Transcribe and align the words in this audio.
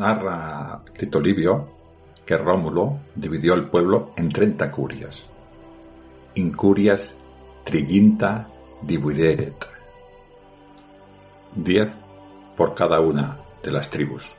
Narra 0.00 0.82
Tito 0.96 1.20
Livio 1.20 1.68
que 2.24 2.38
Rómulo 2.38 3.00
dividió 3.14 3.52
el 3.52 3.68
pueblo 3.68 4.12
en 4.16 4.30
treinta 4.30 4.72
curias. 4.72 5.28
Incurias 6.36 7.14
triginta 7.64 8.48
divideret. 8.80 9.66
Diez 11.54 11.90
por 12.56 12.74
cada 12.74 13.00
una 13.00 13.40
de 13.62 13.72
las 13.72 13.90
tribus. 13.90 14.34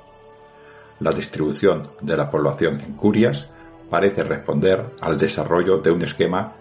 La 1.00 1.12
distribución 1.12 1.92
de 2.02 2.18
la 2.18 2.32
población 2.32 2.82
en 2.82 2.94
curias 2.94 3.48
parece 3.88 4.24
responder 4.24 4.96
al 5.00 5.20
desarrollo 5.20 5.78
de 5.78 5.92
un 5.92 6.02
esquema 6.02 6.56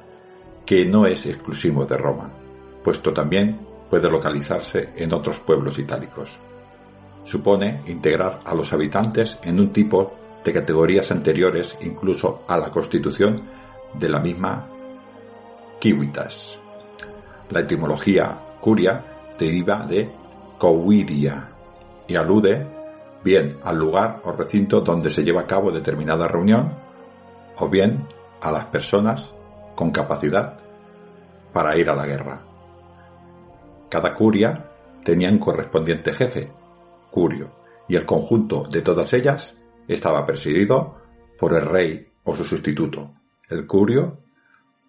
que 0.66 0.84
no 0.84 1.06
es 1.06 1.24
exclusivo 1.24 1.86
de 1.86 1.96
Roma, 1.96 2.32
puesto 2.84 3.14
también 3.14 3.66
puede 3.88 4.10
localizarse 4.10 4.90
en 4.94 5.14
otros 5.14 5.38
pueblos 5.38 5.78
itálicos 5.78 6.38
supone 7.24 7.82
integrar 7.86 8.40
a 8.44 8.54
los 8.54 8.72
habitantes 8.72 9.38
en 9.42 9.60
un 9.60 9.72
tipo 9.72 10.14
de 10.44 10.52
categorías 10.52 11.10
anteriores 11.10 11.77
incluso 11.80 12.42
a 12.48 12.56
la 12.56 12.70
constitución 12.70 13.36
de 13.94 14.08
la 14.08 14.20
misma 14.20 14.68
Kiwitas. 15.78 16.58
La 17.50 17.61
etimología 17.61 18.39
curia 18.61 19.34
deriva 19.39 19.86
de 19.86 20.12
cowiria 20.58 21.50
y 22.06 22.17
alude 22.17 22.67
bien 23.24 23.58
al 23.64 23.78
lugar 23.78 24.20
o 24.24 24.33
recinto 24.33 24.80
donde 24.80 25.11
se 25.11 25.22
lleva 25.22 25.42
a 25.42 25.46
cabo 25.46 25.70
determinada 25.72 26.28
reunión 26.28 26.74
o 27.56 27.68
bien 27.68 28.06
a 28.40 28.52
las 28.52 28.66
personas 28.66 29.33
con 29.74 29.90
capacidad 29.90 30.58
para 31.52 31.77
ir 31.77 31.89
a 31.90 31.96
la 31.96 32.06
guerra. 32.06 32.42
Cada 33.89 34.14
curia 34.14 34.70
tenía 35.05 35.30
un 35.30 35.39
correspondiente 35.39 36.12
jefe, 36.12 36.52
Curio, 37.10 37.60
y 37.88 37.96
el 37.96 38.06
conjunto 38.06 38.64
de 38.70 38.82
todas 38.82 39.12
ellas 39.12 39.56
estaba 39.88 40.24
presidido 40.24 41.00
por 41.38 41.54
el 41.54 41.66
rey 41.66 42.12
o 42.24 42.36
su 42.36 42.44
sustituto, 42.44 43.14
el 43.48 43.66
Curio 43.66 44.22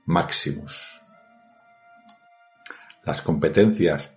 Maximus. 0.06 1.02
Las 3.04 3.22
competencias 3.22 4.12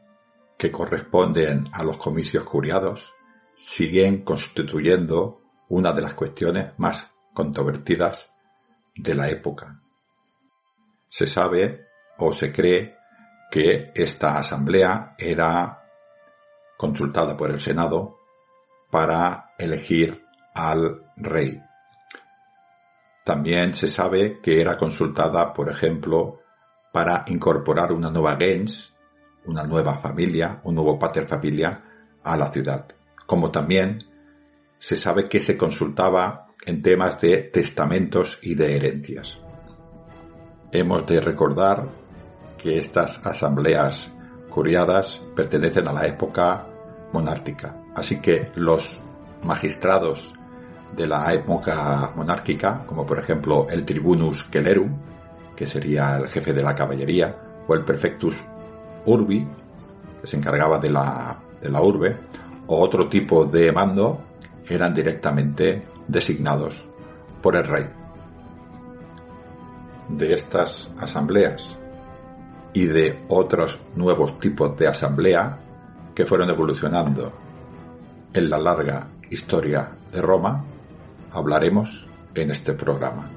que 0.59 0.71
corresponden 0.71 1.65
a 1.73 1.83
los 1.83 1.97
comicios 1.97 2.45
curiados 2.45 3.15
siguen 3.55 4.23
constituyendo 4.23 5.41
una 5.69 5.93
de 5.93 6.03
las 6.03 6.15
cuestiones 6.15 6.73
más 6.79 7.11
controvertidas 7.33 8.31
de 8.95 9.15
la 9.15 9.31
época. 9.31 9.81
Se 11.09 11.27
sabe 11.27 11.87
o 12.19 12.33
se 12.33 12.53
cree 12.53 12.97
que 13.51 13.93
esta 13.95 14.39
asamblea 14.39 15.15
era 15.19 15.84
consultada 16.85 17.35
por 17.35 17.51
el 17.51 17.61
Senado 17.61 18.19
para 18.91 19.55
elegir 19.59 20.23
al 20.55 21.01
rey. 21.17 21.59
También 23.25 23.73
se 23.73 23.89
sabe 23.89 24.39
que 24.43 24.61
era 24.61 24.77
consultada, 24.77 25.55
por 25.55 25.71
ejemplo, 25.71 26.41
para 26.93 27.25
incorporar 27.29 27.91
una 27.91 28.11
nueva 28.11 28.37
gens, 28.37 28.93
una 29.47 29.65
nueva 29.65 29.97
familia, 29.97 30.61
un 30.65 30.75
nuevo 30.75 30.99
pater 30.99 31.27
familia 31.27 31.83
a 32.23 32.37
la 32.37 32.53
ciudad. 32.53 32.85
Como 33.25 33.51
también 33.51 34.05
se 34.79 34.95
sabe 34.95 35.27
que 35.27 35.41
se 35.41 35.57
consultaba 35.57 36.49
en 36.67 36.83
temas 36.83 37.19
de 37.19 37.49
testamentos 37.51 38.39
y 38.43 38.57
de 38.57 38.77
herencias. 38.77 39.39
Hemos 40.71 41.07
de 41.07 41.19
recordar 41.23 41.89
que 42.59 42.77
estas 42.77 43.25
asambleas 43.27 44.13
curiadas 44.51 45.23
pertenecen 45.35 45.89
a 45.89 45.95
la 45.95 46.07
época 46.07 46.69
monárquica. 47.15 47.77
Así 47.95 48.21
que 48.21 48.51
los 48.57 49.01
magistrados 49.43 50.35
de 50.95 51.07
la 51.07 51.33
época 51.33 52.13
monárquica, 52.15 52.85
como 52.85 53.07
por 53.07 53.19
ejemplo 53.19 53.67
el 53.71 53.85
tribunus 53.85 54.47
celerum, 54.51 54.93
que 55.57 55.67
sería 55.67 56.17
el 56.17 56.29
jefe 56.29 56.53
de 56.53 56.63
la 56.63 56.75
caballería, 56.75 57.63
o 57.67 57.75
el 57.75 57.85
prefectus 57.85 58.37
urbi, 59.07 59.49
que 60.21 60.27
se 60.27 60.37
encargaba 60.37 60.79
de 60.79 60.91
la, 60.91 61.41
de 61.63 61.71
la 61.71 61.81
urbe, 61.81 62.19
o 62.67 62.81
otro 62.81 63.09
tipo 63.09 63.45
de 63.45 63.71
mando, 63.73 64.21
eran 64.69 64.93
directamente 64.93 65.87
designados 66.09 66.85
por 67.41 67.57
el 67.57 67.65
rey. 67.65 67.87
De 70.09 70.35
estas 70.35 70.91
asambleas 70.99 71.79
y 72.73 72.87
de 72.87 73.25
otros 73.29 73.79
nuevos 73.95 74.39
tipos 74.39 74.77
de 74.77 74.89
asamblea 74.89 75.64
que 76.15 76.27
fueron 76.27 76.51
evolucionando 76.51 77.33
en 78.33 78.51
la 78.51 78.59
larga 78.59 79.09
historia 79.31 79.91
de 80.13 80.23
Roma, 80.23 80.65
hablaremos 81.33 82.07
en 82.35 82.51
este 82.51 82.73
programa. 82.75 83.31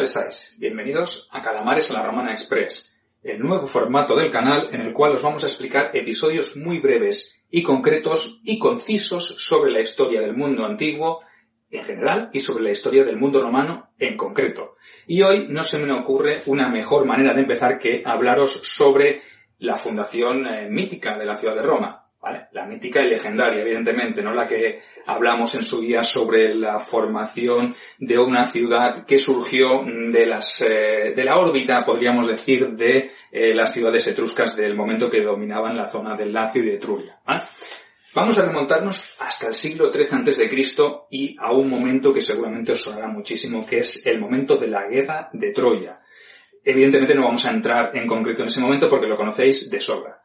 Tal 0.00 0.06
estáis? 0.06 0.56
Bienvenidos 0.58 1.28
a 1.30 1.42
Calamares 1.42 1.90
a 1.90 1.94
la 1.94 2.06
Romana 2.06 2.30
Express, 2.30 2.96
el 3.22 3.38
nuevo 3.38 3.66
formato 3.66 4.16
del 4.16 4.30
canal 4.30 4.70
en 4.72 4.80
el 4.80 4.94
cual 4.94 5.12
os 5.12 5.22
vamos 5.22 5.44
a 5.44 5.46
explicar 5.46 5.90
episodios 5.92 6.56
muy 6.56 6.78
breves 6.78 7.42
y 7.50 7.62
concretos 7.62 8.40
y 8.42 8.58
concisos 8.58 9.26
sobre 9.26 9.70
la 9.70 9.80
historia 9.80 10.22
del 10.22 10.34
mundo 10.34 10.64
antiguo 10.64 11.20
en 11.70 11.84
general 11.84 12.30
y 12.32 12.40
sobre 12.40 12.64
la 12.64 12.70
historia 12.70 13.04
del 13.04 13.18
mundo 13.18 13.42
romano 13.42 13.90
en 13.98 14.16
concreto. 14.16 14.76
Y 15.06 15.20
hoy 15.20 15.48
no 15.50 15.64
se 15.64 15.78
me 15.78 15.92
ocurre 15.92 16.44
una 16.46 16.70
mejor 16.70 17.04
manera 17.04 17.34
de 17.34 17.42
empezar 17.42 17.78
que 17.78 18.02
hablaros 18.06 18.52
sobre 18.52 19.20
la 19.58 19.76
fundación 19.76 20.46
eh, 20.46 20.70
mítica 20.70 21.18
de 21.18 21.26
la 21.26 21.34
ciudad 21.34 21.56
de 21.56 21.62
Roma, 21.62 22.09
la 22.52 22.66
mítica 22.66 23.02
y 23.02 23.08
legendaria, 23.08 23.62
evidentemente, 23.62 24.22
no 24.22 24.34
la 24.34 24.46
que 24.46 24.82
hablamos 25.06 25.54
en 25.54 25.62
su 25.62 25.80
día 25.80 26.04
sobre 26.04 26.54
la 26.54 26.78
formación 26.78 27.74
de 27.98 28.18
una 28.18 28.44
ciudad 28.44 29.04
que 29.06 29.18
surgió 29.18 29.82
de 29.84 30.26
las, 30.26 30.60
eh, 30.62 31.12
de 31.16 31.24
la 31.24 31.38
órbita, 31.38 31.84
podríamos 31.84 32.28
decir, 32.28 32.70
de 32.70 33.10
eh, 33.32 33.54
las 33.54 33.72
ciudades 33.72 34.06
etruscas 34.06 34.54
del 34.56 34.74
momento 34.74 35.10
que 35.10 35.22
dominaban 35.22 35.76
la 35.76 35.86
zona 35.86 36.16
del 36.16 36.32
Lacio 36.32 36.62
y 36.62 36.66
de 36.66 36.74
Etruria. 36.74 37.18
Vamos 38.12 38.38
a 38.38 38.46
remontarnos 38.46 39.20
hasta 39.20 39.46
el 39.46 39.54
siglo 39.54 39.90
III 39.94 40.06
a.C. 40.10 40.50
y 41.10 41.36
a 41.38 41.52
un 41.52 41.70
momento 41.70 42.12
que 42.12 42.20
seguramente 42.20 42.72
os 42.72 42.82
sonará 42.82 43.06
muchísimo, 43.06 43.64
que 43.64 43.78
es 43.78 44.04
el 44.04 44.20
momento 44.20 44.56
de 44.56 44.66
la 44.66 44.86
guerra 44.88 45.30
de 45.32 45.52
Troya. 45.52 46.00
Evidentemente 46.62 47.14
no 47.14 47.24
vamos 47.24 47.46
a 47.46 47.52
entrar 47.52 47.96
en 47.96 48.06
concreto 48.06 48.42
en 48.42 48.48
ese 48.48 48.60
momento 48.60 48.90
porque 48.90 49.06
lo 49.06 49.16
conocéis 49.16 49.70
de 49.70 49.80
sobra. 49.80 50.20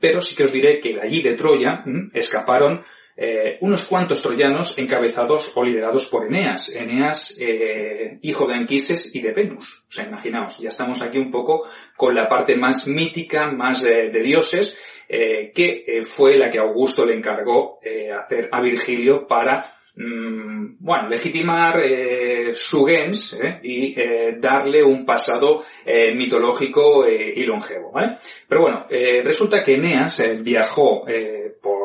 Pero 0.00 0.20
sí 0.20 0.34
que 0.34 0.44
os 0.44 0.52
diré 0.52 0.80
que 0.80 0.94
de 0.94 1.00
allí 1.02 1.22
de 1.22 1.34
Troya 1.34 1.84
escaparon 2.14 2.84
eh, 3.16 3.58
unos 3.60 3.84
cuantos 3.84 4.22
troyanos 4.22 4.78
encabezados 4.78 5.52
o 5.54 5.62
liderados 5.62 6.06
por 6.06 6.26
Eneas. 6.26 6.74
Eneas, 6.74 7.36
eh, 7.38 8.18
hijo 8.22 8.46
de 8.46 8.54
Anquises 8.54 9.14
y 9.14 9.20
de 9.20 9.32
Venus. 9.32 9.84
O 9.88 9.92
sea, 9.92 10.06
imaginaos, 10.06 10.58
ya 10.58 10.70
estamos 10.70 11.02
aquí 11.02 11.18
un 11.18 11.30
poco 11.30 11.68
con 11.96 12.14
la 12.14 12.28
parte 12.28 12.56
más 12.56 12.86
mítica, 12.86 13.50
más 13.50 13.82
de 13.82 14.08
dioses, 14.10 14.80
que 15.08 16.02
fue 16.04 16.38
la 16.38 16.48
que 16.48 16.58
Augusto 16.58 17.04
le 17.04 17.16
encargó 17.16 17.80
hacer 18.16 18.48
a 18.52 18.60
Virgilio 18.60 19.26
para 19.26 19.79
Mm, 20.02 20.76
bueno, 20.78 21.10
legitimar 21.10 21.78
eh, 21.84 22.52
su 22.54 22.86
gens 22.86 23.34
eh, 23.34 23.60
y 23.62 24.00
eh, 24.00 24.36
darle 24.40 24.82
un 24.82 25.04
pasado 25.04 25.62
mitológico 26.14 27.06
y 27.06 27.42
longevo, 27.44 27.90
¿vale? 27.92 28.16
Pero 28.48 28.62
bueno, 28.62 28.86
resulta 29.24 29.62
que 29.62 29.74
Eneas 29.74 30.22
viajó 30.42 31.04
por 31.60 31.79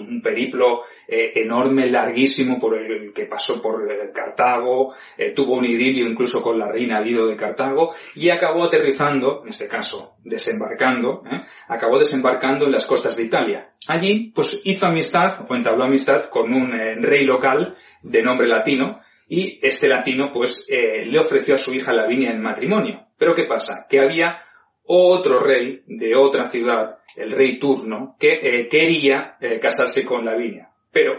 un 0.00 0.22
periplo 0.22 0.82
enorme, 1.06 1.90
larguísimo, 1.90 2.58
por 2.58 2.78
el 2.78 3.12
que 3.12 3.26
pasó 3.26 3.62
por 3.62 3.82
Cartago, 4.12 4.94
tuvo 5.34 5.56
un 5.56 5.64
idilio 5.64 6.08
incluso 6.08 6.42
con 6.42 6.58
la 6.58 6.70
reina 6.70 7.02
Dido 7.02 7.26
de 7.26 7.36
Cartago, 7.36 7.94
y 8.14 8.30
acabó 8.30 8.64
aterrizando, 8.64 9.42
en 9.42 9.48
este 9.48 9.68
caso, 9.68 10.16
desembarcando, 10.24 11.22
acabó 11.68 11.98
desembarcando 11.98 12.66
en 12.66 12.72
las 12.72 12.86
costas 12.86 13.16
de 13.16 13.24
Italia. 13.24 13.72
Allí, 13.88 14.32
pues 14.34 14.62
hizo 14.64 14.86
amistad, 14.86 15.44
o 15.48 15.54
entabló 15.54 15.84
amistad 15.84 16.28
con 16.30 16.52
un 16.52 16.72
eh, 16.72 16.94
rey 16.96 17.24
local 17.24 17.76
de 18.02 18.22
nombre 18.22 18.46
latino, 18.46 19.00
y 19.28 19.58
este 19.62 19.88
latino, 19.88 20.30
pues, 20.32 20.66
eh, 20.70 21.06
le 21.06 21.18
ofreció 21.18 21.54
a 21.54 21.58
su 21.58 21.72
hija 21.72 21.92
Lavinia 21.92 22.30
en 22.30 22.42
matrimonio. 22.42 23.08
Pero 23.16 23.34
¿qué 23.34 23.44
pasa? 23.44 23.86
Que 23.88 24.00
había 24.00 24.40
otro 24.84 25.40
rey 25.40 25.82
de 25.86 26.14
otra 26.14 26.48
ciudad, 26.48 26.98
el 27.16 27.32
rey 27.32 27.58
Turno, 27.58 28.16
que 28.18 28.40
eh, 28.42 28.68
quería 28.68 29.36
casarse 29.60 30.04
con 30.04 30.24
Lavinia. 30.24 30.70
Pero, 30.90 31.12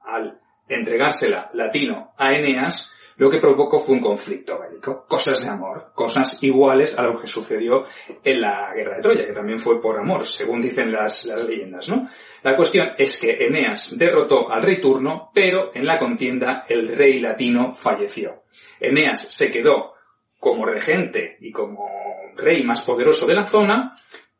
al 0.00 0.40
entregársela 0.68 1.50
latino 1.52 2.12
a 2.16 2.32
Eneas, 2.32 2.94
lo 3.16 3.30
que 3.30 3.38
provocó 3.38 3.78
fue 3.78 3.94
un 3.94 4.00
conflicto 4.00 4.58
bélico, 4.58 5.06
cosas 5.06 5.44
de 5.44 5.50
amor, 5.50 5.92
cosas 5.94 6.42
iguales 6.42 6.98
a 6.98 7.02
lo 7.02 7.20
que 7.20 7.28
sucedió 7.28 7.84
en 8.24 8.40
la 8.40 8.72
guerra 8.74 8.96
de 8.96 9.02
Troya, 9.02 9.26
que 9.26 9.32
también 9.32 9.60
fue 9.60 9.80
por 9.80 9.98
amor, 9.98 10.26
según 10.26 10.60
dicen 10.60 10.90
las, 10.90 11.26
las 11.26 11.44
leyendas, 11.44 11.88
¿no? 11.88 12.08
La 12.42 12.56
cuestión 12.56 12.90
es 12.98 13.20
que 13.20 13.46
Eneas 13.46 13.96
derrotó 13.96 14.50
al 14.50 14.62
rey 14.62 14.80
turno, 14.80 15.30
pero 15.32 15.70
en 15.74 15.86
la 15.86 15.98
contienda 15.98 16.64
el 16.68 16.88
rey 16.88 17.20
latino 17.20 17.74
falleció. 17.74 18.42
Eneas 18.80 19.20
se 19.20 19.50
quedó 19.50 19.94
como 20.40 20.66
regente 20.66 21.38
y 21.40 21.52
como 21.52 21.88
rey 22.36 22.64
más 22.64 22.84
poderoso 22.84 23.26
de 23.26 23.34
la 23.34 23.46
zona 23.46 23.96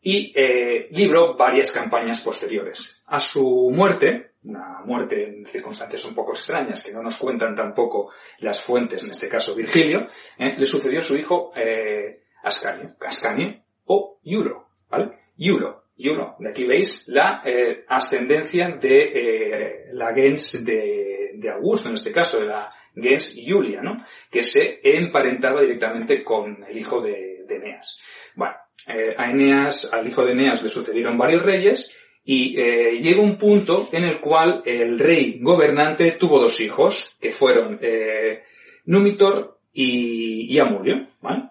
y 0.07 0.33
eh, 0.37 0.89
libró 0.91 1.35
varias 1.35 1.71
campañas 1.71 2.21
posteriores. 2.21 3.03
A 3.07 3.19
su 3.19 3.71
muerte, 3.73 4.35
una 4.43 4.83
muerte 4.85 5.25
en 5.25 5.47
circunstancias 5.47 6.05
un 6.05 6.15
poco 6.15 6.33
extrañas 6.33 6.85
que 6.85 6.93
no 6.93 7.03
nos 7.03 7.17
cuentan 7.17 7.55
tampoco 7.55 8.13
las 8.41 8.61
fuentes, 8.61 9.03
en 9.03 9.13
este 9.13 9.29
caso 9.29 9.57
Virgilio, 9.57 10.07
eh, 10.39 10.57
le 10.59 10.67
sucedió 10.67 11.01
su 11.01 11.17
hijo 11.17 11.53
eh, 11.57 12.25
Ascanio, 12.43 12.95
Ascanio 13.01 13.65
o 13.87 14.21
Iulo, 14.23 14.69
¿vale? 14.91 15.31
Iulo, 15.39 15.85
Iulo. 15.97 16.37
Aquí 16.47 16.67
veis 16.67 17.09
la 17.09 17.41
eh, 17.43 17.87
ascendencia 17.89 18.69
de 18.77 18.99
eh, 19.05 19.87
la 19.95 20.13
gens 20.15 20.67
de, 20.67 21.31
de, 21.35 21.51
Augusto, 21.51 21.89
en 21.89 21.95
este 21.95 22.13
caso, 22.13 22.41
de 22.41 22.47
la 22.47 22.71
gens 22.95 23.35
Iulia, 23.37 23.81
¿no? 23.81 24.05
Que 24.31 24.43
se 24.43 24.81
emparentaba 24.83 25.63
directamente 25.63 26.23
con 26.23 26.63
el 26.69 26.77
hijo 26.77 27.01
de, 27.01 27.45
de 27.49 27.57
Eneas. 27.57 27.99
Bueno, 28.35 28.55
eh, 28.89 29.15
a 29.17 29.31
Eneas, 29.31 29.93
al 29.93 30.07
hijo 30.07 30.25
de 30.25 30.33
Eneas 30.33 30.63
le 30.63 30.69
sucedieron 30.69 31.17
varios 31.17 31.43
reyes 31.43 31.97
y 32.25 32.59
eh, 32.59 32.99
llega 33.01 33.21
un 33.21 33.37
punto 33.37 33.89
en 33.93 34.05
el 34.05 34.21
cual 34.21 34.63
el 34.65 34.99
rey 34.99 35.39
gobernante 35.43 36.13
tuvo 36.13 36.41
dos 36.41 36.59
hijos, 36.61 37.19
que 37.21 37.31
fueron 37.31 37.79
eh, 37.83 38.43
Numitor 38.87 39.59
y, 39.73 40.59
Amulio. 40.59 41.09
¿vale? 41.21 41.51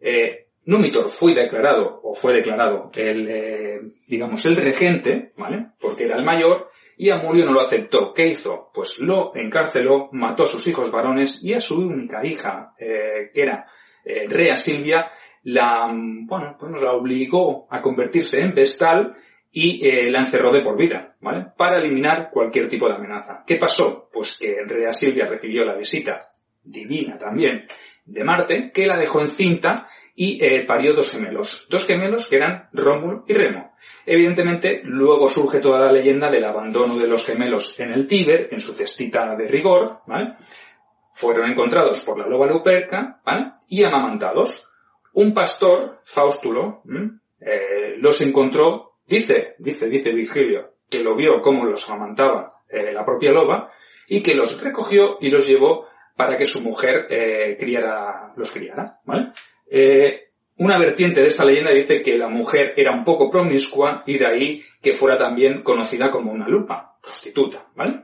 Eh, 0.00 0.48
Numitor 0.64 1.08
fue 1.08 1.34
declarado, 1.34 2.00
o 2.02 2.12
fue 2.14 2.34
declarado, 2.34 2.90
el, 2.96 3.28
eh, 3.28 3.80
digamos, 4.08 4.44
el 4.46 4.56
regente, 4.56 5.32
¿vale? 5.36 5.68
Porque 5.80 6.04
era 6.04 6.16
el 6.16 6.24
mayor, 6.24 6.68
y 6.96 7.10
Amulio 7.10 7.44
no 7.44 7.52
lo 7.52 7.60
aceptó. 7.60 8.12
¿Qué 8.12 8.26
hizo? 8.26 8.70
Pues 8.74 8.98
lo 8.98 9.32
encarceló, 9.36 10.08
mató 10.12 10.42
a 10.42 10.48
sus 10.48 10.66
hijos 10.66 10.90
varones 10.90 11.44
y 11.44 11.54
a 11.54 11.60
su 11.60 11.80
única 11.80 12.26
hija, 12.26 12.74
que 12.76 13.30
era 13.40 13.66
Rea 14.04 14.56
Silvia, 14.56 15.12
la, 15.48 15.88
bueno, 15.90 16.56
pues 16.58 16.72
la 16.80 16.92
obligó 16.92 17.66
a 17.70 17.80
convertirse 17.80 18.42
en 18.42 18.54
vestal 18.54 19.16
y 19.50 19.86
eh, 19.86 20.10
la 20.10 20.20
encerró 20.20 20.52
de 20.52 20.60
por 20.60 20.76
vida, 20.76 21.16
¿vale? 21.20 21.46
Para 21.56 21.78
eliminar 21.78 22.28
cualquier 22.30 22.68
tipo 22.68 22.86
de 22.86 22.96
amenaza. 22.96 23.44
¿Qué 23.46 23.56
pasó? 23.56 24.10
Pues 24.12 24.36
que 24.38 24.56
Rea 24.66 24.92
Silvia 24.92 25.26
recibió 25.26 25.64
la 25.64 25.74
visita 25.74 26.28
divina 26.62 27.16
también 27.16 27.66
de 28.04 28.24
Marte, 28.24 28.70
que 28.74 28.86
la 28.86 28.98
dejó 28.98 29.22
encinta 29.22 29.88
y 30.14 30.44
eh, 30.44 30.66
parió 30.66 30.92
dos 30.92 31.12
gemelos. 31.12 31.66
Dos 31.70 31.86
gemelos 31.86 32.26
que 32.26 32.36
eran 32.36 32.68
Rómulo 32.74 33.24
y 33.26 33.32
Remo. 33.32 33.72
Evidentemente, 34.04 34.82
luego 34.84 35.30
surge 35.30 35.60
toda 35.60 35.80
la 35.80 35.92
leyenda 35.92 36.30
del 36.30 36.44
abandono 36.44 36.98
de 36.98 37.08
los 37.08 37.24
gemelos 37.24 37.78
en 37.80 37.92
el 37.92 38.06
Tíber, 38.06 38.48
en 38.50 38.60
su 38.60 38.74
cestita 38.74 39.34
de 39.34 39.46
rigor, 39.46 40.00
¿vale? 40.06 40.34
Fueron 41.12 41.50
encontrados 41.50 42.00
por 42.00 42.18
la 42.18 42.26
loba 42.26 42.46
Luperca, 42.46 43.20
¿vale? 43.24 43.52
Y 43.68 43.82
amamantados. 43.82 44.67
Un 45.14 45.34
pastor, 45.34 46.00
Faustulo, 46.04 46.82
eh, 47.40 47.96
los 47.98 48.20
encontró 48.20 48.88
Dice, 49.08 49.54
dice, 49.58 49.88
dice 49.88 50.12
Virgilio, 50.12 50.74
que 50.90 51.02
lo 51.02 51.16
vio 51.16 51.40
como 51.40 51.64
los 51.64 51.88
amantaba 51.88 52.60
eh, 52.68 52.92
la 52.92 53.06
propia 53.06 53.32
loba 53.32 53.72
y 54.06 54.22
que 54.22 54.34
los 54.34 54.62
recogió 54.62 55.16
y 55.18 55.30
los 55.30 55.48
llevó 55.48 55.86
para 56.14 56.36
que 56.36 56.44
su 56.44 56.60
mujer 56.60 57.06
eh, 57.08 57.56
criara, 57.58 58.34
los 58.36 58.52
criara, 58.52 59.00
¿vale? 59.06 59.32
Eh, 59.70 60.32
una 60.58 60.78
vertiente 60.78 61.22
de 61.22 61.28
esta 61.28 61.46
leyenda 61.46 61.70
dice 61.70 62.02
que 62.02 62.18
la 62.18 62.28
mujer 62.28 62.74
era 62.76 62.92
un 62.92 63.02
poco 63.02 63.30
promiscua 63.30 64.02
y 64.04 64.18
de 64.18 64.26
ahí 64.26 64.62
que 64.82 64.92
fuera 64.92 65.16
también 65.16 65.62
conocida 65.62 66.10
como 66.10 66.30
una 66.30 66.46
lupa, 66.46 66.98
prostituta, 67.02 67.66
¿vale? 67.74 68.02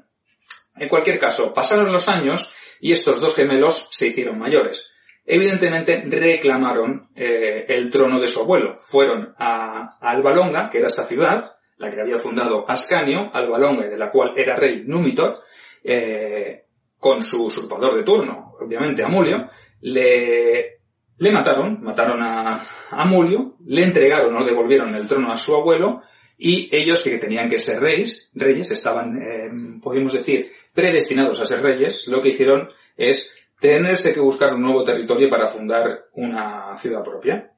En 0.77 0.89
cualquier 0.89 1.19
caso, 1.19 1.53
pasaron 1.53 1.93
los 1.93 2.09
años 2.09 2.55
y 2.81 2.93
estos 2.93 3.21
dos 3.21 3.37
gemelos 3.37 3.89
se 3.91 4.07
hicieron 4.07 4.39
mayores 4.39 4.94
evidentemente 5.25 6.05
reclamaron 6.09 7.09
eh, 7.15 7.65
el 7.69 7.91
trono 7.91 8.21
de 8.21 8.27
su 8.27 8.43
abuelo. 8.43 8.77
Fueron 8.79 9.35
a, 9.39 9.99
Albalonga, 10.01 10.69
que 10.69 10.79
era 10.79 10.89
esta 10.89 11.05
ciudad, 11.05 11.53
la 11.79 11.91
que 11.91 12.01
había 12.01 12.19
fundado 12.19 12.69
Ascanio, 12.69 13.31
Albalonga, 13.33 13.89
de 13.89 13.97
la 13.97 14.11
cual 14.11 14.33
era 14.37 14.57
rey 14.57 14.85
Númitor, 14.87 15.41
eh, 15.83 16.65
con 16.99 17.23
su 17.23 17.47
usurpador 17.47 17.97
de 17.97 18.03
turno, 18.03 18.55
obviamente 18.61 19.03
Amulio, 19.03 19.51
le, 19.83 20.79
le 21.19 21.33
mataron, 21.33 21.83
mataron 21.83 22.23
a 22.23 22.65
Amulio, 22.91 23.57
le 23.67 23.83
entregaron 23.83 24.35
o 24.35 24.45
devolvieron 24.45 24.95
el 24.95 25.07
trono 25.07 25.31
a 25.31 25.37
su 25.37 25.55
abuelo, 25.55 26.03
y 26.39 26.75
ellos 26.75 27.03
que 27.03 27.19
tenían 27.19 27.49
que 27.49 27.59
ser 27.59 27.81
reyes, 27.81 28.31
reyes, 28.35 28.71
estaban, 28.71 29.21
eh, 29.23 29.81
podemos 29.83 30.13
decir, 30.15 30.51
predestinados 30.73 31.41
a 31.41 31.47
ser 31.47 31.63
reyes, 31.63 32.09
lo 32.09 32.21
que 32.21 32.31
hicieron 32.31 32.71
es 32.97 33.37
tenerse 33.65 34.13
que 34.13 34.21
buscar 34.21 34.53
un 34.53 34.61
nuevo 34.61 34.85
territorio 34.85 35.31
para 35.31 35.49
fundar 35.49 36.09
una 36.13 36.77
ciudad 36.77 37.03
propia. 37.03 37.51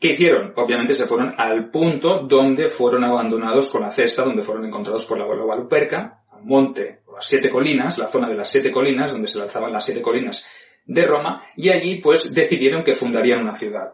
¿Qué 0.00 0.08
hicieron? 0.08 0.52
Obviamente 0.56 0.94
se 0.94 1.06
fueron 1.06 1.32
al 1.38 1.70
punto 1.70 2.26
donde 2.26 2.68
fueron 2.68 3.04
abandonados 3.04 3.68
con 3.68 3.82
la 3.82 3.92
cesta, 3.92 4.24
donde 4.24 4.42
fueron 4.42 4.64
encontrados 4.64 5.04
por 5.04 5.16
la 5.16 5.24
loba 5.24 5.54
Luperca, 5.54 6.24
al 6.32 6.42
monte, 6.42 7.02
o 7.06 7.14
las 7.14 7.24
siete 7.24 7.50
colinas, 7.50 7.98
la 7.98 8.08
zona 8.08 8.28
de 8.28 8.34
las 8.34 8.50
siete 8.50 8.72
colinas, 8.72 9.12
donde 9.12 9.28
se 9.28 9.38
lanzaban 9.38 9.72
las 9.72 9.84
siete 9.84 10.02
colinas 10.02 10.44
de 10.86 11.06
Roma, 11.06 11.40
y 11.54 11.68
allí 11.68 12.00
pues 12.00 12.34
decidieron 12.34 12.82
que 12.82 12.94
fundarían 12.94 13.40
una 13.40 13.54
ciudad. 13.54 13.92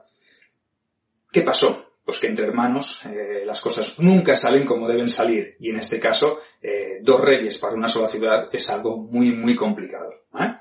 ¿Qué 1.31 1.43
pasó? 1.43 1.91
pues 2.11 2.19
que 2.19 2.27
entre 2.27 2.47
hermanos 2.47 3.05
eh, 3.07 3.45
las 3.47 3.61
cosas 3.61 4.01
nunca 4.01 4.35
salen 4.35 4.67
como 4.67 4.89
deben 4.89 5.09
salir 5.09 5.55
y 5.61 5.71
en 5.71 5.79
este 5.79 6.01
caso 6.01 6.41
eh, 6.61 6.99
dos 7.03 7.21
reyes 7.21 7.57
para 7.59 7.75
una 7.75 7.87
sola 7.87 8.09
ciudad 8.09 8.49
es 8.53 8.69
algo 8.71 8.97
muy 8.97 9.31
muy 9.31 9.55
complicado. 9.55 10.11
¿eh? 10.35 10.57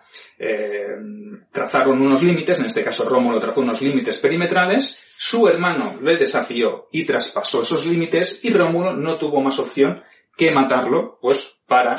Trazaron 1.52 2.02
unos 2.02 2.24
límites, 2.24 2.60
en 2.60 2.66
este 2.66 2.84
caso 2.84 3.08
Rómulo 3.08 3.40
trazó 3.40 3.62
unos 3.62 3.82
límites 3.82 4.18
perimetrales, 4.20 5.16
su 5.18 5.48
hermano 5.48 6.00
le 6.02 6.18
desafió 6.18 6.88
y 6.92 7.04
traspasó 7.06 7.62
esos 7.62 7.86
límites 7.86 8.44
y 8.46 8.54
Rómulo 8.54 8.94
no 8.94 9.18
tuvo 9.18 9.42
más 9.42 9.60
opción 9.60 10.02
que 10.38 10.52
matarlo 10.52 11.20
pues 11.22 11.62
para 11.68 11.96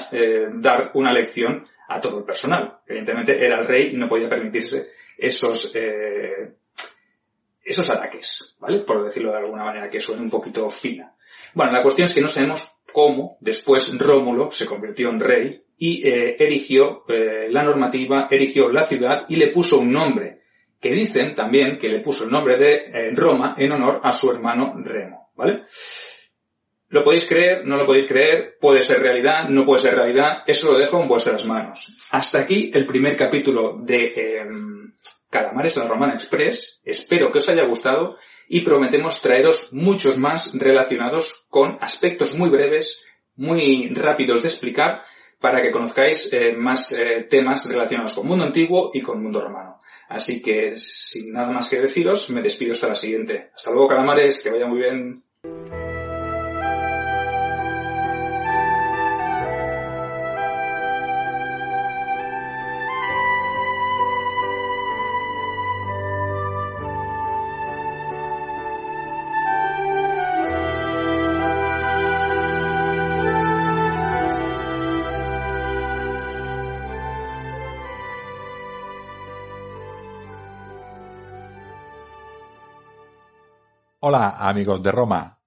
dar 0.54 0.90
una 0.94 1.12
lección 1.12 1.66
a 1.88 2.00
todo 2.00 2.18
el 2.18 2.24
personal. 2.24 2.78
Evidentemente 2.86 3.44
era 3.44 3.60
el 3.60 3.66
rey 3.66 3.90
y 3.92 3.96
no 3.96 4.08
podía 4.08 4.28
permitirse 4.28 4.90
esos 5.18 5.74
esos 7.70 7.90
ataques, 7.90 8.56
¿vale? 8.58 8.80
Por 8.80 9.04
decirlo 9.04 9.30
de 9.30 9.38
alguna 9.38 9.64
manera 9.64 9.88
que 9.88 10.00
suene 10.00 10.22
un 10.22 10.30
poquito 10.30 10.68
fina. 10.70 11.14
Bueno, 11.54 11.72
la 11.72 11.82
cuestión 11.82 12.06
es 12.06 12.14
que 12.14 12.20
no 12.20 12.28
sabemos 12.28 12.78
cómo 12.92 13.36
después 13.40 13.96
Rómulo 13.98 14.50
se 14.50 14.66
convirtió 14.66 15.08
en 15.10 15.20
rey 15.20 15.64
y 15.82 16.06
eh, 16.06 16.36
erigió 16.38 17.04
eh, 17.08 17.48
la 17.48 17.62
normativa, 17.62 18.28
erigió 18.30 18.70
la 18.70 18.82
ciudad 18.82 19.24
y 19.30 19.36
le 19.36 19.48
puso 19.48 19.78
un 19.78 19.90
nombre, 19.90 20.42
que 20.78 20.90
dicen 20.90 21.34
también 21.34 21.78
que 21.78 21.88
le 21.88 22.00
puso 22.00 22.24
el 22.24 22.30
nombre 22.30 22.58
de 22.58 22.74
eh, 22.74 23.10
Roma 23.14 23.54
en 23.56 23.72
honor 23.72 23.98
a 24.04 24.12
su 24.12 24.30
hermano 24.30 24.74
Remo, 24.76 25.30
¿vale? 25.34 25.62
Lo 26.88 27.02
podéis 27.02 27.26
creer, 27.26 27.66
no 27.66 27.78
lo 27.78 27.86
podéis 27.86 28.06
creer, 28.06 28.58
puede 28.60 28.82
ser 28.82 29.00
realidad, 29.00 29.48
no 29.48 29.64
puede 29.64 29.78
ser 29.78 29.94
realidad, 29.94 30.42
eso 30.46 30.70
lo 30.70 30.78
dejo 30.78 31.00
en 31.00 31.08
vuestras 31.08 31.46
manos. 31.46 32.08
Hasta 32.10 32.40
aquí 32.40 32.70
el 32.74 32.84
primer 32.84 33.16
capítulo 33.16 33.78
de 33.80 34.38
em, 34.38 34.92
Calamares 35.30 35.78
en 35.78 35.84
la 35.84 35.88
Romana 35.88 36.12
Express. 36.12 36.82
Espero 36.84 37.30
que 37.30 37.38
os 37.38 37.48
haya 37.48 37.64
gustado 37.64 38.18
y 38.50 38.60
prometemos 38.60 39.22
traeros 39.22 39.72
muchos 39.72 40.18
más 40.18 40.58
relacionados 40.58 41.46
con 41.48 41.78
aspectos 41.80 42.34
muy 42.34 42.50
breves, 42.50 43.06
muy 43.36 43.88
rápidos 43.94 44.42
de 44.42 44.48
explicar, 44.48 45.04
para 45.40 45.62
que 45.62 45.70
conozcáis 45.70 46.32
eh, 46.32 46.52
más 46.52 46.92
eh, 46.92 47.26
temas 47.28 47.68
relacionados 47.70 48.12
con 48.12 48.26
mundo 48.26 48.44
antiguo 48.44 48.90
y 48.92 49.00
con 49.00 49.22
mundo 49.22 49.40
romano. 49.40 49.78
Así 50.08 50.42
que, 50.42 50.76
sin 50.76 51.32
nada 51.32 51.52
más 51.52 51.70
que 51.70 51.80
deciros, 51.80 52.30
me 52.30 52.42
despido 52.42 52.72
hasta 52.72 52.88
la 52.88 52.96
siguiente. 52.96 53.50
Hasta 53.54 53.70
luego, 53.70 53.88
calamares, 53.88 54.42
que 54.42 54.50
vaya 54.50 54.66
muy 54.66 54.80
bien. 54.80 55.22
Amigos 84.50 84.82
de 84.82 84.90
Roma. 84.90 85.38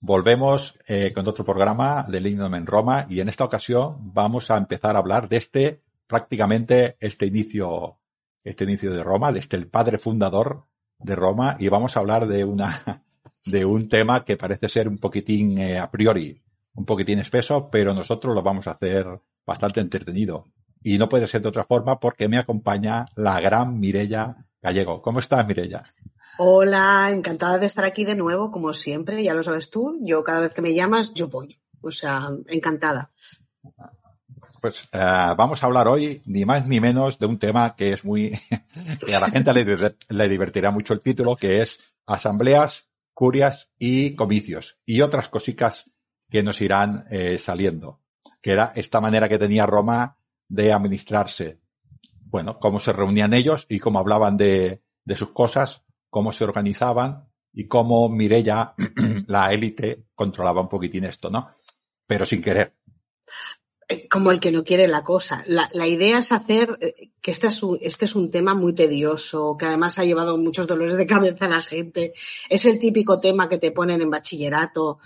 Volvemos 0.00 0.78
eh, 0.86 1.12
con 1.14 1.26
otro 1.26 1.44
programa 1.44 2.04
de 2.08 2.20
Lignum 2.20 2.54
en 2.54 2.66
Roma 2.66 3.06
y 3.08 3.20
en 3.20 3.30
esta 3.30 3.44
ocasión 3.44 4.12
vamos 4.12 4.50
a 4.50 4.58
empezar 4.58 4.94
a 4.94 4.98
hablar 4.98 5.28
de 5.30 5.38
este, 5.38 5.82
prácticamente 6.06 6.96
este 7.00 7.26
inicio, 7.26 7.98
este 8.44 8.64
inicio 8.64 8.92
de 8.92 9.02
Roma, 9.02 9.32
de 9.32 9.40
este 9.40 9.56
el 9.56 9.66
padre 9.66 9.96
fundador 9.96 10.66
de 10.98 11.16
Roma 11.16 11.56
y 11.58 11.68
vamos 11.68 11.96
a 11.96 12.00
hablar 12.00 12.26
de 12.26 12.44
una, 12.44 13.02
de 13.46 13.64
un 13.64 13.88
tema 13.88 14.24
que 14.26 14.36
parece 14.36 14.68
ser 14.68 14.88
un 14.88 14.98
poquitín 14.98 15.56
eh, 15.58 15.78
a 15.78 15.90
priori, 15.90 16.42
un 16.74 16.84
poquitín 16.84 17.18
espeso, 17.18 17.70
pero 17.70 17.94
nosotros 17.94 18.34
lo 18.34 18.42
vamos 18.42 18.66
a 18.66 18.72
hacer 18.72 19.06
bastante 19.46 19.80
entretenido. 19.80 20.48
Y 20.82 20.98
no 20.98 21.08
puede 21.08 21.26
ser 21.26 21.40
de 21.40 21.48
otra 21.48 21.64
forma 21.64 21.98
porque 21.98 22.28
me 22.28 22.38
acompaña 22.38 23.06
la 23.16 23.40
gran 23.40 23.80
Mirella 23.80 24.36
Gallego. 24.62 25.00
¿Cómo 25.00 25.18
estás, 25.18 25.46
Mirella? 25.46 25.94
Hola, 26.42 27.10
encantada 27.12 27.58
de 27.58 27.66
estar 27.66 27.84
aquí 27.84 28.02
de 28.06 28.14
nuevo, 28.14 28.50
como 28.50 28.72
siempre, 28.72 29.22
ya 29.22 29.34
lo 29.34 29.42
sabes 29.42 29.68
tú. 29.68 29.98
Yo 30.00 30.24
cada 30.24 30.40
vez 30.40 30.54
que 30.54 30.62
me 30.62 30.72
llamas, 30.72 31.12
yo 31.12 31.28
voy. 31.28 31.60
O 31.82 31.90
sea, 31.90 32.30
encantada. 32.48 33.12
Pues 34.62 34.84
uh, 34.94 35.36
vamos 35.36 35.62
a 35.62 35.66
hablar 35.66 35.86
hoy 35.86 36.22
ni 36.24 36.46
más 36.46 36.66
ni 36.66 36.80
menos 36.80 37.18
de 37.18 37.26
un 37.26 37.38
tema 37.38 37.76
que 37.76 37.92
es 37.92 38.06
muy, 38.06 38.30
que 39.06 39.14
a 39.14 39.20
la 39.20 39.28
gente 39.28 39.52
le, 39.52 40.28
divertirá 40.30 40.70
mucho 40.70 40.94
el 40.94 41.02
título, 41.02 41.36
que 41.36 41.60
es 41.60 41.78
asambleas, 42.06 42.86
curias 43.12 43.72
y 43.78 44.14
comicios 44.14 44.80
y 44.86 45.02
otras 45.02 45.28
cositas 45.28 45.90
que 46.30 46.42
nos 46.42 46.62
irán 46.62 47.04
eh, 47.10 47.36
saliendo. 47.36 48.00
Que 48.40 48.52
era 48.52 48.72
esta 48.76 49.02
manera 49.02 49.28
que 49.28 49.38
tenía 49.38 49.66
Roma 49.66 50.16
de 50.48 50.72
administrarse. 50.72 51.60
Bueno, 52.30 52.58
cómo 52.58 52.80
se 52.80 52.94
reunían 52.94 53.34
ellos 53.34 53.66
y 53.68 53.78
cómo 53.78 53.98
hablaban 53.98 54.38
de 54.38 54.80
sus 55.14 55.32
cosas 55.34 55.84
cómo 56.10 56.32
se 56.32 56.44
organizaban 56.44 57.30
y 57.52 57.66
cómo 57.66 58.08
Mirella, 58.08 58.74
la 59.26 59.52
élite, 59.52 60.06
controlaba 60.14 60.60
un 60.60 60.68
poquitín 60.68 61.04
esto, 61.04 61.30
¿no? 61.30 61.56
Pero 62.06 62.26
sin 62.26 62.42
querer. 62.42 62.74
Eh, 63.88 64.08
como 64.08 64.30
el 64.30 64.38
que 64.38 64.52
no 64.52 64.62
quiere 64.62 64.86
la 64.86 65.02
cosa. 65.02 65.42
La, 65.46 65.86
idea 65.86 66.18
es 66.18 66.30
hacer 66.30 66.78
eh, 66.80 67.10
que 67.20 67.30
este 67.32 67.48
es, 67.48 67.62
un, 67.62 67.78
este 67.82 68.04
es 68.04 68.14
un 68.14 68.30
tema 68.30 68.54
muy 68.54 68.72
tedioso, 68.72 69.56
que 69.58 69.66
además 69.66 69.98
ha 69.98 70.04
llevado 70.04 70.38
muchos 70.38 70.66
dolores 70.66 70.96
de 70.96 71.06
cabeza 71.06 71.46
a 71.46 71.48
la 71.48 71.60
gente. 71.60 72.12
Es 72.48 72.66
el 72.66 72.78
típico 72.78 73.18
tema 73.18 73.48
que 73.48 73.58
te 73.58 73.72
ponen 73.72 74.00
en 74.00 74.10
bachillerato 74.10 74.98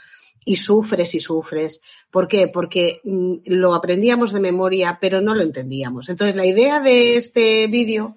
y 0.44 0.56
sufres 0.56 1.14
y 1.14 1.20
sufres. 1.20 1.80
¿Por 2.10 2.28
qué? 2.28 2.48
Porque 2.48 3.00
mm, 3.04 3.36
lo 3.46 3.74
aprendíamos 3.74 4.32
de 4.32 4.40
memoria, 4.40 4.98
pero 5.00 5.22
no 5.22 5.34
lo 5.34 5.42
entendíamos. 5.42 6.10
Entonces, 6.10 6.36
la 6.36 6.46
idea 6.46 6.80
de 6.80 7.16
este 7.16 7.66
vídeo 7.68 8.16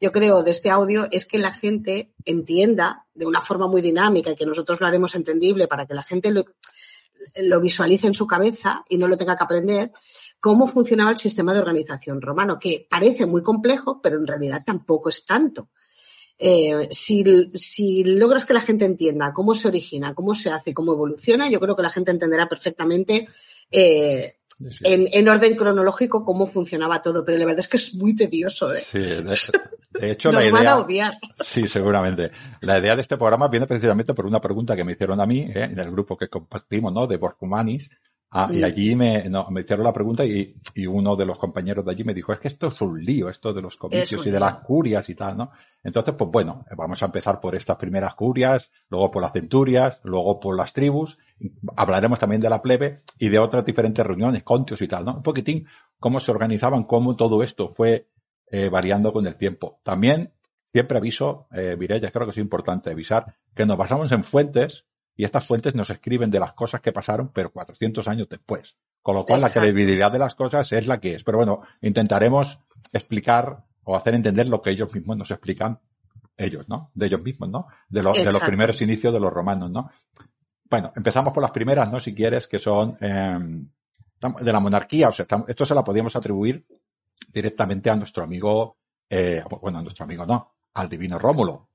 yo 0.00 0.12
creo, 0.12 0.42
de 0.42 0.50
este 0.50 0.70
audio 0.70 1.08
es 1.10 1.26
que 1.26 1.38
la 1.38 1.52
gente 1.52 2.12
entienda 2.24 3.06
de 3.14 3.26
una 3.26 3.40
forma 3.40 3.66
muy 3.66 3.80
dinámica 3.80 4.30
y 4.30 4.36
que 4.36 4.46
nosotros 4.46 4.80
lo 4.80 4.86
haremos 4.86 5.14
entendible 5.14 5.68
para 5.68 5.86
que 5.86 5.94
la 5.94 6.02
gente 6.02 6.30
lo, 6.30 6.44
visualice 7.60 8.06
en 8.06 8.14
su 8.14 8.26
cabeza 8.26 8.84
y 8.88 8.98
no 8.98 9.08
lo 9.08 9.16
tenga 9.16 9.36
que 9.36 9.44
aprender, 9.44 9.90
cómo 10.38 10.68
funcionaba 10.68 11.10
el 11.10 11.16
sistema 11.16 11.54
de 11.54 11.60
organización 11.60 12.20
romano, 12.20 12.58
que 12.58 12.86
parece 12.88 13.26
muy 13.26 13.42
complejo, 13.42 14.00
pero 14.02 14.18
en 14.18 14.26
realidad 14.26 14.62
tampoco 14.64 15.08
es 15.08 15.24
tanto. 15.24 15.70
Eh, 16.38 16.88
si, 16.90 17.24
si, 17.54 18.04
logras 18.04 18.44
que 18.44 18.52
la 18.52 18.60
gente 18.60 18.84
entienda 18.84 19.32
cómo 19.32 19.54
se 19.54 19.68
origina, 19.68 20.14
cómo 20.14 20.34
se 20.34 20.50
hace, 20.50 20.74
cómo 20.74 20.92
evoluciona, 20.92 21.48
yo 21.48 21.58
creo 21.58 21.74
que 21.74 21.82
la 21.82 21.90
gente 21.90 22.10
entenderá 22.10 22.46
perfectamente 22.46 23.26
eh, 23.70 24.36
en, 24.82 25.06
en, 25.12 25.28
orden 25.28 25.54
cronológico 25.54 26.24
cómo 26.24 26.46
funcionaba 26.46 27.02
todo, 27.02 27.24
pero 27.24 27.38
la 27.38 27.44
verdad 27.44 27.60
es 27.60 27.68
que 27.68 27.76
es 27.76 27.94
muy 27.94 28.16
tedioso. 28.16 28.70
¿eh? 28.72 28.76
Sí, 28.76 28.98
de, 28.98 29.38
de 30.00 30.10
hecho 30.10 30.32
la 30.32 30.42
idea... 30.42 30.52
Van 30.52 30.66
a 30.66 30.76
odiar. 30.78 31.18
Sí, 31.40 31.68
seguramente. 31.68 32.30
La 32.62 32.78
idea 32.78 32.96
de 32.96 33.02
este 33.02 33.16
programa 33.16 33.48
viene 33.48 33.66
precisamente 33.66 34.14
por 34.14 34.26
una 34.26 34.40
pregunta 34.40 34.74
que 34.74 34.84
me 34.84 34.92
hicieron 34.92 35.20
a 35.20 35.26
mí 35.26 35.40
¿eh? 35.40 35.64
en 35.64 35.78
el 35.78 35.90
grupo 35.90 36.16
que 36.16 36.28
compartimos, 36.28 36.92
¿no? 36.92 37.06
De 37.06 37.16
Borcumanis. 37.18 37.90
Ah, 38.30 38.48
Y 38.52 38.64
allí 38.64 38.96
me, 38.96 39.28
no, 39.28 39.48
me 39.50 39.60
hicieron 39.60 39.84
la 39.84 39.92
pregunta 39.92 40.24
y, 40.24 40.54
y, 40.74 40.86
uno 40.86 41.14
de 41.14 41.24
los 41.24 41.38
compañeros 41.38 41.84
de 41.84 41.92
allí 41.92 42.02
me 42.02 42.12
dijo, 42.12 42.32
es 42.32 42.40
que 42.40 42.48
esto 42.48 42.66
es 42.66 42.80
un 42.80 43.02
lío, 43.02 43.28
esto 43.28 43.52
de 43.52 43.62
los 43.62 43.76
comicios 43.76 44.26
y 44.26 44.30
de 44.30 44.40
las 44.40 44.56
curias 44.56 45.08
y 45.08 45.14
tal, 45.14 45.36
¿no? 45.36 45.52
Entonces, 45.82 46.14
pues 46.18 46.30
bueno, 46.30 46.64
vamos 46.76 47.00
a 47.02 47.06
empezar 47.06 47.40
por 47.40 47.54
estas 47.54 47.76
primeras 47.76 48.14
curias, 48.16 48.72
luego 48.90 49.12
por 49.12 49.22
las 49.22 49.32
centurias, 49.32 50.00
luego 50.02 50.40
por 50.40 50.56
las 50.56 50.72
tribus, 50.72 51.18
hablaremos 51.76 52.18
también 52.18 52.40
de 52.40 52.50
la 52.50 52.60
plebe 52.60 53.02
y 53.18 53.28
de 53.28 53.38
otras 53.38 53.64
diferentes 53.64 54.04
reuniones, 54.04 54.42
contios 54.42 54.82
y 54.82 54.88
tal, 54.88 55.04
¿no? 55.04 55.14
Un 55.16 55.22
poquitín 55.22 55.66
cómo 56.00 56.18
se 56.18 56.32
organizaban, 56.32 56.84
cómo 56.84 57.14
todo 57.14 57.42
esto 57.44 57.70
fue 57.70 58.08
eh, 58.50 58.68
variando 58.68 59.12
con 59.12 59.26
el 59.26 59.36
tiempo. 59.36 59.80
También, 59.84 60.32
siempre 60.72 60.98
aviso, 60.98 61.46
eh, 61.52 61.76
Mireya, 61.78 62.10
creo 62.10 62.26
que 62.26 62.32
es 62.32 62.38
importante 62.38 62.90
avisar, 62.90 63.36
que 63.54 63.66
nos 63.66 63.78
basamos 63.78 64.10
en 64.12 64.24
fuentes 64.24 64.86
y 65.16 65.24
estas 65.24 65.46
fuentes 65.46 65.74
nos 65.74 65.88
escriben 65.90 66.30
de 66.30 66.40
las 66.40 66.52
cosas 66.52 66.80
que 66.80 66.92
pasaron, 66.92 67.30
pero 67.32 67.50
400 67.50 68.06
años 68.08 68.28
después. 68.28 68.76
Con 69.02 69.14
lo 69.14 69.24
cual 69.24 69.40
Exacto. 69.40 69.60
la 69.60 69.72
credibilidad 69.72 70.12
de 70.12 70.18
las 70.18 70.34
cosas 70.34 70.70
es 70.72 70.86
la 70.86 71.00
que 71.00 71.14
es. 71.14 71.24
Pero 71.24 71.38
bueno, 71.38 71.62
intentaremos 71.80 72.60
explicar 72.92 73.64
o 73.84 73.96
hacer 73.96 74.14
entender 74.14 74.48
lo 74.48 74.60
que 74.60 74.70
ellos 74.70 74.92
mismos 74.94 75.16
nos 75.16 75.30
explican, 75.30 75.80
ellos, 76.36 76.68
¿no? 76.68 76.90
De 76.94 77.06
ellos 77.06 77.22
mismos, 77.22 77.48
¿no? 77.48 77.66
De, 77.88 78.02
lo, 78.02 78.12
de 78.12 78.32
los 78.32 78.42
primeros 78.42 78.82
inicios 78.82 79.12
de 79.12 79.20
los 79.20 79.32
romanos, 79.32 79.70
¿no? 79.70 79.90
Bueno, 80.68 80.92
empezamos 80.96 81.32
por 81.32 81.42
las 81.42 81.52
primeras, 81.52 81.90
¿no? 81.90 82.00
Si 82.00 82.14
quieres, 82.14 82.46
que 82.46 82.58
son 82.58 82.96
eh, 83.00 83.38
de 84.40 84.52
la 84.52 84.60
monarquía. 84.60 85.08
O 85.08 85.12
sea, 85.12 85.26
esto 85.46 85.64
se 85.64 85.74
la 85.74 85.84
podíamos 85.84 86.16
atribuir 86.16 86.66
directamente 87.32 87.88
a 87.88 87.96
nuestro 87.96 88.24
amigo, 88.24 88.76
eh, 89.08 89.42
bueno, 89.62 89.78
a 89.78 89.82
nuestro 89.82 90.04
amigo 90.04 90.26
no, 90.26 90.56
al 90.74 90.88
divino 90.88 91.18
Rómulo, 91.18 91.68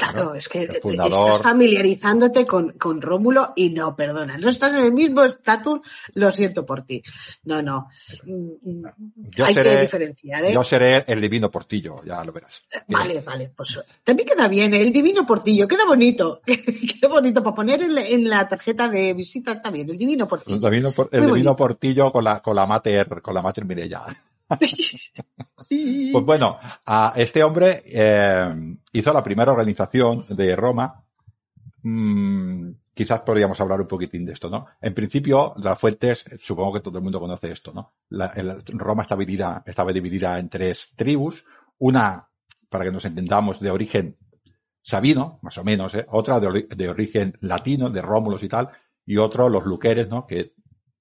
Claro, 0.00 0.34
es 0.34 0.48
que 0.48 0.66
fundador... 0.80 1.28
estás 1.28 1.42
familiarizándote 1.42 2.46
con, 2.46 2.72
con, 2.72 3.02
Rómulo 3.02 3.52
y 3.54 3.68
no, 3.68 3.94
perdona, 3.94 4.38
no 4.38 4.48
estás 4.48 4.74
en 4.74 4.86
el 4.86 4.92
mismo 4.92 5.24
estatus, 5.24 5.80
lo 6.14 6.30
siento 6.30 6.64
por 6.64 6.86
ti. 6.86 7.02
No, 7.44 7.60
no. 7.60 7.88
Yo 8.24 9.44
Hay 9.44 9.52
seré, 9.52 9.74
que 9.74 9.80
diferenciar, 9.82 10.44
¿eh? 10.46 10.52
Yo 10.54 10.64
seré 10.64 11.04
el 11.06 11.20
divino 11.20 11.50
portillo, 11.50 12.02
ya 12.04 12.24
lo 12.24 12.32
verás. 12.32 12.64
Vale, 12.88 13.14
bien. 13.14 13.24
vale, 13.24 13.52
pues 13.54 13.78
también 14.02 14.28
queda 14.28 14.48
bien, 14.48 14.72
¿eh? 14.72 14.80
el 14.80 14.92
divino 14.92 15.26
portillo, 15.26 15.68
queda 15.68 15.84
bonito. 15.86 16.40
queda 16.46 17.08
bonito 17.08 17.42
para 17.42 17.56
poner 17.56 17.82
en 17.82 17.94
la, 17.94 18.02
en 18.02 18.28
la, 18.28 18.48
tarjeta 18.48 18.88
de 18.88 19.12
visita, 19.12 19.60
bien, 19.70 19.90
el 19.90 19.98
divino 19.98 20.26
portillo. 20.26 20.56
El 20.56 20.62
divino, 20.62 20.94
el 21.12 21.26
divino 21.26 21.54
portillo 21.54 22.10
con 22.10 22.24
la, 22.24 22.40
con 22.40 22.56
la 22.56 22.64
mater, 22.64 23.20
con 23.20 23.34
la 23.34 23.42
mater 23.42 23.66
Mirella. 23.66 24.06
Pues 26.12 26.24
bueno, 26.24 26.58
a 26.86 27.12
este 27.16 27.44
hombre 27.44 27.84
eh, 27.86 28.76
hizo 28.92 29.12
la 29.12 29.22
primera 29.22 29.52
organización 29.52 30.26
de 30.28 30.56
Roma. 30.56 31.04
Mm, 31.82 32.70
quizás 32.92 33.20
podríamos 33.20 33.60
hablar 33.60 33.80
un 33.80 33.86
poquitín 33.86 34.26
de 34.26 34.32
esto, 34.32 34.50
¿no? 34.50 34.66
En 34.80 34.94
principio, 34.94 35.54
las 35.62 35.78
fuentes, 35.78 36.24
supongo 36.40 36.72
que 36.72 36.80
todo 36.80 36.98
el 36.98 37.04
mundo 37.04 37.20
conoce 37.20 37.52
esto, 37.52 37.72
¿no? 37.72 37.92
La, 38.08 38.26
el, 38.34 38.62
Roma 38.66 39.02
estaba 39.02 39.20
dividida, 39.20 39.62
estaba 39.64 39.92
dividida 39.92 40.38
en 40.38 40.48
tres 40.48 40.92
tribus. 40.96 41.44
Una, 41.78 42.28
para 42.68 42.84
que 42.84 42.92
nos 42.92 43.04
entendamos, 43.04 43.60
de 43.60 43.70
origen 43.70 44.16
sabino, 44.82 45.38
más 45.42 45.56
o 45.58 45.64
menos, 45.64 45.94
¿eh? 45.94 46.06
otra 46.08 46.40
de, 46.40 46.66
de, 46.68 46.88
origen 46.88 47.36
latino, 47.40 47.90
de 47.90 48.02
Rómulos 48.02 48.42
y 48.42 48.48
tal, 48.48 48.70
y 49.06 49.18
otro, 49.18 49.48
los 49.48 49.64
luqueres, 49.64 50.08
¿no? 50.08 50.26
Que 50.26 50.54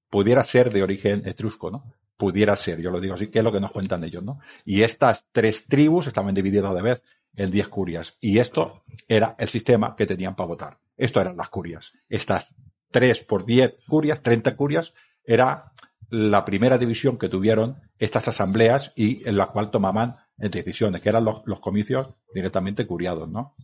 pudiera 0.09 0.43
ser 0.43 0.71
de 0.71 0.83
origen 0.83 1.23
etrusco, 1.25 1.71
¿no? 1.71 1.98
Pudiera 2.19 2.53
ser, 2.57 2.81
yo 2.81 2.91
lo 2.91 2.99
digo 2.99 3.13
así, 3.13 3.27
que 3.27 3.39
es 3.39 3.43
lo 3.45 3.51
que 3.53 3.61
nos 3.61 3.71
cuentan 3.71 4.03
ellos, 4.03 4.21
¿no? 4.21 4.39
Y 4.65 4.83
estas 4.83 5.27
tres 5.31 5.67
tribus 5.67 6.07
estaban 6.07 6.35
divididas 6.35 6.75
de 6.75 6.81
vez 6.81 7.01
en 7.37 7.49
diez 7.49 7.69
curias. 7.69 8.17
Y 8.19 8.39
esto 8.39 8.83
era 9.07 9.35
el 9.39 9.47
sistema 9.47 9.95
que 9.95 10.05
tenían 10.05 10.35
para 10.35 10.47
votar. 10.47 10.77
Esto 10.97 11.21
eran 11.21 11.37
las 11.37 11.47
curias. 11.47 11.93
Estas 12.09 12.55
3 12.91 13.21
por 13.21 13.45
10 13.45 13.77
curias, 13.87 14.21
30 14.21 14.57
curias, 14.57 14.93
era 15.23 15.71
la 16.09 16.43
primera 16.43 16.77
división 16.77 17.17
que 17.17 17.29
tuvieron 17.29 17.77
estas 17.99 18.27
asambleas 18.27 18.91
y 18.95 19.25
en 19.27 19.37
la 19.37 19.47
cual 19.47 19.71
tomaban 19.71 20.17
decisiones, 20.35 21.01
que 21.01 21.09
eran 21.09 21.23
los, 21.23 21.43
los 21.45 21.61
comicios 21.61 22.07
directamente 22.33 22.85
curiados, 22.85 23.29
¿no? 23.29 23.55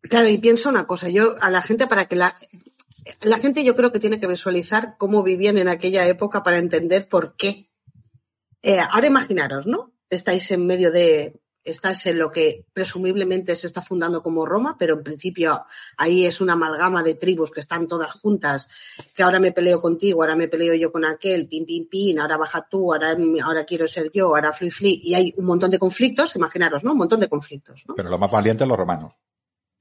Claro, 0.00 0.28
y 0.28 0.38
piensa 0.38 0.70
una 0.70 0.86
cosa, 0.86 1.08
yo 1.10 1.34
a 1.40 1.50
la 1.50 1.60
gente 1.60 1.86
para 1.88 2.06
que 2.06 2.16
la, 2.16 2.34
la 3.22 3.38
gente 3.38 3.64
yo 3.64 3.74
creo 3.74 3.92
que 3.92 4.00
tiene 4.00 4.20
que 4.20 4.26
visualizar 4.26 4.96
cómo 4.98 5.22
vivían 5.22 5.58
en 5.58 5.68
aquella 5.68 6.06
época 6.06 6.42
para 6.42 6.58
entender 6.58 7.08
por 7.08 7.36
qué. 7.36 7.70
Eh, 8.62 8.78
ahora 8.80 9.06
imaginaros, 9.06 9.66
¿no? 9.66 9.92
Estáis 10.10 10.50
en 10.50 10.66
medio 10.66 10.90
de, 10.90 11.40
estás 11.66 12.06
en 12.06 12.18
lo 12.18 12.30
que 12.30 12.64
presumiblemente 12.72 13.54
se 13.56 13.66
está 13.66 13.82
fundando 13.82 14.22
como 14.22 14.46
Roma, 14.46 14.76
pero 14.78 14.94
en 14.94 15.02
principio 15.02 15.64
ahí 15.98 16.24
es 16.24 16.40
una 16.40 16.54
amalgama 16.54 17.02
de 17.02 17.14
tribus 17.14 17.50
que 17.50 17.60
están 17.60 17.88
todas 17.88 18.12
juntas, 18.12 18.68
que 19.14 19.22
ahora 19.22 19.40
me 19.40 19.52
peleo 19.52 19.80
contigo, 19.80 20.22
ahora 20.22 20.36
me 20.36 20.48
peleo 20.48 20.74
yo 20.74 20.92
con 20.92 21.04
aquel, 21.04 21.48
pin, 21.48 21.66
pin, 21.66 21.88
pin, 21.88 22.20
ahora 22.20 22.36
baja 22.36 22.66
tú, 22.70 22.92
ahora, 22.92 23.16
ahora 23.44 23.64
quiero 23.64 23.86
ser 23.88 24.10
yo, 24.12 24.28
ahora 24.28 24.52
fli, 24.52 24.70
fli, 24.70 25.00
y 25.02 25.14
hay 25.14 25.34
un 25.36 25.46
montón 25.46 25.70
de 25.70 25.78
conflictos, 25.78 26.36
imaginaros, 26.36 26.84
¿no? 26.84 26.92
Un 26.92 26.98
montón 26.98 27.20
de 27.20 27.28
conflictos, 27.28 27.84
¿no? 27.88 27.94
Pero 27.96 28.08
lo 28.08 28.18
más 28.18 28.30
valiente 28.30 28.64
los 28.64 28.78
romanos. 28.78 29.14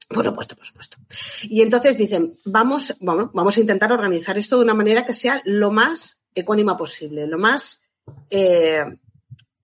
Por 0.07 0.23
supuesto, 0.23 0.55
por 0.55 0.65
supuesto. 0.65 0.97
Y 1.43 1.61
entonces 1.61 1.97
dicen, 1.97 2.37
vamos, 2.45 2.95
bueno, 2.99 3.31
vamos 3.33 3.57
a 3.57 3.59
intentar 3.59 3.91
organizar 3.91 4.37
esto 4.37 4.57
de 4.57 4.63
una 4.63 4.73
manera 4.73 5.05
que 5.05 5.13
sea 5.13 5.41
lo 5.45 5.71
más 5.71 6.25
ecuánima 6.33 6.77
posible, 6.77 7.25
lo 7.25 7.39
más 7.39 7.83
eh, 8.29 8.83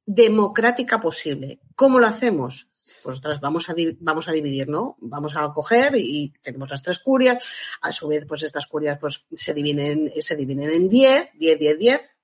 democrática 0.05 0.99
posible. 0.99 1.59
¿Cómo 1.75 1.99
lo 1.99 2.07
hacemos? 2.07 2.71
Pues 3.03 3.21
vamos 3.41 3.69
a, 3.69 3.75
vamos 3.99 4.27
a 4.27 4.31
dividir, 4.31 4.67
¿no? 4.67 4.95
Vamos 4.99 5.35
a 5.35 5.51
coger 5.53 5.95
y 5.95 6.33
tenemos 6.41 6.69
las 6.69 6.81
tres 6.81 6.99
curias. 6.99 7.43
A 7.81 7.91
su 7.91 8.07
vez, 8.07 8.25
pues 8.27 8.43
estas 8.43 8.67
curias 8.67 8.97
pues, 8.99 9.25
se 9.31 9.53
dividen, 9.53 10.11
se 10.19 10.35
dividen 10.35 10.69
en 10.69 10.89
10, 10.89 11.31
10, 11.35 11.59
10, 11.59 11.79
10. 11.79 12.15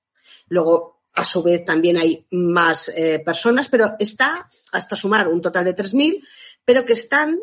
Luego, 0.48 1.02
a 1.14 1.24
su 1.24 1.42
vez, 1.42 1.64
también 1.64 1.96
hay 1.96 2.26
más 2.30 2.90
eh, 2.90 3.20
personas, 3.24 3.68
pero 3.68 3.96
está 3.98 4.48
hasta 4.72 4.96
sumar 4.96 5.28
un 5.28 5.42
total 5.42 5.64
de 5.64 5.74
3.000, 5.74 6.24
pero 6.64 6.84
que 6.84 6.92
están 6.92 7.40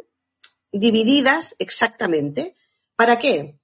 divididas 0.80 1.56
exactamente. 1.60 2.56
¿Para 2.96 3.18
qué? 3.18 3.58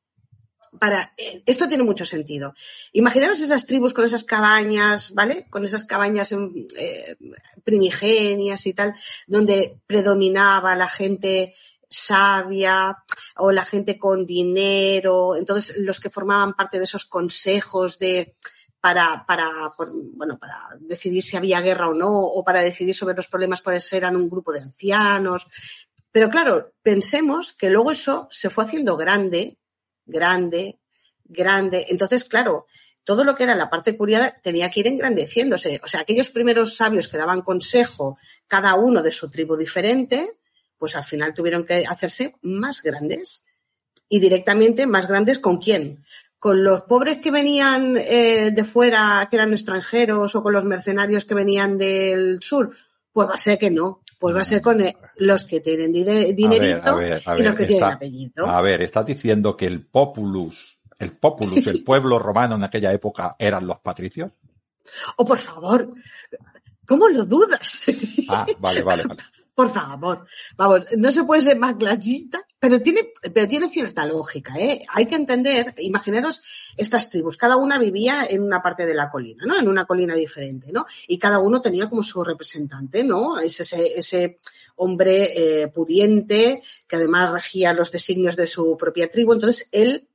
Para, 0.79 1.13
eh, 1.17 1.43
esto 1.45 1.67
tiene 1.67 1.83
mucho 1.83 2.05
sentido. 2.05 2.53
Imaginaros 2.93 3.41
esas 3.41 3.65
tribus 3.65 3.93
con 3.93 4.05
esas 4.05 4.23
cabañas, 4.23 5.13
¿vale? 5.13 5.47
Con 5.49 5.65
esas 5.65 5.83
cabañas 5.83 6.31
eh, 6.31 7.17
primigenias 7.63 8.65
y 8.65 8.73
tal, 8.73 8.95
donde 9.27 9.81
predominaba 9.85 10.75
la 10.75 10.87
gente 10.87 11.53
sabia 11.89 12.97
o 13.35 13.51
la 13.51 13.65
gente 13.65 13.99
con 13.99 14.25
dinero, 14.25 15.35
entonces 15.35 15.75
los 15.77 15.99
que 15.99 16.09
formaban 16.09 16.53
parte 16.53 16.77
de 16.77 16.85
esos 16.85 17.03
consejos 17.03 17.99
de 17.99 18.37
para, 18.81 19.25
para, 19.27 19.71
bueno, 20.15 20.39
para 20.39 20.69
decidir 20.79 21.21
si 21.21 21.37
había 21.37 21.61
guerra 21.61 21.89
o 21.89 21.93
no, 21.93 22.09
o 22.09 22.43
para 22.43 22.61
decidir 22.61 22.95
sobre 22.95 23.15
los 23.15 23.27
problemas, 23.27 23.61
por 23.61 23.75
eso 23.75 23.95
eran 23.95 24.15
un 24.15 24.27
grupo 24.27 24.51
de 24.51 24.59
ancianos. 24.59 25.47
Pero 26.11 26.29
claro, 26.29 26.73
pensemos 26.81 27.53
que 27.53 27.69
luego 27.69 27.91
eso 27.91 28.27
se 28.31 28.49
fue 28.49 28.65
haciendo 28.65 28.97
grande, 28.97 29.57
grande, 30.05 30.79
grande. 31.23 31.85
Entonces, 31.89 32.25
claro, 32.25 32.67
todo 33.03 33.23
lo 33.23 33.35
que 33.35 33.43
era 33.43 33.55
la 33.55 33.69
parte 33.69 33.97
curiada 33.97 34.37
tenía 34.43 34.69
que 34.69 34.81
ir 34.81 34.87
engrandeciéndose. 34.87 35.79
O 35.83 35.87
sea, 35.87 36.01
aquellos 36.01 36.29
primeros 36.29 36.75
sabios 36.75 37.07
que 37.07 37.17
daban 37.17 37.41
consejo, 37.41 38.17
cada 38.47 38.75
uno 38.75 39.01
de 39.01 39.11
su 39.11 39.31
tribu 39.31 39.55
diferente, 39.55 40.37
pues 40.77 40.95
al 40.95 41.03
final 41.03 41.33
tuvieron 41.33 41.65
que 41.65 41.85
hacerse 41.87 42.35
más 42.41 42.81
grandes. 42.83 43.43
Y 44.09 44.19
directamente 44.19 44.87
más 44.87 45.07
grandes 45.07 45.39
con 45.39 45.57
quién? 45.57 46.03
Con 46.37 46.63
los 46.63 46.81
pobres 46.81 47.19
que 47.19 47.31
venían 47.31 47.95
eh, 47.97 48.51
de 48.51 48.63
fuera, 48.65 49.25
que 49.29 49.37
eran 49.37 49.53
extranjeros, 49.53 50.35
o 50.35 50.43
con 50.43 50.51
los 50.51 50.65
mercenarios 50.65 51.24
que 51.24 51.35
venían 51.35 51.77
del 51.77 52.39
sur. 52.41 52.75
Pues 53.13 53.29
va 53.29 53.35
a 53.35 53.37
ser 53.37 53.57
que 53.57 53.71
no 53.71 54.01
pues 54.22 54.36
va 54.36 54.42
a 54.42 54.44
ser 54.44 54.62
con 54.62 54.79
los 55.18 55.46
que 55.46 55.62
tienen 55.62 55.92
dinerito 55.92 57.01
y 57.01 57.42
los 57.42 57.55
que 57.55 57.66
tienen 57.66 57.84
apellido. 57.84 58.46
A 58.46 58.62
ver, 58.62 58.84
estás 58.84 59.03
diciendo 59.03 59.57
que 59.57 59.66
el 59.66 59.84
populus, 59.84 60.77
el 61.00 61.10
populus, 61.14 61.66
el 61.66 61.84
pueblo 61.84 62.20
romano 62.20 62.53
en 62.53 62.64
aquella 62.64 62.94
época 62.94 63.36
eran 63.40 63.66
los 63.66 63.79
patricios. 63.79 64.31
Oh, 65.18 65.25
por 65.25 65.40
favor, 65.40 65.90
¿cómo 66.86 67.07
lo 67.07 67.25
dudas? 67.25 67.81
Ah, 68.29 68.46
vale, 68.60 68.84
vale, 68.84 69.05
vale. 69.05 69.22
Por 69.53 69.74
favor, 69.74 70.25
vamos, 70.55 70.85
no 70.98 71.11
se 71.11 71.24
puede 71.25 71.42
ser 71.42 71.57
más 71.57 71.75
clasista, 71.75 72.46
pero 72.57 72.81
tiene, 72.81 73.11
pero 73.33 73.48
tiene 73.50 73.70
cierta 73.70 74.05
lógica, 74.05 74.57
¿eh? 74.57 74.79
Hay 74.90 75.07
que 75.07 75.16
entender, 75.16 75.74
imaginaros 75.79 76.42
estas 76.77 77.09
tribus, 77.09 77.35
cada 77.35 77.57
una 77.57 77.77
vivía 77.77 78.25
en 78.29 78.42
una 78.42 78.61
parte 78.61 78.85
de 78.85 78.94
la 78.94 79.09
colina, 79.09 79.46
¿no? 79.46 79.59
En 79.59 79.68
una 79.68 79.85
colina 79.85 80.16
diferente, 80.16 80.72
¿no? 80.72 80.85
Y 81.07 81.20
cada 81.20 81.40
uno 81.40 81.61
tenía 81.61 81.90
como 81.90 82.01
su 82.01 82.24
representante, 82.24 83.03
¿no? 83.03 83.40
Ese, 83.40 83.98
ese 83.98 84.40
hombre 84.77 85.64
eh, 85.64 85.68
pudiente 85.68 86.64
que 86.87 86.96
además 86.96 87.31
regía 87.31 87.74
los 87.74 87.92
designios 87.92 88.37
de 88.37 88.48
su 88.48 88.77
propia 88.77 89.09
tribu. 89.09 89.33
Entonces, 89.33 89.68
él, 89.74 90.07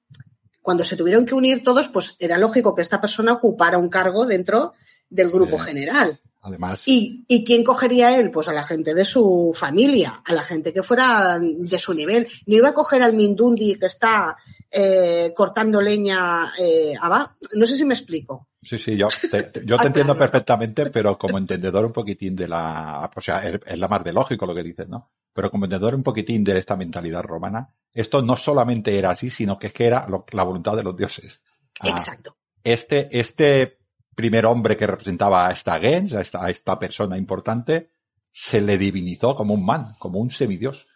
cuando 0.62 0.82
se 0.82 0.96
tuvieron 0.96 1.26
que 1.26 1.34
unir 1.34 1.62
todos, 1.62 1.88
pues 1.88 2.16
era 2.20 2.38
lógico 2.38 2.74
que 2.74 2.82
esta 2.82 3.00
persona 3.02 3.34
ocupara 3.34 3.78
un 3.78 3.90
cargo 3.90 4.24
dentro 4.24 4.72
del 5.10 5.30
grupo 5.30 5.58
general. 5.58 6.20
Además. 6.46 6.86
¿Y, 6.86 7.24
¿Y 7.26 7.44
quién 7.44 7.64
cogería 7.64 8.16
él? 8.16 8.30
Pues 8.30 8.46
a 8.46 8.52
la 8.52 8.62
gente 8.62 8.94
de 8.94 9.04
su 9.04 9.52
familia, 9.52 10.22
a 10.24 10.32
la 10.32 10.42
gente 10.42 10.72
que 10.72 10.84
fuera 10.84 11.38
de 11.40 11.78
su 11.78 11.92
nivel. 11.92 12.28
No 12.46 12.56
iba 12.56 12.68
a 12.68 12.74
coger 12.74 13.02
al 13.02 13.14
Mindundi 13.14 13.74
que 13.74 13.86
está 13.86 14.36
eh, 14.70 15.32
cortando 15.34 15.80
leña 15.80 16.46
eh, 16.60 16.94
abajo. 17.00 17.32
No 17.54 17.66
sé 17.66 17.74
si 17.74 17.84
me 17.84 17.94
explico. 17.94 18.48
Sí, 18.62 18.78
sí, 18.78 18.96
yo 18.96 19.08
te, 19.08 19.64
yo 19.64 19.76
te 19.76 19.88
entiendo 19.88 20.16
perfectamente, 20.16 20.86
pero 20.90 21.18
como 21.18 21.38
entendedor 21.38 21.84
un 21.84 21.92
poquitín 21.92 22.36
de 22.36 22.46
la, 22.46 23.10
o 23.14 23.20
sea, 23.20 23.42
es, 23.42 23.78
la 23.78 23.88
más 23.88 24.04
de 24.04 24.12
lógico 24.12 24.46
lo 24.46 24.54
que 24.54 24.62
dices, 24.62 24.88
¿no? 24.88 25.10
Pero 25.32 25.50
como 25.50 25.64
entendedor 25.64 25.96
un 25.96 26.02
poquitín 26.04 26.44
de 26.44 26.58
esta 26.58 26.76
mentalidad 26.76 27.22
romana, 27.22 27.74
esto 27.92 28.22
no 28.22 28.36
solamente 28.36 28.96
era 28.96 29.10
así, 29.10 29.30
sino 29.30 29.58
que 29.58 29.68
es 29.68 29.72
que 29.72 29.86
era 29.86 30.06
la 30.30 30.42
voluntad 30.44 30.76
de 30.76 30.84
los 30.84 30.96
dioses. 30.96 31.42
Ah, 31.80 31.88
Exacto. 31.88 32.36
Este, 32.62 33.08
este 33.18 33.75
primer 34.16 34.46
hombre 34.46 34.76
que 34.76 34.86
representaba 34.86 35.46
a 35.46 35.52
esta 35.52 35.78
gens, 35.78 36.14
a 36.14 36.22
esta, 36.22 36.44
a 36.44 36.50
esta 36.50 36.78
persona 36.78 37.16
importante, 37.16 37.90
se 38.30 38.60
le 38.60 38.76
divinizó 38.78 39.34
como 39.36 39.54
un 39.54 39.64
man, 39.64 39.94
como 39.98 40.18
un 40.18 40.30
semidios. 40.30 40.88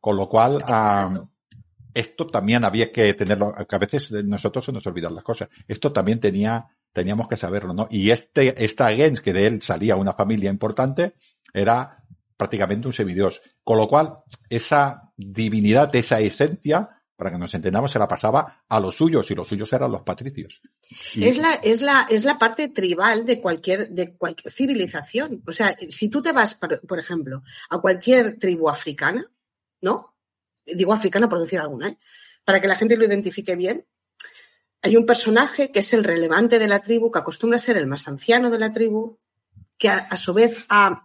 Con 0.00 0.16
lo 0.16 0.28
cual, 0.28 0.58
esto 1.92 2.26
también 2.28 2.64
había 2.64 2.90
que 2.92 3.12
tenerlo, 3.14 3.52
que 3.68 3.76
a 3.76 3.80
veces 3.80 4.10
nosotros 4.24 4.64
se 4.64 4.72
nos 4.72 4.86
olvidan 4.86 5.14
las 5.14 5.24
cosas. 5.24 5.48
Esto 5.66 5.92
también 5.92 6.20
tenía, 6.20 6.68
teníamos 6.92 7.26
que 7.26 7.36
saberlo, 7.36 7.74
¿no? 7.74 7.88
Y 7.90 8.10
este, 8.10 8.64
esta 8.64 8.94
gens, 8.94 9.20
que 9.20 9.32
de 9.32 9.46
él 9.46 9.60
salía 9.60 9.96
una 9.96 10.12
familia 10.12 10.48
importante, 10.48 11.14
era 11.52 12.04
prácticamente 12.36 12.86
un 12.86 12.92
semidios. 12.92 13.42
Con 13.64 13.78
lo 13.78 13.88
cual, 13.88 14.20
esa 14.48 15.12
divinidad, 15.16 15.94
esa 15.96 16.20
esencia, 16.20 16.97
para 17.18 17.32
que 17.32 17.38
nos 17.38 17.52
entendamos, 17.52 17.90
se 17.90 17.98
la 17.98 18.06
pasaba 18.06 18.62
a 18.68 18.78
los 18.78 18.94
suyos 18.94 19.28
y 19.28 19.34
los 19.34 19.48
suyos 19.48 19.72
eran 19.72 19.90
los 19.90 20.02
patricios. 20.02 20.62
Es, 21.16 21.38
la, 21.38 21.54
es, 21.54 21.82
la, 21.82 22.06
es 22.08 22.24
la 22.24 22.38
parte 22.38 22.68
tribal 22.68 23.26
de 23.26 23.40
cualquier, 23.40 23.90
de 23.90 24.14
cualquier 24.14 24.52
civilización. 24.52 25.42
O 25.44 25.50
sea, 25.50 25.74
si 25.76 26.08
tú 26.08 26.22
te 26.22 26.30
vas, 26.30 26.54
por, 26.54 26.96
ejemplo, 26.96 27.42
a 27.70 27.78
cualquier 27.78 28.38
tribu 28.38 28.68
africana, 28.68 29.26
¿no? 29.80 30.14
Digo 30.64 30.92
africana 30.92 31.28
por 31.28 31.40
decir 31.40 31.58
alguna, 31.58 31.88
¿eh? 31.88 31.98
Para 32.44 32.60
que 32.60 32.68
la 32.68 32.76
gente 32.76 32.96
lo 32.96 33.04
identifique 33.04 33.56
bien, 33.56 33.84
hay 34.82 34.96
un 34.96 35.04
personaje 35.04 35.72
que 35.72 35.80
es 35.80 35.92
el 35.94 36.04
relevante 36.04 36.60
de 36.60 36.68
la 36.68 36.78
tribu, 36.78 37.10
que 37.10 37.18
acostumbra 37.18 37.56
a 37.56 37.58
ser 37.58 37.76
el 37.78 37.88
más 37.88 38.06
anciano 38.06 38.48
de 38.48 38.60
la 38.60 38.70
tribu, 38.70 39.18
que 39.76 39.88
a, 39.88 39.96
a 39.96 40.16
su 40.16 40.32
vez 40.34 40.64
ha 40.68 41.04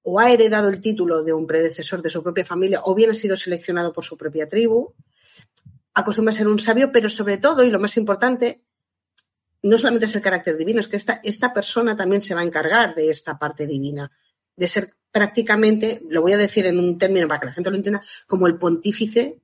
o 0.00 0.18
ha 0.18 0.32
heredado 0.32 0.70
el 0.70 0.80
título 0.80 1.22
de 1.22 1.34
un 1.34 1.46
predecesor 1.46 2.00
de 2.00 2.08
su 2.08 2.22
propia 2.22 2.46
familia, 2.46 2.80
o 2.84 2.94
bien 2.94 3.10
ha 3.10 3.14
sido 3.14 3.36
seleccionado 3.36 3.92
por 3.92 4.02
su 4.02 4.16
propia 4.16 4.48
tribu, 4.48 4.94
acostumbra 5.94 6.32
a 6.32 6.36
ser 6.36 6.48
un 6.48 6.58
sabio, 6.58 6.92
pero 6.92 7.08
sobre 7.08 7.38
todo, 7.38 7.64
y 7.64 7.70
lo 7.70 7.80
más 7.80 7.96
importante, 7.96 8.62
no 9.62 9.78
solamente 9.78 10.06
es 10.06 10.14
el 10.14 10.22
carácter 10.22 10.56
divino, 10.56 10.80
es 10.80 10.88
que 10.88 10.96
esta, 10.96 11.20
esta 11.22 11.52
persona 11.52 11.96
también 11.96 12.22
se 12.22 12.34
va 12.34 12.40
a 12.40 12.44
encargar 12.44 12.94
de 12.94 13.10
esta 13.10 13.38
parte 13.38 13.66
divina, 13.66 14.10
de 14.56 14.68
ser 14.68 14.94
prácticamente, 15.10 16.02
lo 16.08 16.22
voy 16.22 16.32
a 16.32 16.38
decir 16.38 16.66
en 16.66 16.78
un 16.78 16.98
término 16.98 17.28
para 17.28 17.40
que 17.40 17.46
la 17.46 17.52
gente 17.52 17.70
lo 17.70 17.76
entienda, 17.76 18.02
como 18.26 18.46
el 18.46 18.56
pontífice 18.56 19.38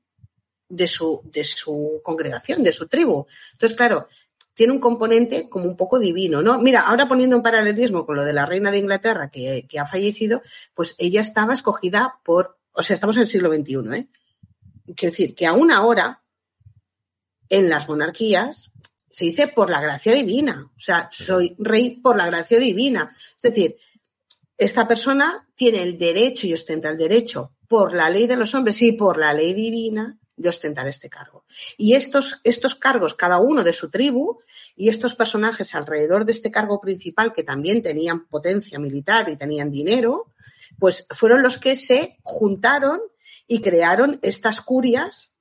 de 0.69 0.89
su, 0.89 1.23
de 1.25 1.45
su 1.45 2.01
congregación, 2.03 2.63
de 2.63 2.73
su 2.73 2.89
tribu. 2.89 3.27
Entonces, 3.53 3.77
claro, 3.77 4.07
tiene 4.55 4.73
un 4.73 4.81
componente 4.81 5.49
como 5.49 5.67
un 5.67 5.77
poco 5.77 5.99
divino, 5.99 6.43
¿no? 6.43 6.59
Mira, 6.59 6.81
ahora 6.81 7.07
poniendo 7.07 7.37
un 7.37 7.43
paralelismo 7.43 8.05
con 8.05 8.17
lo 8.17 8.25
de 8.25 8.33
la 8.33 8.45
reina 8.45 8.71
de 8.71 8.79
Inglaterra 8.79 9.31
que, 9.31 9.67
que 9.69 9.79
ha 9.79 9.87
fallecido, 9.87 10.43
pues 10.75 10.95
ella 10.99 11.21
estaba 11.21 11.55
escogida 11.55 12.19
por, 12.25 12.59
o 12.73 12.83
sea, 12.83 12.95
estamos 12.95 13.17
en 13.17 13.23
el 13.23 13.29
siglo 13.29 13.53
XXI, 13.53 13.75
¿eh? 13.95 14.09
Quiero 14.97 15.13
decir, 15.13 15.35
que 15.35 15.47
aún 15.47 15.71
ahora, 15.71 16.23
en 17.49 17.69
las 17.69 17.89
monarquías 17.89 18.71
se 19.11 19.25
dice 19.25 19.49
por 19.49 19.71
la 19.71 19.81
gracia 19.81 20.15
divina. 20.15 20.71
O 20.77 20.81
sea, 20.81 21.09
soy 21.13 21.57
rey 21.59 21.97
por 22.01 22.17
la 22.17 22.27
gracia 22.27 22.59
divina. 22.59 23.15
Es 23.37 23.43
decir, 23.43 23.77
esta 24.57 24.87
persona 24.87 25.49
tiene 25.55 25.83
el 25.83 25.99
derecho 25.99 26.47
y 26.47 26.53
ostenta 26.53 26.91
el 26.91 26.99
derecho 26.99 27.55
por 27.69 27.93
la 27.93 28.11
ley 28.11 28.27
de 28.27 28.37
los 28.37 28.55
hombres 28.55 28.81
y 28.83 28.93
por 28.93 29.19
la 29.19 29.33
ley 29.33 29.53
divina 29.55 30.19
de 30.37 30.49
ostentar 30.49 30.87
este 30.87 31.09
cargo. 31.09 31.45
Y 31.77 31.95
estos, 31.95 32.41
estos 32.45 32.75
cargos, 32.75 33.15
cada 33.15 33.41
uno 33.41 33.65
de 33.65 33.73
su 33.73 33.91
tribu, 33.91 34.39
y 34.79 34.89
estos 34.89 35.17
personajes 35.17 35.75
alrededor 35.75 36.25
de 36.25 36.33
este 36.33 36.53
cargo 36.53 36.81
principal, 36.81 37.33
que 37.33 37.43
también 37.43 37.83
tenían 37.83 38.27
potencia 38.27 38.79
militar 38.79 39.29
y 39.29 39.37
tenían 39.37 39.71
dinero, 39.71 40.33
pues 40.79 41.07
fueron 41.11 41.43
los 41.43 41.59
que 41.59 41.75
se 41.75 42.17
juntaron 42.23 43.01
y 43.49 43.61
crearon 43.61 44.21
estas 44.23 44.61
curias 44.61 45.35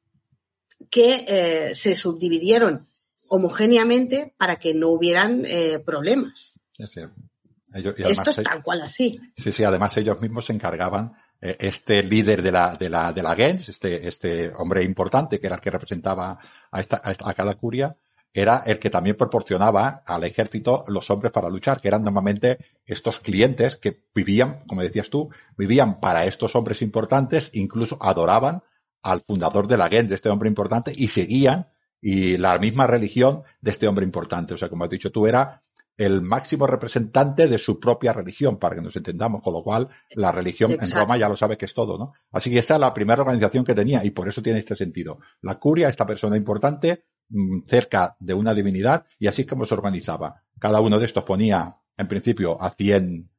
que 0.90 1.26
eh, 1.28 1.76
se 1.76 1.96
subdividieron 1.96 2.88
homogéneamente 3.30 4.34
para 4.38 4.58
que 4.58 4.74
no 4.74 4.90
hubieran 4.90 5.44
eh, 5.46 5.80
problemas. 5.80 6.60
Esto 6.78 8.30
es 8.30 8.44
tal 8.44 8.64
cual 8.64 8.82
así. 8.82 9.20
Sí, 9.36 9.52
sí, 9.52 9.64
además 9.64 9.98
ellos 9.98 10.22
mismos 10.22 10.46
se 10.46 10.54
encargaban 10.54 11.14
eh, 11.42 11.56
este 11.60 12.04
líder 12.04 12.42
de 12.42 12.52
la, 12.52 12.76
de 12.76 12.90
la, 12.90 13.14
de 13.14 13.22
la 13.22 13.36
Gens, 13.36 13.70
este, 13.70 14.08
este 14.08 14.52
hombre 14.56 14.84
importante 14.84 15.40
que 15.40 15.48
era 15.48 15.58
el 15.58 15.62
que 15.62 15.72
representaba 15.72 16.40
a, 16.72 16.80
esta, 16.80 17.02
a, 17.04 17.34
cada 17.34 17.56
curia, 17.56 17.96
era 18.34 18.64
el 18.66 18.80
que 18.80 18.90
también 18.90 19.18
proporcionaba 19.18 20.04
al 20.06 20.24
ejército 20.24 20.86
los 20.88 21.10
hombres 21.10 21.32
para 21.32 21.50
luchar, 21.50 21.80
que 21.80 21.88
eran 21.88 22.04
normalmente 22.04 22.58
estos 22.86 23.20
clientes 23.20 23.76
que 23.76 23.98
vivían, 24.14 24.64
como 24.68 24.82
decías 24.82 25.10
tú, 25.10 25.30
vivían 25.58 26.00
para 26.00 26.26
estos 26.26 26.56
hombres 26.56 26.82
importantes, 26.82 27.50
incluso 27.54 27.98
adoraban 28.02 28.64
al 29.02 29.22
fundador 29.22 29.68
de 29.68 29.78
la 29.78 29.90
Gens, 29.90 30.10
de 30.10 30.16
este 30.16 30.30
hombre 30.30 30.50
importante, 30.50 30.94
y 30.96 31.08
seguían 31.08 31.68
y 32.02 32.38
la 32.38 32.58
misma 32.60 32.88
religión 32.88 33.42
de 33.62 33.72
este 33.72 33.88
hombre 33.88 34.06
importante. 34.06 34.54
O 34.54 34.58
sea, 34.58 34.70
como 34.70 34.84
has 34.84 34.90
dicho 34.90 35.12
tú, 35.12 35.28
era 35.28 35.62
el 35.98 36.22
máximo 36.22 36.68
representante 36.68 37.48
de 37.48 37.58
su 37.58 37.80
propia 37.80 38.14
religión, 38.14 38.58
para 38.58 38.76
que 38.76 38.82
nos 38.82 38.96
entendamos, 38.96 39.42
con 39.42 39.54
lo 39.54 39.64
cual 39.64 39.90
la 40.16 40.32
religión 40.32 40.72
en 40.72 40.92
Roma 40.92 41.18
ya 41.18 41.28
lo 41.28 41.36
sabe 41.36 41.58
que 41.58 41.66
es 41.66 41.74
todo, 41.74 41.98
¿no? 41.98 42.14
Así 42.32 42.52
que 42.52 42.60
esta 42.60 42.76
es 42.76 42.80
la 42.80 42.94
primera 42.94 43.24
organización 43.24 43.66
que 43.66 43.74
tenía 43.74 44.06
y 44.06 44.12
por 44.12 44.28
eso 44.28 44.42
tiene 44.42 44.60
este 44.60 44.76
sentido. 44.76 45.20
La 45.42 45.56
curia, 45.56 45.90
esta 45.90 46.06
persona 46.06 46.38
importante, 46.38 47.06
mm, 47.30 47.62
cerca 47.66 48.16
de 48.20 48.36
una 48.36 48.54
divinidad, 48.54 49.06
y 49.18 49.26
así 49.26 49.42
es 49.42 49.48
como 49.48 49.66
se 49.66 49.74
organizaba. 49.74 50.44
Cada 50.60 50.82
uno 50.82 51.00
de 51.00 51.06
estos 51.06 51.24
ponía, 51.24 51.78
en 51.98 52.08
principio, 52.08 52.62
a 52.62 52.70
100, 52.70 53.32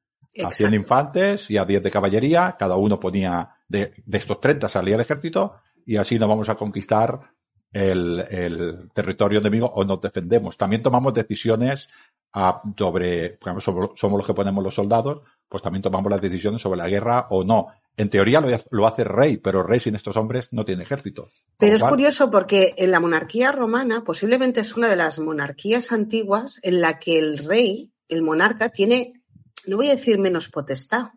a 0.45 0.53
100 0.53 0.75
infantes 0.75 1.51
y 1.51 1.59
a 1.59 1.65
10 1.65 1.81
de 1.81 1.91
caballería, 1.93 2.57
cada 2.59 2.77
uno 2.77 2.99
ponía, 2.99 3.51
de, 3.69 3.93
de 4.05 4.19
estos 4.19 4.41
30 4.41 4.69
salía 4.69 4.95
el 4.97 5.01
ejército, 5.01 5.57
y 5.87 5.97
así 5.97 6.19
nos 6.19 6.29
vamos 6.29 6.49
a 6.49 6.57
conquistar 6.57 7.21
el, 7.73 8.25
el 8.31 8.91
territorio 8.93 9.41
enemigo 9.41 9.67
o 9.75 9.85
nos 9.85 10.01
defendemos. 10.01 10.57
También 10.57 10.83
tomamos 10.83 11.15
decisiones 11.15 11.89
sobre, 12.77 13.39
somos 13.95 14.19
los 14.19 14.27
que 14.27 14.35
ponemos 14.35 14.63
los 14.63 14.75
soldados, 14.75 15.23
pues 15.49 15.63
también 15.63 15.83
tomamos 15.83 16.11
las 16.11 16.21
decisiones 16.21 16.61
sobre 16.61 16.79
la 16.79 16.89
guerra 16.89 17.27
o 17.31 17.45
no. 17.45 17.69
En 17.97 18.11
teoría 18.11 18.41
lo, 18.71 18.87
hace 18.87 19.03
el 19.03 19.09
rey, 19.09 19.39
pero 19.39 19.63
el 19.63 19.67
rey 19.67 19.81
sin 19.81 19.97
estos 19.97 20.17
hombres 20.17 20.53
no 20.53 20.65
tiene 20.65 20.85
ejército. 20.85 21.27
Pero 21.59 21.75
es 21.75 21.83
curioso 21.83 22.31
porque 22.31 22.75
en 22.77 22.93
la 22.93 23.01
monarquía 23.01 23.51
romana 23.51 24.05
posiblemente 24.05 24.61
es 24.61 24.77
una 24.77 24.89
de 24.89 24.97
las 24.97 25.19
monarquías 25.19 25.91
antiguas 25.91 26.61
en 26.63 26.81
la 26.81 26.99
que 26.99 27.19
el 27.19 27.39
rey, 27.39 27.93
el 28.09 28.23
monarca, 28.23 28.69
tiene, 28.69 29.15
no 29.67 29.77
voy 29.77 29.89
a 29.89 29.97
decir 29.97 30.19
menos 30.19 30.49
potestad, 30.49 31.09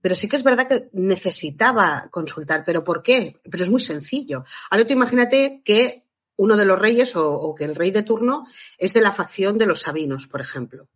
pero 0.00 0.14
sí 0.14 0.28
que 0.28 0.36
es 0.36 0.42
verdad 0.42 0.68
que 0.68 0.88
necesitaba 0.92 2.08
consultar. 2.10 2.62
¿Pero 2.64 2.84
por 2.84 3.02
qué? 3.02 3.36
Pero 3.50 3.64
es 3.64 3.70
muy 3.70 3.80
sencillo. 3.80 4.44
Ahora 4.70 4.86
tú 4.86 4.92
imagínate 4.92 5.62
que 5.64 6.04
uno 6.36 6.56
de 6.56 6.64
los 6.64 6.78
reyes 6.78 7.16
o, 7.16 7.54
que 7.54 7.64
el 7.64 7.74
rey 7.74 7.90
de 7.90 8.04
turno 8.04 8.46
es 8.78 8.94
de 8.94 9.00
la 9.00 9.12
facción 9.12 9.58
de 9.58 9.66
los 9.66 9.80
sabinos, 9.80 10.28
por 10.28 10.40
ejemplo. 10.40 10.88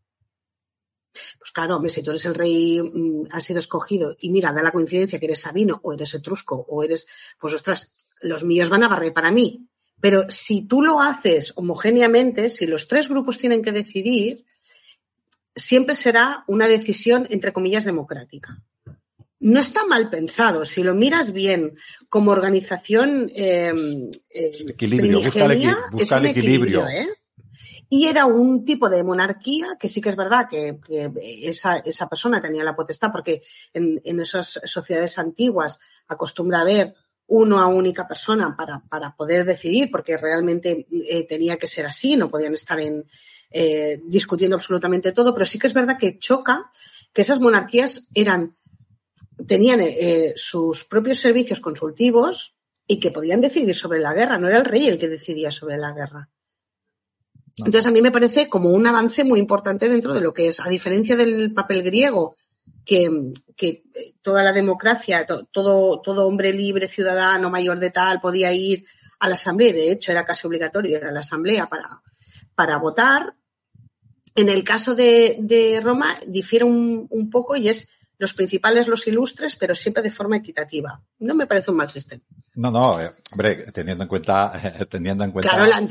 Pues 1.39 1.51
claro, 1.53 1.77
hombre, 1.77 1.91
si 1.91 2.03
tú 2.03 2.11
eres 2.11 2.25
el 2.25 2.35
rey, 2.35 2.81
mm, 2.81 3.27
has 3.33 3.45
sido 3.45 3.59
escogido 3.59 4.17
y 4.19 4.31
mira, 4.31 4.53
da 4.53 4.63
la 4.63 4.71
coincidencia 4.71 5.19
que 5.19 5.27
eres 5.27 5.41
sabino 5.41 5.81
o 5.83 5.93
eres 5.93 6.15
etrusco 6.15 6.65
o 6.69 6.83
eres, 6.83 7.07
pues 7.39 7.55
ostras, 7.55 7.93
los 8.23 8.45
míos 8.45 8.71
van 8.71 8.85
a 8.85 8.89
barrer 8.89 9.13
para 9.13 9.33
mí. 9.33 9.69
Pero 10.01 10.31
si 10.31 10.67
tú 10.67 10.81
lo 10.81 11.01
haces 11.01 11.53
homogéneamente, 11.57 12.49
si 12.49 12.67
los 12.67 12.89
tres 12.89 13.09
grupos 13.09 13.39
tienen 13.39 13.63
que 13.63 13.73
decidir, 13.73 14.47
siempre 15.55 15.95
será 15.95 16.45
una 16.47 16.67
decisión, 16.67 17.27
entre 17.31 17.53
comillas, 17.53 17.85
democrática 17.85 18.63
no 19.43 19.61
está 19.61 19.85
mal 19.87 20.09
pensado. 20.09 20.65
Si 20.65 20.83
lo 20.83 20.95
miras 20.95 21.33
bien 21.33 21.75
como 22.09 22.31
organización 22.31 23.31
eh, 23.35 23.73
eh 24.35 24.53
equilibrio, 24.69 25.21
busca 25.21 26.19
el, 26.19 26.27
equilibrio. 26.27 26.87
¿eh? 26.89 27.09
Y 27.89 28.07
era 28.07 28.25
un 28.25 28.65
tipo 28.65 28.89
de 28.89 29.05
monarquía 29.05 29.77
que 29.79 29.89
sí 29.89 30.01
que 30.01 30.09
es 30.09 30.17
verdad 30.17 30.49
que, 30.49 30.79
esa, 31.45 31.77
esa, 31.79 32.09
persona 32.09 32.41
tenía 32.41 32.65
la 32.65 32.75
potestad, 32.75 33.13
porque 33.13 33.43
en, 33.75 34.01
en, 34.05 34.21
esas 34.21 34.61
sociedades 34.65 35.19
antiguas 35.19 35.79
acostumbra 36.09 36.63
haber 36.63 36.95
una 37.27 37.67
única 37.67 38.07
persona 38.07 38.57
para, 38.57 38.81
para 38.89 39.15
poder 39.17 39.45
decidir, 39.45 39.91
porque 39.91 40.17
realmente 40.17 40.87
eh, 40.91 41.27
tenía 41.27 41.57
que 41.57 41.67
ser 41.67 41.87
así, 41.87 42.17
no 42.17 42.29
podían 42.29 42.55
estar 42.55 42.79
en, 42.81 43.05
eh, 43.51 44.01
discutiendo 44.05 44.57
absolutamente 44.57 45.13
todo, 45.13 45.35
pero 45.35 45.47
sí 45.47 45.59
que 45.59 45.67
es 45.67 45.75
verdad 45.75 45.99
que 45.99 46.19
choca 46.19 46.71
que 47.13 47.23
esas 47.23 47.41
monarquías 47.41 48.09
eran 48.15 48.55
tenían 49.47 49.81
eh, 49.81 50.33
sus 50.37 50.85
propios 50.85 51.19
servicios 51.19 51.61
consultivos 51.61 52.53
y 52.87 52.99
que 53.01 53.11
podían 53.11 53.41
decidir 53.41 53.75
sobre 53.75 53.99
la 53.99 54.15
guerra. 54.15 54.39
No 54.39 54.49
era 54.49 54.59
el 54.59 54.65
rey 54.65 54.87
el 54.87 54.99
que 54.99 55.09
decidía 55.09 55.51
sobre 55.51 55.79
la 55.79 55.93
guerra. 55.93 56.29
Entonces 57.59 57.87
a 57.87 57.91
mí 57.91 58.01
me 58.01 58.11
parece 58.11 58.49
como 58.49 58.71
un 58.71 58.87
avance 58.87 59.25
muy 59.25 59.39
importante 59.39 59.89
dentro 59.89 60.15
de 60.15 60.21
lo 60.21 60.33
que 60.33 60.49
es, 60.49 60.61
a 60.61 60.69
diferencia 60.69 61.17
del 61.17 61.53
papel 61.53 61.83
griego, 61.83 62.37
que, 62.85 63.11
que 63.57 63.85
toda 64.23 64.43
la 64.43 64.53
democracia, 64.53 65.27
todo, 65.27 66.01
todo 66.01 66.27
hombre 66.27 66.53
libre, 66.53 66.89
ciudadano, 66.89 67.51
mayor 67.51 67.79
de 67.79 67.91
tal, 67.91 68.21
podía 68.21 68.53
ir 68.53 68.87
a 69.21 69.29
la 69.29 69.35
asamblea, 69.35 69.73
de 69.73 69.93
hecho 69.93 70.11
era 70.11 70.25
casi 70.25 70.47
obligatorio 70.47 70.97
ir 70.97 71.05
a 71.05 71.13
la 71.13 71.21
asamblea 71.21 71.69
para, 71.69 72.01
para 72.55 72.79
votar. 72.79 73.37
En 74.35 74.49
el 74.49 74.65
caso 74.65 74.95
de, 74.95 75.37
de 75.41 75.81
Roma 75.81 76.17
difiere 76.27 76.65
un, 76.65 77.07
un 77.11 77.31
poco 77.31 77.55
y 77.55 77.69
es 77.69 77.91
los 78.23 78.35
principales, 78.35 78.87
los 78.87 79.05
ilustres, 79.09 79.57
pero 79.57 79.75
siempre 79.75 80.01
de 80.01 80.13
forma 80.13 80.37
equitativa. 80.37 81.03
No 81.19 81.35
me 81.35 81.49
parece 81.49 81.73
un 81.73 81.79
mal 81.79 81.91
sistema. 81.91 82.23
No, 82.55 82.71
no, 82.71 83.01
eh, 83.01 83.11
hombre, 83.33 83.73
teniendo 83.73 84.05
en 84.05 84.09
cuenta, 84.09 84.53
teniendo 84.89 85.25
en 85.25 85.33
cuenta. 85.33 85.51
Claro, 85.51 85.87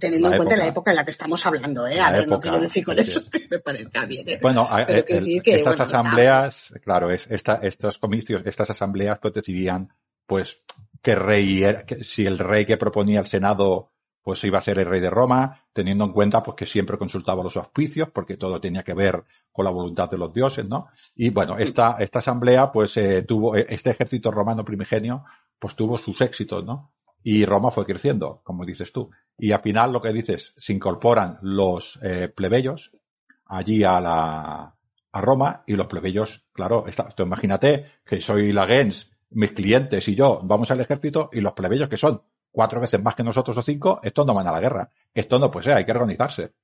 teniendo 0.00 0.28
en 0.28 0.36
cuenta 0.36 0.56
la 0.56 0.66
época 0.66 0.90
en 0.90 0.96
la 0.96 1.04
que 1.04 1.12
estamos 1.12 1.46
hablando, 1.46 1.86
eh. 1.86 2.00
A 2.00 2.10
ver, 2.10 2.26
no 2.26 2.40
quiero 2.40 2.58
decir 2.58 2.84
con 2.84 2.98
eso 2.98 3.30
que 3.30 3.46
me 3.48 3.60
parezca 3.60 4.04
bien, 4.04 4.28
eh. 4.28 4.38
Bueno, 4.42 4.68
estas 4.76 5.78
asambleas, 5.78 6.74
claro, 6.82 7.12
es, 7.12 7.28
esta, 7.30 7.60
estos 7.62 7.98
comicios, 7.98 8.42
estas 8.44 8.68
asambleas 8.70 9.20
pues 9.20 9.32
decidían, 9.32 9.92
pues, 10.26 10.58
que 11.00 11.14
rey 11.14 11.62
que 11.86 12.02
si 12.02 12.26
el 12.26 12.38
rey 12.38 12.66
que 12.66 12.76
proponía 12.76 13.20
el 13.20 13.28
Senado 13.28 13.92
pues 14.26 14.42
iba 14.42 14.58
a 14.58 14.60
ser 14.60 14.80
el 14.80 14.86
rey 14.86 14.98
de 14.98 15.08
Roma, 15.08 15.62
teniendo 15.72 16.04
en 16.04 16.10
cuenta 16.10 16.42
pues 16.42 16.56
que 16.56 16.66
siempre 16.66 16.98
consultaba 16.98 17.44
los 17.44 17.56
auspicios, 17.56 18.08
porque 18.12 18.36
todo 18.36 18.60
tenía 18.60 18.82
que 18.82 18.92
ver 18.92 19.22
con 19.52 19.64
la 19.64 19.70
voluntad 19.70 20.10
de 20.10 20.18
los 20.18 20.34
dioses, 20.34 20.66
¿no? 20.66 20.88
Y 21.14 21.30
bueno, 21.30 21.56
esta, 21.58 21.98
esta 22.00 22.18
asamblea, 22.18 22.72
pues 22.72 22.96
eh, 22.96 23.22
tuvo, 23.22 23.54
eh, 23.54 23.66
este 23.68 23.90
ejército 23.90 24.32
romano 24.32 24.64
primigenio, 24.64 25.24
pues 25.60 25.76
tuvo 25.76 25.96
sus 25.96 26.20
éxitos, 26.22 26.64
¿no? 26.64 26.92
Y 27.22 27.44
Roma 27.44 27.70
fue 27.70 27.86
creciendo, 27.86 28.40
como 28.42 28.66
dices 28.66 28.92
tú. 28.92 29.08
Y 29.38 29.52
al 29.52 29.60
final 29.60 29.92
lo 29.92 30.02
que 30.02 30.12
dices, 30.12 30.54
se 30.56 30.72
incorporan 30.72 31.38
los 31.42 31.96
eh, 32.02 32.26
plebeyos 32.26 32.96
allí 33.44 33.84
a 33.84 34.00
la, 34.00 34.74
a 35.12 35.20
Roma, 35.20 35.62
y 35.68 35.74
los 35.74 35.86
plebeyos, 35.86 36.48
claro, 36.52 36.84
tú 37.14 37.22
imagínate 37.22 37.92
que 38.04 38.20
soy 38.20 38.52
la 38.52 38.66
gens, 38.66 39.08
mis 39.30 39.52
clientes 39.52 40.08
y 40.08 40.16
yo 40.16 40.40
vamos 40.42 40.72
al 40.72 40.80
ejército, 40.80 41.30
y 41.32 41.40
los 41.40 41.52
plebeyos 41.52 41.88
que 41.88 41.96
son 41.96 42.22
cuatro 42.56 42.80
veces 42.80 43.02
más 43.02 43.14
que 43.14 43.22
nosotros 43.22 43.54
o 43.58 43.62
cinco, 43.62 44.00
estos 44.02 44.26
no 44.26 44.32
van 44.32 44.46
a 44.46 44.50
la 44.50 44.60
guerra. 44.60 44.90
Esto 45.12 45.38
no 45.38 45.50
puede 45.50 45.64
ser, 45.64 45.76
hay 45.76 45.84
que 45.84 45.92
organizarse. 45.92 46.54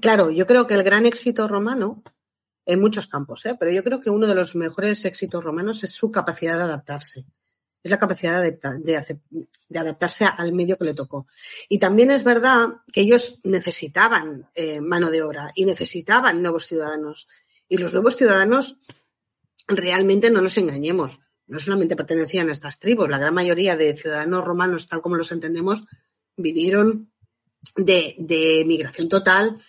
Claro, 0.00 0.30
yo 0.30 0.46
creo 0.46 0.68
que 0.68 0.74
el 0.74 0.84
gran 0.84 1.06
éxito 1.06 1.48
romano, 1.48 2.04
en 2.64 2.80
muchos 2.80 3.08
campos, 3.08 3.44
¿eh? 3.46 3.56
pero 3.58 3.72
yo 3.72 3.82
creo 3.82 4.00
que 4.00 4.10
uno 4.10 4.28
de 4.28 4.36
los 4.36 4.54
mejores 4.54 5.04
éxitos 5.04 5.42
romanos 5.42 5.82
es 5.82 5.90
su 5.90 6.12
capacidad 6.12 6.56
de 6.56 6.62
adaptarse. 6.62 7.24
Es 7.82 7.90
la 7.90 7.98
capacidad 7.98 8.40
de, 8.40 8.52
de, 8.52 9.78
adaptarse 9.80 10.24
al 10.24 10.52
medio 10.52 10.78
que 10.78 10.84
le 10.84 10.94
tocó. 10.94 11.26
Y 11.68 11.80
también 11.80 12.12
es 12.12 12.22
verdad 12.22 12.68
que 12.92 13.00
ellos 13.00 13.40
necesitaban 13.42 14.48
eh, 14.54 14.80
mano 14.80 15.10
de 15.10 15.24
obra 15.24 15.50
y 15.56 15.64
necesitaban 15.64 16.42
nuevos 16.42 16.68
ciudadanos. 16.68 17.26
Y 17.68 17.78
los 17.78 17.92
nuevos 17.92 18.16
ciudadanos, 18.16 18.76
realmente 19.66 20.30
no 20.30 20.42
nos 20.42 20.56
engañemos, 20.58 21.22
no 21.46 21.58
solamente 21.58 21.96
pertenecían 21.96 22.48
a 22.48 22.52
estas 22.52 22.78
tribus, 22.78 23.08
la 23.08 23.18
gran 23.18 23.34
mayoría 23.34 23.76
de 23.76 23.96
ciudadanos 23.96 24.44
romanos, 24.44 24.88
tal 24.88 25.02
como 25.02 25.16
los 25.16 25.32
entendemos, 25.32 25.84
vinieron 26.36 27.12
de, 27.76 28.14
de 28.18 28.64
migración 28.66 29.08
total, 29.08 29.60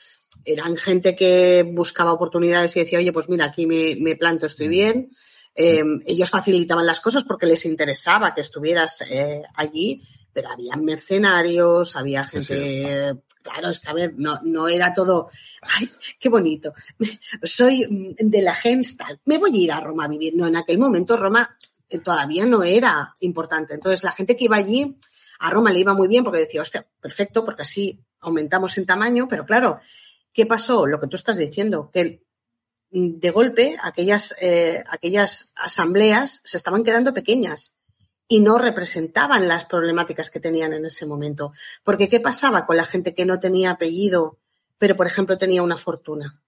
eran 0.45 0.77
gente 0.77 1.15
que 1.15 1.63
buscaba 1.63 2.13
oportunidades 2.13 2.75
y 2.75 2.81
decía, 2.81 2.99
oye, 2.99 3.13
pues 3.13 3.29
mira, 3.29 3.45
aquí 3.45 3.65
me, 3.65 3.95
me 3.99 4.15
planto, 4.15 4.45
estoy 4.45 4.67
bien. 4.67 5.11
Eh, 5.55 5.83
ellos 6.05 6.29
facilitaban 6.29 6.85
las 6.85 6.99
cosas 6.99 7.23
porque 7.23 7.45
les 7.45 7.65
interesaba 7.65 8.33
que 8.33 8.41
estuvieras 8.41 9.01
eh, 9.11 9.43
allí, 9.55 10.01
pero 10.33 10.49
había 10.49 10.75
mercenarios, 10.75 11.95
había 11.95 12.25
gente, 12.25 13.13
claro, 13.43 13.69
es 13.69 13.79
que 13.79 13.89
a 13.89 13.93
ver, 13.93 14.13
no, 14.17 14.39
no 14.43 14.67
era 14.67 14.95
todo, 14.95 15.29
ay, 15.61 15.91
qué 16.19 16.29
bonito, 16.29 16.73
soy 17.43 18.15
de 18.17 18.41
la 18.41 18.55
gens 18.55 18.97
tal, 18.97 19.19
me 19.25 19.37
voy 19.37 19.55
a 19.55 19.63
ir 19.63 19.71
a 19.71 19.79
Roma 19.79 20.05
a 20.05 20.07
vivir. 20.07 20.33
No, 20.35 20.47
en 20.47 20.55
aquel 20.55 20.79
momento 20.79 21.17
Roma 21.17 21.55
todavía 21.99 22.45
no 22.45 22.63
era 22.63 23.15
importante. 23.19 23.73
Entonces, 23.73 24.03
la 24.03 24.11
gente 24.11 24.35
que 24.35 24.45
iba 24.45 24.57
allí 24.57 24.97
A 25.39 25.49
Roma 25.49 25.71
le 25.71 25.79
iba 25.79 25.93
muy 25.93 26.07
bien 26.07 26.23
porque 26.23 26.39
decía, 26.39 26.61
hostia, 26.61 26.87
perfecto, 27.01 27.43
porque 27.43 27.63
así 27.63 27.99
aumentamos 28.21 28.77
en 28.77 28.85
tamaño, 28.85 29.27
pero 29.27 29.45
claro, 29.45 29.79
¿qué 30.33 30.45
pasó? 30.45 30.87
Lo 30.87 30.99
que 30.99 31.07
tú 31.07 31.15
estás 31.15 31.37
diciendo, 31.37 31.89
que 31.91 32.23
de 32.91 33.31
golpe 33.31 33.75
aquellas, 33.81 34.35
eh, 34.39 34.83
aquellas 34.87 35.53
asambleas 35.55 36.41
se 36.43 36.57
estaban 36.57 36.83
quedando 36.83 37.13
pequeñas 37.13 37.75
y 38.27 38.39
no 38.39 38.57
representaban 38.57 39.47
las 39.47 39.65
problemáticas 39.65 40.29
que 40.29 40.39
tenían 40.39 40.73
en 40.73 40.85
ese 40.85 41.05
momento. 41.05 41.53
Porque 41.83 42.07
¿qué 42.07 42.19
pasaba 42.19 42.65
con 42.65 42.77
la 42.77 42.85
gente 42.85 43.13
que 43.13 43.25
no 43.25 43.39
tenía 43.39 43.71
apellido, 43.71 44.37
pero 44.77 44.95
por 44.95 45.07
ejemplo 45.07 45.37
tenía 45.37 45.63
una 45.63 45.77
fortuna? 45.77 46.39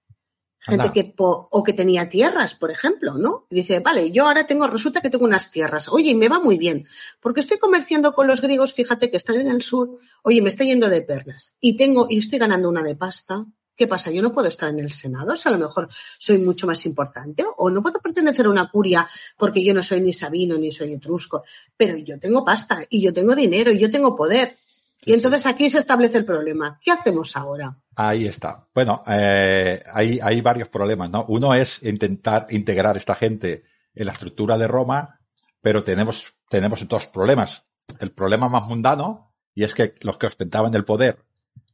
Gente 0.67 0.91
que, 0.91 1.13
o 1.17 1.63
que 1.63 1.73
tenía 1.73 2.09
tierras, 2.09 2.55
por 2.55 2.71
ejemplo, 2.71 3.19
¿no? 3.19 3.45
Y 3.51 3.55
dice, 3.57 3.81
vale, 3.81 4.11
yo 4.11 4.25
ahora 4.25 4.47
tengo, 4.47 4.65
resulta 4.65 4.99
que 4.99 5.11
tengo 5.11 5.25
unas 5.25 5.51
tierras. 5.51 5.89
Oye, 5.89 6.15
me 6.15 6.27
va 6.27 6.39
muy 6.39 6.57
bien. 6.57 6.87
Porque 7.21 7.41
estoy 7.41 7.59
comerciando 7.59 8.13
con 8.13 8.25
los 8.25 8.41
griegos, 8.41 8.73
fíjate 8.73 9.11
que 9.11 9.17
están 9.17 9.35
en 9.35 9.51
el 9.51 9.61
sur. 9.61 9.97
Oye, 10.23 10.41
me 10.41 10.49
está 10.49 10.63
yendo 10.63 10.89
de 10.89 11.03
perlas. 11.03 11.53
Y 11.59 11.77
tengo, 11.77 12.07
y 12.09 12.17
estoy 12.17 12.39
ganando 12.39 12.67
una 12.67 12.81
de 12.81 12.95
pasta. 12.95 13.45
¿Qué 13.75 13.87
pasa? 13.87 14.09
Yo 14.09 14.23
no 14.23 14.31
puedo 14.31 14.47
estar 14.47 14.69
en 14.69 14.79
el 14.79 14.91
Senado, 14.91 15.33
o 15.33 15.35
sea, 15.35 15.51
a 15.51 15.57
lo 15.57 15.65
mejor 15.65 15.89
soy 16.17 16.37
mucho 16.37 16.65
más 16.65 16.85
importante, 16.85 17.43
o 17.57 17.69
no 17.69 17.83
puedo 17.83 17.99
pertenecer 17.99 18.45
a 18.45 18.49
una 18.49 18.71
curia 18.71 19.05
porque 19.37 19.63
yo 19.63 19.73
no 19.73 19.83
soy 19.83 19.99
ni 19.99 20.13
sabino 20.13 20.57
ni 20.57 20.71
soy 20.71 20.93
etrusco, 20.93 21.43
pero 21.75 21.97
yo 21.97 22.17
tengo 22.17 22.45
pasta 22.45 22.81
y 22.89 23.01
yo 23.01 23.13
tengo 23.13 23.35
dinero 23.35 23.71
y 23.71 23.77
yo 23.77 23.91
tengo 23.91 24.15
poder. 24.15 24.57
Y 25.05 25.13
entonces 25.13 25.45
aquí 25.45 25.69
se 25.69 25.79
establece 25.79 26.17
el 26.17 26.25
problema. 26.25 26.79
¿Qué 26.81 26.91
hacemos 26.91 27.35
ahora? 27.37 27.77
Ahí 27.95 28.25
está. 28.25 28.67
Bueno, 28.73 29.03
eh, 29.07 29.81
hay, 29.93 30.19
hay 30.21 30.41
varios 30.41 30.67
problemas, 30.69 31.09
¿no? 31.09 31.25
Uno 31.27 31.53
es 31.53 31.83
intentar 31.83 32.47
integrar 32.49 32.97
esta 32.97 33.15
gente 33.15 33.63
en 33.93 34.05
la 34.07 34.13
estructura 34.13 34.57
de 34.57 34.67
Roma, 34.67 35.21
pero 35.61 35.83
tenemos, 35.83 36.33
tenemos 36.49 36.87
dos 36.87 37.07
problemas. 37.07 37.63
El 37.99 38.11
problema 38.11 38.49
más 38.49 38.65
mundano, 38.67 39.35
y 39.53 39.63
es 39.63 39.73
que 39.73 39.93
los 40.01 40.17
que 40.17 40.27
ostentaban 40.27 40.73
el 40.73 40.85
poder 40.85 41.19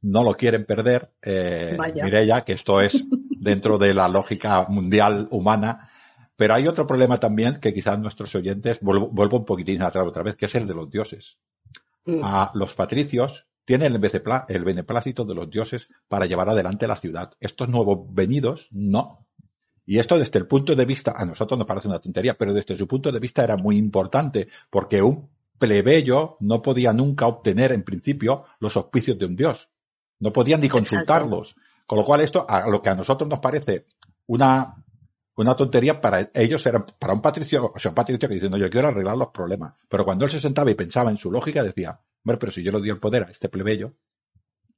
no 0.02 0.24
lo 0.24 0.36
quieren 0.36 0.65
perder. 0.65 1.13
Eh, 1.22 1.78
ya 2.26 2.44
que 2.44 2.54
esto 2.54 2.82
es 2.82 3.06
dentro 3.39 3.78
de 3.78 3.94
la 3.94 4.08
lógica 4.08 4.65
mundial 4.67 5.28
humana. 5.32 5.89
Pero 6.36 6.54
hay 6.56 6.67
otro 6.67 6.88
problema 6.88 7.20
también 7.20 7.58
que 7.58 7.74
quizás 7.74 8.00
nuestros 8.00 8.34
oyentes, 8.36 8.80
vuelvo, 8.82 9.38
un 9.38 9.46
poquitín 9.46 9.84
atrás 9.84 10.08
otra 10.08 10.24
vez, 10.24 10.36
que 10.36 10.46
es 10.46 10.56
el 10.56 10.67
de 10.67 10.74
los 10.74 10.89
dioses. 10.89 11.39
Mm. 12.06 12.22
A 12.24 12.52
los 12.56 12.74
patricios 12.74 13.48
tienen 13.66 13.94
el 13.94 14.64
beneplácito 14.64 15.24
de 15.24 15.36
los 15.36 15.50
dioses 15.50 15.90
para 16.08 16.26
llevar 16.26 16.50
adelante 16.50 16.88
la 16.88 16.96
ciudad. 16.96 17.32
Estos 17.40 17.70
nuevos 17.70 18.00
venidos, 18.10 18.68
no. 18.72 19.28
Y 19.86 20.00
esto 20.00 20.18
desde 20.18 20.40
el 20.40 20.48
punto 20.48 20.76
de 20.76 20.86
vista, 20.86 21.14
a 21.16 21.26
nosotros 21.26 21.58
nos 21.58 21.68
parece 21.68 21.88
una 21.88 22.00
tontería, 22.00 22.38
pero 22.38 22.54
desde 22.54 22.78
su 22.78 22.88
punto 22.88 23.12
de 23.12 23.20
vista 23.20 23.44
era 23.44 23.58
muy 23.58 23.78
importante, 23.78 24.48
porque 24.70 25.02
un 25.02 25.30
plebeyo 25.58 26.38
no 26.40 26.62
podía 26.62 26.92
nunca 26.92 27.28
obtener 27.28 27.72
en 27.72 27.84
principio 27.84 28.46
los 28.60 28.76
auspicios 28.78 29.18
de 29.20 29.26
un 29.26 29.36
dios. 29.36 29.70
No 30.20 30.34
podían 30.34 30.62
ni 30.62 30.70
consultarlos. 30.70 31.56
Con 31.86 31.98
lo 31.98 32.06
cual 32.06 32.22
esto, 32.22 32.46
a 32.48 32.70
lo 32.70 32.82
que 32.82 32.90
a 32.90 32.96
nosotros 32.96 33.30
nos 33.30 33.40
parece 33.40 33.86
una, 34.28 34.81
una 35.41 35.56
tontería, 35.56 35.99
para 35.99 36.30
ellos 36.34 36.65
era, 36.65 36.86
para 36.86 37.13
un 37.13 37.21
patricio, 37.21 37.71
o 37.73 37.80
sea, 37.80 37.89
un 37.89 37.95
patricio 37.95 38.27
que 38.27 38.36
dice, 38.36 38.49
no, 38.49 38.58
yo 38.58 38.69
quiero 38.69 38.88
arreglar 38.88 39.17
los 39.17 39.30
problemas. 39.30 39.73
Pero 39.89 40.06
cuando 40.06 40.25
él 40.25 40.32
se 40.32 40.39
sentaba 40.39 40.71
y 40.71 40.75
pensaba 40.75 41.10
en 41.10 41.17
su 41.17 41.32
lógica, 41.32 41.63
decía, 41.63 41.99
bueno, 42.23 42.39
pero 42.39 42.51
si 42.51 42.63
yo 42.63 42.71
le 42.71 42.80
doy 42.80 42.89
el 42.89 42.99
poder 42.99 43.23
a 43.23 43.32
este 43.32 43.49
plebeyo, 43.49 43.93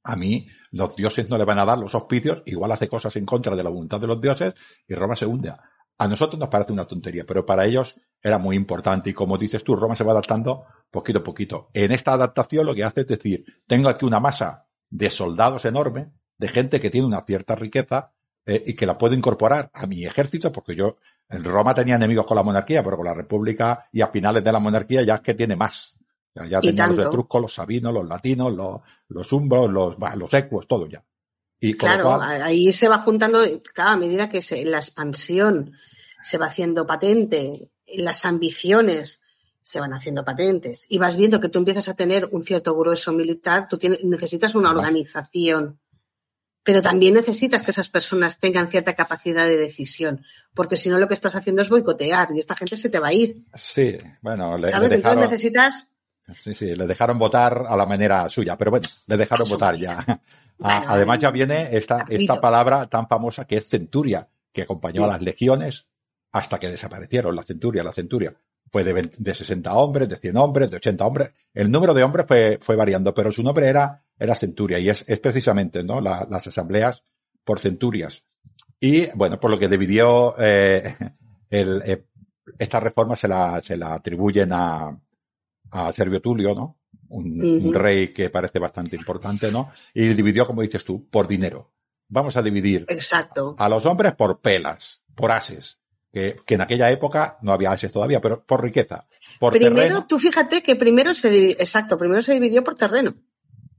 a 0.04 0.16
mí 0.16 0.46
los 0.70 0.94
dioses 0.94 1.30
no 1.30 1.38
le 1.38 1.44
van 1.44 1.58
a 1.58 1.64
dar 1.64 1.78
los 1.78 1.94
auspicios, 1.94 2.42
igual 2.46 2.70
hace 2.72 2.88
cosas 2.88 3.16
en 3.16 3.24
contra 3.24 3.56
de 3.56 3.62
la 3.62 3.70
voluntad 3.70 4.00
de 4.00 4.06
los 4.06 4.20
dioses 4.20 4.54
y 4.86 4.94
Roma 4.94 5.16
se 5.16 5.26
hunde. 5.26 5.52
A 5.96 6.08
nosotros 6.08 6.38
nos 6.38 6.48
parece 6.48 6.72
una 6.72 6.86
tontería, 6.86 7.24
pero 7.24 7.46
para 7.46 7.64
ellos 7.64 7.96
era 8.20 8.38
muy 8.38 8.56
importante 8.56 9.10
y 9.10 9.14
como 9.14 9.38
dices 9.38 9.64
tú, 9.64 9.76
Roma 9.76 9.96
se 9.96 10.04
va 10.04 10.12
adaptando 10.12 10.64
poquito 10.90 11.20
a 11.20 11.24
poquito. 11.24 11.70
En 11.72 11.92
esta 11.92 12.12
adaptación 12.12 12.66
lo 12.66 12.74
que 12.74 12.84
hace 12.84 13.02
es 13.02 13.06
decir, 13.06 13.44
tengo 13.66 13.88
aquí 13.88 14.04
una 14.04 14.20
masa 14.20 14.66
de 14.90 15.10
soldados 15.10 15.64
enorme, 15.64 16.12
de 16.38 16.48
gente 16.48 16.80
que 16.80 16.90
tiene 16.90 17.06
una 17.06 17.22
cierta 17.22 17.54
riqueza 17.54 18.13
eh, 18.46 18.62
y 18.66 18.74
que 18.74 18.86
la 18.86 18.98
puedo 18.98 19.14
incorporar 19.14 19.70
a 19.72 19.86
mi 19.86 20.04
ejército, 20.04 20.52
porque 20.52 20.74
yo 20.74 20.98
en 21.28 21.44
Roma 21.44 21.74
tenía 21.74 21.96
enemigos 21.96 22.26
con 22.26 22.36
la 22.36 22.42
monarquía, 22.42 22.82
pero 22.82 22.96
con 22.96 23.06
la 23.06 23.14
república 23.14 23.88
y 23.92 24.00
a 24.02 24.08
finales 24.08 24.44
de 24.44 24.52
la 24.52 24.58
monarquía 24.58 25.02
ya 25.02 25.16
es 25.16 25.20
que 25.20 25.34
tiene 25.34 25.56
más. 25.56 25.96
Ya, 26.34 26.46
ya 26.46 26.60
tenía 26.60 26.88
los 26.88 27.06
etruscos, 27.06 27.40
los 27.40 27.54
sabinos, 27.54 27.94
los 27.94 28.06
latinos, 28.06 28.52
los, 28.52 28.80
los 29.08 29.32
umbros, 29.32 29.70
los, 29.70 29.96
los 30.16 30.34
ecuos, 30.34 30.66
todo 30.66 30.86
ya. 30.86 31.02
Y 31.60 31.74
claro, 31.74 32.20
ahí 32.20 32.72
se 32.72 32.88
va 32.88 32.98
juntando, 32.98 33.40
claro, 33.72 33.92
a 33.92 33.96
medida 33.96 34.28
que 34.28 34.42
se, 34.42 34.64
la 34.64 34.78
expansión 34.78 35.72
se 36.22 36.36
va 36.36 36.46
haciendo 36.46 36.86
patente, 36.86 37.70
las 37.96 38.24
ambiciones 38.26 39.22
se 39.62 39.80
van 39.80 39.94
haciendo 39.94 40.24
patentes 40.24 40.84
y 40.90 40.98
vas 40.98 41.16
viendo 41.16 41.40
que 41.40 41.48
tú 41.48 41.58
empiezas 41.58 41.88
a 41.88 41.94
tener 41.94 42.28
un 42.32 42.42
cierto 42.42 42.76
grueso 42.76 43.12
militar, 43.12 43.66
tú 43.68 43.78
tienes, 43.78 44.04
necesitas 44.04 44.54
una 44.54 44.70
organización, 44.70 45.80
pero 46.64 46.82
también 46.82 47.14
necesitas 47.14 47.62
que 47.62 47.70
esas 47.70 47.88
personas 47.88 48.40
tengan 48.40 48.70
cierta 48.70 48.94
capacidad 48.94 49.46
de 49.46 49.56
decisión, 49.56 50.24
porque 50.54 50.76
si 50.76 50.88
no 50.88 50.98
lo 50.98 51.06
que 51.06 51.14
estás 51.14 51.36
haciendo 51.36 51.62
es 51.62 51.68
boicotear 51.68 52.28
y 52.34 52.38
esta 52.38 52.56
gente 52.56 52.76
se 52.76 52.88
te 52.88 52.98
va 52.98 53.08
a 53.08 53.12
ir. 53.12 53.44
Sí, 53.54 53.96
bueno, 54.22 54.58
le, 54.58 54.68
¿sabes? 54.68 54.90
Entonces 54.90 55.20
necesitas. 55.20 55.90
Sí, 56.36 56.54
sí, 56.54 56.74
le 56.74 56.86
dejaron 56.86 57.18
votar 57.18 57.66
a 57.68 57.76
la 57.76 57.84
manera 57.84 58.28
suya, 58.30 58.56
pero 58.56 58.70
bueno, 58.70 58.88
le 59.06 59.16
dejaron 59.16 59.48
votar 59.48 59.76
ya. 59.76 60.04
Ah, 60.60 60.84
además 60.86 61.18
ya 61.18 61.32
viene 61.32 61.70
esta, 61.76 62.06
esta 62.08 62.40
palabra 62.40 62.86
tan 62.86 63.08
famosa 63.08 63.44
que 63.44 63.56
es 63.56 63.68
centuria, 63.68 64.28
que 64.52 64.62
acompañó 64.62 65.02
a 65.02 65.08
las 65.08 65.20
legiones 65.20 65.86
hasta 66.30 66.60
que 66.60 66.68
desaparecieron, 66.68 67.34
la 67.34 67.42
centuria, 67.42 67.82
la 67.82 67.92
centuria 67.92 68.32
fue 68.74 68.84
de, 68.84 69.10
de 69.18 69.34
60 69.34 69.72
hombres, 69.74 70.08
de 70.08 70.16
100 70.16 70.36
hombres, 70.36 70.70
de 70.70 70.76
80 70.76 71.06
hombres. 71.06 71.30
El 71.52 71.70
número 71.72 71.92
de 71.92 72.02
hombres 72.02 72.26
fue, 72.26 72.58
fue 72.60 72.76
variando, 72.76 73.12
pero 73.14 73.32
su 73.32 73.42
nombre 73.42 73.68
era, 73.68 74.03
era 74.18 74.34
Centuria 74.34 74.78
y 74.78 74.88
es, 74.88 75.04
es 75.06 75.18
precisamente, 75.18 75.82
¿no? 75.82 76.00
las 76.00 76.46
asambleas 76.46 77.04
por 77.44 77.60
centurias. 77.60 78.24
Y 78.80 79.06
bueno, 79.14 79.38
por 79.38 79.50
lo 79.50 79.58
que 79.58 79.68
dividió, 79.68 80.34
eh, 80.38 80.96
el, 81.50 81.82
eh, 81.84 82.06
esta 82.58 82.80
reforma 82.80 83.16
se 83.16 83.28
la, 83.28 83.62
se 83.62 83.76
la 83.76 83.94
atribuyen 83.94 84.50
a, 84.52 84.98
a 85.70 85.92
Servio 85.92 86.20
Tulio, 86.20 86.54
¿no? 86.54 86.78
Un, 87.08 87.40
un, 87.40 87.74
rey 87.74 88.12
que 88.12 88.30
parece 88.30 88.58
bastante 88.58 88.96
importante, 88.96 89.52
¿no? 89.52 89.70
Y 89.92 90.08
dividió, 90.08 90.46
como 90.46 90.62
dices 90.62 90.84
tú, 90.84 91.08
por 91.08 91.28
dinero. 91.28 91.70
Vamos 92.08 92.36
a 92.36 92.42
dividir 92.42 92.86
Exacto. 92.88 93.54
a 93.58 93.68
los 93.68 93.86
hombres 93.86 94.14
por 94.14 94.40
pelas, 94.40 95.02
por 95.14 95.30
ases, 95.30 95.78
que, 96.12 96.36
en 96.46 96.60
aquella 96.60 96.90
época 96.90 97.38
no 97.42 97.52
había 97.52 97.72
ases 97.72 97.92
todavía, 97.92 98.20
pero 98.20 98.44
por 98.44 98.62
riqueza. 98.62 99.06
Por 99.38 99.52
primero, 99.52 100.06
tú 100.06 100.18
fíjate 100.18 100.62
que 100.62 100.76
primero 100.76 101.12
se 101.14 101.30
dividió, 101.30 101.56
exacto, 101.58 101.98
primero 101.98 102.22
se 102.22 102.34
dividió 102.34 102.62
por 102.62 102.74
terreno. 102.74 103.14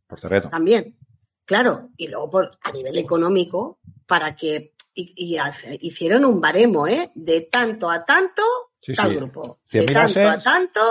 Por 0.07 0.19
terreno. 0.19 0.49
También. 0.49 0.97
Claro. 1.45 1.89
Y 1.97 2.07
luego 2.07 2.29
por, 2.29 2.51
a 2.61 2.71
nivel 2.71 2.97
económico, 2.97 3.79
para 4.05 4.35
que, 4.35 4.73
y, 4.93 5.37
hicieron 5.81 6.25
un 6.25 6.41
baremo, 6.41 6.87
¿eh? 6.87 7.11
De 7.15 7.41
tanto 7.41 7.89
a 7.89 8.03
tanto, 8.03 8.43
tal 8.95 9.15
grupo. 9.15 9.59
De 9.71 9.85
tanto 9.85 10.27
a 10.27 10.39
tanto, 10.39 10.81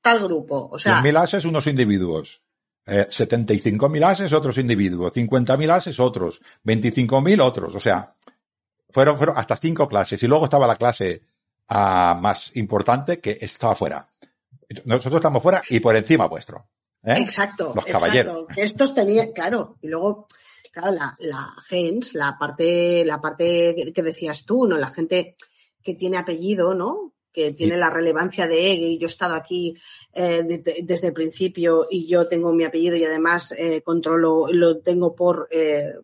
tal 0.00 0.22
grupo. 0.22 0.68
O 0.70 0.78
sea. 0.78 1.00
mil 1.00 1.16
ases, 1.16 1.44
unos 1.44 1.66
individuos. 1.66 2.42
Eh, 2.84 3.06
75.000 3.08 4.04
ases, 4.04 4.32
otros 4.32 4.58
individuos. 4.58 5.14
50.000 5.14 5.70
ases, 5.70 6.00
otros. 6.00 6.42
25.000, 6.64 7.40
otros. 7.40 7.74
O 7.76 7.80
sea, 7.80 8.16
fueron, 8.90 9.16
fueron 9.16 9.38
hasta 9.38 9.56
cinco 9.56 9.88
clases 9.88 10.22
y 10.22 10.26
luego 10.26 10.46
estaba 10.46 10.66
la 10.66 10.76
clase 10.76 11.22
uh, 11.70 12.20
más 12.20 12.54
importante 12.56 13.20
que 13.20 13.38
estaba 13.40 13.74
fuera. 13.74 14.08
Nosotros 14.84 15.20
estamos 15.20 15.42
fuera 15.42 15.62
y 15.70 15.80
por 15.80 15.94
encima 15.96 16.26
vuestro. 16.26 16.68
¿Eh? 17.04 17.14
Exacto. 17.18 17.72
Los 17.74 17.84
caballeros. 17.84 18.42
Exacto. 18.42 18.62
Estos 18.62 18.94
tenían, 18.94 19.32
claro, 19.32 19.76
y 19.80 19.88
luego, 19.88 20.26
claro, 20.70 20.92
la, 20.92 21.14
la 21.20 21.54
gens, 21.68 22.14
la 22.14 22.36
parte, 22.38 23.04
la 23.04 23.20
parte 23.20 23.74
que 23.94 24.02
decías 24.02 24.44
tú, 24.44 24.66
¿no? 24.66 24.76
La 24.76 24.90
gente 24.90 25.36
que 25.82 25.94
tiene 25.94 26.16
apellido, 26.16 26.74
¿no? 26.74 27.12
que 27.32 27.52
tiene 27.52 27.76
la 27.76 27.90
relevancia 27.90 28.46
de 28.46 28.74
y 28.74 28.98
yo 28.98 29.06
he 29.06 29.10
estado 29.10 29.34
aquí 29.34 29.74
eh, 30.12 30.42
de, 30.42 30.82
desde 30.84 31.08
el 31.08 31.12
principio 31.12 31.86
y 31.90 32.06
yo 32.06 32.28
tengo 32.28 32.52
mi 32.52 32.64
apellido 32.64 32.94
y 32.96 33.04
además 33.04 33.52
eh, 33.52 33.82
controlo, 33.82 34.46
lo 34.50 34.80
tengo 34.80 35.14
por 35.14 35.48
eh, 35.50 35.94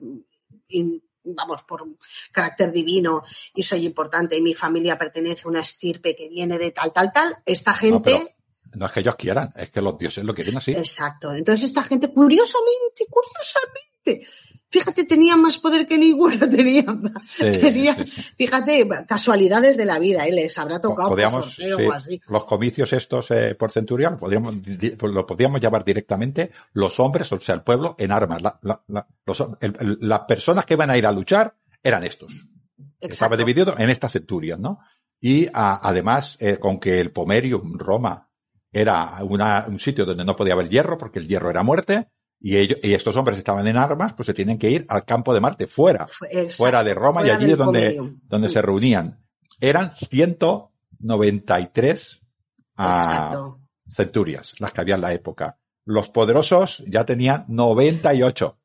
in, 0.68 1.02
vamos, 1.24 1.62
por 1.64 1.87
carácter 2.32 2.72
divino 2.72 3.22
y 3.54 3.62
soy 3.62 3.84
importante 3.84 4.37
y 4.37 4.42
mi 4.42 4.54
familia 4.54 4.96
pertenece 4.96 5.42
a 5.44 5.50
una 5.50 5.61
estirpe 5.61 6.16
que 6.16 6.28
viene 6.28 6.58
de 6.58 6.70
tal, 6.72 6.92
tal, 6.92 7.12
tal, 7.12 7.37
esta 7.44 7.74
gente... 7.74 8.12
No, 8.12 8.38
es 8.72 8.92
que 8.92 9.00
ellos 9.00 9.16
quieran, 9.16 9.52
es 9.57 9.70
que 9.70 9.81
los 9.81 9.98
dioses 9.98 10.24
lo 10.24 10.35
quieren 10.35 10.57
así. 10.57 10.72
Exacto. 10.72 11.33
Entonces 11.33 11.64
esta 11.64 11.83
gente, 11.83 12.12
curiosamente, 12.12 13.07
curiosamente, 13.09 14.26
fíjate, 14.68 15.04
tenía 15.04 15.37
más 15.37 15.59
poder 15.59 15.87
que 15.87 15.98
ninguno, 15.98 16.37
tenía 16.50 16.85
más. 16.85 17.37
tenía, 17.38 17.94
fíjate, 17.94 18.88
casualidades 19.07 19.76
de 19.76 19.85
la 19.85 19.98
vida, 19.98 20.26
¿eh? 20.26 20.33
les 20.33 20.59
habrá 20.59 20.81
tocado 20.81 21.11
podíamos, 21.11 21.54
sorteo, 21.54 21.92
así. 21.92 22.20
Los 22.28 22.44
comicios 22.44 22.92
estos 22.92 23.31
eh, 23.31 23.54
por 23.54 23.70
centurión, 23.70 24.18
podríamos, 24.18 24.54
lo 25.02 25.26
podríamos 25.26 25.61
llamar 25.61 25.85
directamente 25.85 26.50
los 26.72 27.00
hombres, 27.00 27.31
o 27.33 27.40
sea, 27.40 27.54
el 27.54 27.62
pueblo 27.62 27.96
en 27.98 28.12
armas. 28.12 28.42
La, 28.42 28.59
la, 28.62 28.83
la, 28.88 29.07
los, 29.24 29.46
el, 29.61 29.98
las 30.00 30.20
personas 30.20 30.64
que 30.66 30.76
van 30.76 30.90
a 30.90 30.98
ir 30.98 31.07
a 31.07 31.12
luchar 31.12 31.54
eran 31.83 32.04
estos. 32.04 32.33
Exacto. 32.33 33.12
Estaba 33.12 33.37
dividido 33.37 33.74
en 33.78 33.90
estas 33.90 34.12
centurias, 34.12 34.59
¿no? 34.59 34.81
Y 35.20 35.46
a, 35.52 35.81
además, 35.88 36.37
eh, 36.40 36.59
con 36.59 36.78
que 36.78 37.00
el 37.00 37.11
Pomerium, 37.11 37.76
Roma, 37.78 38.28
era 38.72 39.18
una, 39.22 39.64
un 39.68 39.78
sitio 39.78 40.04
donde 40.04 40.24
no 40.24 40.37
podía 40.37 40.54
haber 40.54 40.68
hierro 40.68 40.98
porque 40.98 41.18
el 41.18 41.28
hierro 41.28 41.50
era 41.50 41.62
muerte 41.62 42.09
y 42.40 42.57
ellos, 42.57 42.78
y 42.83 42.94
estos 42.94 43.16
hombres 43.16 43.38
estaban 43.38 43.66
en 43.66 43.76
armas, 43.76 44.12
pues 44.12 44.26
se 44.26 44.35
tienen 44.35 44.59
que 44.59 44.70
ir 44.70 44.87
al 44.88 45.04
campo 45.04 45.35
de 45.35 45.40
Marte, 45.40 45.66
fuera, 45.66 46.07
Exacto, 46.31 46.57
fuera 46.57 46.85
de 46.85 46.94
Roma 46.94 47.20
fuera 47.20 47.35
y 47.35 47.37
allí 47.37 47.50
es 47.52 47.59
donde, 47.59 48.00
donde 48.24 48.48
se 48.48 48.62
reunían. 48.62 49.18
Eran 49.61 49.92
193 49.96 52.20
ah, 52.76 53.02
Exacto. 53.02 53.61
centurias, 53.87 54.54
las 54.61 54.72
que 54.72 54.81
había 54.81 54.94
en 54.94 55.00
la 55.00 55.12
época. 55.12 55.59
Los 55.85 56.11
poderosos 56.11 56.85
ya 56.87 57.04
tenían 57.04 57.44
98. 57.48 58.57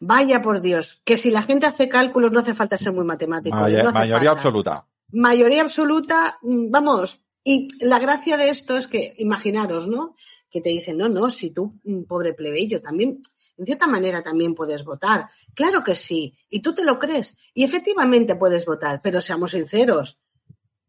Vaya 0.00 0.42
por 0.42 0.60
Dios, 0.60 1.00
que 1.04 1.16
si 1.16 1.30
la 1.30 1.42
gente 1.42 1.66
hace 1.66 1.88
cálculos 1.88 2.30
no 2.30 2.40
hace 2.40 2.54
falta 2.54 2.76
ser 2.76 2.92
muy 2.92 3.04
matemático. 3.04 3.56
No 3.56 3.62
mayoría 3.62 3.92
falta. 3.92 4.30
absoluta. 4.30 4.86
Mayoría 5.12 5.62
absoluta, 5.62 6.38
mm, 6.42 6.70
vamos. 6.70 7.20
Y 7.44 7.68
la 7.84 7.98
gracia 7.98 8.38
de 8.38 8.48
esto 8.48 8.76
es 8.76 8.88
que, 8.88 9.14
imaginaros, 9.18 9.86
¿no? 9.86 10.16
Que 10.50 10.62
te 10.62 10.70
dicen, 10.70 10.96
no, 10.96 11.08
no, 11.08 11.30
si 11.30 11.52
tú, 11.52 11.78
mm, 11.84 12.04
pobre 12.04 12.32
plebeyo, 12.32 12.80
también, 12.80 13.20
en 13.58 13.66
cierta 13.66 13.86
manera 13.86 14.22
también 14.22 14.54
puedes 14.54 14.82
votar. 14.82 15.28
Claro 15.54 15.84
que 15.84 15.94
sí. 15.94 16.34
Y 16.48 16.60
tú 16.60 16.74
te 16.74 16.84
lo 16.84 16.98
crees. 16.98 17.36
Y 17.52 17.62
efectivamente 17.62 18.34
puedes 18.34 18.64
votar, 18.64 19.00
pero 19.02 19.20
seamos 19.20 19.50
sinceros. 19.50 20.18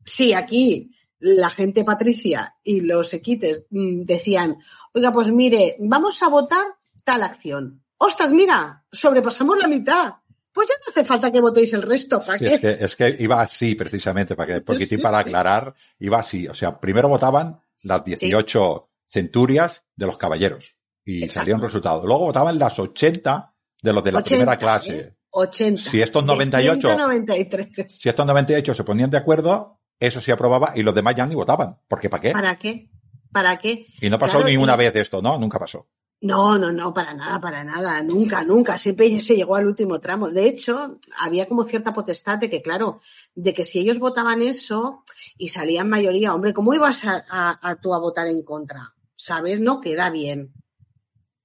Si 0.05 0.33
aquí 0.33 0.91
la 1.19 1.49
gente 1.49 1.83
patricia 1.83 2.55
y 2.63 2.81
los 2.81 3.13
equites 3.13 3.65
mm, 3.69 4.03
decían, 4.03 4.57
oiga, 4.93 5.11
pues 5.11 5.31
mire, 5.31 5.75
vamos 5.79 6.23
a 6.23 6.29
votar 6.29 6.65
tal 7.03 7.23
acción. 7.23 7.83
Ostras, 7.97 8.31
mira, 8.31 8.85
sobrepasamos 8.91 9.57
la 9.57 9.67
mitad. 9.67 10.15
Pues 10.55 10.69
ya 10.69 10.75
no 10.75 10.89
hace 10.89 11.03
falta 11.03 11.31
que 11.31 11.41
votéis 11.41 11.73
el 11.73 11.81
resto. 11.81 12.19
¿Para 12.25 12.37
Sí, 12.39 12.45
qué? 12.45 12.53
es 12.55 12.59
que, 12.61 12.69
es 12.85 12.95
que 12.95 13.15
iba 13.19 13.41
así 13.41 13.75
precisamente, 13.75 14.35
para 14.35 14.55
que, 14.55 14.61
porque 14.61 14.85
Sí, 14.85 14.97
para 14.97 15.17
sí. 15.17 15.21
aclarar, 15.27 15.73
iba 15.99 16.17
así. 16.17 16.47
O 16.47 16.55
sea, 16.55 16.79
primero 16.79 17.09
votaban 17.09 17.59
las 17.83 18.05
18 18.05 18.89
centurias 19.05 19.83
de 19.97 20.05
los 20.05 20.17
caballeros 20.17 20.73
y 21.03 21.17
Exacto. 21.25 21.39
salía 21.41 21.55
un 21.55 21.61
resultado. 21.61 22.07
Luego 22.07 22.27
votaban 22.27 22.57
las 22.57 22.79
80 22.79 23.53
de 23.83 23.93
los 23.93 24.03
de 24.03 24.11
la 24.13 24.19
80, 24.19 24.35
primera 24.35 24.57
clase. 24.57 24.97
¿eh? 24.99 25.15
80. 25.31 25.81
Si 25.91 26.01
estos 26.01 26.23
De 26.23 26.27
98 26.27 26.87
193. 26.87 27.85
Si 27.99 28.07
estos 28.07 28.25
98 28.25 28.73
se 28.73 28.83
ponían 28.85 29.09
de 29.09 29.17
acuerdo, 29.17 29.81
eso 29.99 30.21
se 30.21 30.31
aprobaba 30.31 30.71
y 30.75 30.83
los 30.83 30.95
demás 30.95 31.15
ya 31.15 31.25
ni 31.25 31.35
votaban. 31.35 31.77
Porque 31.89 32.09
¿para 32.09 32.21
qué? 32.21 32.31
¿Para 32.31 32.57
qué? 32.57 32.89
¿Para 33.33 33.57
qué? 33.59 33.85
Y 33.99 34.09
no 34.09 34.17
pasó 34.17 34.37
Claro, 34.37 34.47
ni 34.47 34.55
una 34.55 34.77
vez 34.77 34.95
esto, 34.95 35.21
¿no? 35.21 35.37
Nunca 35.37 35.59
pasó. 35.59 35.89
No, 36.25 36.57
no, 36.57 36.71
no, 36.71 36.93
para 36.93 37.13
nada, 37.13 37.39
para 37.39 37.63
nada, 37.63 38.01
nunca, 38.01 38.43
nunca. 38.43 38.77
Siempre 38.79 39.19
se 39.19 39.35
llegó 39.35 39.55
al 39.55 39.67
último 39.67 39.99
tramo. 39.99 40.29
De 40.29 40.47
hecho, 40.47 40.97
había 41.19 41.47
como 41.47 41.65
cierta 41.65 41.93
potestad 41.93 42.39
de 42.39 42.49
que, 42.49 42.61
claro, 42.63 42.99
de 43.35 43.53
que 43.53 43.63
si 43.63 43.79
ellos 43.79 43.99
votaban 43.99 44.41
eso 44.41 45.03
y 45.37 45.49
salían 45.49 45.87
mayoría, 45.89 46.33
hombre, 46.33 46.53
¿cómo 46.53 46.73
ibas 46.73 47.05
a, 47.05 47.23
a- 47.29 47.59
a 47.69 47.75
tú 47.75 47.93
a 47.93 47.99
votar 47.99 48.27
en 48.27 48.41
contra? 48.43 48.93
¿Sabes? 49.15 49.59
No 49.59 49.79
queda 49.81 50.09
bien. 50.09 50.51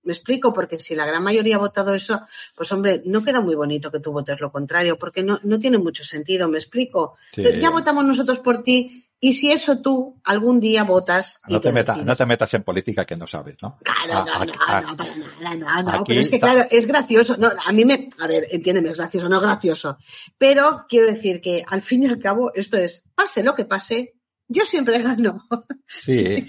Me 0.03 0.15
explico, 0.15 0.55
porque 0.55 0.79
si 0.79 0.95
la 0.95 1.05
gran 1.05 1.23
mayoría 1.23 1.57
ha 1.57 1.59
votado 1.59 1.93
eso, 1.95 2.23
pues 2.57 2.73
hombre, 2.73 3.03
no 3.05 3.23
queda 3.23 3.41
muy 3.43 3.55
bonito 3.55 3.91
que 3.91 4.01
tú 4.01 4.13
votes 4.13 4.41
lo 4.41 4.51
contrario, 4.51 4.97
porque 4.99 5.23
no, 5.23 5.39
no 5.45 5.59
tiene 5.59 5.77
mucho 5.77 6.05
sentido, 6.05 6.49
me 6.49 6.57
explico. 6.57 7.17
Sí. 7.31 7.43
Ya 7.61 7.69
votamos 7.71 8.05
nosotros 8.07 8.39
por 8.39 8.63
ti, 8.63 9.05
y 9.23 9.35
si 9.35 9.53
eso 9.53 9.81
tú 9.83 10.19
algún 10.25 10.61
día 10.61 10.83
votas 10.85 11.41
y 11.47 11.53
No 11.53 11.61
te, 11.61 11.73
metas, 11.73 11.97
decides. 11.97 12.07
no 12.07 12.17
te 12.17 12.27
metas 12.27 12.55
en 12.55 12.63
política 12.63 13.05
que 13.05 13.17
no 13.17 13.27
sabes, 13.27 13.57
¿no? 13.63 13.79
Claro, 13.83 14.01
Ah, 14.13 14.25
no, 14.39 14.45
no, 14.47 14.53
ah, 14.67 14.81
no, 14.83 14.97
para 14.97 15.55
nada, 15.57 15.83
no, 15.83 15.91
no, 15.91 15.91
aquí 15.99 16.05
pero 16.09 16.21
es 16.21 16.29
que 16.31 16.41
claro, 16.41 16.67
es 16.71 16.87
gracioso, 16.87 17.37
no, 17.37 17.51
a 17.65 17.73
mí 17.73 17.85
me, 17.85 18.09
a 18.19 18.27
ver, 18.27 18.47
entiéndeme, 18.51 18.91
es 18.91 18.97
gracioso, 18.99 19.29
no 19.29 19.37
es 19.37 19.43
gracioso, 19.43 19.99
pero 20.39 20.87
quiero 20.89 21.07
decir 21.07 21.41
que 21.41 21.63
al 21.69 21.83
fin 21.83 22.03
y 22.05 22.07
al 22.07 22.19
cabo 22.19 22.51
esto 22.55 22.77
es, 22.79 23.05
pase 23.15 23.43
lo 23.43 23.55
que 23.55 23.65
pase, 23.67 24.15
yo 24.49 24.65
siempre 24.65 24.99
gano. 25.03 25.47
Sí. 25.93 26.15
De 26.23 26.47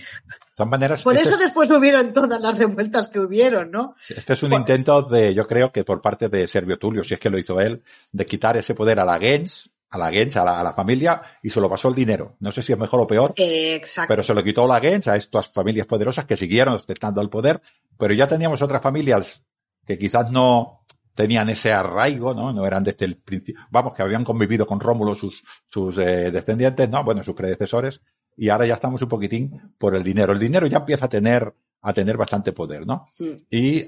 todas 0.55 0.69
maneras, 0.69 1.01
Por 1.01 1.17
eso 1.17 1.33
es- 1.33 1.39
después 1.39 1.67
hubieron 1.71 2.13
todas 2.13 2.39
las 2.39 2.55
revueltas 2.59 3.07
que 3.07 3.19
hubieron, 3.19 3.71
¿no? 3.71 3.95
Este 4.07 4.33
es 4.33 4.43
un 4.43 4.53
intento 4.53 5.01
de, 5.01 5.33
yo 5.33 5.47
creo 5.47 5.71
que 5.71 5.83
por 5.83 5.99
parte 5.99 6.29
de 6.29 6.47
Servio 6.47 6.77
Tulio, 6.77 7.03
si 7.03 7.15
es 7.15 7.19
que 7.19 7.31
lo 7.31 7.39
hizo 7.39 7.59
él, 7.59 7.81
de 8.11 8.25
quitar 8.27 8.55
ese 8.57 8.75
poder 8.75 8.99
a 8.99 9.05
la 9.05 9.17
gens, 9.17 9.70
a 9.91 9.97
la 9.97 10.11
gens, 10.11 10.35
a 10.37 10.45
la, 10.45 10.59
a 10.59 10.63
la 10.63 10.73
familia, 10.73 11.21
y 11.43 11.49
se 11.49 11.59
lo 11.61 11.69
pasó 11.69 11.89
el 11.89 11.95
dinero. 11.95 12.35
No 12.39 12.51
sé 12.51 12.61
si 12.61 12.71
es 12.71 12.79
mejor 12.79 13.01
o 13.01 13.07
peor, 13.07 13.33
Eh, 13.35 13.75
exacto. 13.75 14.07
pero 14.09 14.23
se 14.23 14.33
lo 14.33 14.43
quitó 14.43 14.65
la 14.67 14.79
gens 14.79 15.07
a 15.07 15.15
estas 15.17 15.49
familias 15.49 15.85
poderosas 15.85 16.25
que 16.25 16.37
siguieron 16.37 16.73
ostentando 16.75 17.21
el 17.21 17.29
poder, 17.29 17.61
pero 17.97 18.13
ya 18.13 18.27
teníamos 18.27 18.61
otras 18.61 18.81
familias 18.81 19.43
que 19.85 19.97
quizás 19.99 20.31
no 20.31 20.79
tenían 21.13 21.49
ese 21.49 21.73
arraigo, 21.73 22.33
¿no? 22.33 22.53
No 22.53 22.65
eran 22.65 22.83
desde 22.83 23.03
el 23.05 23.17
principio, 23.17 23.61
vamos, 23.69 23.93
que 23.93 24.01
habían 24.01 24.23
convivido 24.23 24.65
con 24.65 24.79
Rómulo 24.79 25.13
sus, 25.13 25.43
sus 25.67 25.97
eh, 25.97 26.31
descendientes, 26.31 26.89
¿no? 26.89 27.03
Bueno, 27.03 27.21
sus 27.23 27.35
predecesores, 27.35 28.01
y 28.37 28.47
ahora 28.47 28.65
ya 28.65 28.75
estamos 28.75 29.01
un 29.01 29.09
poquitín 29.09 29.75
por 29.77 29.93
el 29.93 30.03
dinero. 30.03 30.31
El 30.31 30.39
dinero 30.39 30.67
ya 30.67 30.77
empieza 30.77 31.05
a 31.05 31.09
tener, 31.09 31.53
a 31.81 31.91
tener 31.93 32.15
bastante 32.15 32.53
poder, 32.53 32.87
¿no? 32.87 33.07
Mm. 33.19 33.25
Y 33.49 33.85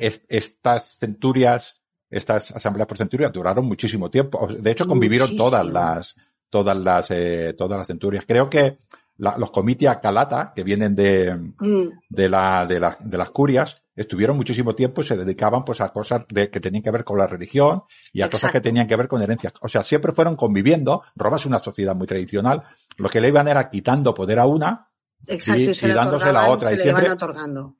es- 0.00 0.22
estas 0.28 0.98
centurias, 0.98 1.77
estas 2.10 2.52
asambleas 2.52 2.86
por 2.88 2.96
centurias 2.98 3.32
duraron 3.32 3.64
muchísimo 3.66 4.10
tiempo. 4.10 4.46
De 4.48 4.70
hecho, 4.70 4.86
convivieron 4.86 5.28
Muchísimo. 5.28 5.50
todas 5.50 5.66
las, 5.66 6.14
todas 6.50 6.76
las, 6.76 7.10
eh, 7.10 7.54
todas 7.56 7.78
las 7.78 7.86
centurias. 7.86 8.24
Creo 8.26 8.48
que 8.48 8.78
la- 9.18 9.36
los 9.36 9.50
comitia 9.50 10.00
calata, 10.00 10.52
que 10.54 10.62
vienen 10.62 10.94
de, 10.94 11.34
Mm, 11.58 11.88
de 12.08 12.28
la, 12.28 12.64
de 12.66 12.80
la- 12.80 12.96
de 13.00 13.18
las 13.18 13.30
curias, 13.30 13.82
estuvieron 13.96 14.36
muchísimo 14.36 14.74
tiempo 14.76 15.02
y 15.02 15.04
se 15.04 15.16
dedicaban 15.16 15.64
pues 15.64 15.80
a 15.80 15.88
cosas 15.88 16.22
de, 16.28 16.48
que 16.50 16.60
tenían 16.60 16.84
que 16.84 16.90
ver 16.92 17.02
con 17.04 17.18
la 17.18 17.26
religión 17.26 17.82
y 18.12 18.22
a 18.22 18.30
cosas 18.30 18.52
que 18.52 18.60
tenían 18.60 18.86
que 18.86 18.94
ver 18.94 19.08
con 19.08 19.20
herencias. 19.20 19.52
O 19.60 19.68
sea, 19.68 19.82
siempre 19.82 20.12
fueron 20.12 20.36
conviviendo. 20.36 21.02
Roma 21.16 21.36
es 21.36 21.46
una 21.46 21.58
sociedad 21.58 21.96
muy 21.96 22.06
tradicional. 22.06 22.62
Lo 22.96 23.08
que 23.08 23.20
le 23.20 23.26
iban 23.28 23.48
era 23.48 23.68
quitando 23.68 24.14
poder 24.14 24.38
a 24.38 24.46
una 24.46 24.88
exacto, 25.26 25.60
y- 25.62 25.70
y, 25.70 25.74
se 25.74 25.86
y 25.86 25.88
le 25.88 25.94
dándose 25.96 26.32
la 26.32 26.48
otra, 26.48 26.68
se 26.68 26.76
y 26.76 26.78
siempre 26.78 27.08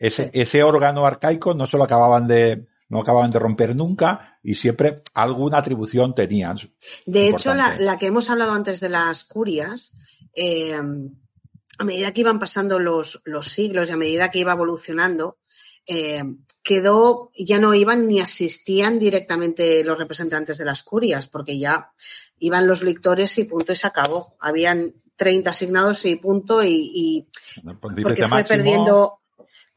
ese, 0.00 0.24
Sí. 0.24 0.30
ese 0.32 0.62
órgano 0.64 1.06
arcaico 1.06 1.54
no 1.54 1.66
se 1.68 1.76
lo 1.78 1.84
acababan 1.84 2.26
de, 2.26 2.66
no 2.88 3.00
acababan 3.00 3.30
de 3.30 3.38
romper 3.38 3.76
nunca 3.76 4.38
y 4.42 4.54
siempre 4.54 5.02
alguna 5.14 5.58
atribución 5.58 6.14
tenían. 6.14 6.58
De 7.06 7.28
hecho, 7.28 7.54
la, 7.54 7.76
la 7.78 7.98
que 7.98 8.06
hemos 8.06 8.30
hablado 8.30 8.52
antes 8.52 8.80
de 8.80 8.88
las 8.88 9.24
curias, 9.24 9.92
eh, 10.34 10.74
a 11.78 11.84
medida 11.84 12.12
que 12.12 12.20
iban 12.22 12.38
pasando 12.38 12.78
los, 12.78 13.20
los 13.24 13.48
siglos 13.48 13.88
y 13.88 13.92
a 13.92 13.96
medida 13.96 14.30
que 14.30 14.40
iba 14.40 14.52
evolucionando, 14.52 15.38
eh, 15.86 16.22
quedó, 16.62 17.30
ya 17.34 17.58
no 17.58 17.72
iban 17.72 18.06
ni 18.06 18.20
asistían 18.20 18.98
directamente 18.98 19.82
los 19.84 19.98
representantes 19.98 20.58
de 20.58 20.64
las 20.64 20.82
curias, 20.82 21.28
porque 21.28 21.58
ya 21.58 21.92
iban 22.38 22.66
los 22.66 22.82
lictores 22.82 23.38
y 23.38 23.44
punto 23.44 23.72
y 23.72 23.76
se 23.76 23.86
acabó. 23.86 24.36
Habían 24.40 24.92
30 25.16 25.50
asignados 25.50 26.04
y 26.04 26.16
punto 26.16 26.62
y, 26.62 26.90
y 26.94 27.28
Pontífice 27.80 28.02
porque 28.02 28.22
fue 28.22 28.28
máximo, 28.28 28.48
perdiendo, 28.48 29.18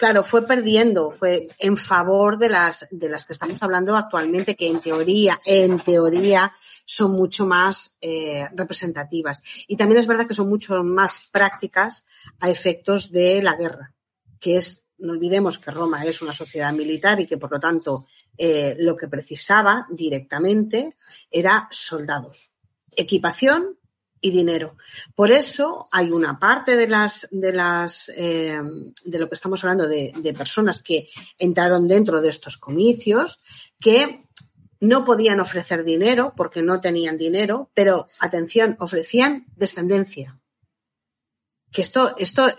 claro, 0.01 0.23
fue 0.23 0.47
perdiendo, 0.47 1.11
fue 1.11 1.47
en 1.59 1.77
favor 1.77 2.39
de 2.39 2.49
las, 2.49 2.87
de 2.89 3.07
las 3.07 3.23
que 3.23 3.33
estamos 3.33 3.61
hablando 3.61 3.95
actualmente, 3.95 4.55
que 4.55 4.65
en 4.65 4.79
teoría, 4.79 5.39
en 5.45 5.77
teoría, 5.77 6.51
son 6.85 7.11
mucho 7.11 7.45
más 7.45 7.99
eh, 8.01 8.47
representativas. 8.55 9.43
Y 9.67 9.77
también 9.77 9.99
es 9.99 10.07
verdad 10.07 10.25
que 10.25 10.33
son 10.33 10.49
mucho 10.49 10.83
más 10.83 11.21
prácticas 11.31 12.07
a 12.39 12.49
efectos 12.49 13.11
de 13.11 13.43
la 13.43 13.55
guerra, 13.55 13.93
que 14.39 14.57
es, 14.57 14.87
no 14.97 15.11
olvidemos 15.11 15.59
que 15.59 15.69
Roma 15.69 16.03
es 16.03 16.23
una 16.23 16.33
sociedad 16.33 16.73
militar 16.73 17.19
y 17.19 17.27
que 17.27 17.37
por 17.37 17.51
lo 17.51 17.59
tanto 17.59 18.07
eh, 18.35 18.75
lo 18.79 18.95
que 18.95 19.07
precisaba 19.07 19.85
directamente 19.91 20.97
era 21.29 21.67
soldados, 21.69 22.53
equipación 22.95 23.77
y 24.21 24.31
dinero. 24.31 24.77
Por 25.15 25.31
eso 25.31 25.87
hay 25.91 26.11
una 26.11 26.39
parte 26.39 26.77
de 26.77 26.87
las 26.87 27.27
de 27.31 27.51
las 27.51 28.09
eh, 28.15 28.61
de 29.03 29.19
lo 29.19 29.27
que 29.27 29.35
estamos 29.35 29.63
hablando 29.63 29.87
de, 29.87 30.13
de 30.15 30.33
personas 30.33 30.81
que 30.81 31.09
entraron 31.37 31.87
dentro 31.87 32.21
de 32.21 32.29
estos 32.29 32.57
comicios 32.57 33.41
que 33.79 34.25
no 34.81 35.05
podían 35.05 35.39
ofrecer 35.39 35.83
dinero 35.83 36.33
porque 36.35 36.61
no 36.61 36.81
tenían 36.81 37.17
dinero, 37.17 37.69
pero 37.73 38.07
atención, 38.19 38.75
ofrecían 38.79 39.45
descendencia. 39.55 40.39
Que 41.71 41.81
esto, 41.81 42.15
esto 42.17 42.49
eh, 42.49 42.55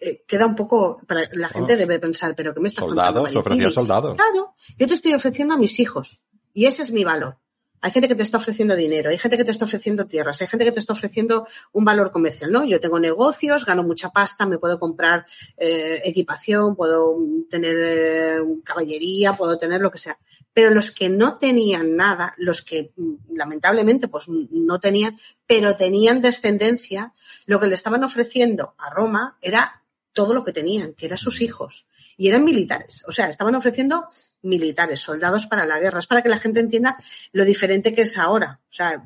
eh, 0.00 0.22
queda 0.26 0.46
un 0.46 0.56
poco, 0.56 0.96
para 1.06 1.22
la 1.32 1.48
gente 1.48 1.76
debe 1.76 1.98
pensar, 1.98 2.34
pero 2.34 2.54
que 2.54 2.60
me 2.60 2.68
estás 2.68 2.84
contando? 2.84 3.20
soldados, 3.20 3.36
ofrecían 3.36 3.72
soldados. 3.72 4.16
Claro, 4.16 4.54
yo 4.78 4.86
te 4.86 4.94
estoy 4.94 5.12
ofreciendo 5.12 5.54
a 5.54 5.58
mis 5.58 5.78
hijos 5.80 6.24
y 6.54 6.66
ese 6.66 6.82
es 6.82 6.92
mi 6.92 7.04
valor. 7.04 7.38
Hay 7.84 7.90
gente 7.90 8.08
que 8.08 8.14
te 8.14 8.22
está 8.22 8.38
ofreciendo 8.38 8.76
dinero, 8.76 9.10
hay 9.10 9.18
gente 9.18 9.36
que 9.36 9.44
te 9.44 9.50
está 9.50 9.66
ofreciendo 9.66 10.06
tierras, 10.06 10.40
hay 10.40 10.46
gente 10.46 10.64
que 10.64 10.72
te 10.72 10.80
está 10.80 10.94
ofreciendo 10.94 11.46
un 11.70 11.84
valor 11.84 12.12
comercial, 12.12 12.50
¿no? 12.50 12.64
Yo 12.64 12.80
tengo 12.80 12.98
negocios, 12.98 13.66
gano 13.66 13.82
mucha 13.82 14.08
pasta, 14.08 14.46
me 14.46 14.56
puedo 14.56 14.80
comprar 14.80 15.26
eh, 15.58 16.00
equipación, 16.02 16.76
puedo 16.76 17.18
tener 17.50 17.76
eh, 17.78 18.38
caballería, 18.64 19.34
puedo 19.34 19.58
tener 19.58 19.82
lo 19.82 19.90
que 19.90 19.98
sea. 19.98 20.18
Pero 20.54 20.70
los 20.70 20.92
que 20.92 21.10
no 21.10 21.36
tenían 21.36 21.94
nada, 21.94 22.32
los 22.38 22.62
que 22.62 22.94
mm, 22.96 23.36
lamentablemente 23.36 24.08
pues 24.08 24.30
no 24.30 24.80
tenían, 24.80 25.18
pero 25.46 25.76
tenían 25.76 26.22
descendencia, 26.22 27.12
lo 27.44 27.60
que 27.60 27.66
le 27.66 27.74
estaban 27.74 28.02
ofreciendo 28.02 28.74
a 28.78 28.88
Roma 28.88 29.36
era 29.42 29.82
todo 30.14 30.32
lo 30.32 30.42
que 30.42 30.52
tenían, 30.52 30.94
que 30.94 31.04
eran 31.04 31.18
sus 31.18 31.42
hijos. 31.42 31.86
Y 32.16 32.28
eran 32.28 32.44
militares. 32.44 33.02
O 33.06 33.12
sea, 33.12 33.28
estaban 33.28 33.54
ofreciendo 33.56 34.06
militares, 34.44 35.00
soldados 35.00 35.46
para 35.46 35.66
la 35.66 35.80
guerra. 35.80 35.98
Es 35.98 36.06
para 36.06 36.22
que 36.22 36.28
la 36.28 36.38
gente 36.38 36.60
entienda 36.60 36.96
lo 37.32 37.44
diferente 37.44 37.94
que 37.94 38.02
es 38.02 38.16
ahora. 38.18 38.60
O 38.68 38.72
sea, 38.72 39.04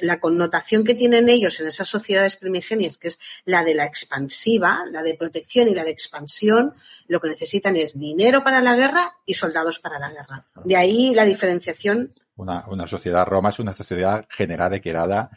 la 0.00 0.20
connotación 0.20 0.84
que 0.84 0.94
tienen 0.94 1.28
ellos 1.28 1.58
en 1.60 1.68
esas 1.68 1.88
sociedades 1.88 2.36
primigenias, 2.36 2.98
que 2.98 3.08
es 3.08 3.18
la 3.44 3.64
de 3.64 3.74
la 3.74 3.84
expansiva, 3.84 4.84
la 4.90 5.02
de 5.02 5.14
protección 5.14 5.68
y 5.68 5.74
la 5.74 5.84
de 5.84 5.90
expansión, 5.90 6.74
lo 7.06 7.20
que 7.20 7.28
necesitan 7.28 7.76
es 7.76 7.98
dinero 7.98 8.44
para 8.44 8.60
la 8.60 8.76
guerra 8.76 9.16
y 9.24 9.34
soldados 9.34 9.78
para 9.78 9.98
la 9.98 10.10
guerra. 10.10 10.46
De 10.64 10.76
ahí 10.76 11.14
la 11.14 11.24
diferenciación. 11.24 12.10
Una, 12.36 12.64
una 12.68 12.86
sociedad, 12.86 13.26
Roma 13.26 13.50
es 13.50 13.58
una 13.58 13.72
sociedad 13.72 14.26
generada 14.30 14.76
y 14.76 14.80
creada 14.80 15.30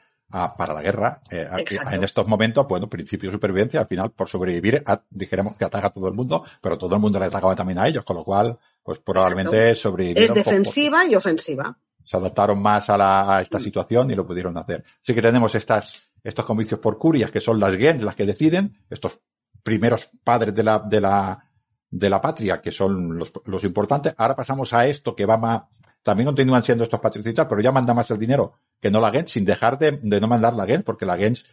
para 0.57 0.73
la 0.73 0.81
guerra. 0.81 1.21
Eh, 1.29 1.47
en 1.91 2.03
estos 2.03 2.27
momentos, 2.27 2.67
bueno, 2.67 2.89
principio 2.89 3.29
de 3.29 3.35
supervivencia, 3.35 3.81
al 3.81 3.87
final, 3.87 4.11
por 4.11 4.27
sobrevivir, 4.27 4.83
dijéramos 5.09 5.55
que 5.55 5.65
ataca 5.65 5.87
a 5.87 5.89
todo 5.91 6.07
el 6.07 6.15
mundo, 6.15 6.43
pero 6.59 6.77
todo 6.77 6.95
el 6.95 7.01
mundo 7.01 7.19
le 7.19 7.25
atacaba 7.25 7.55
también 7.55 7.77
a 7.77 7.87
ellos, 7.87 8.03
con 8.03 8.15
lo 8.15 8.23
cual, 8.23 8.57
pues 8.83 8.99
probablemente 8.99 9.73
sobrevivieron. 9.75 10.37
Es 10.37 10.45
defensiva 10.45 11.05
y 11.05 11.15
ofensiva. 11.15 11.77
Se 12.03 12.17
adaptaron 12.17 12.61
más 12.61 12.89
a, 12.89 12.97
la, 12.97 13.37
a 13.37 13.41
esta 13.41 13.59
situación 13.59 14.11
y 14.11 14.15
lo 14.15 14.27
pudieron 14.27 14.57
hacer. 14.57 14.83
Así 15.01 15.13
que 15.13 15.21
tenemos 15.21 15.55
estas, 15.55 16.09
estos 16.21 16.45
comicios 16.45 16.79
por 16.79 16.97
curias, 16.97 17.31
que 17.31 17.39
son 17.39 17.59
las 17.59 17.75
gens 17.75 18.03
las 18.03 18.15
que 18.15 18.25
deciden, 18.25 18.77
estos 18.89 19.19
primeros 19.63 20.09
padres 20.23 20.53
de 20.53 20.63
la, 20.63 20.79
de 20.79 20.99
la, 20.99 21.49
de 21.89 22.09
la 22.09 22.21
patria, 22.21 22.61
que 22.61 22.71
son 22.71 23.17
los, 23.17 23.31
los 23.45 23.63
importantes. 23.63 24.13
Ahora 24.17 24.35
pasamos 24.35 24.73
a 24.73 24.85
esto 24.85 25.15
que 25.15 25.25
va 25.25 25.37
más, 25.37 25.61
también 26.03 26.25
continúan 26.25 26.63
siendo 26.63 26.83
estos 26.83 26.99
patricitas, 26.99 27.47
pero 27.47 27.61
ya 27.61 27.71
manda 27.71 27.93
más 27.93 28.11
el 28.11 28.19
dinero 28.19 28.53
que 28.81 28.91
no 28.91 28.99
la 28.99 29.11
Gens, 29.11 29.31
sin 29.31 29.45
dejar 29.45 29.79
de, 29.79 29.99
no 30.01 30.27
mandar 30.27 30.53
la 30.53 30.65
Gens, 30.65 30.83
porque 30.83 31.05
la 31.05 31.17
Gens 31.17 31.45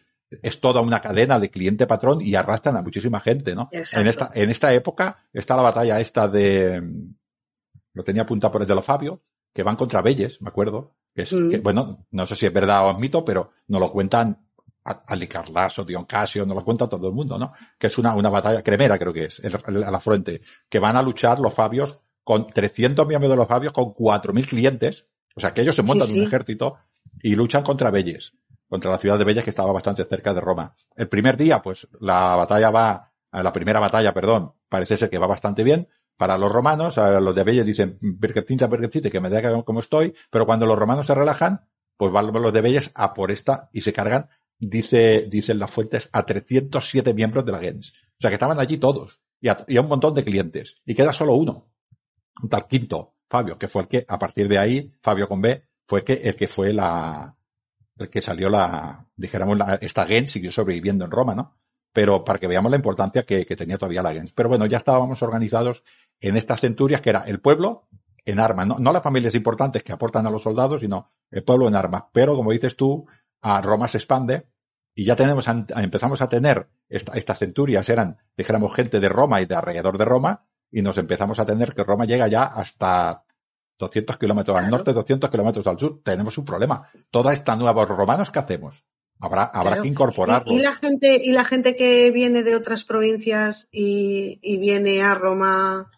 es 0.42 0.60
toda 0.60 0.80
una 0.80 1.00
cadena 1.00 1.38
de 1.38 1.50
cliente-patrón 1.50 2.20
y 2.20 2.34
arrastran 2.34 2.76
a 2.76 2.82
muchísima 2.82 3.20
gente, 3.20 3.54
¿no? 3.54 3.68
En 3.70 4.06
esta, 4.06 4.30
en 4.34 4.50
esta 4.50 4.72
época 4.72 5.18
está 5.32 5.56
la 5.56 5.62
batalla 5.62 6.00
esta 6.00 6.28
de, 6.28 6.82
lo 8.00 8.04
tenía 8.04 8.22
apuntado 8.22 8.52
por 8.52 8.62
el 8.62 8.66
de 8.66 8.74
los 8.74 8.84
Fabio, 8.84 9.22
que 9.52 9.62
van 9.62 9.76
contra 9.76 10.00
Belles, 10.00 10.40
me 10.40 10.48
acuerdo, 10.48 10.94
que 11.14 11.22
es, 11.22 11.28
que, 11.28 11.58
mm. 11.58 11.62
bueno, 11.62 12.06
no 12.10 12.26
sé 12.26 12.34
si 12.34 12.46
es 12.46 12.52
verdad 12.52 12.86
o 12.86 12.92
es 12.92 12.98
mito, 12.98 13.22
pero 13.24 13.50
nos 13.68 13.78
lo 13.78 13.92
cuentan 13.92 14.46
Alicarlaso, 14.82 15.84
Dion 15.84 16.06
Casio, 16.06 16.46
nos 16.46 16.56
lo 16.56 16.64
cuenta 16.64 16.88
todo 16.88 17.08
el 17.08 17.14
mundo, 17.14 17.38
¿no? 17.38 17.52
Que 17.78 17.88
es 17.88 17.98
una, 17.98 18.14
una 18.14 18.30
batalla 18.30 18.62
cremera, 18.62 18.98
creo 18.98 19.12
que 19.12 19.24
es, 19.24 19.42
a 19.44 19.90
la 19.90 20.00
frente, 20.00 20.40
que 20.70 20.78
van 20.78 20.96
a 20.96 21.02
luchar 21.02 21.38
los 21.40 21.52
Fabios 21.52 22.00
con 22.24 22.46
300 22.46 23.06
miembros 23.06 23.30
de 23.30 23.36
los 23.36 23.46
Fabios, 23.46 23.74
con 23.74 23.92
4.000 23.92 24.48
clientes, 24.48 25.06
o 25.36 25.40
sea 25.40 25.52
que 25.52 25.60
ellos 25.60 25.76
se 25.76 25.82
montan 25.82 26.10
un 26.10 26.22
ejército 26.22 26.76
y 27.22 27.34
luchan 27.34 27.62
contra 27.62 27.90
Belles, 27.90 28.32
contra 28.66 28.90
la 28.90 28.96
ciudad 28.96 29.18
de 29.18 29.24
Belles 29.24 29.44
que 29.44 29.50
estaba 29.50 29.72
bastante 29.72 30.04
cerca 30.04 30.32
de 30.32 30.40
Roma. 30.40 30.74
El 30.96 31.08
primer 31.08 31.36
día, 31.36 31.60
pues 31.60 31.86
la 32.00 32.34
batalla 32.36 32.70
va, 32.70 33.12
la 33.30 33.52
primera 33.52 33.78
batalla, 33.78 34.14
perdón, 34.14 34.54
parece 34.70 34.96
ser 34.96 35.10
que 35.10 35.18
va 35.18 35.26
bastante 35.26 35.62
bien. 35.62 35.86
Para 36.20 36.36
los 36.36 36.52
romanos, 36.52 36.98
los 36.98 37.34
de 37.34 37.44
Belles 37.44 37.64
dicen, 37.64 37.96
Bergetinza, 38.02 38.68
que 38.68 39.20
me 39.20 39.30
deja 39.30 39.62
como 39.62 39.80
estoy, 39.80 40.14
pero 40.30 40.44
cuando 40.44 40.66
los 40.66 40.78
romanos 40.78 41.06
se 41.06 41.14
relajan, 41.14 41.66
pues 41.96 42.12
van 42.12 42.30
los 42.30 42.52
de 42.52 42.60
Belles 42.60 42.90
a 42.94 43.14
por 43.14 43.30
esta 43.30 43.70
y 43.72 43.80
se 43.80 43.94
cargan, 43.94 44.28
dice, 44.58 45.28
dicen 45.30 45.58
las 45.58 45.70
fuentes, 45.70 46.10
a 46.12 46.26
307 46.26 47.14
miembros 47.14 47.46
de 47.46 47.52
la 47.52 47.58
gens. 47.58 47.94
O 47.94 48.20
sea 48.20 48.28
que 48.28 48.34
estaban 48.34 48.60
allí 48.60 48.76
todos 48.76 49.18
y 49.40 49.48
a, 49.48 49.64
y 49.66 49.78
un 49.78 49.88
montón 49.88 50.14
de 50.14 50.22
clientes. 50.22 50.74
Y 50.84 50.94
queda 50.94 51.14
solo 51.14 51.36
uno, 51.36 51.72
un 52.42 52.50
tal 52.50 52.66
quinto, 52.66 53.14
Fabio, 53.26 53.56
que 53.56 53.68
fue 53.68 53.80
el 53.80 53.88
que, 53.88 54.04
a 54.06 54.18
partir 54.18 54.46
de 54.46 54.58
ahí, 54.58 54.94
Fabio 55.00 55.26
con 55.26 55.40
B, 55.40 55.64
fue 55.86 56.04
que 56.04 56.12
el 56.12 56.36
que 56.36 56.48
fue 56.48 56.74
la, 56.74 57.34
el 57.96 58.10
que 58.10 58.20
salió 58.20 58.50
la, 58.50 59.08
dijéramos, 59.16 59.56
la, 59.56 59.76
esta 59.76 60.04
gens 60.04 60.32
siguió 60.32 60.52
sobreviviendo 60.52 61.06
en 61.06 61.12
Roma, 61.12 61.34
¿no? 61.34 61.56
Pero 61.94 62.22
para 62.24 62.38
que 62.38 62.46
veamos 62.46 62.70
la 62.70 62.76
importancia 62.76 63.24
que 63.24 63.44
tenía 63.56 63.78
todavía 63.78 64.02
la 64.02 64.12
gens. 64.12 64.32
Pero 64.32 64.50
bueno, 64.50 64.66
ya 64.66 64.76
estábamos 64.76 65.22
organizados 65.22 65.82
en 66.20 66.36
estas 66.36 66.60
centurias, 66.60 67.00
que 67.00 67.10
era 67.10 67.24
el 67.26 67.40
pueblo 67.40 67.88
en 68.24 68.38
armas, 68.38 68.66
no, 68.66 68.78
no 68.78 68.92
las 68.92 69.02
familias 69.02 69.34
importantes 69.34 69.82
que 69.82 69.92
aportan 69.92 70.26
a 70.26 70.30
los 70.30 70.42
soldados, 70.42 70.80
sino 70.80 71.08
el 71.30 71.42
pueblo 71.42 71.68
en 71.68 71.74
armas. 71.74 72.04
Pero 72.12 72.36
como 72.36 72.52
dices 72.52 72.76
tú, 72.76 73.06
a 73.40 73.60
Roma 73.62 73.88
se 73.88 73.98
expande 73.98 74.46
y 74.94 75.04
ya 75.04 75.16
tenemos, 75.16 75.46
empezamos 75.48 76.20
a 76.20 76.28
tener 76.28 76.68
esta, 76.88 77.12
estas 77.12 77.38
centurias, 77.38 77.88
eran, 77.88 78.18
dijéramos, 78.36 78.74
gente 78.74 79.00
de 79.00 79.08
Roma 79.08 79.40
y 79.40 79.46
de 79.46 79.54
alrededor 79.54 79.96
de 79.96 80.04
Roma, 80.04 80.46
y 80.70 80.82
nos 80.82 80.98
empezamos 80.98 81.38
a 81.38 81.46
tener 81.46 81.74
que 81.74 81.84
Roma 81.84 82.04
llega 82.04 82.28
ya 82.28 82.44
hasta 82.44 83.24
200 83.78 84.18
kilómetros 84.18 84.56
al 84.58 84.70
norte, 84.70 84.92
200 84.92 85.30
kilómetros 85.30 85.66
al 85.66 85.78
sur, 85.78 86.00
tenemos 86.04 86.36
un 86.38 86.44
problema. 86.44 86.86
Toda 87.10 87.32
esta 87.32 87.56
nueva 87.56 87.84
romanos, 87.86 88.30
¿qué 88.30 88.38
hacemos? 88.38 88.84
Habrá, 89.18 89.44
habrá 89.44 89.82
que 89.82 89.88
incorporarlos. 89.88 90.54
¿Y, 90.54 90.62
la 90.62 90.74
gente, 90.74 91.20
y 91.22 91.32
la 91.32 91.44
gente 91.44 91.76
que 91.76 92.10
viene 92.10 92.42
de 92.42 92.56
otras 92.56 92.84
provincias 92.84 93.68
y, 93.70 94.38
viene 94.58 95.02
a 95.02 95.14
Roma 95.14 95.90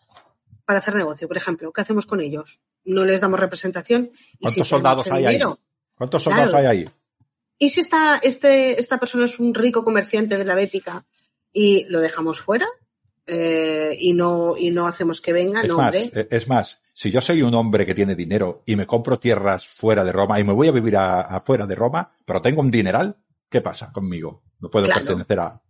para 0.73 0.81
hacer 0.81 0.95
negocio, 0.95 1.29
por 1.29 1.37
ejemplo, 1.37 1.71
¿qué 1.71 1.83
hacemos 1.83 2.07
con 2.07 2.23
ellos? 2.23 2.63
No 2.87 3.05
les 3.05 3.21
damos 3.21 3.39
representación. 3.39 4.09
¿Cuántos 4.41 4.67
soldados 4.67 5.07
hay 5.11 5.27
ahí? 5.27 5.41
¿Cuántos 5.95 6.23
soldados 6.23 6.55
hay 6.55 6.65
ahí? 6.65 6.89
¿Y 7.59 7.69
si 7.69 7.81
esta, 7.81 8.17
este, 8.23 8.81
esta 8.81 8.97
persona 8.97 9.27
es 9.27 9.39
un 9.39 9.53
rico 9.53 9.85
comerciante 9.85 10.39
de 10.39 10.47
la 10.47 10.55
Bética 10.55 11.05
y 11.53 11.85
lo 11.91 12.01
dejamos 12.01 12.41
fuera? 12.41 12.67
Eh, 13.27 13.95
y 13.99 14.15
no 14.15 14.55
y 14.59 14.71
no 14.71 14.87
hacemos 14.87 15.21
que 15.21 15.35
venga. 15.35 15.61
Es, 15.61 15.73
más, 15.73 15.95
eh, 15.95 16.29
es 16.31 16.49
más, 16.49 16.81
si 16.95 17.11
yo 17.11 17.21
soy 17.21 17.43
un 17.43 17.55
hombre 17.55 17.85
que 17.85 17.95
tiene 17.95 18.17
dinero 18.17 18.63
y 18.65 18.75
me 18.75 18.87
compro 18.87 19.19
tierras 19.19 19.67
fuera 19.67 20.03
de 20.05 20.11
Roma 20.11 20.41
y 20.41 20.45
me 20.45 20.55
voy 20.55 20.69
a 20.69 20.73
vivir 20.73 20.97
afuera 20.97 21.67
de 21.67 21.75
Roma, 21.75 22.17
pero 22.25 22.41
tengo 22.41 22.63
un 22.63 22.71
dineral, 22.71 23.15
¿qué 23.51 23.61
pasa 23.61 23.93
conmigo? 23.93 24.43
No 24.59 24.71
puedo 24.71 24.87
pertenecer 24.87 25.39
a. 25.39 25.61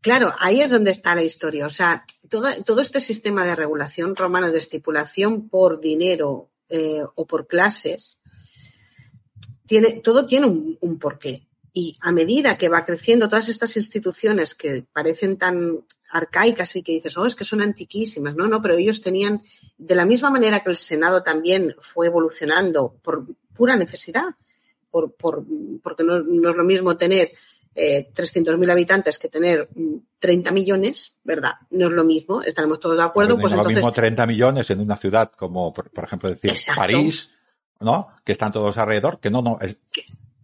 Claro, 0.00 0.34
ahí 0.38 0.60
es 0.60 0.70
donde 0.70 0.90
está 0.90 1.14
la 1.14 1.24
historia. 1.24 1.66
O 1.66 1.70
sea, 1.70 2.04
todo, 2.28 2.80
este 2.80 3.00
sistema 3.00 3.44
de 3.44 3.56
regulación 3.56 4.14
romano 4.14 4.50
de 4.50 4.58
estipulación 4.58 5.48
por 5.48 5.80
dinero 5.80 6.50
eh, 6.68 7.02
o 7.14 7.26
por 7.26 7.46
clases, 7.46 8.20
tiene, 9.66 10.00
todo 10.00 10.26
tiene 10.26 10.46
un, 10.46 10.98
porqué. 10.98 11.46
Y 11.72 11.96
a 12.00 12.12
medida 12.12 12.56
que 12.56 12.68
va 12.68 12.84
creciendo 12.84 13.28
todas 13.28 13.48
estas 13.48 13.76
instituciones 13.76 14.54
que 14.54 14.84
parecen 14.92 15.36
tan 15.36 15.84
arcaicas 16.10 16.74
y 16.76 16.82
que 16.82 16.92
dices, 16.92 17.16
oh, 17.18 17.26
es 17.26 17.34
que 17.34 17.44
son 17.44 17.60
antiquísimas. 17.60 18.34
No, 18.34 18.48
no, 18.48 18.62
pero 18.62 18.74
ellos 18.74 19.00
tenían, 19.00 19.42
de 19.76 19.94
la 19.94 20.06
misma 20.06 20.30
manera 20.30 20.60
que 20.60 20.70
el 20.70 20.76
Senado 20.76 21.22
también 21.22 21.74
fue 21.80 22.06
evolucionando 22.06 22.94
por 23.02 23.26
pura 23.54 23.76
necesidad, 23.76 24.34
por, 24.90 25.12
por, 25.12 25.44
porque 25.82 26.04
no 26.04 26.18
es 26.18 26.56
lo 26.56 26.64
mismo 26.64 26.96
tener 26.96 27.32
eh, 27.78 28.10
300.000 28.14 28.70
habitantes 28.70 29.18
que 29.18 29.28
tener 29.28 29.68
30 30.18 30.50
millones, 30.50 31.14
¿verdad? 31.24 31.52
No 31.70 31.86
es 31.86 31.92
lo 31.92 32.04
mismo, 32.04 32.42
estaremos 32.42 32.80
todos 32.80 32.96
de 32.96 33.02
acuerdo. 33.02 33.38
pues 33.38 33.52
no 33.52 33.62
es 33.62 33.68
lo 33.68 33.70
mismo 33.70 33.92
30 33.92 34.26
millones 34.26 34.70
en 34.70 34.80
una 34.80 34.96
ciudad 34.96 35.30
como, 35.32 35.72
por, 35.72 35.90
ejemplo, 36.02 36.28
decir 36.30 36.52
París, 36.74 37.30
¿no? 37.80 38.08
Que 38.24 38.32
están 38.32 38.52
todos 38.52 38.76
alrededor, 38.78 39.20
que 39.20 39.30
no, 39.30 39.42
no, 39.42 39.58
es 39.60 39.76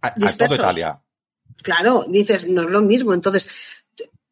a, 0.01 0.07
a 0.07 0.37
toda 0.37 0.55
Italia. 0.55 1.01
Claro, 1.61 2.05
dices, 2.07 2.47
no 2.47 2.61
es 2.61 2.69
lo 2.69 2.81
mismo. 2.81 3.13
Entonces, 3.13 3.47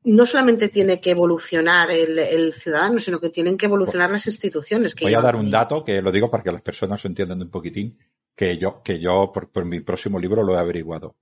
no 0.05 0.25
solamente 0.25 0.69
tiene 0.69 0.99
que 0.99 1.11
evolucionar 1.11 1.89
el, 1.91 2.53
ciudadano, 2.53 2.99
sino 2.99 3.19
que 3.19 3.29
tienen 3.29 3.57
que 3.57 3.67
evolucionar 3.67 4.11
las 4.11 4.27
instituciones. 4.27 4.95
Voy 4.99 5.13
a 5.13 5.21
dar 5.21 5.35
un 5.35 5.49
dato 5.49 5.83
que 5.83 6.01
lo 6.01 6.11
digo 6.11 6.29
para 6.29 6.43
que 6.43 6.51
las 6.51 6.61
personas 6.61 7.03
lo 7.03 7.07
entiendan 7.07 7.41
un 7.41 7.49
poquitín, 7.49 7.97
que 8.35 8.57
yo, 8.57 8.81
que 8.83 8.99
yo 8.99 9.31
por, 9.31 9.65
mi 9.65 9.79
próximo 9.79 10.19
libro 10.19 10.43
lo 10.43 10.55
he 10.55 10.59
averiguado. 10.59 11.15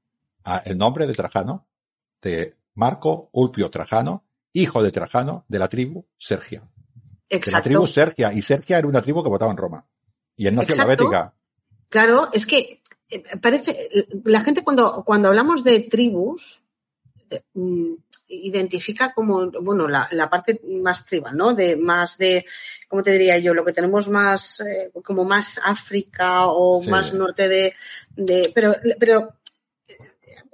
Ah, 0.44 0.62
el 0.66 0.78
nombre 0.78 1.06
de 1.06 1.14
Trajano, 1.14 1.68
de 2.22 2.56
Marco 2.76 3.30
Ulpio 3.34 3.70
Trajano, 3.70 4.26
hijo 4.54 4.84
de 4.84 4.92
Trajano, 4.92 5.46
de 5.48 5.60
la 5.60 5.68
tribu 5.68 6.06
Sergia. 6.18 6.64
Exacto. 7.30 7.46
De 7.46 7.52
la 7.52 7.62
tribu 7.62 7.88
Sergia, 7.88 8.34
y 8.34 8.42
Sergia 8.42 8.78
era 8.78 8.88
una 8.88 9.02
tribu 9.02 9.24
que 9.24 9.30
votaba 9.30 9.52
en 9.52 9.58
Roma. 9.58 9.86
Y 10.36 10.48
él 10.48 10.56
nació 10.56 10.76
en 10.76 10.80
la 10.80 10.86
Bética. 10.86 11.34
Claro, 11.90 12.30
es 12.32 12.46
que 12.46 12.82
eh, 13.10 13.24
parece, 13.42 13.90
la 14.24 14.40
gente 14.42 14.64
cuando, 14.64 15.04
cuando 15.06 15.28
hablamos 15.28 15.64
de 15.64 15.82
tribus, 15.82 16.64
mm, 17.54 17.94
identifica 18.30 19.14
como, 19.14 19.52
bueno, 19.52 19.88
la, 19.88 20.08
la, 20.12 20.30
parte 20.30 20.62
más 20.82 21.06
tribal, 21.06 21.36
¿no? 21.36 21.54
De 21.54 21.76
más 21.76 22.18
de, 22.18 22.46
¿cómo 22.88 23.04
te 23.04 23.12
diría 23.12 23.38
yo? 23.38 23.54
Lo 23.54 23.66
que 23.66 23.74
tenemos 23.74 24.08
más, 24.08 24.62
eh, 24.62 24.92
como 25.04 25.26
más 25.26 25.60
África 25.64 26.48
o 26.48 26.82
más 26.84 27.14
norte 27.14 27.50
de, 27.50 27.76
de, 28.16 28.52
pero, 28.56 28.76
pero 28.98 29.36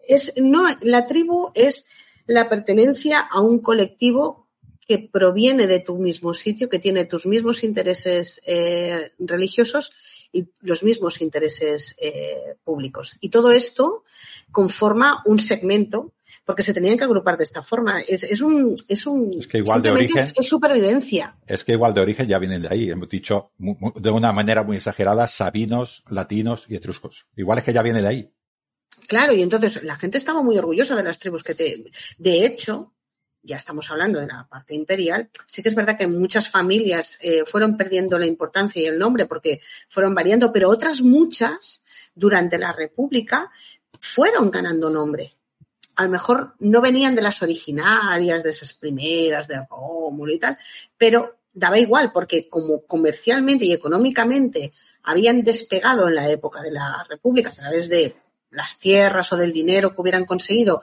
es, 0.07 0.33
no, 0.37 0.67
la 0.81 1.07
tribu 1.07 1.51
es 1.53 1.87
la 2.25 2.49
pertenencia 2.49 3.19
a 3.19 3.41
un 3.41 3.59
colectivo 3.59 4.47
que 4.87 4.99
proviene 4.99 5.67
de 5.67 5.79
tu 5.79 5.97
mismo 5.97 6.33
sitio, 6.33 6.69
que 6.69 6.79
tiene 6.79 7.05
tus 7.05 7.25
mismos 7.25 7.63
intereses 7.63 8.41
eh, 8.45 9.11
religiosos 9.19 9.91
y 10.31 10.49
los 10.61 10.83
mismos 10.83 11.21
intereses 11.21 11.95
eh, 12.01 12.55
públicos. 12.63 13.15
Y 13.19 13.29
todo 13.29 13.51
esto 13.51 14.03
conforma 14.51 15.21
un 15.25 15.39
segmento 15.39 16.13
porque 16.45 16.63
se 16.63 16.73
tenían 16.73 16.97
que 16.97 17.03
agrupar 17.03 17.37
de 17.37 17.43
esta 17.43 17.61
forma. 17.61 17.99
Es, 17.99 18.23
es 18.23 18.41
un, 18.41 18.75
es 18.87 19.05
un, 19.05 19.31
es 19.37 19.47
que 19.47 19.57
igual 19.57 19.81
de 19.81 19.91
origen, 19.91 20.23
es, 20.37 20.47
supervivencia. 20.47 21.35
Es 21.45 21.65
que 21.65 21.73
igual 21.73 21.93
de 21.93 22.01
origen 22.01 22.27
ya 22.27 22.39
vienen 22.39 22.61
de 22.61 22.69
ahí. 22.69 22.89
Hemos 22.89 23.09
dicho 23.09 23.51
de 23.57 24.09
una 24.09 24.31
manera 24.31 24.63
muy 24.63 24.77
exagerada 24.77 25.27
sabinos, 25.27 26.03
latinos 26.09 26.65
y 26.69 26.75
etruscos. 26.75 27.25
Igual 27.35 27.59
es 27.59 27.65
que 27.65 27.73
ya 27.73 27.81
viene 27.81 28.01
de 28.01 28.07
ahí. 28.07 28.33
Claro, 29.07 29.33
y 29.33 29.41
entonces 29.41 29.83
la 29.83 29.97
gente 29.97 30.17
estaba 30.17 30.43
muy 30.43 30.57
orgullosa 30.57 30.95
de 30.95 31.03
las 31.03 31.17
tribus 31.17 31.43
que 31.43 31.55
te, 31.55 31.85
de 32.17 32.45
hecho, 32.45 32.93
ya 33.41 33.55
estamos 33.55 33.89
hablando 33.89 34.19
de 34.19 34.27
la 34.27 34.45
parte 34.49 34.75
imperial, 34.75 35.29
sí 35.45 35.63
que 35.63 35.69
es 35.69 35.75
verdad 35.75 35.97
que 35.97 36.07
muchas 36.07 36.49
familias 36.49 37.17
eh, 37.21 37.43
fueron 37.45 37.77
perdiendo 37.77 38.19
la 38.19 38.25
importancia 38.25 38.81
y 38.81 38.85
el 38.85 38.99
nombre 38.99 39.25
porque 39.25 39.61
fueron 39.87 40.13
variando, 40.13 40.51
pero 40.51 40.69
otras 40.69 41.01
muchas 41.01 41.81
durante 42.13 42.57
la 42.57 42.73
República 42.73 43.49
fueron 43.97 44.51
ganando 44.51 44.89
nombre. 44.89 45.33
A 45.95 46.03
lo 46.03 46.09
mejor 46.09 46.55
no 46.59 46.81
venían 46.81 47.15
de 47.15 47.21
las 47.21 47.41
originarias, 47.41 48.43
de 48.43 48.49
esas 48.49 48.73
primeras, 48.73 49.47
de 49.47 49.65
Rómulo 49.69 50.33
y 50.33 50.39
tal, 50.39 50.57
pero 50.97 51.37
daba 51.53 51.79
igual 51.79 52.11
porque 52.11 52.49
como 52.49 52.85
comercialmente 52.85 53.65
y 53.65 53.71
económicamente 53.71 54.73
habían 55.03 55.43
despegado 55.43 56.09
en 56.09 56.15
la 56.15 56.29
época 56.29 56.61
de 56.61 56.71
la 56.71 57.05
República 57.09 57.49
a 57.49 57.55
través 57.55 57.87
de 57.87 58.15
las 58.49 58.79
tierras 58.79 59.31
o 59.33 59.37
del 59.37 59.53
dinero 59.53 59.93
que 59.93 60.01
hubieran 60.01 60.25
conseguido 60.25 60.81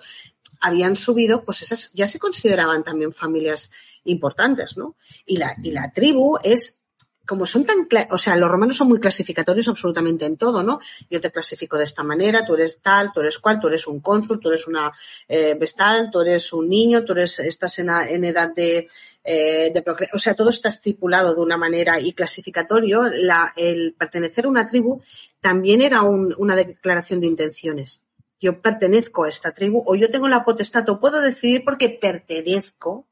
habían 0.61 0.97
subido, 0.97 1.45
pues 1.45 1.63
esas 1.63 1.93
ya 1.93 2.07
se 2.07 2.19
consideraban 2.19 2.85
también 2.85 3.13
familias 3.13 3.71
importantes, 4.05 4.77
¿no? 4.77 4.97
Y 5.27 5.37
la, 5.37 5.55
y 5.63 5.73
la 5.73 5.93
tribu 5.93 6.39
es 6.43 6.84
como 7.27 7.47
son 7.47 7.65
tan, 7.65 7.89
o 8.11 8.19
sea, 8.19 8.37
los 8.37 8.51
romanos 8.51 8.77
son 8.77 8.89
muy 8.89 9.01
clasificatorios 9.01 9.69
absolutamente 9.69 10.27
en 10.27 10.37
todo, 10.37 10.63
¿no? 10.63 10.81
Yo 11.11 11.21
te 11.21 11.31
clasifico 11.31 11.79
de 11.79 11.85
esta 11.85 12.03
manera, 12.03 12.45
tú 12.45 12.55
eres 12.55 12.81
tal, 12.81 13.13
tú 13.13 13.21
eres 13.21 13.39
cual, 13.39 13.61
tú 13.61 13.69
eres 13.69 13.87
un 13.87 14.01
cónsul, 14.01 14.41
tú 14.41 14.49
eres 14.49 14.67
una 14.67 14.93
eh, 15.29 15.57
vestal, 15.59 16.11
tú 16.11 16.21
eres 16.21 16.53
un 16.53 16.69
niño, 16.69 17.05
tú 17.05 17.13
eres, 17.13 17.39
estás 17.41 17.79
en, 17.79 17.89
edad 18.25 18.55
de, 18.55 18.89
eh, 19.25 19.73
de 19.73 19.85
o 20.13 20.19
sea, 20.19 20.35
todo 20.35 20.51
está 20.51 20.69
estipulado 20.69 21.35
de 21.35 21.41
una 21.41 21.57
manera 21.57 21.99
y 21.99 22.13
clasificatorio. 22.13 23.05
La, 23.05 23.53
el 23.57 23.95
pertenecer 23.99 24.45
a 24.45 24.49
una 24.49 24.69
tribu 24.69 25.01
también 25.41 25.81
era 25.81 26.03
un, 26.03 26.35
una 26.39 26.57
declaración 26.57 27.21
de 27.21 27.27
intenciones 27.27 28.01
yo 28.41 28.61
pertenezco 28.61 29.25
a 29.25 29.31
esta 29.31 29.53
tribu 29.53 29.83
o 29.87 29.97
yo 29.97 30.11
tengo 30.11 30.29
la 30.29 30.45
potestad 30.45 30.87
o 30.91 31.01
puedo 31.01 31.23
decidir 31.23 31.65
porque 31.65 31.89
pertenezco 31.89 33.07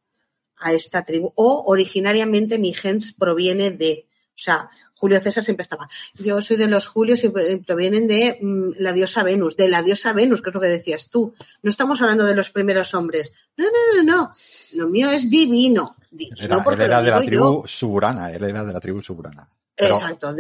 a 0.61 0.73
esta 0.73 1.05
tribu 1.05 1.33
o 1.37 1.65
originariamente 1.67 2.59
mi 2.59 2.73
gens 2.73 3.13
proviene 3.13 3.71
de, 3.71 4.07
o 4.29 4.39
sea, 4.39 4.69
Julio 5.03 5.19
César 5.21 5.43
siempre 5.43 5.63
estaba. 5.63 5.89
Yo 6.15 6.41
soy 6.41 6.57
de 6.57 6.69
los 6.69 6.87
Julios 6.87 7.25
y 7.25 7.29
provienen 7.29 8.07
de 8.07 8.39
mm, 8.41 8.75
la 8.79 8.93
diosa 8.93 9.25
Venus, 9.25 9.57
de 9.57 9.69
la 9.69 9.83
diosa 9.83 10.13
Venus, 10.13 10.41
que 10.43 10.51
es 10.51 10.55
lo 10.55 10.61
que 10.61 10.69
decías 10.69 11.11
tú. 11.11 11.35
No 11.61 11.71
estamos 11.71 12.01
hablando 12.03 12.25
de 12.25 12.37
los 12.37 12.51
primeros 12.51 12.95
hombres. 12.95 13.33
No, 13.57 13.65
no, 13.65 13.97
no, 13.97 14.03
no. 14.05 14.33
Lo 14.75 14.89
mío 14.89 15.11
es 15.11 15.29
divino. 15.29 15.97
divino 16.09 16.63
él 16.71 16.81
era, 16.81 17.03
de 17.03 17.11
la 17.11 17.21
tribu 17.21 17.65
suburana, 17.67 18.33
él 18.33 18.45
era 18.45 18.63
de 18.63 18.73
la 18.73 18.79
tribu 18.79 19.03
suburana. 19.03 19.51
Exacto, 19.77 20.37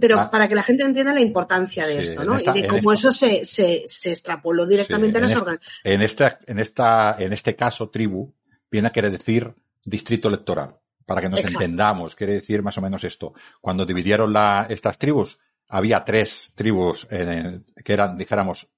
pero 0.00 0.20
ah. 0.20 0.30
para 0.30 0.46
que 0.46 0.54
la 0.54 0.62
gente 0.62 0.84
entienda 0.84 1.12
la 1.12 1.20
importancia 1.20 1.86
de 1.86 2.00
esto, 2.00 2.22
¿no? 2.24 2.38
y 2.38 2.44
de 2.44 2.68
cómo 2.68 2.92
eso 2.92 3.10
se, 3.10 3.44
se, 3.44 3.82
se, 3.86 4.10
extrapoló 4.10 4.66
directamente 4.66 5.18
a 5.18 5.22
las. 5.22 5.32
En, 5.82 6.02
esta, 6.02 6.38
en, 6.46 6.58
esta, 6.58 7.16
en 7.18 7.32
este 7.32 7.56
caso, 7.56 7.88
tribu, 7.88 8.32
viene 8.70 8.88
a 8.88 8.92
querer 8.92 9.10
decir 9.10 9.54
distrito 9.84 10.28
electoral. 10.28 10.76
Para 11.06 11.20
que 11.20 11.28
nos 11.28 11.40
entendamos, 11.40 12.14
quiere 12.14 12.34
decir 12.34 12.62
más 12.62 12.78
o 12.78 12.82
menos 12.82 13.02
esto. 13.02 13.34
Cuando 13.60 13.84
dividieron 13.84 14.32
la, 14.32 14.66
estas 14.70 14.96
tribus, 14.96 15.38
había 15.68 16.04
tres 16.04 16.52
tribus 16.54 17.06
que 17.06 17.92
eran, 17.92 18.16
dijéramos, 18.16 18.68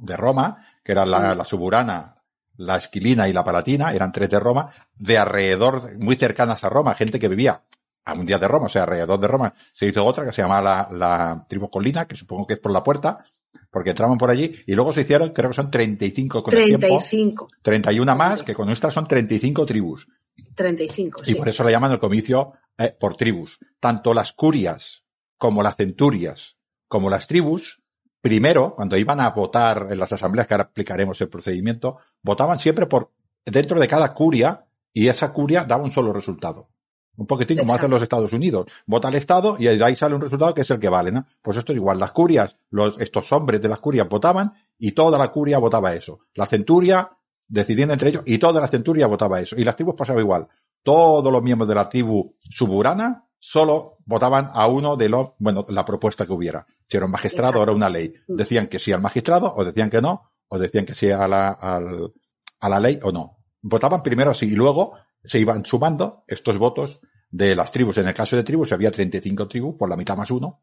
de 0.00 0.16
Roma, 0.16 0.64
que 0.84 0.92
eran 0.92 1.10
la, 1.10 1.34
la 1.34 1.44
suburana, 1.44 2.14
la 2.56 2.76
esquilina 2.76 3.28
y 3.28 3.32
la 3.32 3.44
palatina, 3.44 3.92
eran 3.92 4.12
tres 4.12 4.28
de 4.28 4.38
Roma, 4.38 4.70
de 4.94 5.18
alrededor, 5.18 5.96
muy 5.98 6.16
cercanas 6.16 6.62
a 6.62 6.68
Roma, 6.68 6.94
gente 6.94 7.18
que 7.18 7.28
vivía 7.28 7.64
a 8.04 8.14
un 8.14 8.26
día 8.26 8.38
de 8.38 8.48
Roma, 8.48 8.66
o 8.66 8.68
sea, 8.68 8.82
alrededor 8.82 9.18
de 9.20 9.28
Roma, 9.28 9.54
se 9.72 9.86
hizo 9.86 10.04
otra 10.04 10.24
que 10.24 10.32
se 10.32 10.42
llamaba 10.42 10.88
la, 10.90 10.96
la 10.96 11.46
tribu 11.48 11.70
colina, 11.70 12.06
que 12.06 12.16
supongo 12.16 12.46
que 12.46 12.54
es 12.54 12.60
por 12.60 12.72
la 12.72 12.84
puerta, 12.84 13.24
porque 13.70 13.90
entraban 13.90 14.18
por 14.18 14.30
allí, 14.30 14.54
y 14.66 14.74
luego 14.74 14.92
se 14.92 15.02
hicieron, 15.02 15.30
creo 15.30 15.50
que 15.50 15.56
son 15.56 15.70
35 15.70 16.42
con 16.42 16.50
35. 16.50 17.48
El 17.56 17.62
31 17.62 18.16
más, 18.16 18.42
que 18.42 18.54
con 18.54 18.70
estas 18.70 18.94
son 18.94 19.06
35 19.06 19.66
tribus. 19.66 20.06
35, 20.54 21.24
sí. 21.24 21.32
Y 21.32 21.34
por 21.34 21.48
eso 21.48 21.64
le 21.64 21.72
llaman 21.72 21.92
el 21.92 22.00
comicio 22.00 22.52
eh, 22.78 22.94
por 22.98 23.16
tribus. 23.16 23.58
Tanto 23.78 24.14
las 24.14 24.32
curias, 24.32 25.04
como 25.36 25.62
las 25.62 25.76
centurias, 25.76 26.56
como 26.88 27.10
las 27.10 27.26
tribus, 27.26 27.82
primero, 28.20 28.74
cuando 28.74 28.96
iban 28.96 29.20
a 29.20 29.30
votar 29.30 29.88
en 29.90 29.98
las 29.98 30.12
asambleas, 30.12 30.46
que 30.46 30.54
ahora 30.54 30.64
explicaremos 30.64 31.20
el 31.20 31.28
procedimiento, 31.28 31.98
votaban 32.22 32.58
siempre 32.58 32.86
por, 32.86 33.12
dentro 33.44 33.78
de 33.78 33.88
cada 33.88 34.12
curia, 34.12 34.66
y 34.92 35.08
esa 35.08 35.32
curia 35.32 35.64
daba 35.64 35.84
un 35.84 35.92
solo 35.92 36.12
resultado. 36.12 36.68
Un 37.16 37.26
poquitín 37.26 37.58
como 37.58 37.74
hacen 37.74 37.90
los 37.90 38.02
Estados 38.02 38.32
Unidos. 38.32 38.66
Vota 38.86 39.08
el 39.08 39.16
Estado 39.16 39.56
y 39.58 39.64
de 39.64 39.84
ahí 39.84 39.96
sale 39.96 40.14
un 40.14 40.20
resultado 40.20 40.54
que 40.54 40.62
es 40.62 40.70
el 40.70 40.78
que 40.78 40.88
vale, 40.88 41.12
¿no? 41.12 41.26
Pues 41.42 41.56
esto 41.56 41.72
es 41.72 41.76
igual. 41.76 41.98
Las 41.98 42.12
curias, 42.12 42.56
los, 42.70 42.98
estos 42.98 43.30
hombres 43.32 43.60
de 43.60 43.68
las 43.68 43.80
curias 43.80 44.08
votaban 44.08 44.54
y 44.78 44.92
toda 44.92 45.18
la 45.18 45.28
curia 45.28 45.58
votaba 45.58 45.94
eso. 45.94 46.20
La 46.34 46.46
centuria 46.46 47.10
decidiendo 47.46 47.92
entre 47.92 48.10
ellos 48.10 48.22
y 48.26 48.38
toda 48.38 48.60
la 48.60 48.68
centuria 48.68 49.06
votaba 49.06 49.40
eso. 49.40 49.56
Y 49.58 49.64
las 49.64 49.76
tribus 49.76 49.96
pasaba 49.96 50.20
igual. 50.20 50.48
Todos 50.82 51.30
los 51.30 51.42
miembros 51.42 51.68
de 51.68 51.74
la 51.74 51.88
tribu 51.88 52.36
suburana 52.48 53.26
solo 53.38 53.98
votaban 54.06 54.50
a 54.52 54.66
uno 54.68 54.96
de 54.96 55.08
los, 55.08 55.30
bueno, 55.38 55.66
la 55.68 55.84
propuesta 55.84 56.26
que 56.26 56.32
hubiera. 56.32 56.66
Si 56.88 56.96
era 56.96 57.06
un 57.06 57.12
magistrado 57.12 57.60
o 57.60 57.62
era 57.62 57.72
una 57.72 57.88
ley. 57.88 58.14
Decían 58.28 58.68
que 58.68 58.78
sí 58.78 58.92
al 58.92 59.00
magistrado 59.00 59.52
o 59.54 59.64
decían 59.64 59.90
que 59.90 60.00
no, 60.00 60.30
o 60.48 60.58
decían 60.58 60.86
que 60.86 60.94
sí 60.94 61.10
a 61.10 61.26
la, 61.28 61.48
a 61.48 62.68
la 62.68 62.80
ley 62.80 62.98
o 63.02 63.12
no. 63.12 63.38
Votaban 63.62 64.02
primero 64.02 64.30
así 64.30 64.46
y 64.46 64.54
luego 64.54 64.94
se 65.22 65.38
iban 65.38 65.64
sumando 65.64 66.24
estos 66.26 66.58
votos 66.58 67.00
de 67.30 67.54
las 67.54 67.70
tribus. 67.70 67.98
En 67.98 68.08
el 68.08 68.14
caso 68.14 68.36
de 68.36 68.42
tribus, 68.42 68.72
había 68.72 68.90
35 68.90 69.48
tribus, 69.48 69.76
por 69.76 69.88
la 69.88 69.96
mitad 69.96 70.16
más 70.16 70.30
uno, 70.30 70.62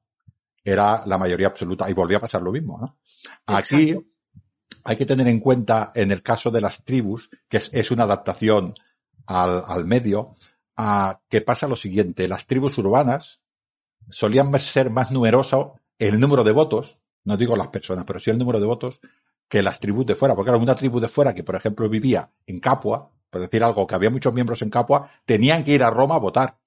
era 0.63 1.03
la 1.05 1.17
mayoría 1.17 1.47
absoluta. 1.47 1.89
Y 1.89 1.93
volvía 1.93 2.17
a 2.17 2.21
pasar 2.21 2.41
lo 2.41 2.51
mismo, 2.51 2.77
¿no? 2.79 2.97
Aquí 3.45 3.95
hay 4.83 4.95
que 4.95 5.05
tener 5.05 5.27
en 5.27 5.39
cuenta, 5.39 5.91
en 5.95 6.11
el 6.11 6.21
caso 6.21 6.51
de 6.51 6.61
las 6.61 6.83
tribus, 6.83 7.29
que 7.47 7.61
es, 7.71 7.91
una 7.91 8.03
adaptación 8.03 8.73
al, 9.25 9.63
al 9.67 9.85
medio, 9.85 10.35
a 10.75 11.21
que 11.29 11.41
pasa 11.41 11.67
lo 11.67 11.75
siguiente. 11.75 12.27
Las 12.27 12.47
tribus 12.47 12.77
urbanas 12.77 13.47
solían 14.09 14.57
ser 14.59 14.89
más 14.89 15.11
numerosas 15.11 15.67
el 15.99 16.19
número 16.19 16.43
de 16.43 16.51
votos, 16.51 16.99
no 17.23 17.37
digo 17.37 17.55
las 17.55 17.67
personas, 17.67 18.05
pero 18.05 18.19
sí 18.19 18.29
el 18.29 18.37
número 18.37 18.59
de 18.59 18.67
votos, 18.67 19.01
que 19.47 19.61
las 19.61 19.79
tribus 19.79 20.05
de 20.05 20.15
fuera. 20.15 20.35
Porque 20.35 20.51
era 20.51 20.57
una 20.57 20.75
tribu 20.75 20.99
de 20.99 21.07
fuera 21.07 21.33
que, 21.33 21.43
por 21.43 21.55
ejemplo, 21.55 21.89
vivía 21.89 22.31
en 22.45 22.59
Capua, 22.59 23.11
por 23.29 23.41
decir 23.41 23.63
algo, 23.63 23.85
que 23.87 23.95
había 23.95 24.09
muchos 24.09 24.33
miembros 24.33 24.61
en 24.61 24.69
Capua, 24.69 25.09
tenían 25.25 25.63
que 25.63 25.73
ir 25.73 25.83
a 25.83 25.89
Roma 25.89 26.15
a 26.15 26.19
votar. 26.19 26.57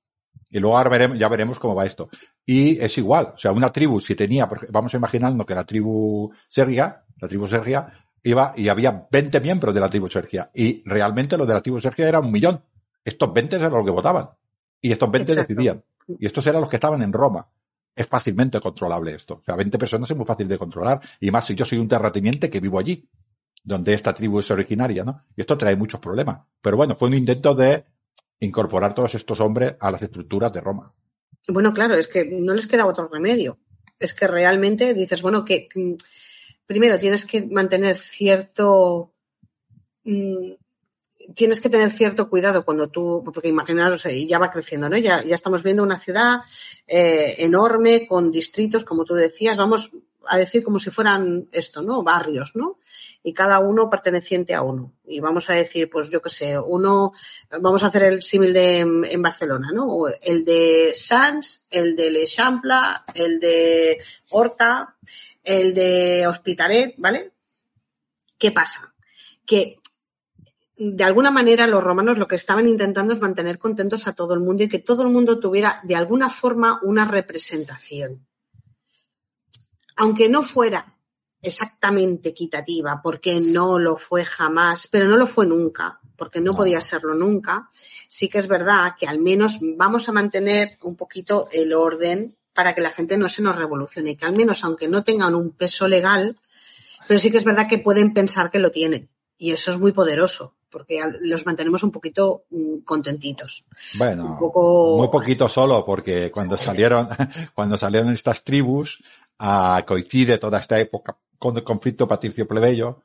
Y 0.50 0.58
luego 0.58 0.76
ahora 0.76 0.90
veremos, 0.90 1.18
ya 1.18 1.28
veremos 1.28 1.58
cómo 1.58 1.74
va 1.74 1.86
esto. 1.86 2.08
Y 2.44 2.78
es 2.80 2.98
igual, 2.98 3.32
o 3.34 3.38
sea, 3.38 3.52
una 3.52 3.70
tribu, 3.70 4.00
si 4.00 4.14
tenía, 4.14 4.48
vamos 4.70 4.94
imaginando 4.94 5.46
que 5.46 5.54
la 5.54 5.64
tribu 5.64 6.32
Sergia, 6.48 7.04
la 7.18 7.28
tribu 7.28 7.46
Sergia, 7.46 7.92
iba 8.22 8.52
y 8.56 8.68
había 8.68 9.06
20 9.10 9.40
miembros 9.40 9.74
de 9.74 9.80
la 9.80 9.88
tribu 9.88 10.08
Sergia. 10.08 10.50
Y 10.54 10.82
realmente 10.88 11.36
los 11.36 11.46
de 11.46 11.54
la 11.54 11.62
tribu 11.62 11.80
Sergia 11.80 12.08
eran 12.08 12.24
un 12.24 12.32
millón. 12.32 12.62
Estos 13.04 13.32
20 13.32 13.56
eran 13.56 13.72
los 13.72 13.84
que 13.84 13.90
votaban. 13.90 14.30
Y 14.80 14.92
estos 14.92 15.10
20 15.10 15.34
decidían. 15.34 15.84
Y 16.18 16.26
estos 16.26 16.46
eran 16.46 16.60
los 16.60 16.70
que 16.70 16.76
estaban 16.76 17.02
en 17.02 17.12
Roma. 17.12 17.48
Es 17.94 18.06
fácilmente 18.06 18.60
controlable 18.60 19.14
esto. 19.14 19.34
O 19.34 19.44
sea, 19.44 19.56
20 19.56 19.78
personas 19.78 20.10
es 20.10 20.16
muy 20.16 20.26
fácil 20.26 20.48
de 20.48 20.58
controlar. 20.58 21.00
Y 21.20 21.30
más 21.30 21.46
si 21.46 21.54
yo 21.54 21.64
soy 21.64 21.78
un 21.78 21.88
terrateniente 21.88 22.50
que 22.50 22.60
vivo 22.60 22.78
allí 22.78 23.08
donde 23.70 23.94
esta 23.94 24.14
tribu 24.14 24.40
es 24.40 24.50
originaria, 24.50 25.02
¿no? 25.04 25.24
Y 25.34 25.40
esto 25.40 25.56
trae 25.56 25.76
muchos 25.76 26.00
problemas. 26.00 26.40
Pero 26.60 26.76
bueno, 26.76 26.94
fue 26.94 27.08
un 27.08 27.14
intento 27.14 27.54
de 27.54 27.84
incorporar 28.40 28.94
todos 28.94 29.14
estos 29.14 29.40
hombres 29.40 29.76
a 29.80 29.90
las 29.90 30.02
estructuras 30.02 30.52
de 30.52 30.60
Roma. 30.60 30.92
Bueno, 31.48 31.72
claro, 31.72 31.94
es 31.94 32.08
que 32.08 32.26
no 32.26 32.52
les 32.52 32.66
queda 32.66 32.86
otro 32.86 33.08
remedio. 33.08 33.58
Es 33.98 34.12
que 34.12 34.26
realmente 34.26 34.92
dices, 34.92 35.22
bueno, 35.22 35.44
que 35.44 35.68
mm, 35.74 35.94
primero 36.66 36.98
tienes 36.98 37.24
que 37.24 37.46
mantener 37.46 37.96
cierto 37.96 39.14
mm, 40.04 40.52
tienes 41.34 41.60
que 41.60 41.68
tener 41.68 41.90
cierto 41.90 42.28
cuidado 42.28 42.64
cuando 42.64 42.88
tú, 42.88 43.22
porque 43.24 43.48
imaginaros, 43.48 44.06
ya 44.26 44.38
va 44.38 44.50
creciendo, 44.50 44.88
¿no? 44.88 44.96
Ya, 44.96 45.22
ya 45.22 45.34
estamos 45.34 45.62
viendo 45.62 45.82
una 45.82 45.98
ciudad 45.98 46.40
eh, 46.86 47.36
enorme 47.38 48.06
con 48.06 48.30
distritos, 48.30 48.84
como 48.84 49.04
tú 49.04 49.14
decías, 49.14 49.56
vamos 49.56 49.90
a 50.26 50.38
decir 50.38 50.62
como 50.62 50.78
si 50.78 50.90
fueran 50.90 51.48
esto, 51.52 51.82
¿no? 51.82 52.02
Barrios, 52.02 52.52
¿no? 52.54 52.78
Y 53.22 53.34
cada 53.34 53.58
uno 53.58 53.90
perteneciente 53.90 54.54
a 54.54 54.62
uno. 54.62 54.94
Y 55.04 55.20
vamos 55.20 55.50
a 55.50 55.54
decir, 55.54 55.90
pues 55.90 56.08
yo 56.08 56.22
qué 56.22 56.30
sé, 56.30 56.58
uno, 56.58 57.12
vamos 57.60 57.82
a 57.82 57.88
hacer 57.88 58.04
el 58.04 58.22
símil 58.22 58.52
de 58.52 58.78
en 58.78 59.22
Barcelona, 59.22 59.70
¿no? 59.72 60.06
El 60.22 60.44
de 60.44 60.92
Sans, 60.94 61.66
el 61.70 61.96
de 61.96 62.10
Le 62.10 62.26
Champla, 62.26 63.04
el 63.14 63.38
de 63.38 64.02
Horta, 64.30 64.96
el 65.44 65.74
de 65.74 66.26
Hospitalet, 66.26 66.94
¿vale? 66.96 67.32
¿Qué 68.38 68.52
pasa? 68.52 68.94
Que 69.44 69.80
de 70.76 71.04
alguna 71.04 71.30
manera 71.30 71.66
los 71.66 71.84
romanos 71.84 72.16
lo 72.16 72.26
que 72.26 72.36
estaban 72.36 72.66
intentando 72.66 73.12
es 73.12 73.20
mantener 73.20 73.58
contentos 73.58 74.06
a 74.06 74.14
todo 74.14 74.32
el 74.32 74.40
mundo 74.40 74.62
y 74.62 74.68
que 74.68 74.78
todo 74.78 75.02
el 75.02 75.08
mundo 75.08 75.38
tuviera 75.38 75.80
de 75.84 75.94
alguna 75.94 76.30
forma 76.30 76.80
una 76.82 77.04
representación. 77.04 78.26
Aunque 79.96 80.30
no 80.30 80.42
fuera 80.42 80.96
exactamente 81.42 82.30
equitativa, 82.30 83.00
porque 83.02 83.40
no 83.40 83.78
lo 83.78 83.96
fue 83.96 84.24
jamás, 84.24 84.88
pero 84.88 85.06
no 85.08 85.16
lo 85.16 85.26
fue 85.26 85.46
nunca, 85.46 86.00
porque 86.16 86.40
no, 86.40 86.54
podía 86.54 86.80
serlo 86.80 87.14
nunca. 87.14 87.68
Sí 88.08 88.28
que 88.28 88.38
es 88.38 88.48
verdad 88.48 88.94
que 88.98 89.06
al 89.06 89.18
menos 89.18 89.58
vamos 89.76 90.08
a 90.08 90.12
mantener 90.12 90.76
un 90.82 90.96
poquito 90.96 91.46
el 91.52 91.72
orden 91.72 92.36
para 92.52 92.74
que 92.74 92.80
la 92.80 92.90
gente 92.90 93.16
no 93.16 93.28
se 93.28 93.42
nos 93.42 93.56
revolucione, 93.56 94.16
que 94.16 94.26
al 94.26 94.36
menos 94.36 94.64
aunque 94.64 94.88
no 94.88 95.02
tengan 95.02 95.34
un 95.34 95.50
peso 95.50 95.88
legal, 95.88 96.36
pero 97.06 97.18
sí 97.18 97.30
que 97.30 97.38
es 97.38 97.44
verdad 97.44 97.68
que 97.68 97.78
pueden 97.78 98.12
pensar 98.12 98.50
que 98.50 98.58
lo 98.58 98.70
tienen. 98.70 99.08
Y 99.38 99.52
eso 99.52 99.70
es 99.70 99.78
muy 99.78 99.92
poderoso, 99.92 100.52
porque 100.68 101.00
los 101.22 101.46
mantenemos 101.46 101.82
un 101.82 101.90
poquito 101.90 102.44
mm, 102.50 102.80
contentitos. 102.80 103.64
Bueno, 103.96 104.38
muy 104.38 105.08
poquito 105.08 105.48
solo, 105.48 105.82
porque 105.86 106.30
cuando 106.30 106.58
salieron, 106.58 107.08
cuando 107.54 107.78
salieron 107.78 108.12
estas 108.12 108.44
tribus, 108.44 109.02
a 109.38 109.82
coincide 109.86 110.36
toda 110.36 110.60
esta 110.60 110.78
época 110.78 111.16
con 111.40 111.56
el 111.56 111.64
conflicto 111.64 112.06
patricio 112.06 112.46
plebeyo, 112.46 113.02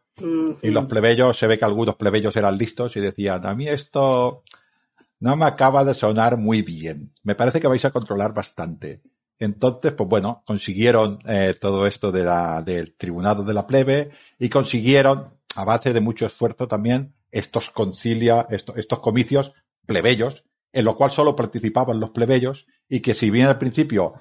y 0.61 0.69
los 0.69 0.85
plebeyos, 0.85 1.37
se 1.37 1.47
ve 1.47 1.57
que 1.57 1.65
algunos 1.65 1.95
plebeyos 1.95 2.35
eran 2.35 2.57
listos 2.57 2.95
y 2.95 2.99
decían, 2.99 3.45
a 3.45 3.55
mí 3.55 3.67
esto 3.67 4.43
no 5.21 5.35
me 5.37 5.45
acaba 5.45 5.85
de 5.85 5.93
sonar 5.93 6.37
muy 6.37 6.61
bien. 6.61 7.13
Me 7.23 7.35
parece 7.35 7.61
que 7.61 7.67
vais 7.67 7.83
a 7.85 7.91
controlar 7.91 8.33
bastante. 8.33 9.01
Entonces, 9.39 9.93
pues 9.93 10.09
bueno, 10.09 10.43
consiguieron 10.45 11.19
eh, 11.25 11.55
todo 11.59 11.87
esto 11.87 12.11
de 12.11 12.23
la, 12.23 12.61
del 12.61 12.93
tribunado 12.95 13.43
de 13.43 13.53
la 13.53 13.65
plebe 13.65 14.11
y 14.37 14.49
consiguieron, 14.49 15.33
a 15.55 15.63
base 15.63 15.93
de 15.93 16.01
mucho 16.01 16.25
esfuerzo 16.25 16.67
también, 16.67 17.15
estos 17.31 17.69
concilia, 17.69 18.47
estos, 18.49 18.77
estos 18.77 18.99
comicios 18.99 19.53
plebeyos, 19.85 20.43
en 20.73 20.83
lo 20.83 20.97
cual 20.97 21.11
solo 21.11 21.37
participaban 21.37 22.01
los 22.01 22.09
plebeyos 22.09 22.67
y 22.89 22.99
que 22.99 23.15
si 23.15 23.29
bien 23.29 23.47
al 23.47 23.57
principio 23.57 24.15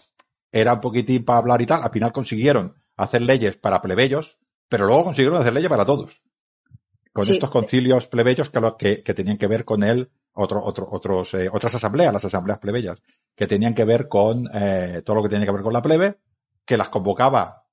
era 0.52 0.74
un 0.74 0.80
poquitín 0.80 1.24
para 1.24 1.40
hablar 1.40 1.62
y 1.62 1.66
tal, 1.66 1.82
al 1.82 1.90
final 1.90 2.12
consiguieron 2.12 2.76
hacer 2.96 3.22
leyes 3.22 3.56
para 3.56 3.82
plebeyos, 3.82 4.38
pero 4.68 4.86
luego 4.86 5.04
consiguieron 5.04 5.40
hacer 5.40 5.52
leyes 5.52 5.68
para 5.68 5.84
todos. 5.84 6.22
Con 7.12 7.30
estos 7.30 7.50
concilios 7.50 8.08
plebeyos 8.08 8.50
que, 8.50 8.60
lo, 8.60 8.76
que, 8.76 9.02
que, 9.02 9.14
tenían 9.14 9.38
que 9.38 9.46
ver 9.46 9.64
con 9.64 9.84
él, 9.84 10.10
otro, 10.32 10.60
otro, 10.64 10.88
otros, 10.90 11.34
eh, 11.34 11.48
otras 11.52 11.76
asambleas, 11.76 12.12
las 12.12 12.24
asambleas 12.24 12.58
plebeyas, 12.58 13.00
que 13.36 13.46
tenían 13.46 13.74
que 13.74 13.84
ver 13.84 14.08
con 14.08 14.48
eh, 14.52 15.00
todo 15.04 15.16
lo 15.16 15.22
que 15.22 15.28
tenía 15.28 15.46
que 15.46 15.52
ver 15.52 15.62
con 15.62 15.72
la 15.72 15.82
plebe, 15.82 16.18
que 16.64 16.76
las 16.76 16.88
convocaba 16.88 17.68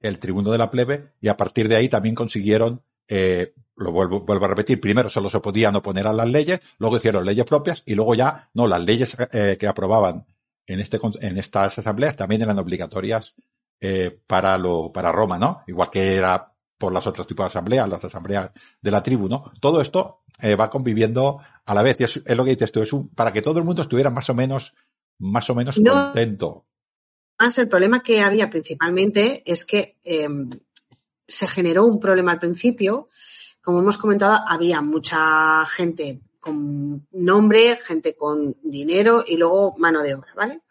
el 0.00 0.18
tribuno 0.18 0.52
de 0.52 0.58
la 0.58 0.70
plebe, 0.70 1.14
y 1.20 1.28
a 1.28 1.36
partir 1.36 1.68
de 1.68 1.76
ahí 1.76 1.88
también 1.88 2.14
consiguieron, 2.14 2.82
eh, 3.08 3.54
lo 3.74 3.90
vuelvo, 3.90 4.20
vuelvo 4.20 4.44
a 4.44 4.48
repetir, 4.48 4.80
primero 4.80 5.10
solo 5.10 5.30
se 5.30 5.40
podían 5.40 5.74
oponer 5.74 6.06
a 6.06 6.12
las 6.12 6.30
leyes, 6.30 6.60
luego 6.78 6.96
hicieron 6.96 7.24
leyes 7.24 7.46
propias, 7.46 7.82
y 7.86 7.94
luego 7.94 8.14
ya, 8.14 8.50
no, 8.54 8.68
las 8.68 8.84
leyes 8.84 9.16
eh, 9.32 9.56
que 9.58 9.66
aprobaban 9.66 10.26
en 10.66 10.78
este, 10.78 11.00
en 11.22 11.38
estas 11.38 11.78
asambleas 11.78 12.14
también 12.14 12.42
eran 12.42 12.58
obligatorias 12.58 13.34
eh, 13.80 14.20
para 14.26 14.58
lo, 14.58 14.92
para 14.92 15.12
Roma, 15.12 15.38
¿no? 15.38 15.62
Igual 15.66 15.90
que 15.90 16.16
era 16.16 16.52
por 16.76 16.92
los 16.92 17.06
otros 17.06 17.26
tipos 17.26 17.44
de 17.44 17.48
asambleas, 17.48 17.88
las 17.88 18.04
asambleas 18.04 18.50
de 18.80 18.90
la 18.90 19.02
tribu, 19.02 19.28
¿no? 19.28 19.52
Todo 19.60 19.80
esto 19.80 20.22
eh, 20.40 20.54
va 20.54 20.70
conviviendo 20.70 21.40
a 21.64 21.74
la 21.74 21.82
vez. 21.82 21.96
Y 22.00 22.04
es, 22.04 22.22
es, 22.24 22.36
lo 22.36 22.44
que 22.44 22.50
dices 22.50 22.72
tú, 22.72 22.82
es 22.82 22.92
un, 22.92 23.08
para 23.08 23.32
que 23.32 23.42
todo 23.42 23.58
el 23.58 23.64
mundo 23.64 23.82
estuviera 23.82 24.10
más 24.10 24.28
o 24.30 24.34
menos, 24.34 24.74
más 25.18 25.48
o 25.50 25.54
menos 25.54 25.78
no, 25.78 25.92
contento. 25.92 26.66
Más 27.38 27.56
el 27.58 27.68
problema 27.68 28.02
que 28.02 28.20
había 28.20 28.50
principalmente 28.50 29.42
es 29.50 29.64
que 29.64 29.98
eh, 30.04 30.28
se 31.26 31.48
generó 31.48 31.86
un 31.86 31.98
problema 31.98 32.32
al 32.32 32.38
principio. 32.38 33.08
Como 33.62 33.80
hemos 33.80 33.98
comentado, 33.98 34.38
había 34.46 34.82
mucha 34.82 35.64
gente 35.66 36.20
con 36.38 37.06
nombre, 37.12 37.78
gente 37.84 38.14
con 38.14 38.56
dinero 38.62 39.24
y 39.26 39.36
luego 39.36 39.74
mano 39.78 40.02
de 40.02 40.14
obra, 40.14 40.32
¿vale? 40.34 40.62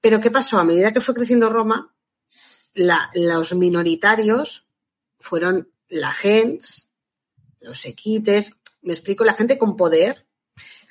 Pero 0.00 0.20
¿qué 0.20 0.30
pasó? 0.30 0.58
A 0.58 0.64
medida 0.64 0.92
que 0.92 1.00
fue 1.00 1.14
creciendo 1.14 1.48
Roma, 1.48 1.93
la, 2.74 3.10
los 3.14 3.54
minoritarios 3.54 4.66
fueron 5.18 5.70
la 5.88 6.12
gens, 6.12 6.90
los 7.60 7.86
equites, 7.86 8.56
me 8.82 8.92
explico, 8.92 9.24
la 9.24 9.34
gente 9.34 9.58
con 9.58 9.76
poder 9.76 10.24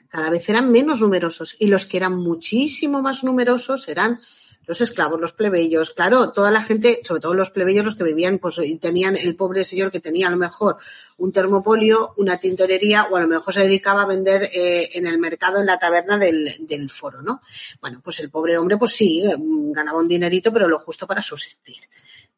cada 0.07 0.29
vez 0.29 0.47
eran 0.47 0.71
menos 0.71 1.01
numerosos 1.01 1.55
y 1.59 1.67
los 1.67 1.87
que 1.87 1.97
eran 1.97 2.15
muchísimo 2.15 3.01
más 3.01 3.23
numerosos 3.23 3.87
eran 3.87 4.21
los 4.65 4.79
esclavos, 4.81 5.19
los 5.19 5.33
plebeyos, 5.33 5.91
claro, 5.91 6.31
toda 6.31 6.51
la 6.51 6.63
gente, 6.63 7.01
sobre 7.03 7.21
todo 7.21 7.33
los 7.33 7.51
plebeyos, 7.51 7.83
los 7.83 7.95
que 7.95 8.03
vivían, 8.03 8.39
pues 8.39 8.59
y 8.63 8.77
tenían 8.77 9.15
el 9.17 9.35
pobre 9.35 9.63
señor 9.63 9.91
que 9.91 9.99
tenía 9.99 10.27
a 10.27 10.31
lo 10.31 10.37
mejor 10.37 10.77
un 11.17 11.31
termopolio, 11.31 12.13
una 12.17 12.37
tintorería 12.37 13.07
o 13.11 13.17
a 13.17 13.21
lo 13.21 13.27
mejor 13.27 13.53
se 13.53 13.61
dedicaba 13.61 14.03
a 14.03 14.07
vender 14.07 14.49
eh, 14.53 14.89
en 14.93 15.07
el 15.07 15.19
mercado, 15.19 15.59
en 15.59 15.65
la 15.65 15.79
taberna 15.79 16.17
del, 16.17 16.49
del, 16.61 16.89
foro, 16.89 17.21
¿no? 17.21 17.41
Bueno, 17.81 18.01
pues 18.03 18.19
el 18.21 18.29
pobre 18.29 18.57
hombre, 18.57 18.77
pues 18.77 18.91
sí, 18.91 19.23
ganaba 19.71 19.99
un 19.99 20.07
dinerito, 20.07 20.51
pero 20.53 20.67
lo 20.67 20.79
justo 20.79 21.05
para 21.05 21.21
subsistir. 21.21 21.83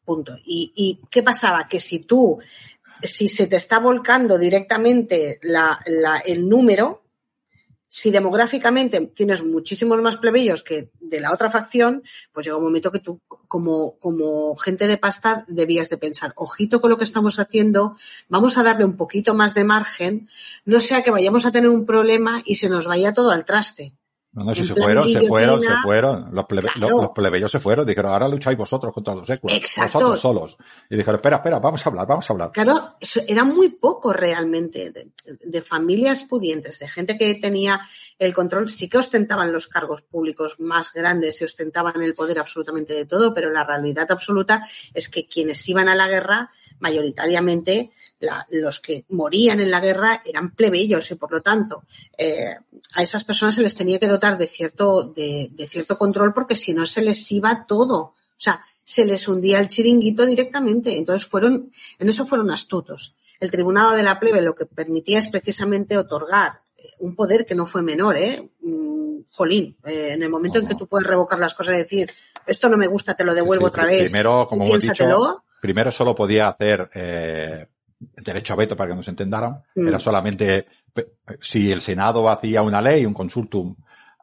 Punto. 0.04 0.36
¿Y, 0.44 0.72
y 0.74 1.00
qué 1.10 1.22
pasaba? 1.22 1.66
Que 1.66 1.80
si 1.80 2.00
tú, 2.00 2.38
si 3.02 3.28
se 3.28 3.46
te 3.46 3.56
está 3.56 3.78
volcando 3.78 4.38
directamente 4.38 5.38
la, 5.42 5.78
la, 5.86 6.18
el 6.18 6.48
número, 6.48 7.05
si 7.88 8.10
demográficamente 8.10 9.00
tienes 9.14 9.44
muchísimos 9.44 10.00
más 10.02 10.16
plebeyos 10.16 10.62
que 10.62 10.90
de 11.00 11.20
la 11.20 11.32
otra 11.32 11.50
facción, 11.50 12.02
pues 12.32 12.46
llega 12.46 12.58
un 12.58 12.64
momento 12.64 12.90
que 12.90 12.98
tú, 12.98 13.20
como, 13.48 13.96
como 13.98 14.56
gente 14.56 14.86
de 14.86 14.96
pasta, 14.96 15.44
debías 15.48 15.88
de 15.88 15.96
pensar, 15.96 16.32
ojito 16.36 16.80
con 16.80 16.90
lo 16.90 16.98
que 16.98 17.04
estamos 17.04 17.38
haciendo, 17.38 17.96
vamos 18.28 18.58
a 18.58 18.62
darle 18.62 18.84
un 18.84 18.96
poquito 18.96 19.34
más 19.34 19.54
de 19.54 19.64
margen, 19.64 20.28
no 20.64 20.80
sea 20.80 21.02
que 21.02 21.10
vayamos 21.10 21.46
a 21.46 21.52
tener 21.52 21.70
un 21.70 21.86
problema 21.86 22.42
y 22.44 22.56
se 22.56 22.68
nos 22.68 22.86
vaya 22.86 23.14
todo 23.14 23.30
al 23.30 23.44
traste. 23.44 23.92
No, 24.36 24.44
no, 24.44 24.54
si 24.54 24.66
se 24.66 24.74
fueron, 24.74 25.08
se 25.08 25.22
fueron, 25.22 25.62
se 25.62 25.72
fueron. 25.82 26.28
Los, 26.30 26.44
plebe, 26.44 26.68
claro. 26.68 26.90
los, 26.90 27.02
los, 27.04 27.10
plebeyos 27.12 27.50
se 27.50 27.58
fueron. 27.58 27.86
Dijeron, 27.86 28.12
ahora 28.12 28.28
lucháis 28.28 28.58
vosotros 28.58 28.92
contra 28.92 29.14
los 29.14 29.26
séculos. 29.26 29.56
Exacto. 29.56 29.98
Vosotros 29.98 30.20
solos. 30.20 30.58
Y 30.90 30.96
dijeron, 30.96 31.14
espera, 31.14 31.36
espera, 31.36 31.58
vamos 31.58 31.86
a 31.86 31.88
hablar, 31.88 32.06
vamos 32.06 32.28
a 32.28 32.32
hablar. 32.34 32.52
Claro, 32.52 32.96
era 33.26 33.44
muy 33.44 33.70
poco 33.70 34.12
realmente 34.12 34.90
de, 34.90 35.08
de 35.42 35.62
familias 35.62 36.24
pudientes, 36.24 36.78
de 36.78 36.86
gente 36.86 37.16
que 37.16 37.32
tenía 37.36 37.80
el 38.18 38.34
control. 38.34 38.68
Sí 38.68 38.90
que 38.90 38.98
ostentaban 38.98 39.52
los 39.52 39.68
cargos 39.68 40.02
públicos 40.02 40.56
más 40.60 40.92
grandes 40.92 41.40
y 41.40 41.44
ostentaban 41.44 42.02
el 42.02 42.12
poder 42.12 42.38
absolutamente 42.38 42.92
de 42.92 43.06
todo, 43.06 43.32
pero 43.32 43.50
la 43.50 43.64
realidad 43.64 44.12
absoluta 44.12 44.68
es 44.92 45.08
que 45.08 45.26
quienes 45.26 45.66
iban 45.66 45.88
a 45.88 45.94
la 45.94 46.08
guerra, 46.08 46.50
mayoritariamente, 46.78 47.90
la, 48.20 48.46
los 48.50 48.80
que 48.80 49.04
morían 49.10 49.60
en 49.60 49.70
la 49.70 49.80
guerra 49.80 50.22
eran 50.24 50.54
plebeyos 50.54 51.10
y 51.10 51.14
por 51.16 51.32
lo 51.32 51.42
tanto 51.42 51.82
eh, 52.16 52.56
a 52.94 53.02
esas 53.02 53.24
personas 53.24 53.54
se 53.54 53.62
les 53.62 53.74
tenía 53.74 53.98
que 53.98 54.08
dotar 54.08 54.38
de 54.38 54.46
cierto, 54.46 55.04
de, 55.04 55.50
de 55.52 55.68
cierto 55.68 55.98
control 55.98 56.32
porque 56.32 56.54
si 56.54 56.74
no 56.74 56.86
se 56.86 57.02
les 57.02 57.30
iba 57.32 57.66
todo. 57.66 57.96
O 57.98 58.38
sea, 58.38 58.64
se 58.84 59.04
les 59.04 59.26
hundía 59.28 59.58
el 59.58 59.68
chiringuito 59.68 60.26
directamente. 60.26 60.96
Entonces 60.96 61.28
fueron, 61.28 61.72
en 61.98 62.08
eso 62.08 62.24
fueron 62.24 62.50
astutos. 62.50 63.14
El 63.40 63.50
tribunado 63.50 63.94
de 63.94 64.02
la 64.02 64.18
plebe 64.20 64.40
lo 64.42 64.54
que 64.54 64.66
permitía 64.66 65.18
es 65.18 65.28
precisamente 65.28 65.98
otorgar 65.98 66.60
un 66.98 67.14
poder 67.14 67.44
que 67.44 67.54
no 67.54 67.66
fue 67.66 67.82
menor, 67.82 68.16
¿eh? 68.16 68.48
Jolín, 69.32 69.76
eh, 69.84 70.12
en 70.12 70.22
el 70.22 70.30
momento 70.30 70.58
en 70.58 70.66
que 70.66 70.74
tú 70.74 70.86
puedes 70.86 71.06
revocar 71.06 71.38
las 71.38 71.52
cosas 71.52 71.74
y 71.74 71.78
decir, 71.78 72.10
esto 72.46 72.68
no 72.68 72.76
me 72.76 72.86
gusta, 72.86 73.14
te 73.14 73.24
lo 73.24 73.34
devuelvo 73.34 73.66
sí, 73.66 73.72
sí, 73.72 73.80
otra 73.80 73.84
vez. 73.86 74.02
Primero, 74.04 74.46
como 74.48 74.64
hemos 74.64 74.80
dicho, 74.80 75.44
primero 75.60 75.92
solo 75.92 76.14
podía 76.14 76.48
hacer 76.48 76.88
eh, 76.94 77.66
derecho 77.98 78.52
a 78.52 78.56
veto 78.56 78.76
para 78.76 78.90
que 78.90 78.96
nos 78.96 79.08
entendaran. 79.08 79.62
Mm. 79.74 79.88
Era 79.88 79.98
solamente 79.98 80.66
si 81.40 81.70
el 81.70 81.80
Senado 81.80 82.28
hacía 82.28 82.62
una 82.62 82.80
ley, 82.80 83.04
un 83.04 83.14
consultum, 83.14 83.74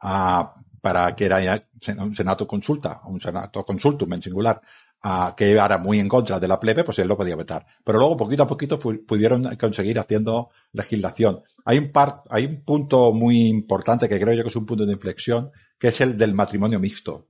uh, 0.02 0.44
para 0.80 1.14
que 1.14 1.24
era 1.24 1.62
un 1.98 2.14
Senato 2.14 2.46
consulta, 2.46 3.00
un 3.06 3.20
Senato 3.20 3.64
consultum 3.64 4.12
en 4.12 4.22
singular, 4.22 4.60
uh, 5.04 5.34
que 5.36 5.52
era 5.52 5.78
muy 5.78 5.98
en 5.98 6.08
contra 6.08 6.38
de 6.38 6.48
la 6.48 6.60
plebe, 6.60 6.84
pues 6.84 6.98
él 6.98 7.08
lo 7.08 7.16
podía 7.16 7.36
vetar. 7.36 7.66
Pero 7.84 7.98
luego, 7.98 8.16
poquito 8.16 8.42
a 8.42 8.48
poquito, 8.48 8.78
pudieron 8.78 9.56
conseguir 9.56 9.98
haciendo 9.98 10.50
legislación. 10.72 11.42
Hay 11.64 11.78
un 11.78 11.90
par, 11.90 12.22
hay 12.30 12.46
un 12.46 12.62
punto 12.62 13.12
muy 13.12 13.46
importante 13.46 14.08
que 14.08 14.20
creo 14.20 14.34
yo 14.34 14.42
que 14.42 14.50
es 14.50 14.56
un 14.56 14.66
punto 14.66 14.86
de 14.86 14.92
inflexión, 14.92 15.50
que 15.78 15.88
es 15.88 16.00
el 16.00 16.18
del 16.18 16.34
matrimonio 16.34 16.78
mixto. 16.78 17.26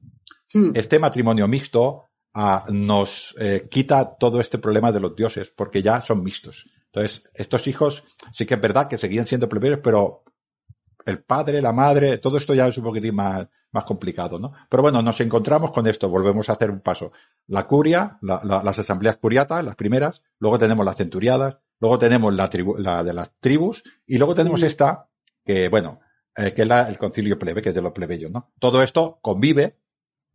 Mm. 0.53 0.71
Este 0.75 0.99
matrimonio 0.99 1.49
mixto 1.49 2.07
uh, 2.35 2.73
nos 2.73 3.35
eh, 3.39 3.67
quita 3.71 4.17
todo 4.17 4.41
este 4.41 4.59
problema 4.59 4.93
de 4.93 5.01
los 5.01 5.15
dioses, 5.15 5.51
porque 5.51 5.83
ya 5.83 6.01
son 6.03 6.23
mixtos. 6.23 6.69
Entonces, 6.87 7.29
estos 7.35 7.67
hijos 7.67 8.05
sí 8.33 8.47
que 8.47 8.55
es 8.55 8.61
verdad 8.61 8.89
que 8.89 8.99
seguían 8.99 9.27
siendo 9.27 9.49
plebeyos, 9.49 9.81
pero 9.83 10.23
el 11.07 11.23
padre, 11.23 11.61
la 11.61 11.73
madre, 11.73 12.19
todo 12.19 12.37
esto 12.37 12.55
ya 12.55 12.67
es 12.67 12.79
un 12.79 12.85
poquitín 12.85 13.15
más, 13.15 13.47
más 13.73 13.85
complicado, 13.85 14.39
¿no? 14.39 14.53
Pero 14.71 14.83
bueno, 14.83 15.03
nos 15.03 15.21
encontramos 15.21 15.71
con 15.71 15.87
esto, 15.87 16.09
volvemos 16.09 16.49
a 16.49 16.53
hacer 16.53 16.71
un 16.71 16.81
paso. 16.81 17.13
La 17.49 17.67
curia, 17.67 18.19
la, 18.23 18.41
la, 18.45 18.63
las 18.63 18.79
asambleas 18.79 19.17
curiatas, 19.17 19.65
las 19.65 19.77
primeras, 19.77 20.23
luego 20.39 20.59
tenemos 20.59 20.85
las 20.85 20.97
centuriadas, 20.97 21.59
luego 21.81 21.99
tenemos 21.99 22.35
la, 22.35 22.49
tribu, 22.49 22.77
la 22.79 23.05
de 23.05 23.13
las 23.13 23.31
tribus, 23.41 23.83
y 24.07 24.17
luego 24.17 24.35
tenemos 24.35 24.63
esta, 24.63 25.09
que 25.45 25.69
bueno, 25.69 26.01
eh, 26.37 26.53
que 26.55 26.63
es 26.63 26.69
la, 26.69 26.89
el 26.89 26.97
concilio 26.97 27.39
plebe, 27.39 27.61
que 27.61 27.69
es 27.71 27.75
de 27.75 27.83
los 27.83 27.93
plebeyos, 27.93 28.31
¿no? 28.31 28.53
Todo 28.59 28.83
esto 28.83 29.19
convive 29.21 29.79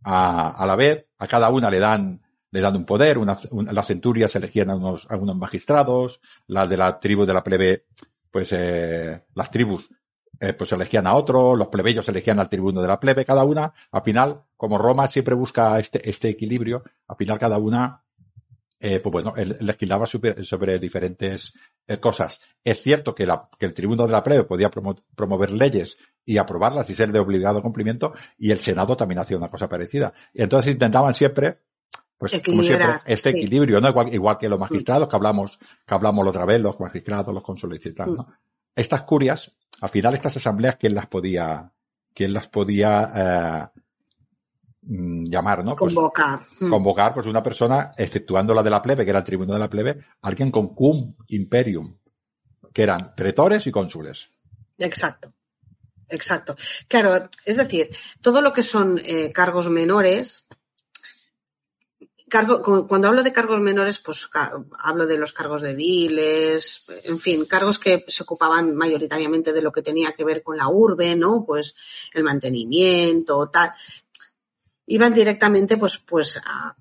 a, 0.03 0.49
a 0.49 0.65
la 0.65 0.75
vez, 0.75 1.07
a 1.17 1.27
cada 1.27 1.49
una 1.49 1.69
le 1.69 1.79
dan 1.79 2.21
le 2.51 2.61
dan 2.61 2.75
un 2.75 2.85
poder, 2.85 3.17
las 3.17 3.85
centurias 3.87 4.35
elegían 4.35 4.69
a 4.69 4.75
unos, 4.75 5.07
a 5.09 5.17
unos 5.17 5.35
magistrados, 5.35 6.21
las 6.47 6.67
de 6.67 6.77
la 6.77 6.99
tribu 6.99 7.25
de 7.25 7.33
la 7.33 7.43
plebe, 7.43 7.85
pues 8.31 8.49
eh, 8.51 9.23
las 9.35 9.51
tribus 9.51 9.89
eh, 10.39 10.53
pues 10.53 10.71
elegían 10.71 11.05
a 11.05 11.13
otro, 11.13 11.55
los 11.55 11.67
plebeyos 11.67 12.07
elegían 12.09 12.39
al 12.39 12.49
tribuno 12.49 12.81
de 12.81 12.87
la 12.87 12.99
plebe, 12.99 13.25
cada 13.25 13.43
una, 13.43 13.73
al 13.91 14.01
final, 14.01 14.43
como 14.57 14.77
Roma 14.77 15.07
siempre 15.07 15.35
busca 15.35 15.77
este, 15.79 16.09
este 16.09 16.29
equilibrio, 16.29 16.83
al 17.07 17.17
final 17.17 17.37
cada 17.37 17.57
una, 17.57 18.03
eh, 18.79 18.99
pues 18.99 19.11
bueno, 19.11 19.33
legislaba 19.59 20.07
sobre, 20.07 20.43
sobre 20.43 20.79
diferentes 20.79 21.53
eh, 21.87 21.97
cosas. 21.97 22.39
Es 22.63 22.81
cierto 22.81 23.13
que, 23.13 23.25
la, 23.25 23.49
que 23.57 23.65
el 23.65 23.73
tribuno 23.73 24.05
de 24.05 24.13
la 24.13 24.23
plebe 24.23 24.43
podía 24.43 24.71
promo, 24.71 24.95
promover 25.15 25.51
leyes 25.51 25.97
y 26.25 26.37
aprobarlas 26.37 26.89
y 26.89 26.95
ser 26.95 27.11
de 27.11 27.19
obligado 27.19 27.61
cumplimiento, 27.61 28.13
y 28.37 28.51
el 28.51 28.59
Senado 28.59 28.95
también 28.95 29.19
hacía 29.19 29.37
una 29.37 29.49
cosa 29.49 29.67
parecida. 29.67 30.13
Y 30.33 30.41
entonces 30.41 30.71
intentaban 30.71 31.13
siempre 31.13 31.59
pues 32.19 32.41
como 32.45 32.61
siempre, 32.63 32.99
este 33.05 33.29
equilibrio, 33.29 33.79
¿no? 33.79 33.87
Igual, 34.11 34.37
que 34.37 34.49
los 34.49 34.59
magistrados 34.59 35.07
que 35.07 35.15
hablamos, 35.15 35.57
que 35.87 35.93
hablamos 35.93 36.25
la 36.25 36.31
otra 36.31 36.45
vez, 36.45 36.59
los 36.59 36.77
magistrados, 36.77 37.33
los 37.33 37.41
cónsules 37.41 37.83
y 37.85 37.93
tal, 37.93 38.13
¿no? 38.13 38.27
Estas 38.75 39.03
curias, 39.03 39.53
al 39.81 39.89
final 39.89 40.13
estas 40.13 40.35
asambleas, 40.35 40.75
¿quién 40.75 40.95
las 40.95 41.07
podía, 41.07 41.71
quién 42.13 42.33
las 42.33 42.49
podía 42.49 43.11
eh, 43.15 43.78
mm, 43.78 43.78
llamar, 44.81 45.63
¿no? 45.63 45.75
Pues 45.75 45.93
convocar. 45.93 46.45
convocar, 46.57 47.13
pues 47.13 47.27
una 47.27 47.43
persona, 47.43 47.91
exceptuando 47.97 48.53
la 48.53 48.63
de 48.63 48.69
la 48.69 48.81
plebe, 48.81 49.03
que 49.03 49.11
era 49.11 49.19
el 49.19 49.25
tribuno 49.25 49.53
de 49.53 49.59
la 49.59 49.69
plebe, 49.69 49.99
alguien 50.21 50.51
con 50.51 50.73
cum 50.73 51.15
imperium, 51.27 51.97
que 52.73 52.83
eran 52.83 53.13
pretores 53.15 53.67
y 53.67 53.71
cónsules. 53.71 54.29
Exacto. 54.77 55.29
Exacto. 56.09 56.55
Claro, 56.87 57.29
es 57.45 57.57
decir, 57.57 57.89
todo 58.21 58.41
lo 58.41 58.51
que 58.51 58.63
son 58.63 58.99
eh, 59.05 59.31
cargos 59.31 59.69
menores, 59.69 60.47
cargo, 62.29 62.61
cuando 62.87 63.07
hablo 63.07 63.21
de 63.21 63.33
cargos 63.33 63.59
menores, 63.59 63.99
pues 63.99 64.29
hablo 64.79 65.05
de 65.05 65.17
los 65.17 65.33
cargos 65.33 65.61
de 65.61 65.75
diles, 65.75 66.85
en 67.03 67.19
fin, 67.19 67.45
cargos 67.45 67.77
que 67.79 68.05
se 68.07 68.23
ocupaban 68.23 68.75
mayoritariamente 68.75 69.53
de 69.53 69.61
lo 69.61 69.71
que 69.71 69.81
tenía 69.81 70.13
que 70.13 70.23
ver 70.23 70.41
con 70.41 70.57
la 70.57 70.67
urbe, 70.67 71.15
¿no? 71.15 71.43
Pues 71.43 71.75
el 72.13 72.23
mantenimiento, 72.23 73.49
tal. 73.49 73.71
Iban 74.89 75.13
directamente, 75.13 75.77
pues, 75.77 75.97
pues 75.97 76.39
a, 76.45 76.75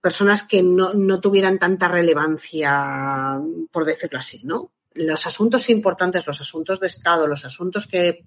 personas 0.00 0.44
que 0.44 0.62
no, 0.62 0.94
no 0.94 1.20
tuvieran 1.20 1.58
tanta 1.58 1.88
relevancia, 1.88 3.40
por 3.70 3.84
decirlo 3.84 4.18
así, 4.18 4.42
¿no? 4.44 4.72
los 4.94 5.26
asuntos 5.26 5.70
importantes, 5.70 6.26
los 6.26 6.40
asuntos 6.40 6.80
de 6.80 6.86
Estado, 6.86 7.26
los 7.26 7.44
asuntos 7.44 7.86
que. 7.86 8.24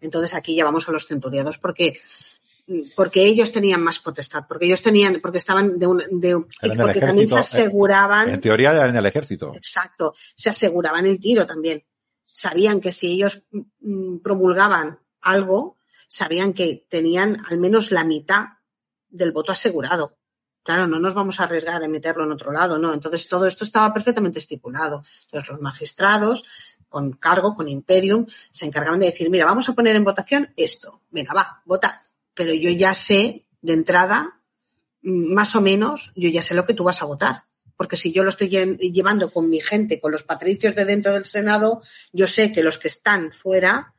Entonces 0.00 0.34
aquí 0.34 0.56
ya 0.56 0.64
vamos 0.64 0.88
a 0.88 0.92
los 0.92 1.06
centuriados 1.06 1.58
porque 1.58 2.00
porque 2.96 3.24
ellos 3.24 3.52
tenían 3.52 3.82
más 3.82 3.98
potestad, 3.98 4.44
porque 4.48 4.66
ellos 4.66 4.82
tenían, 4.82 5.20
porque 5.20 5.38
estaban 5.38 5.78
de 5.78 5.86
un, 5.86 6.02
de, 6.10 6.44
porque 6.76 7.00
también 7.00 7.28
se 7.28 7.38
aseguraban. 7.38 8.30
En 8.30 8.40
teoría 8.40 8.70
era 8.70 8.88
en 8.88 8.96
el 8.96 9.06
ejército. 9.06 9.52
Exacto, 9.54 10.14
se 10.34 10.50
aseguraban 10.50 11.06
el 11.06 11.20
tiro 11.20 11.46
también. 11.46 11.84
Sabían 12.22 12.80
que 12.80 12.92
si 12.92 13.12
ellos 13.12 13.42
mm, 13.80 14.18
promulgaban 14.18 14.98
algo, 15.20 15.76
sabían 16.12 16.52
que 16.52 16.84
tenían 16.90 17.42
al 17.48 17.56
menos 17.56 17.90
la 17.90 18.04
mitad 18.04 18.58
del 19.08 19.32
voto 19.32 19.50
asegurado. 19.50 20.18
Claro, 20.62 20.86
no 20.86 20.98
nos 20.98 21.14
vamos 21.14 21.40
a 21.40 21.44
arriesgar 21.44 21.82
a 21.82 21.88
meterlo 21.88 22.24
en 22.24 22.32
otro 22.32 22.52
lado, 22.52 22.78
¿no? 22.78 22.92
Entonces 22.92 23.26
todo 23.28 23.46
esto 23.46 23.64
estaba 23.64 23.94
perfectamente 23.94 24.38
estipulado. 24.38 25.04
Entonces 25.24 25.48
los 25.48 25.62
magistrados, 25.62 26.44
con 26.90 27.12
cargo, 27.12 27.54
con 27.54 27.66
imperium, 27.66 28.26
se 28.50 28.66
encargaban 28.66 29.00
de 29.00 29.06
decir, 29.06 29.30
mira, 29.30 29.46
vamos 29.46 29.70
a 29.70 29.72
poner 29.72 29.96
en 29.96 30.04
votación 30.04 30.52
esto. 30.54 31.00
Venga, 31.12 31.32
va, 31.32 31.62
votad. 31.64 31.94
Pero 32.34 32.52
yo 32.52 32.68
ya 32.68 32.92
sé 32.92 33.46
de 33.62 33.72
entrada, 33.72 34.38
mm, 35.00 35.32
más 35.32 35.56
o 35.56 35.62
menos, 35.62 36.12
yo 36.14 36.28
ya 36.28 36.42
sé 36.42 36.52
lo 36.52 36.66
que 36.66 36.74
tú 36.74 36.84
vas 36.84 37.00
a 37.00 37.06
votar. 37.06 37.44
Porque 37.74 37.96
si 37.96 38.12
yo 38.12 38.22
lo 38.22 38.28
estoy 38.28 38.50
llevando 38.50 39.30
con 39.30 39.48
mi 39.48 39.62
gente, 39.62 39.98
con 39.98 40.12
los 40.12 40.24
patricios 40.24 40.74
de 40.74 40.84
dentro 40.84 41.14
del 41.14 41.24
Senado, 41.24 41.82
yo 42.12 42.26
sé 42.26 42.52
que 42.52 42.62
los 42.62 42.76
que 42.76 42.88
están 42.88 43.32
fuera, 43.32 43.94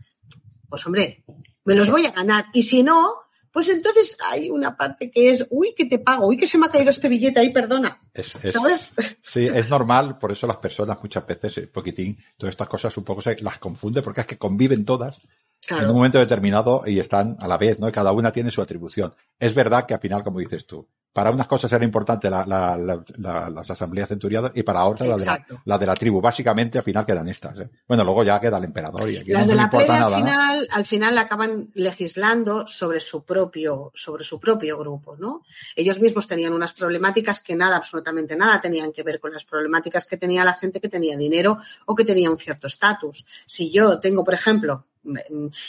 pues 0.69 0.85
hombre, 0.85 1.23
me 1.65 1.75
los 1.75 1.89
voy 1.89 2.05
a 2.05 2.11
ganar. 2.11 2.45
Y 2.53 2.63
si 2.63 2.83
no, 2.83 3.15
pues 3.51 3.69
entonces 3.69 4.17
hay 4.31 4.49
una 4.49 4.75
parte 4.75 5.11
que 5.11 5.29
es, 5.29 5.45
uy, 5.51 5.73
que 5.75 5.85
te 5.85 5.99
pago, 5.99 6.27
uy, 6.27 6.37
que 6.37 6.47
se 6.47 6.57
me 6.57 6.65
ha 6.65 6.69
caído 6.69 6.89
este 6.89 7.07
billete 7.07 7.39
ahí, 7.39 7.51
perdona. 7.51 8.01
¿Sabes? 8.15 8.91
Sí, 9.21 9.45
es 9.45 9.69
normal, 9.69 10.17
por 10.17 10.31
eso 10.31 10.47
las 10.47 10.57
personas 10.57 10.97
muchas 11.01 11.25
veces, 11.27 11.57
un 11.57 11.67
poquitín, 11.67 12.17
todas 12.37 12.53
estas 12.53 12.67
cosas 12.67 12.97
un 12.97 13.03
poco 13.03 13.21
se 13.21 13.39
las 13.41 13.59
confunde 13.59 14.01
porque 14.01 14.21
es 14.21 14.27
que 14.27 14.37
conviven 14.37 14.85
todas 14.85 15.21
en 15.69 15.87
un 15.87 15.95
momento 15.95 16.19
determinado 16.19 16.83
y 16.85 16.99
están 16.99 17.37
a 17.39 17.47
la 17.47 17.57
vez, 17.57 17.79
¿no? 17.79 17.87
Y 17.87 17.91
cada 17.91 18.11
una 18.11 18.31
tiene 18.31 18.51
su 18.51 18.61
atribución. 18.61 19.13
Es 19.39 19.53
verdad 19.53 19.85
que 19.85 19.93
al 19.93 19.99
final, 19.99 20.23
como 20.23 20.39
dices 20.39 20.65
tú, 20.65 20.87
para 21.13 21.29
unas 21.29 21.45
cosas 21.45 21.71
era 21.71 21.85
importante 21.85 22.27
la, 22.27 22.43
la, 22.45 22.75
la, 23.17 23.49
las 23.49 23.69
asambleas 23.69 24.09
centuriadas 24.09 24.51
y 24.55 24.63
para 24.63 24.83
otras 24.85 25.07
la 25.07 25.15
de 25.15 25.25
la, 25.25 25.45
la 25.63 25.77
de 25.77 25.85
la, 25.85 25.95
tribu. 25.95 26.19
Básicamente 26.19 26.79
al 26.79 26.83
final 26.83 27.05
quedan 27.05 27.29
estas. 27.29 27.59
¿eh? 27.59 27.69
Bueno, 27.87 28.03
luego 28.03 28.23
ya 28.23 28.41
queda 28.41 28.57
el 28.57 28.63
emperador 28.63 29.07
y 29.09 29.17
aquí 29.17 29.31
las 29.31 29.47
no 29.47 29.53
de 29.53 29.55
la 29.55 29.63
importa 29.63 29.99
nada. 29.99 30.17
Al 30.17 30.23
final, 30.23 30.67
al 30.71 30.85
final 30.85 31.17
acaban 31.19 31.69
legislando 31.75 32.67
sobre 32.67 32.99
su 32.99 33.23
propio, 33.25 33.91
sobre 33.93 34.23
su 34.23 34.39
propio 34.39 34.77
grupo, 34.79 35.15
¿no? 35.15 35.43
Ellos 35.75 35.99
mismos 35.99 36.25
tenían 36.25 36.51
unas 36.51 36.73
problemáticas 36.73 37.39
que 37.39 37.55
nada, 37.55 37.77
absolutamente 37.77 38.35
nada 38.35 38.59
tenían 38.59 38.91
que 38.91 39.03
ver 39.03 39.19
con 39.19 39.31
las 39.31 39.45
problemáticas 39.45 40.05
que 40.05 40.17
tenía 40.17 40.43
la 40.43 40.55
gente 40.55 40.81
que 40.81 40.89
tenía 40.89 41.15
dinero 41.15 41.59
o 41.85 41.93
que 41.93 42.05
tenía 42.05 42.31
un 42.31 42.37
cierto 42.37 42.65
estatus. 42.65 43.23
Si 43.45 43.71
yo 43.71 43.99
tengo, 43.99 44.23
por 44.23 44.33
ejemplo, 44.33 44.85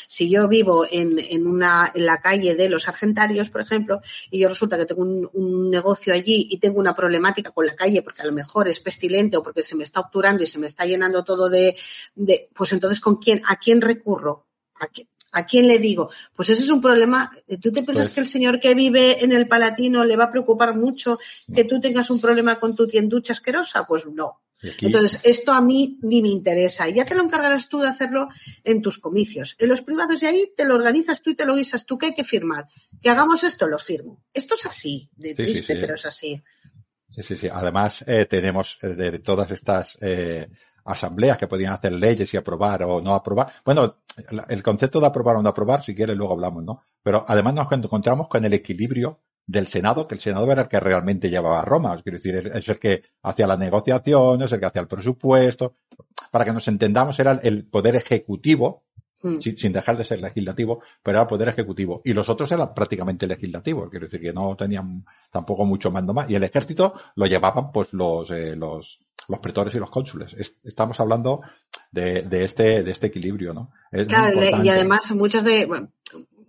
si 0.07 0.31
yo 0.31 0.49
vivo 0.49 0.87
en, 0.91 1.19
en, 1.19 1.47
una, 1.47 1.91
en 1.95 2.07
la 2.07 2.21
calle 2.21 2.55
de 2.55 2.69
los 2.69 2.89
argentarios, 2.89 3.51
por 3.51 3.61
ejemplo, 3.61 4.01
y 4.31 4.41
yo 4.41 4.49
resulta 4.49 4.79
que 4.79 4.87
tengo 4.87 5.03
un, 5.03 5.29
un, 5.33 5.71
negocio 5.71 6.13
allí 6.13 6.49
y 6.51 6.59
tengo 6.59 6.79
una 6.79 6.95
problemática 6.95 7.51
con 7.51 7.67
la 7.67 7.75
calle 7.75 8.03
porque 8.03 8.23
a 8.23 8.27
lo 8.27 8.33
mejor 8.33 8.69
es 8.69 8.81
pestilente 8.81 9.37
o 9.37 9.43
porque 9.43 9.63
se 9.63 9.77
me 9.77 9.85
está 9.85 10.01
obturando 10.01 10.43
y 10.43 10.47
se 10.47 10.59
me 10.59 10.67
está 10.67 10.85
llenando 10.85 11.25
todo 11.25 11.49
de, 11.49 11.77
de 12.15 12.49
pues 12.55 12.73
entonces 12.73 13.01
con 13.01 13.17
quién, 13.17 13.43
a 13.47 13.57
quién 13.57 13.81
recurro, 13.81 14.47
a 14.77 14.87
quién, 14.87 15.09
¿A 15.35 15.47
quién 15.47 15.67
le 15.67 15.81
digo? 15.81 16.11
Pues 16.37 16.49
ese 16.51 16.63
es 16.63 16.71
un 16.71 16.81
problema. 16.81 17.33
¿Tú 17.61 17.73
te 17.73 17.83
piensas 17.83 18.07
pues 18.07 18.15
que 18.15 18.21
el 18.21 18.29
señor 18.29 18.61
que 18.61 18.75
vive 18.75 19.25
en 19.25 19.33
el 19.33 19.49
Palatino 19.49 20.05
le 20.05 20.15
va 20.15 20.25
a 20.25 20.31
preocupar 20.31 20.77
mucho 20.77 21.19
que 21.53 21.65
tú 21.65 21.81
tengas 21.81 22.09
un 22.11 22.21
problema 22.21 22.55
con 22.55 22.77
tu 22.77 22.87
tienducha 22.87 23.33
asquerosa? 23.33 23.85
Pues 23.85 24.07
no. 24.07 24.43
Entonces, 24.81 25.21
esto 25.25 25.53
a 25.53 25.61
mí 25.61 25.99
ni 26.03 26.23
me 26.23 26.29
interesa. 26.29 26.89
Y 26.89 26.95
ya 26.95 27.05
te 27.05 27.15
lo 27.15 27.23
encargarás 27.23 27.69
tú 27.69 27.81
de 27.81 27.89
hacerlo 27.89 28.29
en 28.63 28.83
tus 28.83 28.99
comicios. 28.99 29.57
En 29.59 29.69
los 29.69 29.83
privados 29.83 30.21
de 30.21 30.29
ahí 30.29 30.49
te 30.57 30.65
lo 30.65 30.75
organizas 30.75 31.23
tú 31.23 31.31
y 31.31 31.35
te 31.35 31.47
lo 31.47 31.55
guisas 31.55 31.87
tú. 31.87 31.99
¿Qué 31.99 32.07
hay 32.07 32.15
que 32.15 32.25
firmar? 32.25 32.69
Que 33.03 33.11
hagamos 33.11 33.45
esto, 33.45 33.67
lo 33.67 33.79
firmo. 33.79 34.23
Esto 34.33 34.55
es 34.55 34.67
así, 34.67 35.11
de 35.17 35.35
triste, 35.35 35.77
pero 35.77 35.95
es 35.95 36.07
así. 36.07 36.43
Sí, 37.09 37.23
sí, 37.23 37.37
sí. 37.37 37.49
Además, 37.53 38.05
eh, 38.07 38.27
tenemos 38.27 38.79
eh, 38.83 38.89
de 38.89 39.19
todas 39.21 39.51
estas 39.51 39.99
eh, 40.01 40.49
asambleas 40.85 41.39
que 41.39 41.47
podían 41.47 41.73
hacer 41.73 41.93
leyes 41.93 42.33
y 42.35 42.37
aprobar 42.37 42.83
o 42.85 43.01
no 43.01 43.15
aprobar. 43.15 43.53
Bueno, 43.65 44.03
el 44.49 44.63
concepto 44.63 45.01
de 45.01 45.07
aprobar 45.07 45.37
o 45.37 45.43
no 45.43 45.49
aprobar, 45.49 45.83
si 45.83 45.95
quieres, 45.95 46.17
luego 46.17 46.33
hablamos, 46.33 46.65
¿no? 46.65 46.83
Pero 47.03 47.25
además 47.27 47.55
nos 47.55 47.71
encontramos 47.71 48.29
con 48.29 48.45
el 48.45 48.53
equilibrio 48.53 49.21
del 49.47 49.67
Senado, 49.67 50.07
que 50.07 50.15
el 50.15 50.21
Senado 50.21 50.51
era 50.51 50.63
el 50.63 50.69
que 50.69 50.81
realmente 50.81 51.31
llevaba 51.31 51.61
a 51.61 51.65
Roma. 51.65 52.01
Quiero 52.03 52.19
decir, 52.19 52.51
es 52.55 52.69
el 52.69 52.79
que 52.79 53.03
hacía 53.23 53.47
las 53.47 53.59
negociaciones, 53.59 54.53
el 54.53 54.61
que 54.61 54.67
hacía 54.67 54.83
el 54.83 54.89
presupuesto. 54.89 55.77
Para 56.31 56.45
que 56.45 56.53
nos 56.53 56.67
entendamos, 56.69 57.19
era 57.21 57.41
el 57.43 57.67
poder 57.67 57.97
ejecutivo, 57.97 58.85
hmm. 59.23 59.41
sin, 59.41 59.73
dejar 59.73 59.97
de 59.97 60.05
ser 60.05 60.21
legislativo, 60.21 60.83
pero 61.03 61.17
era 61.17 61.23
el 61.23 61.29
poder 61.29 61.49
ejecutivo. 61.49 62.01
Y 62.05 62.13
los 62.13 62.29
otros 62.29 62.51
eran 62.53 62.75
prácticamente 62.75 63.27
legislativos. 63.27 63.91
Quiero 63.91 64.07
decir 64.07 64.21
que 64.21 64.33
no 64.33 64.57
tenían 64.57 65.05
tampoco 65.31 65.65
mucho 65.65 65.91
mando 65.91 66.15
más. 66.15 66.29
Y 66.31 66.35
el 66.35 66.43
ejército 66.43 66.95
lo 67.17 67.27
llevaban, 67.27 67.71
pues, 67.71 67.93
los, 67.93 68.31
eh, 68.31 68.57
los, 68.57 69.05
los 69.29 69.39
pretores 69.41 69.75
y 69.75 69.79
los 69.79 69.91
cónsules. 69.91 70.35
estamos 70.65 70.99
hablando 71.01 71.43
de, 71.93 72.23
de, 72.23 72.45
este, 72.45 72.83
de 72.83 72.91
este 72.91 73.07
equilibrio, 73.07 73.55
¿no? 73.55 73.71
claro, 74.09 74.41
y 74.63 74.69
además 74.69 75.13
muchas 75.13 75.45
de, 75.45 75.69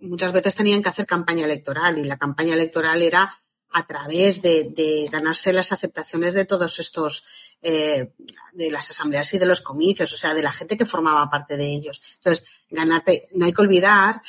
muchas 0.06 0.32
veces 0.32 0.54
tenían 0.54 0.82
que 0.82 0.88
hacer 0.88 1.06
campaña 1.06 1.44
electoral 1.44 1.98
y 1.98 2.04
la 2.04 2.16
campaña 2.16 2.54
electoral 2.54 3.02
era 3.02 3.40
a 3.72 3.86
través 3.86 4.40
de, 4.42 5.08
ganarse 5.10 5.52
las 5.52 5.72
aceptaciones 5.72 6.34
de 6.34 6.44
todos 6.44 6.78
estos, 6.78 7.24
eh, 7.62 8.12
de 8.52 8.70
las 8.70 8.90
asambleas 8.90 9.32
y 9.34 9.38
de 9.38 9.46
los 9.46 9.60
comicios, 9.60 10.12
o 10.12 10.16
sea, 10.16 10.34
de 10.34 10.42
la 10.42 10.52
gente 10.52 10.76
que 10.76 10.86
formaba 10.86 11.28
parte 11.28 11.56
de 11.56 11.66
ellos. 11.66 12.00
Entonces, 12.16 12.46
ganarte, 12.70 13.28
no 13.34 13.44
hay 13.46 13.52
que 13.52 13.62
olvidar 13.62 14.22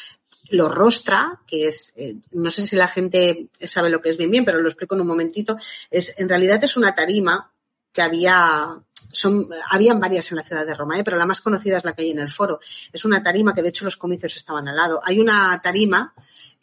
lo 0.50 0.70
rostra, 0.70 1.42
que 1.46 1.68
es, 1.68 1.94
eh, 1.98 2.16
no 2.32 2.50
sé 2.52 2.66
si 2.66 2.76
la 2.76 2.88
gente 2.88 3.50
sabe 3.60 3.90
lo 3.90 4.02
que 4.02 4.10
es 4.10 4.18
bien 4.18 4.32
bien, 4.32 4.46
pero 4.46 4.62
lo 4.62 4.70
explico 4.70 4.96
en 4.96 5.02
un 5.02 5.08
momentito, 5.08 5.58
es, 5.92 6.20
en 6.20 6.30
realidad 6.30 6.64
es 6.64 6.78
una 6.78 6.96
tarima 6.96 7.52
que 7.92 8.02
había 8.02 8.82
son, 9.12 9.48
habían 9.70 10.00
varias 10.00 10.32
en 10.32 10.38
la 10.38 10.44
ciudad 10.44 10.66
de 10.66 10.74
Roma, 10.74 11.00
¿eh? 11.00 11.04
pero 11.04 11.18
la 11.18 11.26
más 11.26 11.42
conocida 11.42 11.78
es 11.78 11.84
la 11.84 11.94
que 11.94 12.04
hay 12.04 12.12
en 12.12 12.20
el 12.20 12.30
foro. 12.30 12.60
Es 12.92 13.06
una 13.06 13.24
tarima 13.24 13.54
que 13.54 13.62
de 13.62 13.70
hecho 13.70 13.86
los 13.86 13.98
comicios 13.98 14.36
estaban 14.36 14.68
al 14.68 14.76
lado. 14.76 15.02
Hay 15.04 15.20
una 15.20 15.60
tarima 15.62 16.14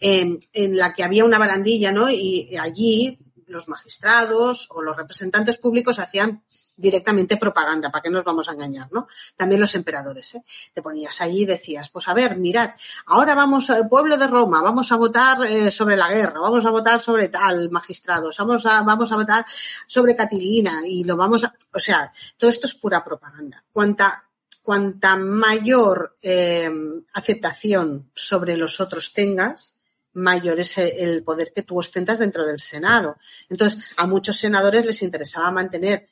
en, 0.00 0.38
en 0.52 0.76
la 0.76 0.94
que 0.94 1.04
había 1.04 1.24
una 1.24 1.38
barandilla, 1.38 1.92
¿no? 1.92 2.10
Y 2.10 2.56
allí 2.56 3.18
los 3.48 3.68
magistrados 3.68 4.68
o 4.70 4.82
los 4.82 4.96
representantes 4.96 5.58
públicos 5.58 5.98
hacían 5.98 6.42
directamente 6.76 7.36
propaganda, 7.36 7.90
¿para 7.90 8.02
qué 8.02 8.10
nos 8.10 8.24
vamos 8.24 8.48
a 8.48 8.52
engañar, 8.52 8.90
no? 8.92 9.06
También 9.36 9.60
los 9.60 9.74
emperadores, 9.74 10.34
¿eh? 10.34 10.42
Te 10.72 10.82
ponías 10.82 11.20
allí 11.20 11.42
y 11.42 11.46
decías, 11.46 11.88
pues 11.90 12.08
a 12.08 12.14
ver, 12.14 12.36
mirad, 12.36 12.70
ahora 13.06 13.34
vamos 13.34 13.70
al 13.70 13.88
pueblo 13.88 14.16
de 14.16 14.26
Roma, 14.26 14.62
vamos 14.62 14.90
a 14.90 14.96
votar 14.96 15.44
eh, 15.44 15.70
sobre 15.70 15.96
la 15.96 16.08
guerra, 16.08 16.40
vamos 16.40 16.64
a 16.66 16.70
votar 16.70 17.00
sobre 17.00 17.28
tal 17.28 17.70
magistrados, 17.70 18.38
vamos 18.38 18.66
a, 18.66 18.82
vamos 18.82 19.12
a 19.12 19.16
votar 19.16 19.46
sobre 19.86 20.16
Catilina 20.16 20.86
y 20.86 21.04
lo 21.04 21.16
vamos 21.16 21.44
a, 21.44 21.54
o 21.72 21.78
sea, 21.78 22.10
todo 22.36 22.50
esto 22.50 22.66
es 22.66 22.74
pura 22.74 23.04
propaganda. 23.04 23.62
Cuanta, 23.72 24.24
cuanta 24.62 25.16
mayor 25.16 26.16
eh, 26.22 26.70
aceptación 27.12 28.10
sobre 28.14 28.56
los 28.56 28.80
otros 28.80 29.12
tengas, 29.12 29.76
mayor 30.14 30.60
es 30.60 30.78
el 30.78 31.22
poder 31.22 31.52
que 31.52 31.62
tú 31.62 31.78
ostentas 31.78 32.18
dentro 32.18 32.46
del 32.46 32.60
Senado. 32.60 33.16
Entonces, 33.48 33.94
a 33.96 34.06
muchos 34.06 34.38
senadores 34.38 34.86
les 34.86 35.02
interesaba 35.02 35.50
mantener 35.50 36.08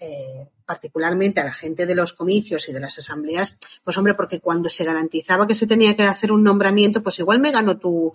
eh, 0.00 0.48
particularmente 0.64 1.40
a 1.40 1.44
la 1.44 1.52
gente 1.52 1.86
de 1.86 1.94
los 1.94 2.12
comicios 2.12 2.68
y 2.68 2.72
de 2.72 2.80
las 2.80 2.98
asambleas, 2.98 3.56
pues 3.84 3.96
hombre, 3.98 4.14
porque 4.14 4.40
cuando 4.40 4.68
se 4.68 4.84
garantizaba 4.84 5.46
que 5.46 5.54
se 5.54 5.66
tenía 5.66 5.96
que 5.96 6.04
hacer 6.04 6.32
un 6.32 6.44
nombramiento, 6.44 7.02
pues 7.02 7.18
igual 7.18 7.40
me 7.40 7.50
ganó 7.50 7.78
tu, 7.78 8.12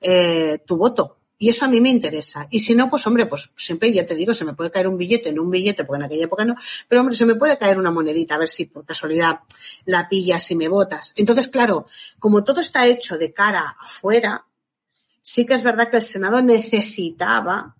eh, 0.00 0.58
tu 0.66 0.76
voto. 0.76 1.16
Y 1.40 1.50
eso 1.50 1.64
a 1.64 1.68
mí 1.68 1.80
me 1.80 1.88
interesa. 1.88 2.48
Y 2.50 2.60
si 2.60 2.74
no, 2.74 2.90
pues 2.90 3.06
hombre, 3.06 3.26
pues 3.26 3.52
siempre 3.56 3.92
ya 3.92 4.04
te 4.04 4.16
digo, 4.16 4.34
se 4.34 4.44
me 4.44 4.54
puede 4.54 4.72
caer 4.72 4.88
un 4.88 4.98
billete, 4.98 5.32
no 5.32 5.44
un 5.44 5.50
billete, 5.50 5.84
porque 5.84 6.00
en 6.00 6.06
aquella 6.06 6.24
época 6.24 6.44
no, 6.44 6.56
pero 6.88 7.00
hombre, 7.00 7.14
se 7.14 7.26
me 7.26 7.36
puede 7.36 7.56
caer 7.56 7.78
una 7.78 7.92
monedita, 7.92 8.34
a 8.34 8.38
ver 8.38 8.48
si 8.48 8.64
por 8.66 8.84
casualidad 8.84 9.40
la 9.84 10.08
pillas 10.08 10.50
y 10.50 10.56
me 10.56 10.68
botas. 10.68 11.12
Entonces, 11.14 11.46
claro, 11.46 11.86
como 12.18 12.42
todo 12.42 12.60
está 12.60 12.86
hecho 12.88 13.18
de 13.18 13.32
cara 13.32 13.76
afuera, 13.80 14.46
sí 15.22 15.46
que 15.46 15.54
es 15.54 15.62
verdad 15.62 15.90
que 15.90 15.98
el 15.98 16.02
Senado 16.02 16.42
necesitaba 16.42 17.76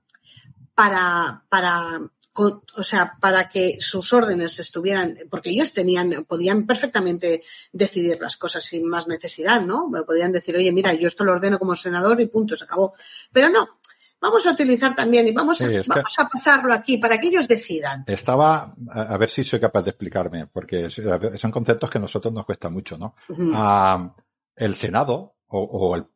para, 0.77 1.43
para 1.49 2.01
o 2.39 2.83
sea, 2.85 3.17
para 3.21 3.49
que 3.49 3.79
sus 3.81 4.13
órdenes 4.13 4.59
estuvieran, 4.61 5.19
porque 5.31 5.51
ellos 5.51 5.73
tenían, 5.73 6.25
podían 6.29 6.67
perfectamente 6.67 7.43
decidir 7.73 8.21
las 8.21 8.37
cosas 8.37 8.65
sin 8.65 8.89
más 8.89 9.09
necesidad, 9.09 9.63
¿no? 9.63 9.89
Me 9.89 10.03
podían 10.03 10.33
decir, 10.33 10.57
oye, 10.57 10.73
mira, 10.73 10.93
yo 10.95 11.09
esto 11.09 11.25
lo 11.25 11.33
ordeno 11.33 11.59
como 11.59 11.75
senador 11.75 12.21
y 12.21 12.27
punto, 12.27 12.57
se 12.57 12.65
acabó. 12.65 12.95
Pero 13.33 13.49
no, 13.49 13.79
vamos 14.21 14.47
a 14.47 14.53
utilizar 14.53 14.95
también 14.95 15.27
y 15.29 15.33
vamos, 15.33 15.61
a, 15.63 15.67
vamos 15.67 16.19
a 16.19 16.29
pasarlo 16.29 16.73
aquí 16.73 16.99
para 16.99 17.21
que 17.21 17.29
ellos 17.29 17.49
decidan. 17.49 18.05
Estaba, 18.07 18.75
a, 18.91 19.17
ver 19.17 19.31
si 19.31 19.45
soy 19.45 19.61
capaz 19.61 19.83
de 19.83 19.91
explicarme, 19.91 20.47
porque 20.47 20.91
son 20.91 21.51
conceptos 21.51 21.91
que 21.91 21.99
a 21.99 22.01
nosotros 22.01 22.33
nos 22.33 22.45
cuesta 22.45 22.71
mucho, 22.71 22.99
¿no? 22.99 23.15
Ah, 23.55 24.15
el 24.57 24.75
Senado 24.75 25.37
o, 25.49 25.97
el, 25.97 26.07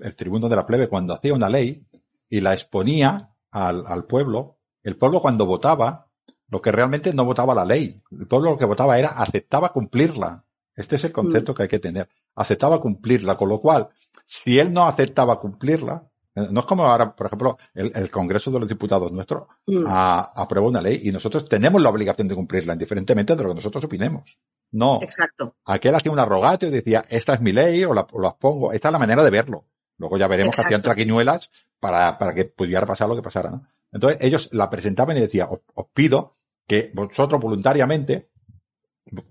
el, 0.00 0.16
tribuno 0.16 0.48
de 0.48 0.56
la 0.56 0.66
plebe 0.66 0.88
cuando 0.88 1.14
hacía 1.14 1.34
una 1.34 1.48
ley 1.48 1.86
y 2.28 2.40
la 2.40 2.54
exponía 2.54 3.32
al, 3.50 3.84
al 3.86 4.04
pueblo, 4.04 4.55
el 4.86 4.96
pueblo 4.96 5.20
cuando 5.20 5.46
votaba, 5.46 6.06
lo 6.48 6.62
que 6.62 6.70
realmente 6.70 7.12
no 7.12 7.24
votaba 7.24 7.56
la 7.56 7.64
ley. 7.64 8.00
El 8.12 8.28
pueblo 8.28 8.52
lo 8.52 8.56
que 8.56 8.64
votaba 8.66 8.96
era 8.96 9.08
aceptaba 9.08 9.72
cumplirla. 9.72 10.44
Este 10.76 10.94
es 10.94 11.02
el 11.02 11.10
concepto 11.10 11.54
que 11.54 11.64
hay 11.64 11.68
que 11.68 11.80
tener. 11.80 12.08
Aceptaba 12.36 12.80
cumplirla, 12.80 13.36
con 13.36 13.48
lo 13.48 13.60
cual, 13.60 13.88
si 14.26 14.60
él 14.60 14.72
no 14.72 14.86
aceptaba 14.86 15.40
cumplirla, 15.40 16.04
eh, 16.36 16.46
no 16.50 16.60
es 16.60 16.66
como 16.66 16.86
ahora, 16.86 17.16
por 17.16 17.26
ejemplo, 17.26 17.58
el, 17.74 18.10
Congreso 18.12 18.52
de 18.52 18.60
los 18.60 18.68
Diputados 18.68 19.10
nuestro 19.10 19.48
mm. 19.66 19.86
aprueba 19.88 20.68
una 20.68 20.80
ley 20.80 21.00
y 21.02 21.10
nosotros 21.10 21.48
tenemos 21.48 21.82
la 21.82 21.88
obligación 21.88 22.28
de 22.28 22.36
cumplirla, 22.36 22.74
indiferentemente 22.74 23.34
de 23.34 23.42
lo 23.42 23.48
que 23.48 23.54
nosotros 23.56 23.82
opinemos. 23.82 24.38
No. 24.70 25.00
Exacto. 25.02 25.56
Aquel 25.64 25.96
hacía 25.96 26.12
un 26.12 26.20
arrogato 26.20 26.64
y 26.64 26.70
decía, 26.70 27.04
esta 27.08 27.34
es 27.34 27.40
mi 27.40 27.50
ley 27.50 27.82
o 27.82 27.92
la, 27.92 28.06
pongo. 28.06 28.72
Esta 28.72 28.88
es 28.88 28.92
la 28.92 29.00
manera 29.00 29.24
de 29.24 29.30
verlo. 29.30 29.64
Luego 29.98 30.16
ya 30.16 30.28
veremos 30.28 30.54
que 30.54 30.60
hacían 30.60 30.82
traquiñuelas 30.82 31.50
para, 31.80 32.18
para 32.18 32.34
que 32.34 32.44
pudiera 32.44 32.86
pasar 32.86 33.08
lo 33.08 33.16
que 33.16 33.22
pasara, 33.22 33.50
¿no? 33.50 33.66
Entonces 33.92 34.18
ellos 34.20 34.48
la 34.52 34.68
presentaban 34.70 35.16
y 35.16 35.20
decían, 35.20 35.48
os, 35.50 35.86
pido 35.92 36.34
que 36.66 36.90
vosotros 36.94 37.40
voluntariamente, 37.40 38.28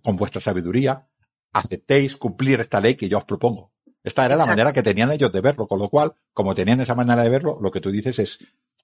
con 0.02 0.16
vuestra 0.16 0.42
sabiduría, 0.42 1.08
aceptéis 1.54 2.16
cumplir 2.16 2.60
esta 2.60 2.80
ley 2.80 2.96
que 2.96 3.10
yo 3.10 3.18
os 3.18 3.26
propongo. 3.26 3.72
Esta 4.04 4.26
era 4.26 4.36
la 4.36 4.46
manera 4.46 4.72
que 4.72 4.84
tenían 4.84 5.12
ellos 5.12 5.32
de 5.32 5.42
verlo, 5.42 5.68
con 5.68 5.80
lo 5.80 5.90
cual, 5.90 6.14
como 6.32 6.54
tenían 6.54 6.80
esa 6.80 6.96
manera 6.96 7.24
de 7.24 7.30
verlo, 7.30 7.58
lo 7.62 7.72
que 7.72 7.82
tú 7.82 7.92
dices 7.92 8.20
es, 8.20 8.40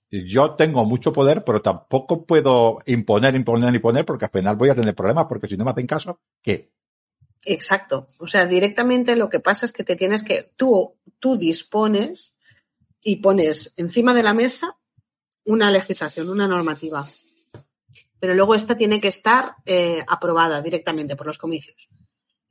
yo 0.10 0.56
tengo 0.56 0.84
mucho 0.86 1.14
poder, 1.14 1.44
pero 1.46 1.62
tampoco 1.62 2.26
puedo 2.26 2.80
imponer, 2.86 3.36
imponer, 3.36 3.74
imponer, 3.74 4.06
porque 4.06 4.26
al 4.26 4.32
final 4.32 4.56
voy 4.56 4.70
a 4.70 4.76
tener 4.76 4.96
problemas, 4.96 5.26
porque 5.28 5.48
si 5.48 5.56
no 5.56 5.64
me 5.64 5.72
hacen 5.72 5.88
caso, 5.88 6.20
¿qué? 6.42 6.72
Exacto. 7.46 8.08
O 8.20 8.28
sea, 8.28 8.46
directamente 8.46 9.16
lo 9.16 9.30
que 9.30 9.40
pasa 9.40 9.66
es 9.66 9.72
que 9.72 9.84
te 9.84 9.96
tienes 9.96 10.24
que, 10.24 10.52
tú, 10.56 10.98
tú 11.20 11.38
dispones 11.38 12.36
y 13.02 13.18
pones 13.18 13.74
encima 13.78 14.14
de 14.14 14.24
la 14.24 14.34
mesa 14.34 14.78
una 15.46 15.72
legislación, 15.72 16.30
una 16.30 16.48
normativa. 16.48 17.10
Pero 18.20 18.36
luego 18.36 18.56
esta 18.56 18.76
tiene 18.76 19.02
que 19.02 19.08
estar 19.08 19.56
eh, 19.66 20.04
aprobada 20.08 20.62
directamente 20.62 21.16
por 21.16 21.26
los 21.26 21.38
comicios. 21.38 21.89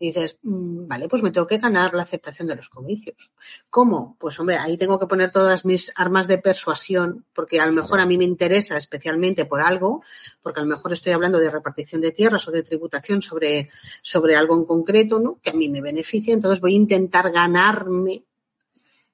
Dices, 0.00 0.38
mm, 0.42 0.88
vale, 0.88 1.08
pues 1.08 1.22
me 1.22 1.30
tengo 1.30 1.46
que 1.46 1.58
ganar 1.58 1.94
la 1.94 2.04
aceptación 2.04 2.48
de 2.48 2.56
los 2.56 2.70
comicios. 2.70 3.30
¿Cómo? 3.68 4.16
Pues 4.18 4.40
hombre, 4.40 4.56
ahí 4.56 4.78
tengo 4.78 4.98
que 4.98 5.06
poner 5.06 5.30
todas 5.30 5.66
mis 5.66 5.92
armas 5.94 6.26
de 6.26 6.38
persuasión, 6.38 7.26
porque 7.34 7.60
a 7.60 7.66
lo 7.66 7.72
mejor 7.72 8.00
a 8.00 8.06
mí 8.06 8.16
me 8.16 8.24
interesa 8.24 8.78
especialmente 8.78 9.44
por 9.44 9.60
algo, 9.60 10.02
porque 10.42 10.60
a 10.60 10.62
lo 10.62 10.70
mejor 10.70 10.94
estoy 10.94 11.12
hablando 11.12 11.38
de 11.38 11.50
repartición 11.50 12.00
de 12.00 12.12
tierras 12.12 12.48
o 12.48 12.50
de 12.50 12.62
tributación 12.62 13.20
sobre, 13.20 13.68
sobre 14.00 14.36
algo 14.36 14.56
en 14.56 14.64
concreto, 14.64 15.20
¿no? 15.20 15.38
Que 15.42 15.50
a 15.50 15.54
mí 15.54 15.68
me 15.68 15.82
beneficia, 15.82 16.32
entonces 16.32 16.62
voy 16.62 16.72
a 16.72 16.76
intentar 16.76 17.30
ganarme 17.30 18.24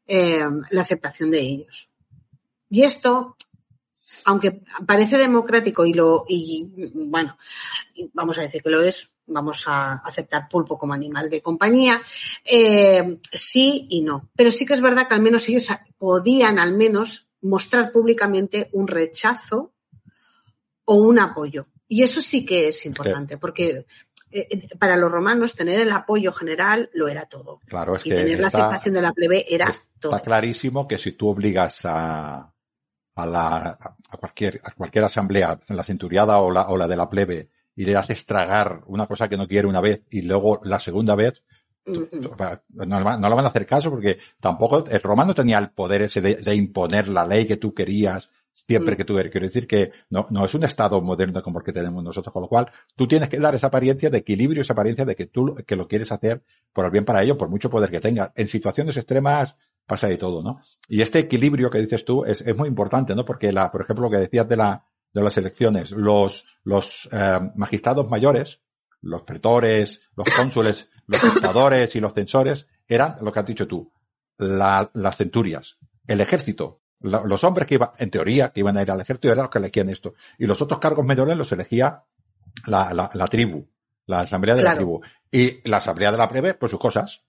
eh, 0.07 0.45
la 0.71 0.83
aceptación 0.83 1.33
de 1.33 1.41
ellos. 1.41 1.89
Y 2.71 2.85
esto 2.85 3.36
aunque 4.27 4.63
parece 4.87 5.17
democrático 5.17 5.87
y 5.87 5.95
lo, 5.95 6.25
y 6.29 6.67
bueno, 6.95 7.37
vamos 8.13 8.39
a 8.39 8.43
decir 8.43 8.63
que 8.63 8.71
lo 8.71 8.83
es, 8.83 9.09
vamos 9.27 9.65
a 9.67 9.95
aceptar 9.95 10.49
pulpo 10.49 10.77
como 10.77 10.95
animal 10.95 11.31
de 11.31 11.41
compañía, 11.41 12.01
eh, 12.45 13.19
sí 13.33 13.87
y 13.91 14.03
no. 14.03 14.31
Pero 14.35 14.51
sí 14.51 14.67
que 14.67 14.75
es 14.75 14.81
verdad 14.81 15.09
que 15.09 15.15
al 15.15 15.23
menos 15.23 15.49
ellos 15.49 15.69
podían 15.97 16.59
al 16.59 16.73
menos 16.73 17.29
mostrar 17.43 17.93
públicamente 17.93 18.69
un 18.73 18.89
rechazo 18.89 19.73
o 20.85 20.95
un 20.95 21.19
apoyo. 21.21 21.69
Y 21.89 22.03
eso 22.03 22.21
sí 22.21 22.45
que 22.45 22.69
es 22.69 22.85
importante, 22.85 23.39
porque 23.39 23.87
eh, 24.33 24.49
eh, 24.51 24.77
para 24.77 24.97
los 24.97 25.11
romanos 25.11 25.55
tener 25.55 25.79
el 25.79 25.93
apoyo 25.93 26.33
general 26.33 26.91
lo 26.95 27.07
era 27.07 27.27
todo. 27.27 27.61
Claro, 27.67 27.95
es 27.95 28.05
y 28.07 28.11
que 28.11 28.17
tener 28.17 28.41
la 28.41 28.49
aceptación 28.49 28.95
de 28.95 29.03
la 29.03 29.13
plebe 29.13 29.45
era 29.49 29.73
todo. 30.01 30.17
Está 30.17 30.25
clarísimo 30.25 30.89
que 30.89 30.99
si 30.99 31.13
tú 31.13 31.29
obligas 31.29 31.83
a, 31.85 32.53
a, 33.17 33.27
la, 33.27 33.79
a, 34.11 34.17
cualquier, 34.19 34.61
a 34.63 34.71
cualquier 34.73 35.05
asamblea, 35.05 35.59
la 35.69 35.83
centuriada 35.83 36.39
o 36.39 36.51
la, 36.51 36.69
o 36.69 36.77
la 36.77 36.87
de 36.87 36.97
la 36.97 37.11
plebe, 37.11 37.51
y 37.75 37.85
le 37.85 37.97
haces 37.97 38.25
tragar 38.25 38.83
una 38.87 39.07
cosa 39.07 39.29
que 39.29 39.37
no 39.37 39.49
quiere 39.49 39.67
una 39.67 39.81
vez 39.81 40.05
y 40.11 40.23
luego 40.23 40.61
la 40.65 40.81
segunda 40.81 41.15
vez, 41.15 41.45
no, 41.87 42.87
no, 42.87 43.29
le 43.29 43.35
van 43.35 43.45
a 43.45 43.49
hacer 43.49 43.67
caso 43.67 43.91
porque 43.91 44.19
tampoco 44.41 44.87
el 44.89 45.01
romano 45.01 45.35
tenía 45.35 45.59
el 45.59 45.71
poder 45.71 46.03
ese 46.03 46.21
de, 46.21 46.55
imponer 46.55 47.09
la 47.09 47.27
ley 47.27 47.47
que 47.47 47.59
tú 47.59 47.75
querías 47.75 48.31
siempre 48.67 48.95
mm. 48.95 48.97
que 48.97 49.05
tú 49.05 49.15
querías. 49.15 49.31
Quiero 49.31 49.47
decir 49.47 49.67
que 49.69 49.93
no, 50.11 50.27
no 50.31 50.45
es 50.45 50.55
un 50.55 50.65
estado 50.65 51.01
moderno 51.01 51.43
como 51.43 51.61
el 51.61 51.65
que 51.65 51.73
tenemos 51.73 52.03
nosotros, 52.03 52.33
con 52.33 52.43
lo 52.43 52.49
cual 52.49 52.71
tú 52.97 53.07
tienes 53.07 53.29
que 53.29 53.39
dar 53.39 53.55
esa 53.55 53.69
apariencia 53.69 54.11
de 54.11 54.19
equilibrio, 54.19 54.63
esa 54.63 54.73
apariencia 54.73 55.05
de 55.05 55.15
que 55.15 55.27
tú 55.27 55.55
que 55.65 55.77
lo 55.77 55.87
quieres 55.87 56.11
hacer 56.11 56.43
por 56.73 56.87
el 56.87 56.91
bien 56.91 57.05
para 57.05 57.23
ello, 57.23 57.39
por 57.39 57.49
mucho 57.49 57.71
poder 57.71 57.91
que 57.91 58.01
tenga. 58.01 58.33
En 58.35 58.49
situaciones 58.49 58.97
extremas 58.97 59.57
pasa 59.87 60.09
de 60.09 60.19
todo, 60.19 60.43
¿no? 60.43 60.61
Y 60.89 61.03
este 61.03 61.21
equilibrio 61.21 61.71
que 61.71 61.79
dices 61.79 62.05
tú 62.05 62.25
es, 62.25 62.41
es 62.43 62.57
muy 62.57 62.69
importante, 62.69 63.15
¿no? 63.15 63.25
Porque 63.25 63.53
la, 63.53 63.71
por 63.71 63.83
ejemplo, 63.83 64.05
lo 64.05 64.11
que 64.11 64.19
decías 64.19 64.49
de 64.49 64.57
la, 64.57 64.85
de 65.13 65.23
las 65.23 65.37
elecciones, 65.39 65.93
los, 65.93 66.45
los 66.65 67.09
eh, 67.13 67.41
magistrados 67.55 68.09
mayores, 68.11 68.63
los 69.01 69.23
pretores, 69.23 70.03
los 70.17 70.29
cónsules, 70.29 70.89
los 71.07 71.23
dictadores 71.23 71.95
y 71.95 72.01
los 72.01 72.13
censores 72.13 72.67
eran 72.89 73.17
lo 73.21 73.33
que 73.33 73.39
has 73.39 73.47
dicho 73.47 73.67
tú, 73.67 73.93
la, 74.39 74.91
las 74.95 75.17
centurias, 75.17 75.77
el 76.07 76.21
ejército, 76.21 76.83
los 77.01 77.45
hombres 77.45 77.67
que 77.67 77.75
iban, 77.75 77.91
en 77.99 78.11
teoría, 78.11 78.53
que 78.53 78.61
iban 78.61 78.77
a 78.77 78.83
ir 78.83 78.91
al 78.91 79.01
ejército 79.01 79.29
eran 79.29 79.45
los 79.45 79.51
que 79.51 79.59
elegían 79.59 79.91
esto. 79.91 80.15
Y 80.39 80.47
los 80.47 80.61
otros 80.63 80.81
cargos 80.81 81.05
mayores 81.05 81.37
los 81.37 81.53
elegía 81.53 82.05
la, 82.67 82.93
la, 82.95 83.11
la 83.13 83.27
tribu, 83.27 83.69
la 84.07 84.21
asamblea 84.21 84.55
de 84.55 84.63
la 84.63 84.75
tribu. 84.75 85.01
Y 85.31 85.69
la 85.69 85.77
asamblea 85.79 86.11
de 86.11 86.19
la 86.19 86.29
plebe, 86.29 86.55
pues 86.55 86.71
sus 86.71 86.81
cosas. 86.81 87.26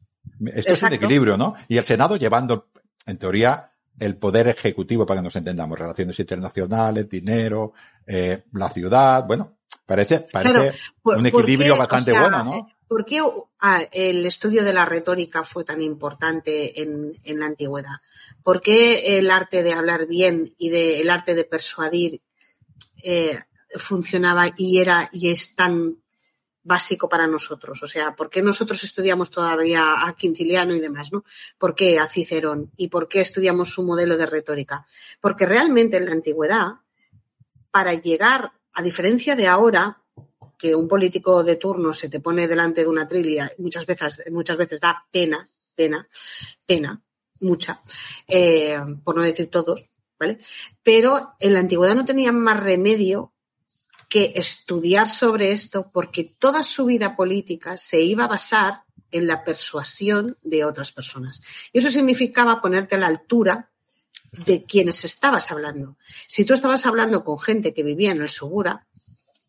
Esto 0.54 0.74
es 0.74 0.84
un 0.84 0.94
equilibrio, 0.94 1.38
¿no? 1.38 1.56
Y 1.68 1.78
el 1.78 1.86
Senado 1.86 2.16
llevando, 2.16 2.70
en 3.06 3.18
teoría, 3.18 3.72
el 4.00 4.16
poder 4.16 4.48
ejecutivo 4.48 5.06
para 5.06 5.20
que 5.20 5.26
nos 5.26 5.36
entendamos, 5.36 5.80
relaciones 5.80 6.20
internacionales, 6.20 7.10
dinero, 7.10 7.74
eh, 8.06 8.44
la 8.54 8.70
ciudad, 8.70 9.26
bueno, 9.26 9.58
parece, 9.86 10.20
parece 10.20 10.74
un 11.04 11.26
equilibrio 11.26 11.78
bastante 11.78 12.12
bueno, 12.12 12.44
¿no? 12.44 12.70
¿Por 12.88 13.04
qué 13.04 13.22
ah, 13.60 13.82
el 13.92 14.26
estudio 14.26 14.64
de 14.64 14.72
la 14.72 14.86
retórica 14.86 15.44
fue 15.44 15.66
tan 15.66 15.82
importante 15.82 16.82
en, 16.82 17.18
en, 17.26 17.40
la 17.40 17.48
antigüedad? 17.48 17.98
¿Por 18.44 18.62
qué 18.62 19.18
el 19.18 19.30
arte 19.30 19.62
de 19.62 19.74
hablar 19.74 20.08
bien 20.08 20.54
y 20.58 20.70
de, 20.70 21.02
el 21.02 21.10
arte 21.10 21.36
de 21.36 21.44
persuadir 21.44 22.22
eh, 23.04 23.40
funcionaba 23.76 24.48
y 24.56 24.80
era 24.80 25.10
y 25.12 25.30
es 25.30 25.56
tan 25.56 25.98
básico 26.68 27.08
para 27.08 27.28
nosotros. 27.28 27.82
O 27.82 27.88
sea, 27.88 28.14
¿por 28.14 28.30
qué 28.30 28.42
nosotros 28.42 28.84
estudiamos 28.84 29.32
todavía 29.32 30.06
a 30.06 30.14
Quintiliano 30.14 30.76
y 30.76 30.82
demás, 30.82 31.14
no? 31.14 31.24
¿Por 31.58 31.74
qué 31.74 31.98
a 31.98 32.08
Cicerón? 32.08 32.72
¿Y 32.76 32.90
por 32.90 33.08
qué 33.08 33.22
estudiamos 33.22 33.72
su 33.72 33.84
modelo 33.84 34.18
de 34.18 34.26
retórica? 34.26 34.86
Porque 35.22 35.46
realmente 35.46 35.96
en 35.96 36.06
la 36.06 36.12
antigüedad, 36.12 36.68
para 37.72 37.94
llegar, 37.94 38.52
a 38.74 38.84
diferencia 38.84 39.36
de 39.36 39.48
ahora, 39.48 40.04
que 40.58 40.76
un 40.76 40.90
político 40.90 41.42
de 41.44 41.56
turno 41.56 41.94
se 41.94 42.10
te 42.10 42.20
pone 42.20 42.48
delante 42.48 42.82
de 42.82 42.88
una 42.88 43.08
trilia, 43.08 43.50
muchas 43.60 43.86
veces, 43.86 44.24
muchas 44.32 44.58
veces 44.58 44.82
da 44.82 45.08
pena, 45.10 45.48
pena, 45.76 46.08
pena, 46.66 47.02
mucha, 47.40 47.80
eh, 48.28 48.78
por 49.04 49.16
no 49.16 49.22
decir 49.22 49.50
todos, 49.50 49.92
¿vale? 50.20 50.38
Pero 50.84 51.36
en 51.40 51.54
la 51.54 51.60
antigüedad 51.60 51.96
no 51.96 52.06
tenían 52.06 52.38
más 52.40 52.62
remedio 52.62 53.34
que 54.10 54.34
estudiar 54.36 55.10
sobre 55.10 55.52
esto 55.52 55.88
porque 55.92 56.24
toda 56.24 56.64
su 56.64 56.86
vida 56.86 57.16
política 57.16 57.78
se 57.78 58.02
iba 58.02 58.26
a 58.26 58.30
basar 58.30 58.84
en 59.12 59.28
la 59.28 59.44
persuasión 59.44 60.38
de 60.44 60.66
otras 60.66 60.92
personas. 60.92 61.42
Y 61.72 61.80
eso 61.80 61.90
significaba 61.90 62.62
ponerte 62.62 62.96
a 62.96 63.00
la 63.00 63.08
altura 63.08 63.70
de 64.46 64.64
quienes 64.64 65.04
estabas 65.06 65.52
hablando. 65.52 65.98
Si 66.28 66.46
tú 66.46 66.54
estabas 66.54 66.86
hablando 66.86 67.24
con 67.24 67.40
gente 67.40 67.74
que 67.74 67.84
vivía 67.84 68.12
en 68.12 68.22
el 68.22 68.30
Segura, 68.30 68.86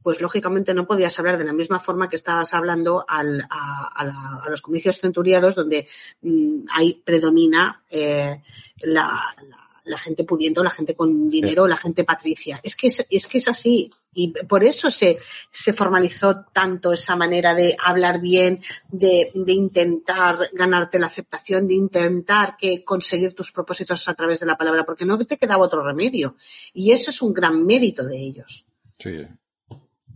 pues 0.02 0.20
lógicamente 0.20 0.74
no 0.74 0.86
podías 0.86 1.18
hablar 1.18 1.38
de 1.38 1.44
la 1.44 1.52
misma 1.52 1.80
forma 1.80 2.08
que 2.08 2.16
estabas 2.16 2.54
hablando 2.54 3.04
al, 3.06 3.46
a, 3.50 4.48
los 4.48 4.62
comicios 4.62 4.98
centuriados 4.98 5.54
donde 5.54 5.88
mm, 6.22 6.66
ahí 6.72 7.02
predomina 7.04 7.82
eh, 7.90 8.40
la, 8.82 9.20
la 9.48 9.67
gente 9.96 10.24
pudiendo, 10.24 10.62
la 10.62 10.70
gente 10.70 10.94
con 10.94 11.30
dinero, 11.30 11.66
la 11.66 11.76
gente 11.76 12.04
patricia. 12.04 12.60
Es 12.62 12.76
que 12.76 12.88
es, 12.88 13.06
es 13.08 13.26
que 13.26 13.38
es 13.38 13.48
así. 13.48 13.90
Y 14.12 14.32
por 14.32 14.64
eso 14.64 14.90
se, 14.90 15.18
se 15.50 15.72
formalizó 15.72 16.44
tanto 16.52 16.92
esa 16.92 17.14
manera 17.14 17.54
de 17.54 17.76
hablar 17.82 18.20
bien, 18.20 18.60
de, 18.90 19.30
de 19.32 19.52
intentar 19.52 20.50
ganarte 20.52 20.98
la 20.98 21.06
aceptación, 21.06 21.68
de 21.68 21.74
intentar 21.74 22.56
que 22.58 22.84
conseguir 22.84 23.34
tus 23.34 23.52
propósitos 23.52 24.08
a 24.08 24.14
través 24.14 24.40
de 24.40 24.46
la 24.46 24.58
palabra, 24.58 24.84
porque 24.84 25.04
no 25.04 25.18
te 25.18 25.38
quedaba 25.38 25.64
otro 25.64 25.82
remedio. 25.82 26.36
Y 26.74 26.90
eso 26.90 27.10
es 27.10 27.22
un 27.22 27.32
gran 27.32 27.64
mérito 27.64 28.04
de 28.04 28.18
ellos. 28.18 28.66
Sí. 28.98 29.24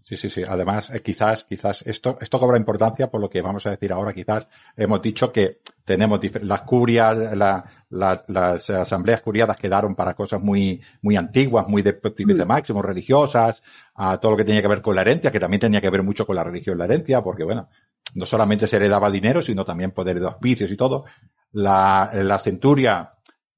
Sí, 0.03 0.16
sí, 0.16 0.28
sí. 0.28 0.42
Además, 0.46 0.90
eh, 0.90 1.00
quizás, 1.00 1.44
quizás 1.44 1.82
esto, 1.86 2.18
esto 2.20 2.40
cobra 2.40 2.59
importancia 2.59 3.09
por 3.09 3.20
lo 3.20 3.30
que 3.30 3.40
vamos 3.40 3.64
a 3.66 3.70
decir 3.70 3.92
ahora. 3.92 4.12
Quizás 4.12 4.48
hemos 4.76 5.00
dicho 5.00 5.32
que 5.32 5.61
tenemos 5.84 6.20
las 6.42 6.62
curias, 6.62 7.16
la, 7.36 7.64
la, 7.90 8.24
las 8.26 8.68
asambleas 8.70 9.20
curiadas 9.20 9.57
quedaron 9.57 9.94
para 9.94 10.14
cosas 10.14 10.42
muy, 10.42 10.82
muy 11.03 11.16
antiguas, 11.16 11.68
muy 11.68 11.82
de, 11.82 11.92
de 11.92 12.44
máximo, 12.44 12.82
religiosas, 12.82 13.62
a 13.94 14.18
todo 14.18 14.32
lo 14.32 14.36
que 14.36 14.44
tenía 14.44 14.61
que 14.61 14.68
ver 14.68 14.82
con 14.82 14.96
la 14.96 15.03
herencia, 15.03 15.30
que 15.30 15.40
también 15.40 15.61
tenía 15.61 15.80
que 15.80 15.90
ver 15.90 16.03
mucho 16.03 16.26
con 16.26 16.34
la 16.34 16.44
religión 16.44 16.78
la 16.78 16.84
herencia, 16.86 17.22
porque 17.22 17.44
bueno, 17.44 17.68
no 18.14 18.26
solamente 18.26 18.66
se 18.66 18.76
heredaba 18.76 19.09
dinero, 19.09 19.40
sino 19.40 19.64
también 19.64 19.92
poder 19.92 20.18
de 20.18 20.26
auspicios 20.26 20.70
y 20.70 20.76
todo. 20.76 21.05
La, 21.53 22.11
la 22.12 22.38
centuria 22.38 23.14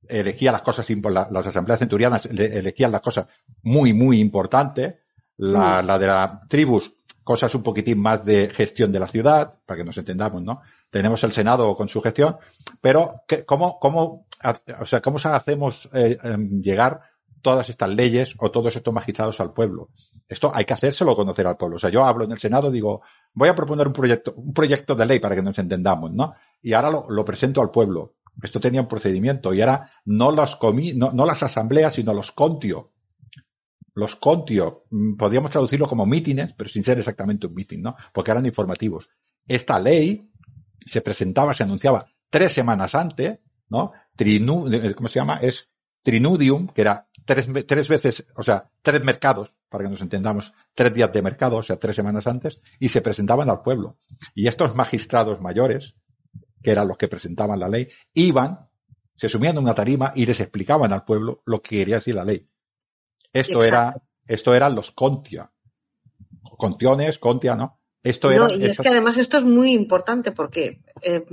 elegía 0.06 0.52
las 0.52 0.60
cosas, 0.60 0.86
las 0.90 1.46
asambleas 1.46 1.78
centurianas 1.78 2.26
elegían 2.26 2.92
las 2.92 3.00
cosas 3.00 3.26
muy, 3.62 3.94
muy 3.94 4.20
importantes 4.20 5.03
la, 5.36 5.82
la 5.82 5.98
de 5.98 6.06
la 6.06 6.40
tribus, 6.48 6.92
cosas 7.24 7.54
un 7.54 7.62
poquitín 7.62 7.98
más 7.98 8.24
de 8.24 8.48
gestión 8.48 8.92
de 8.92 9.00
la 9.00 9.08
ciudad, 9.08 9.54
para 9.66 9.78
que 9.78 9.84
nos 9.84 9.96
entendamos, 9.96 10.42
¿no? 10.42 10.60
Tenemos 10.90 11.24
el 11.24 11.32
Senado 11.32 11.74
con 11.76 11.88
su 11.88 12.00
gestión, 12.00 12.36
pero 12.80 13.14
¿cómo, 13.46 13.78
cómo, 13.80 14.26
o 14.78 14.86
sea, 14.86 15.00
cómo 15.00 15.18
hacemos 15.24 15.88
eh, 15.92 16.18
em, 16.22 16.60
llegar 16.60 17.00
todas 17.42 17.68
estas 17.68 17.90
leyes 17.90 18.34
o 18.38 18.50
todos 18.50 18.76
estos 18.76 18.94
magistrados 18.94 19.40
al 19.40 19.52
pueblo? 19.52 19.88
Esto 20.28 20.52
hay 20.54 20.64
que 20.64 20.74
hacérselo 20.74 21.16
conocer 21.16 21.46
al 21.46 21.56
pueblo. 21.56 21.76
O 21.76 21.78
sea, 21.78 21.90
yo 21.90 22.04
hablo 22.04 22.24
en 22.24 22.32
el 22.32 22.38
Senado, 22.38 22.70
digo, 22.70 23.02
voy 23.32 23.48
a 23.48 23.56
proponer 23.56 23.88
un 23.88 23.92
proyecto, 23.92 24.34
un 24.36 24.54
proyecto 24.54 24.94
de 24.94 25.06
ley 25.06 25.18
para 25.18 25.34
que 25.34 25.42
nos 25.42 25.58
entendamos, 25.58 26.12
¿no? 26.12 26.34
Y 26.62 26.74
ahora 26.74 26.90
lo, 26.90 27.06
lo 27.10 27.24
presento 27.24 27.60
al 27.60 27.70
pueblo. 27.70 28.12
Esto 28.42 28.60
tenía 28.60 28.80
un 28.80 28.88
procedimiento 28.88 29.52
y 29.52 29.60
ahora 29.62 29.90
no 30.04 30.30
las 30.30 30.56
comí, 30.56 30.92
no, 30.92 31.12
no 31.12 31.26
las 31.26 31.42
asambleas, 31.42 31.94
sino 31.94 32.14
los 32.14 32.32
contio 32.32 32.90
los 33.94 34.16
contio, 34.16 34.84
mm, 34.90 35.14
podríamos 35.16 35.50
traducirlo 35.50 35.86
como 35.86 36.06
mítines, 36.06 36.52
pero 36.54 36.68
sin 36.68 36.82
ser 36.82 36.98
exactamente 36.98 37.46
un 37.46 37.54
mítin, 37.54 37.82
¿no? 37.82 37.96
Porque 38.12 38.30
eran 38.30 38.46
informativos. 38.46 39.08
Esta 39.46 39.78
ley 39.78 40.30
se 40.84 41.00
presentaba, 41.00 41.54
se 41.54 41.62
anunciaba 41.62 42.06
tres 42.30 42.52
semanas 42.52 42.94
antes, 42.94 43.38
¿no? 43.68 43.92
Trinu, 44.16 44.72
eh, 44.72 44.94
¿cómo 44.94 45.08
se 45.08 45.20
llama? 45.20 45.38
Es 45.38 45.70
Trinudium, 46.02 46.68
que 46.68 46.82
era 46.82 47.08
tres, 47.24 47.48
tres 47.66 47.88
veces, 47.88 48.26
o 48.36 48.42
sea, 48.42 48.70
tres 48.82 49.02
mercados, 49.04 49.56
para 49.70 49.84
que 49.84 49.90
nos 49.90 50.02
entendamos, 50.02 50.52
tres 50.74 50.92
días 50.92 51.12
de 51.12 51.22
mercado, 51.22 51.56
o 51.56 51.62
sea, 51.62 51.76
tres 51.76 51.96
semanas 51.96 52.26
antes, 52.26 52.60
y 52.78 52.90
se 52.90 53.00
presentaban 53.00 53.48
al 53.48 53.62
pueblo. 53.62 53.98
Y 54.34 54.46
estos 54.46 54.74
magistrados 54.74 55.40
mayores, 55.40 55.94
que 56.62 56.70
eran 56.70 56.88
los 56.88 56.98
que 56.98 57.08
presentaban 57.08 57.58
la 57.58 57.68
ley, 57.68 57.88
iban, 58.12 58.58
se 59.16 59.28
sumían 59.28 59.56
en 59.56 59.62
una 59.62 59.74
tarima 59.74 60.12
y 60.14 60.26
les 60.26 60.40
explicaban 60.40 60.92
al 60.92 61.04
pueblo 61.04 61.42
lo 61.46 61.62
que 61.62 61.78
quería 61.78 61.96
decir 61.96 62.14
la 62.14 62.24
ley. 62.24 62.48
Esto 63.34 63.62
era, 63.62 63.94
esto 64.26 64.54
eran 64.54 64.74
los 64.74 64.92
contia. 64.92 65.50
Contiones, 66.56 67.18
contia, 67.18 67.56
¿no? 67.56 67.80
Esto 68.02 68.30
era. 68.30 68.52
y 68.52 68.64
es 68.64 68.78
que 68.78 68.88
además 68.88 69.18
esto 69.18 69.38
es 69.38 69.44
muy 69.44 69.72
importante 69.72 70.30
porque 70.32 70.82
eh, 71.02 71.24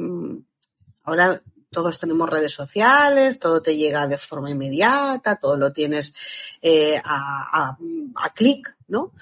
ahora 1.03 1.41
todos 1.69 1.99
tenemos 1.99 2.29
redes 2.29 2.51
sociales, 2.51 3.39
todo 3.39 3.61
te 3.61 3.77
llega 3.77 4.07
de 4.07 4.17
forma 4.17 4.49
inmediata, 4.49 5.37
todo 5.37 5.55
lo 5.57 5.71
tienes 5.71 6.13
eh, 6.61 7.01
a, 7.03 7.77
a, 8.15 8.33
clic, 8.33 8.75
¿no? 8.87 9.13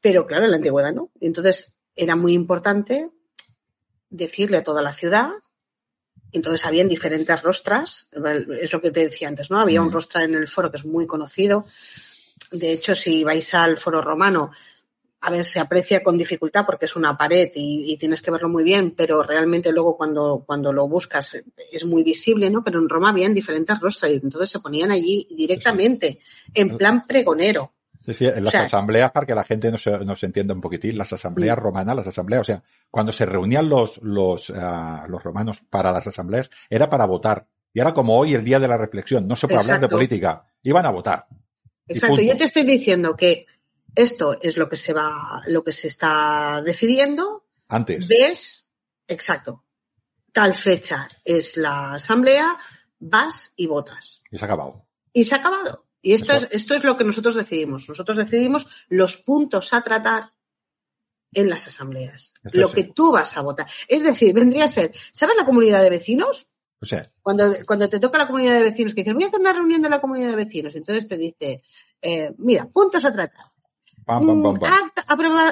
Pero 0.00 0.26
claro, 0.26 0.44
en 0.44 0.50
la 0.50 0.56
antigüedad 0.58 0.92
no. 0.92 1.10
Entonces 1.20 1.76
era 1.96 2.14
muy 2.14 2.34
importante 2.34 3.10
decirle 4.10 4.58
a 4.58 4.62
toda 4.62 4.82
la 4.82 4.92
ciudad. 4.92 5.30
Entonces 6.32 6.66
habían 6.66 6.88
diferentes 6.88 7.40
rostras, 7.42 8.08
es 8.60 8.72
lo 8.72 8.80
que 8.80 8.90
te 8.90 9.04
decía 9.04 9.28
antes, 9.28 9.50
¿no? 9.50 9.60
Había 9.60 9.80
un 9.80 9.88
mm. 9.88 9.92
rostra 9.92 10.24
en 10.24 10.34
el 10.34 10.48
foro 10.48 10.70
que 10.70 10.78
es 10.78 10.84
muy 10.84 11.06
conocido, 11.06 11.64
de 12.50 12.72
hecho, 12.72 12.94
si 12.94 13.24
vais 13.24 13.54
al 13.54 13.76
foro 13.76 14.00
romano, 14.00 14.50
a 15.24 15.30
ver, 15.30 15.44
se 15.44 15.58
aprecia 15.58 16.02
con 16.02 16.18
dificultad 16.18 16.66
porque 16.66 16.84
es 16.84 16.96
una 16.96 17.16
pared 17.16 17.50
y, 17.54 17.96
tienes 17.96 18.20
que 18.20 18.30
verlo 18.30 18.48
muy 18.48 18.62
bien, 18.62 18.90
pero 18.90 19.22
realmente 19.22 19.72
luego 19.72 19.96
cuando, 19.96 20.44
cuando 20.46 20.72
lo 20.72 20.86
buscas 20.86 21.42
es 21.72 21.84
muy 21.86 22.02
visible, 22.02 22.50
¿no? 22.50 22.62
Pero 22.62 22.78
en 22.78 22.88
Roma 22.88 23.08
habían 23.08 23.32
diferentes 23.32 23.80
rostros 23.80 24.12
y 24.12 24.16
entonces 24.16 24.50
se 24.50 24.60
ponían 24.60 24.90
allí 24.90 25.26
directamente, 25.30 26.18
en 26.52 26.76
plan 26.76 27.06
pregonero. 27.06 27.72
Sí, 28.02 28.12
sí, 28.12 28.26
en 28.26 28.44
las 28.44 28.54
asambleas, 28.54 29.12
para 29.12 29.24
que 29.24 29.34
la 29.34 29.44
gente 29.44 29.70
nos, 29.70 29.86
nos 29.86 30.22
entienda 30.24 30.52
un 30.52 30.60
poquitín, 30.60 30.98
las 30.98 31.14
asambleas 31.14 31.56
romanas, 31.56 31.96
las 31.96 32.06
asambleas, 32.06 32.42
o 32.42 32.44
sea, 32.44 32.62
cuando 32.90 33.10
se 33.12 33.24
reunían 33.24 33.66
los, 33.70 34.02
los, 34.02 34.50
uh, 34.50 35.08
los 35.08 35.22
romanos 35.22 35.62
para 35.70 35.90
las 35.90 36.06
asambleas, 36.06 36.50
era 36.68 36.90
para 36.90 37.06
votar. 37.06 37.46
Y 37.72 37.80
era 37.80 37.94
como 37.94 38.18
hoy 38.18 38.34
el 38.34 38.44
día 38.44 38.60
de 38.60 38.68
la 38.68 38.76
reflexión, 38.76 39.26
no 39.26 39.36
se 39.36 39.48
puede 39.48 39.60
hablar 39.60 39.80
de 39.80 39.88
política, 39.88 40.44
iban 40.62 40.84
a 40.84 40.90
votar. 40.90 41.26
Exacto, 41.86 42.20
yo 42.20 42.36
te 42.36 42.44
estoy 42.44 42.64
diciendo 42.64 43.16
que 43.16 43.46
esto 43.94 44.38
es 44.40 44.56
lo 44.56 44.68
que 44.68 44.76
se 44.76 44.92
va, 44.92 45.42
lo 45.46 45.62
que 45.62 45.72
se 45.72 45.88
está 45.88 46.62
decidiendo. 46.64 47.46
Antes. 47.68 48.08
Ves, 48.08 48.70
exacto. 49.06 49.64
Tal 50.32 50.54
fecha 50.54 51.08
es 51.24 51.56
la 51.56 51.94
asamblea, 51.94 52.56
vas 52.98 53.52
y 53.56 53.66
votas. 53.66 54.20
Y 54.30 54.38
se 54.38 54.44
ha 54.44 54.46
acabado. 54.46 54.86
Y 55.12 55.24
se 55.24 55.34
ha 55.34 55.38
acabado. 55.38 55.86
Y 56.02 56.12
esto 56.12 56.34
es, 56.34 56.48
esto 56.50 56.74
es 56.74 56.84
lo 56.84 56.96
que 56.96 57.04
nosotros 57.04 57.34
decidimos. 57.34 57.88
Nosotros 57.88 58.16
decidimos 58.16 58.66
los 58.88 59.16
puntos 59.16 59.72
a 59.72 59.82
tratar 59.82 60.34
en 61.32 61.50
las 61.50 61.66
asambleas. 61.66 62.34
lo 62.52 62.70
que 62.70 62.84
tú 62.84 63.12
vas 63.12 63.36
a 63.36 63.42
votar. 63.42 63.66
Es 63.88 64.02
decir, 64.02 64.34
vendría 64.34 64.64
a 64.64 64.68
ser, 64.68 64.92
¿sabes 65.12 65.36
la 65.36 65.44
comunidad 65.44 65.82
de 65.82 65.90
vecinos? 65.90 66.46
Cuando, 67.22 67.52
cuando 67.66 67.88
te 67.88 67.98
toca 67.98 68.18
la 68.18 68.26
comunidad 68.26 68.54
de 68.54 68.70
vecinos, 68.70 68.94
que 68.94 69.02
dices, 69.02 69.14
voy 69.14 69.24
a 69.24 69.28
hacer 69.28 69.40
una 69.40 69.52
reunión 69.52 69.82
de 69.82 69.88
la 69.88 70.00
comunidad 70.00 70.30
de 70.30 70.36
vecinos, 70.36 70.76
entonces 70.76 71.08
te 71.08 71.16
dice, 71.16 71.62
eh, 72.02 72.34
mira, 72.38 72.66
puntos 72.66 73.04
a 73.04 73.12
tratar. 73.12 73.46
Mm, 74.06 74.44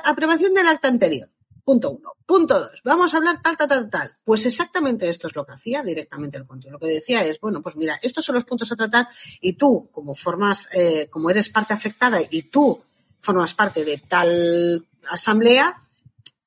aprobación 0.05 0.55
del 0.55 0.67
acta 0.67 0.89
anterior. 0.89 1.29
Punto 1.65 1.93
uno. 1.93 2.13
Punto 2.27 2.59
dos. 2.59 2.81
Vamos 2.85 3.15
a 3.15 3.19
hablar 3.19 3.41
tal, 3.41 3.57
tal, 3.57 3.69
tal, 3.69 3.89
tal. 3.89 4.11
Pues 4.25 4.45
exactamente 4.47 5.09
esto 5.09 5.29
es 5.29 5.37
lo 5.37 5.45
que 5.45 5.53
hacía 5.53 5.83
directamente 5.83 6.37
el 6.37 6.45
control. 6.45 6.73
Lo 6.73 6.79
que 6.79 6.89
decía 6.89 7.25
es, 7.25 7.41
bueno, 7.41 7.63
pues 7.63 7.77
mira, 7.77 7.99
estos 8.03 8.25
son 8.25 8.35
los 8.35 8.45
puntos 8.45 8.71
a 8.73 8.77
tratar 8.77 9.09
y 9.41 9.55
tú, 9.55 9.89
como 9.93 10.15
formas, 10.15 10.69
eh, 10.73 11.09
como 11.09 11.31
eres 11.31 11.49
parte 11.49 11.73
afectada 11.73 12.21
y 12.29 12.43
tú 12.45 12.83
formas 13.21 13.55
parte 13.55 13.85
de 13.85 13.99
tal 13.99 14.87
asamblea, 15.09 15.77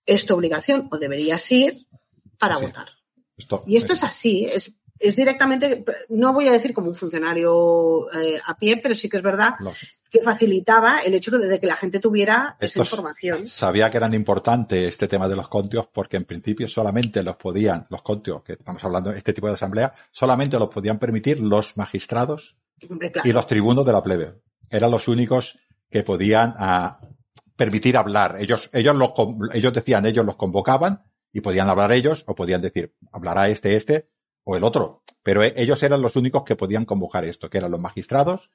es 0.05 0.25
tu 0.25 0.35
obligación 0.35 0.89
o 0.91 0.97
deberías 0.97 1.49
ir 1.51 1.87
para 2.37 2.57
votar 2.57 2.94
y 3.65 3.77
esto 3.77 3.93
es 3.93 4.03
así, 4.03 4.45
es, 4.45 4.77
es 4.99 5.15
directamente, 5.15 5.83
no 6.09 6.33
voy 6.33 6.47
a 6.47 6.51
decir 6.51 6.73
como 6.73 6.87
un 6.87 6.95
funcionario 6.95 8.09
eh, 8.13 8.39
a 8.45 8.57
pie, 8.57 8.77
pero 8.77 8.95
sí 8.95 9.09
que 9.09 9.17
es 9.17 9.23
verdad 9.23 9.55
que 10.09 10.21
facilitaba 10.21 10.99
el 10.99 11.13
hecho 11.13 11.37
de 11.37 11.59
que 11.59 11.67
la 11.67 11.75
gente 11.75 11.99
tuviera 11.99 12.55
esa 12.61 12.79
información. 12.79 13.47
Sabía 13.47 13.89
que 13.89 13.97
eran 13.97 14.13
importantes 14.13 14.89
este 14.89 15.09
tema 15.09 15.27
de 15.27 15.35
los 15.35 15.49
contios 15.49 15.87
porque 15.91 16.15
en 16.15 16.23
principio 16.23 16.69
solamente 16.69 17.21
los 17.21 17.35
podían, 17.35 17.85
los 17.89 18.01
contios, 18.01 18.41
que 18.43 18.53
estamos 18.53 18.81
hablando 18.85 19.11
de 19.11 19.17
este 19.17 19.33
tipo 19.33 19.47
de 19.47 19.55
asamblea, 19.55 19.93
solamente 20.11 20.57
los 20.57 20.69
podían 20.69 20.99
permitir 20.99 21.41
los 21.41 21.75
magistrados 21.75 22.55
y 23.25 23.33
los 23.33 23.47
tribunos 23.47 23.85
de 23.85 23.91
la 23.91 24.03
plebe. 24.03 24.41
Eran 24.69 24.91
los 24.91 25.09
únicos 25.09 25.57
que 25.89 26.03
podían 26.03 26.51
a, 26.57 26.85
ah, 26.85 26.99
permitir 27.55 27.97
hablar. 27.97 28.37
Ellos, 28.39 28.69
ellos, 28.71 28.95
los, 28.95 29.11
ellos 29.53 29.73
decían, 29.73 30.05
ellos 30.05 30.25
los 30.25 30.35
convocaban 30.35 31.03
y 31.35 31.41
podían 31.41 31.69
hablar 31.69 31.91
ellos 31.91 32.23
o 32.27 32.33
podían 32.33 32.61
decir, 32.61 32.95
hablará 33.11 33.49
este, 33.49 33.75
este 33.75 34.07
o 34.45 34.55
el 34.55 34.63
otro. 34.63 35.03
Pero 35.21 35.43
e, 35.43 35.53
ellos 35.57 35.83
eran 35.83 36.01
los 36.01 36.15
únicos 36.15 36.45
que 36.45 36.55
podían 36.55 36.85
convocar 36.85 37.25
esto, 37.25 37.49
que 37.49 37.57
eran 37.57 37.71
los 37.71 37.79
magistrados 37.81 38.51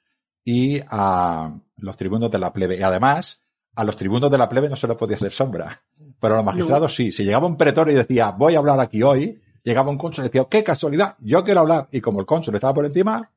y 0.47 0.81
a 0.89 1.61
los 1.77 1.97
tribunos 1.99 2.31
de 2.31 2.39
la 2.39 2.55
plebe. 2.55 2.79
Y 2.79 2.83
además, 2.83 3.43
a 3.75 3.85
los 3.85 3.99
tribunos 3.99 4.31
de 4.31 4.39
la 4.39 4.49
plebe 4.49 4.71
no 4.71 4.77
se 4.77 4.89
les 4.89 4.97
podía 4.97 5.19
hacer 5.19 5.31
sombra. 5.31 5.83
Pero 6.19 6.33
a 6.33 6.37
los 6.39 6.47
magistrados 6.47 6.95
sí. 6.95 7.13
Si 7.13 7.23
llegaba 7.23 7.47
un 7.47 7.59
pretor 7.59 7.91
y 7.91 7.95
decía, 7.95 8.31
voy 8.31 8.55
a 8.55 8.61
hablar 8.61 8.81
aquí 8.81 9.03
hoy, 9.03 9.43
llegaba 9.63 9.91
un 9.91 9.99
cónsul 9.99 10.25
y 10.25 10.29
decía, 10.29 10.47
qué 10.49 10.65
casualidad, 10.65 11.17
yo 11.19 11.45
quiero 11.45 11.61
hablar. 11.61 11.89
Y 11.93 12.01
como 12.01 12.21
el 12.21 12.27
cónsul 12.27 12.55
estaba 12.55 12.73
por 12.73 12.87
encima. 12.87 13.31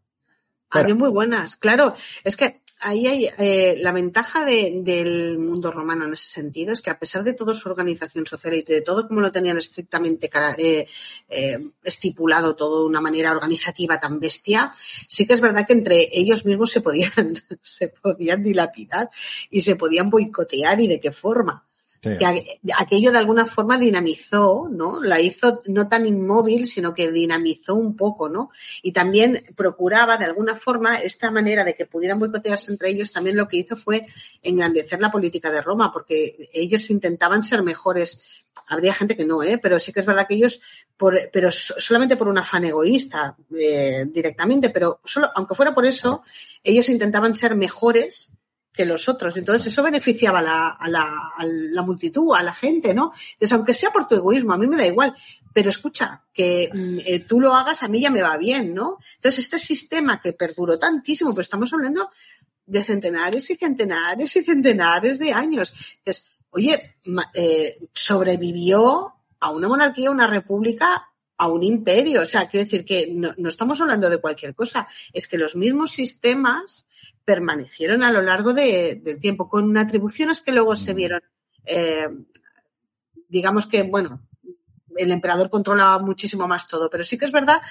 Había 0.69 0.95
muy 0.95 1.09
buenas, 1.09 1.57
claro. 1.57 1.93
Es 2.23 2.37
que 2.37 2.62
ahí 2.81 3.07
hay 3.07 3.29
eh, 3.37 3.77
la 3.81 3.91
ventaja 3.91 4.45
de, 4.45 4.81
del 4.83 5.37
mundo 5.37 5.71
romano 5.71 6.05
en 6.05 6.13
ese 6.13 6.27
sentido 6.27 6.73
es 6.73 6.81
que 6.81 6.89
a 6.89 6.99
pesar 6.99 7.23
de 7.23 7.33
toda 7.33 7.53
su 7.53 7.69
organización 7.69 8.25
social 8.25 8.53
y 8.55 8.63
de 8.63 8.81
todo 8.81 9.07
como 9.07 9.21
lo 9.21 9.31
tenían 9.31 9.57
estrictamente 9.57 10.29
eh, 10.57 10.85
eh, 11.29 11.57
estipulado 11.83 12.55
todo 12.55 12.81
de 12.81 12.89
una 12.89 13.01
manera 13.01 13.31
organizativa 13.31 13.99
tan 13.99 14.19
bestia, 14.19 14.73
sí 15.07 15.25
que 15.25 15.33
es 15.33 15.41
verdad 15.41 15.65
que 15.65 15.73
entre 15.73 16.09
ellos 16.11 16.45
mismos 16.45 16.71
se 16.71 16.81
podían 16.81 17.41
se 17.61 17.87
podían 17.89 18.43
dilapidar 18.43 19.09
y 19.49 19.61
se 19.61 19.75
podían 19.75 20.09
boicotear 20.09 20.79
y 20.81 20.87
de 20.87 20.99
qué 20.99 21.11
forma. 21.11 21.65
Que 22.03 22.25
aquello 22.77 23.13
de 23.13 23.17
alguna 23.17 23.45
forma 23.45 23.77
dinamizó, 23.77 24.67
¿no? 24.69 25.01
La 25.01 25.21
hizo 25.21 25.61
no 25.67 25.87
tan 25.87 26.05
inmóvil, 26.05 26.67
sino 26.67 26.93
que 26.93 27.09
dinamizó 27.09 27.75
un 27.75 27.95
poco, 27.95 28.27
¿no? 28.27 28.49
Y 28.81 28.91
también 28.91 29.41
procuraba 29.55 30.17
de 30.17 30.25
alguna 30.25 30.57
forma 30.57 30.97
esta 30.97 31.31
manera 31.31 31.63
de 31.63 31.75
que 31.75 31.85
pudieran 31.85 32.19
boicotearse 32.19 32.73
entre 32.73 32.89
ellos, 32.89 33.13
también 33.13 33.37
lo 33.37 33.47
que 33.47 33.57
hizo 33.57 33.77
fue 33.77 34.05
engrandecer 34.41 34.99
la 34.99 35.11
política 35.11 35.49
de 35.49 35.61
Roma, 35.61 35.93
porque 35.93 36.49
ellos 36.53 36.89
intentaban 36.89 37.41
ser 37.41 37.63
mejores. 37.63 38.19
Habría 38.67 38.93
gente 38.93 39.15
que 39.15 39.25
no, 39.25 39.41
¿eh? 39.41 39.57
Pero 39.57 39.79
sí 39.79 39.93
que 39.93 40.01
es 40.01 40.05
verdad 40.05 40.27
que 40.27 40.35
ellos, 40.35 40.61
por, 40.97 41.17
pero 41.31 41.51
solamente 41.51 42.17
por 42.17 42.27
un 42.27 42.37
afán 42.37 42.65
egoísta, 42.65 43.37
eh, 43.57 44.05
directamente, 44.07 44.71
pero 44.71 44.99
solo, 45.05 45.29
aunque 45.35 45.55
fuera 45.55 45.73
por 45.73 45.85
eso, 45.85 46.21
ellos 46.63 46.89
intentaban 46.89 47.33
ser 47.33 47.55
mejores 47.55 48.33
que 48.73 48.85
los 48.85 49.07
otros. 49.07 49.37
Entonces 49.37 49.67
eso 49.67 49.83
beneficiaba 49.83 50.39
a 50.39 50.41
la, 50.41 50.67
a 50.69 51.45
la, 51.45 51.83
multitud, 51.83 52.35
a 52.35 52.43
la 52.43 52.53
gente, 52.53 52.93
¿no? 52.93 53.13
Entonces, 53.33 53.53
aunque 53.53 53.73
sea 53.73 53.91
por 53.91 54.07
tu 54.07 54.15
egoísmo, 54.15 54.53
a 54.53 54.57
mí 54.57 54.67
me 54.67 54.77
da 54.77 54.87
igual. 54.87 55.15
Pero 55.53 55.69
escucha, 55.69 56.23
que 56.33 56.69
mm, 56.73 56.97
eh, 57.05 57.19
tú 57.19 57.39
lo 57.39 57.53
hagas, 57.53 57.83
a 57.83 57.87
mí 57.87 58.01
ya 58.01 58.09
me 58.09 58.23
va 58.23 58.35
bien, 58.37 58.73
¿no? 58.73 58.97
Entonces, 59.15 59.45
este 59.45 59.59
sistema 59.59 60.19
que 60.19 60.33
perduró 60.33 60.79
tantísimo, 60.79 61.33
pues 61.33 61.45
estamos 61.45 61.71
hablando 61.71 62.09
de 62.65 62.83
centenares 62.83 63.49
y 63.51 63.55
centenares 63.55 64.35
y 64.35 64.43
centenares 64.43 65.19
de 65.19 65.31
años. 65.31 65.73
Entonces, 65.99 66.25
oye, 66.51 66.97
eh, 67.35 67.79
sobrevivió 67.93 69.13
a 69.39 69.51
una 69.51 69.67
monarquía, 69.67 70.09
a 70.09 70.13
una 70.13 70.25
república, 70.25 71.11
a 71.37 71.47
un 71.47 71.61
imperio. 71.61 72.23
O 72.23 72.25
sea, 72.25 72.47
quiero 72.47 72.65
decir 72.65 72.85
que 72.85 73.07
no 73.11 73.49
estamos 73.49 73.79
hablando 73.81 74.09
de 74.09 74.17
cualquier 74.17 74.55
cosa. 74.55 74.87
Es 75.11 75.27
que 75.27 75.37
los 75.37 75.55
mismos 75.55 75.91
sistemas 75.91 76.87
permanecieron 77.25 78.03
a 78.03 78.11
lo 78.11 78.21
largo 78.21 78.53
de, 78.53 79.01
del 79.03 79.19
tiempo, 79.19 79.47
con 79.47 79.75
atribuciones 79.77 80.41
que 80.41 80.51
luego 80.51 80.75
se 80.75 80.93
vieron, 80.93 81.21
eh, 81.65 82.07
digamos 83.29 83.67
que, 83.67 83.83
bueno, 83.83 84.21
el 84.95 85.11
emperador 85.11 85.49
controlaba 85.49 85.99
muchísimo 85.99 86.47
más 86.47 86.67
todo, 86.67 86.89
pero 86.89 87.03
sí 87.03 87.17
que 87.17 87.25
es 87.25 87.31
verdad 87.31 87.61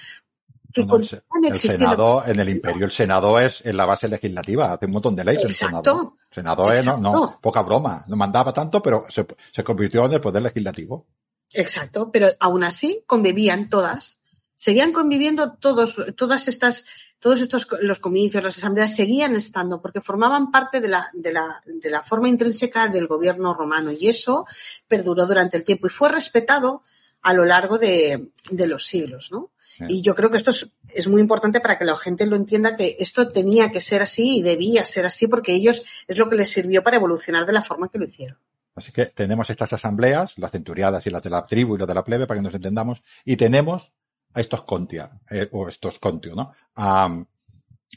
que 0.73 0.85
no, 0.87 0.99
no, 0.99 1.49
el, 1.49 1.57
Senado, 1.57 2.25
en 2.27 2.41
el 2.41 2.49
imperio, 2.49 2.87
el 2.87 2.91
Senado 2.91 3.39
es 3.39 3.65
en 3.67 3.77
la 3.77 3.85
base 3.85 4.09
legislativa, 4.09 4.73
hace 4.73 4.87
un 4.87 4.93
montón 4.93 5.15
de 5.15 5.25
leyes 5.25 5.45
Exacto. 5.45 5.77
el 5.77 5.85
Senado. 5.85 6.17
El 6.31 6.35
Senado 6.35 6.73
es, 6.73 6.87
no, 6.87 6.97
no, 6.99 7.39
poca 7.43 7.63
broma, 7.63 8.05
no 8.09 8.17
mandaba 8.17 8.55
tanto, 8.55 8.83
pero 8.83 9.05
se, 9.11 9.27
se 9.51 9.63
convirtió 9.63 10.07
en 10.07 10.15
el 10.15 10.21
poder 10.21 10.43
legislativo. 10.43 11.07
Exacto, 11.53 12.11
pero 12.11 12.29
aún 12.41 12.65
así 12.65 13.05
convivían 13.07 13.69
todas. 13.69 14.19
Seguían 14.57 14.93
conviviendo 14.93 15.55
todos, 15.55 16.01
todas 16.17 16.49
estas 16.49 16.87
todos 17.23 17.41
estos, 17.41 17.69
los 17.83 18.01
comicios, 18.01 18.43
las 18.43 18.59
asambleas 18.59 18.97
seguían 18.97 19.37
estando 19.37 19.81
porque 19.81 20.01
formaban 20.01 20.51
parte 20.51 20.81
de 20.81 20.89
la, 20.89 21.09
de 21.13 21.33
la, 21.33 21.63
de 21.65 21.89
la 21.89 22.03
forma 22.03 22.29
intrínseca 22.29 22.89
del 22.89 23.07
gobierno 23.07 23.55
romano 23.55 23.93
y 23.93 24.09
eso 24.09 24.45
perduró 24.89 25.25
durante 25.25 25.57
el 25.57 25.65
tiempo 25.65 25.87
y 25.87 25.91
fue 25.91 26.09
respetado 26.09 26.83
a 27.23 27.33
lo 27.33 27.45
largo 27.45 27.79
de, 27.79 28.33
de 28.51 28.67
los 28.67 28.87
siglos, 28.87 29.31
¿no? 29.31 29.53
Sí. 29.63 29.85
Y 29.89 30.03
yo 30.03 30.17
creo 30.17 30.33
que 30.33 30.37
esto 30.37 30.51
es, 30.51 30.75
es, 30.89 31.07
muy 31.07 31.21
importante 31.21 31.61
para 31.61 31.79
que 31.79 31.85
la 31.85 31.97
gente 31.97 32.27
lo 32.27 32.35
entienda 32.35 32.77
que 32.77 32.97
esto 32.99 33.29
tenía 33.29 33.71
que 33.71 33.81
ser 33.81 34.03
así 34.03 34.39
y 34.39 34.43
debía 34.43 34.85
ser 34.85 35.07
así 35.07 35.29
porque 35.29 35.53
ellos 35.53 35.85
es 36.09 36.19
lo 36.19 36.29
que 36.29 36.35
les 36.35 36.51
sirvió 36.51 36.83
para 36.83 36.97
evolucionar 36.97 37.47
de 37.47 37.53
la 37.53 37.63
forma 37.63 37.89
que 37.89 38.01
lo 38.01 38.05
hicieron. 38.05 38.37
Así 38.75 38.91
que 38.91 39.07
tenemos 39.07 39.49
estas 39.49 39.73
asambleas, 39.73 40.37
las 40.39 40.51
centuriadas 40.51 41.07
y 41.07 41.11
las 41.11 41.23
de 41.23 41.31
la 41.31 41.47
tribu 41.47 41.77
y 41.77 41.79
las 41.79 41.89
de 41.89 41.95
la 41.95 42.05
plebe, 42.05 42.27
para 42.27 42.41
que 42.41 42.45
nos 42.45 42.55
entendamos, 42.55 43.05
y 43.25 43.37
tenemos 43.37 43.93
a 44.35 44.41
estos 44.41 44.63
contia, 44.63 45.11
eh, 45.31 45.49
o 45.53 45.69
estos 45.69 45.99
contio, 45.99 46.35
¿no? 46.35 46.53
Um, 46.77 47.25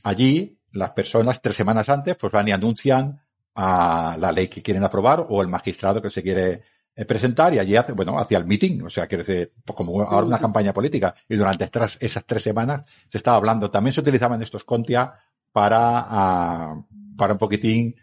allí, 0.03 0.59
las 0.73 0.91
personas 0.91 1.41
tres 1.41 1.55
semanas 1.55 1.89
antes, 1.89 2.15
pues 2.15 2.31
van 2.31 2.47
y 2.47 2.51
anuncian 2.51 3.21
a 3.55 4.17
la 4.19 4.31
ley 4.31 4.47
que 4.47 4.61
quieren 4.61 4.83
aprobar 4.83 5.25
o 5.29 5.41
el 5.41 5.47
magistrado 5.47 6.01
que 6.01 6.09
se 6.09 6.21
quiere 6.21 6.63
eh, 6.95 7.05
presentar 7.05 7.53
y 7.53 7.59
allí 7.59 7.75
hace, 7.75 7.93
bueno, 7.93 8.17
hacia 8.19 8.37
el 8.37 8.45
meeting, 8.45 8.81
o 8.83 8.89
sea, 8.89 9.07
quiere 9.07 9.23
decir, 9.23 9.53
pues 9.63 9.75
como 9.75 10.01
ahora 10.01 10.27
una 10.27 10.39
campaña 10.39 10.73
política. 10.73 11.15
Y 11.27 11.35
durante 11.35 11.69
esas 11.99 12.25
tres 12.25 12.43
semanas 12.43 12.83
se 13.09 13.17
estaba 13.17 13.37
hablando, 13.37 13.71
también 13.71 13.93
se 13.93 14.01
utilizaban 14.01 14.41
estos 14.41 14.63
contia 14.63 15.13
para, 15.51 16.73
uh, 16.73 17.15
para 17.17 17.33
un 17.33 17.39
poquitín, 17.39 17.95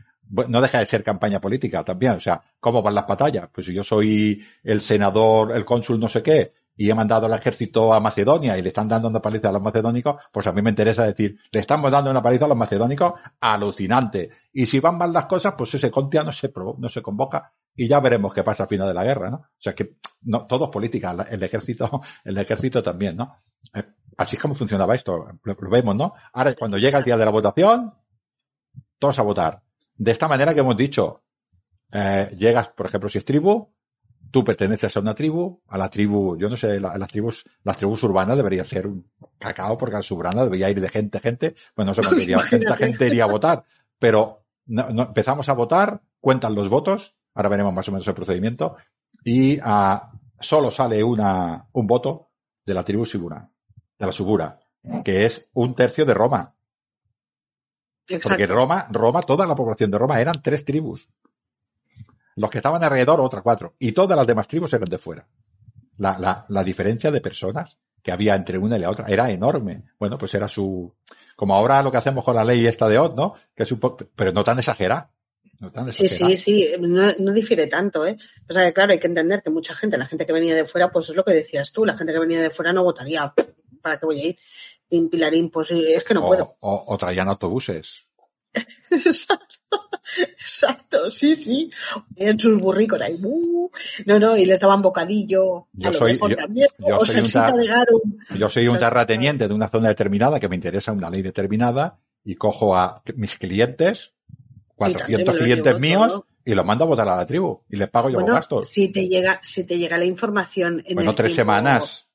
no 0.49 0.61
deja 0.61 0.79
de 0.79 0.87
ser 0.87 1.05
campaña 1.05 1.41
política 1.41 1.85
también, 1.85 2.13
o 2.13 2.21
sea, 2.21 2.43
¿cómo 2.59 2.83
van 2.83 2.95
las 2.95 3.07
batallas? 3.07 3.49
Pues 3.53 3.67
si 3.67 3.75
yo 3.75 3.85
soy 3.85 4.43
el 4.65 4.81
senador, 4.81 5.55
el 5.55 5.65
cónsul 5.65 6.01
no 6.01 6.09
sé 6.09 6.23
qué, 6.23 6.55
y 6.77 6.91
he 6.91 6.95
mandado 6.95 7.27
al 7.27 7.35
ejército 7.35 7.93
a 7.93 8.01
Macedonia 8.01 8.57
y 8.57 8.63
le 8.63 8.69
están 8.69 8.89
dando 8.89 9.09
una 9.09 9.21
paliza 9.21 9.49
a 9.49 9.53
los 9.53 9.63
macedónicos, 9.63 10.17
pues 10.33 10.47
a 10.47 10.53
mí 10.53 10.63
me 10.63 10.71
interesa 10.71 11.05
decir, 11.05 11.39
le 11.51 11.61
estamos 11.61 11.91
dando 11.91 12.11
una 12.11 12.23
paliza 12.23 12.47
a 12.47 12.49
los 12.49 12.57
macedónicos 12.57 13.15
alucinante. 13.41 14.31
Y 14.53 14.67
si 14.67 14.81
van 14.81 14.99
mal 14.99 15.13
las 15.13 15.27
cosas, 15.27 15.55
pues 15.57 15.75
ese 15.75 15.91
contia 15.91 16.23
no 16.23 16.33
se, 16.33 16.53
no 16.79 16.89
se 16.89 17.03
convoca 17.03 17.53
y 17.75 17.89
ya 17.89 18.01
veremos 18.01 18.33
qué 18.33 18.43
pasa 18.43 18.65
al 18.65 18.69
final 18.69 18.89
de 18.89 18.95
la 18.95 19.05
guerra, 19.05 19.31
¿no? 19.31 19.37
O 19.37 19.49
sea 19.59 19.75
que 19.75 19.97
no, 20.25 20.47
todo 20.47 20.67
es 20.67 20.71
política, 20.71 21.15
el 21.31 21.43
ejército, 21.43 22.01
el 22.25 22.39
ejército 22.39 22.83
también, 22.83 23.17
¿no? 23.17 23.37
Eh, 23.75 23.83
así 24.17 24.37
es 24.37 24.43
como 24.43 24.55
funcionaba 24.55 24.95
esto, 24.95 25.27
lo, 25.43 25.55
lo 25.59 25.71
vemos, 25.71 25.97
¿no? 25.97 26.15
Ahora, 26.33 26.55
cuando 26.55 26.79
llega 26.79 26.99
el 26.99 27.05
día 27.05 27.17
de 27.17 27.25
la 27.25 27.31
votación, 27.31 27.95
todos 28.99 29.19
a 29.19 29.23
votar. 29.23 29.63
De 29.95 30.11
esta 30.11 30.29
manera 30.29 30.55
que 30.55 30.61
hemos 30.61 30.77
dicho, 30.77 31.23
eh, 31.93 32.31
llegas, 32.37 32.69
por 32.69 32.87
ejemplo, 32.87 33.09
si 33.09 33.19
es 33.19 33.25
tribu, 33.25 33.73
tú 34.33 34.43
perteneces 34.43 34.97
a 34.97 35.01
una 35.01 35.15
tribu, 35.15 35.61
a 35.69 35.79
la 35.79 35.91
tribu, 35.91 36.37
yo 36.39 36.49
no 36.49 36.57
sé, 36.57 36.81
la, 36.81 36.97
las 36.97 37.09
tribus, 37.09 37.45
las 37.63 37.77
tribus 37.77 38.03
urbanas 38.03 38.37
debería 38.37 38.65
ser 38.65 38.87
un 38.87 39.07
cacao 39.39 39.77
porque 39.77 39.97
la 39.97 40.03
subrana 40.03 40.43
debería 40.43 40.71
ir 40.71 40.81
de 40.81 40.89
gente, 40.89 41.21
gente, 41.21 41.55
pues 41.75 41.87
no 41.87 41.95
sé 41.95 42.03
cuánta 42.03 42.47
gente, 42.47 42.75
gente 42.77 43.07
iría 43.07 43.25
a 43.25 43.29
votar, 43.29 43.63
pero 43.99 44.45
no, 44.67 44.89
no, 44.89 45.03
empezamos 45.03 45.49
a 45.51 45.53
votar, 45.53 46.01
cuentan 46.19 46.55
los 46.55 46.71
votos, 46.71 47.15
ahora 47.35 47.51
veremos 47.51 47.75
más 47.75 47.87
o 47.89 47.93
menos 47.93 48.09
el 48.09 48.15
procedimiento, 48.15 48.77
y 49.23 49.61
uh, 49.61 50.01
solo 50.41 50.71
sale 50.71 51.05
una, 51.05 51.69
un 51.73 51.87
voto 51.87 52.31
de 52.65 52.75
la 52.75 52.85
tribu 52.85 53.05
Sigura, 53.05 53.51
de 53.99 54.07
la 54.07 54.13
Subura, 54.13 54.59
que 55.05 55.27
es 55.27 55.51
un 55.53 55.75
tercio 55.75 56.07
de 56.07 56.15
Roma. 56.15 56.55
Exacto. 58.09 58.31
Porque 58.31 58.47
Roma, 58.47 58.89
Roma, 58.91 59.23
toda 59.23 59.47
la 59.47 59.55
población 59.55 59.91
de 59.91 59.99
Roma 59.99 60.21
eran 60.21 60.43
tres 60.43 60.65
tribus. 60.65 61.09
Los 62.37 62.51
que 62.51 62.59
estaban 62.59 62.83
alrededor, 62.83 63.21
otras 63.21 63.43
cuatro. 63.43 63.75
Y 63.79 63.93
todas 63.93 64.17
las 64.17 64.27
demás 64.27 64.49
tribus 64.49 64.73
eran 64.73 64.89
de 64.89 64.99
fuera. 64.99 65.27
La, 65.99 66.19
la, 66.19 66.47
la 66.49 66.65
diferencia 66.65 67.11
de 67.11 67.21
personas 67.21 67.79
que 68.03 68.13
había 68.13 68.35
entre 68.35 68.59
una 68.59 68.77
y 68.77 68.81
la 68.81 68.91
otra 68.91 69.07
era 69.07 69.31
enorme. 69.31 69.85
Bueno, 69.99 70.19
pues 70.19 70.35
era 70.35 70.49
su, 70.49 70.93
como 71.37 71.55
ahora 71.55 71.83
lo 71.83 71.93
que 71.93 71.99
hacemos 71.99 72.25
con 72.25 72.35
la 72.35 72.45
ley 72.45 72.67
esta 72.67 72.89
de 72.89 72.99
Ott, 72.99 73.17
¿no? 73.17 73.35
Que 73.55 73.63
es 73.63 73.73
un 73.73 73.79
poco, 73.79 74.09
pero 74.17 74.33
no 74.33 74.43
tan 74.43 74.59
exagerada. 74.59 75.11
No 75.61 75.71
tan 75.71 75.93
sí, 75.93 76.09
sí, 76.09 76.37
sí, 76.37 76.69
no, 76.81 77.07
no, 77.21 77.33
difiere 77.33 77.69
tanto, 77.69 78.05
¿eh? 78.05 78.17
O 78.49 78.53
sea, 78.53 78.73
claro, 78.73 78.93
hay 78.93 78.99
que 78.99 79.07
entender 79.07 79.43
que 79.43 79.51
mucha 79.51 79.75
gente, 79.75 79.97
la 79.97 80.07
gente 80.07 80.27
que 80.27 80.33
venía 80.33 80.57
de 80.57 80.65
fuera, 80.65 80.91
pues 80.91 81.09
es 81.11 81.15
lo 81.15 81.25
que 81.25 81.35
decías 81.35 81.71
tú, 81.71 81.85
la 81.85 81.97
gente 81.97 82.13
que 82.13 82.19
venía 82.19 82.43
de 82.43 82.51
fuera 82.51 82.73
no 82.73 82.83
votaría. 82.83 83.33
¿Para 83.81 84.01
qué 84.01 84.07
voy 84.07 84.21
a 84.21 84.27
ir? 84.27 84.39
Pin, 84.89 85.09
pilarín, 85.09 85.51
pues 85.51 85.71
es 85.71 86.03
que 86.03 86.15
no 86.15 86.25
o, 86.25 86.27
puedo. 86.27 86.57
O, 86.61 86.85
o 86.89 86.99
traían 86.99 87.29
autobuses. 87.29 88.03
Exacto. 88.91 89.62
Exacto, 90.41 91.11
sí, 91.11 91.35
sí. 91.35 91.71
En 92.17 92.39
sus 92.39 92.61
burricos 92.61 93.01
ahí. 93.01 93.19
Uh, 93.23 93.71
no, 94.07 94.19
no, 94.19 94.37
y 94.37 94.45
les 94.45 94.61
daban 94.61 94.83
bocadillo. 94.83 95.69
Yo 95.73 95.91
a 95.91 95.93
soy, 95.93 96.19
yo, 96.19 96.37
también, 96.37 96.69
yo 96.79 96.99
o 96.99 97.07
soy 97.07 97.21
un 97.21 97.27
salsita 97.27 97.57
de 97.57 97.67
garum. 97.67 98.19
Yo 98.37 98.51
soy 98.51 98.69
un 98.69 98.79
terrateniente 98.79 99.49
de 99.49 99.55
una 99.55 99.69
zona 99.69 99.89
determinada 99.89 100.39
que 100.39 100.49
me 100.49 100.57
interesa 100.57 100.93
una 100.93 101.11
ley 101.11 101.23
determinada 101.23 101.99
y 102.25 102.35
cojo 102.35 102.77
a 102.77 103.03
mis 103.17 103.37
clientes, 103.37 104.13
400 104.77 105.37
clientes 105.37 105.79
míos, 105.79 106.09
todo. 106.09 106.27
y 106.45 106.55
los 106.55 106.65
mando 106.65 106.85
a 106.85 106.89
votar 106.89 107.09
a 107.09 107.17
la 107.17 107.27
tribu 107.27 107.63
y 107.69 107.77
les 107.77 107.89
pago 107.89 108.09
yo 108.09 108.15
bueno, 108.15 108.29
los 108.29 108.37
gastos. 108.37 108.69
Si 108.69 108.93
te 108.93 109.09
llega, 109.09 109.41
si 109.43 109.67
te 109.67 109.79
llega 109.79 109.97
la 109.97 110.05
información 110.05 110.83
en 110.87 110.97
Bueno, 110.97 111.11
el 111.11 111.17
tres 111.17 111.35
tiempo... 111.35 111.53
semanas. 111.53 112.07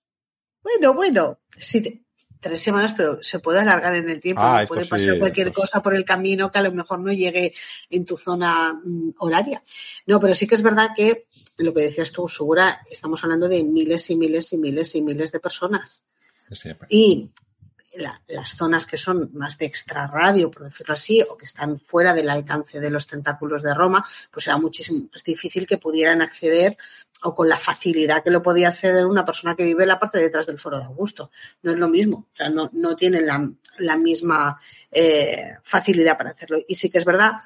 Bueno, 0.61 0.93
bueno, 0.93 1.39
si 1.57 1.81
te, 1.81 2.06
tres 2.39 2.61
semanas, 2.61 2.93
pero 2.95 3.21
se 3.21 3.39
puede 3.39 3.59
alargar 3.59 3.95
en 3.95 4.09
el 4.09 4.19
tiempo. 4.19 4.41
Ah, 4.43 4.65
puede 4.67 4.83
sí, 4.83 4.89
pasar 4.89 5.19
cualquier 5.19 5.47
esto 5.47 5.61
cosa 5.61 5.81
por 5.81 5.95
el 5.95 6.05
camino 6.05 6.51
que 6.51 6.59
a 6.59 6.63
lo 6.63 6.71
mejor 6.71 6.99
no 6.99 7.11
llegue 7.11 7.53
en 7.89 8.05
tu 8.05 8.17
zona 8.17 8.73
mm, 8.73 9.11
horaria. 9.19 9.61
No, 10.05 10.19
pero 10.19 10.33
sí 10.33 10.47
que 10.47 10.55
es 10.55 10.61
verdad 10.61 10.89
que 10.95 11.25
lo 11.57 11.73
que 11.73 11.81
decías 11.81 12.11
tú, 12.11 12.27
Segura, 12.27 12.81
estamos 12.89 13.23
hablando 13.23 13.47
de 13.47 13.63
miles 13.63 14.09
y 14.09 14.15
miles 14.15 14.53
y 14.53 14.57
miles 14.57 14.95
y 14.95 15.01
miles 15.01 15.31
de 15.31 15.39
personas. 15.39 16.03
Sí, 16.51 16.69
y 16.89 17.29
la, 17.95 18.21
las 18.27 18.55
zonas 18.55 18.85
que 18.85 18.97
son 18.97 19.29
más 19.33 19.57
de 19.57 19.65
extrarradio, 19.65 20.51
por 20.51 20.63
decirlo 20.63 20.93
así, 20.93 21.21
o 21.21 21.37
que 21.37 21.45
están 21.45 21.79
fuera 21.79 22.13
del 22.13 22.29
alcance 22.29 22.79
de 22.79 22.89
los 22.89 23.07
tentáculos 23.07 23.63
de 23.63 23.73
Roma, 23.73 24.05
pues 24.31 24.47
era 24.47 24.57
muchísimo 24.57 25.07
más 25.11 25.23
difícil 25.23 25.65
que 25.65 25.77
pudieran 25.77 26.21
acceder 26.21 26.77
o 27.23 27.33
con 27.33 27.49
la 27.49 27.57
facilidad 27.57 28.23
que 28.23 28.31
lo 28.31 28.43
podía 28.43 28.69
acceder 28.69 29.05
una 29.05 29.25
persona 29.25 29.55
que 29.55 29.63
vive 29.63 29.83
en 29.83 29.89
la 29.89 29.99
parte 29.99 30.19
de 30.19 30.25
detrás 30.25 30.47
del 30.47 30.59
foro 30.59 30.79
de 30.79 30.85
Augusto. 30.85 31.31
No 31.63 31.71
es 31.71 31.77
lo 31.77 31.87
mismo, 31.87 32.27
o 32.31 32.35
sea, 32.35 32.49
no, 32.49 32.69
no 32.73 32.95
tienen 32.95 33.25
la, 33.25 33.97
misma 33.97 34.59
eh, 34.91 35.55
facilidad 35.63 36.17
para 36.17 36.31
hacerlo. 36.31 36.59
Y 36.67 36.75
sí 36.75 36.89
que 36.89 36.99
es 36.99 37.05
verdad 37.05 37.41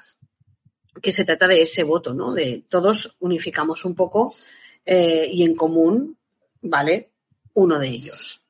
que 1.00 1.12
se 1.12 1.24
trata 1.24 1.48
de 1.48 1.62
ese 1.62 1.84
voto, 1.84 2.12
¿no? 2.12 2.32
De 2.32 2.64
todos 2.68 3.16
unificamos 3.20 3.84
un 3.84 3.94
poco 3.94 4.34
eh, 4.84 5.28
y 5.30 5.44
en 5.44 5.54
común, 5.54 6.18
¿vale? 6.60 7.12
Uno 7.54 7.78
de 7.78 7.88
ellos. 7.88 8.42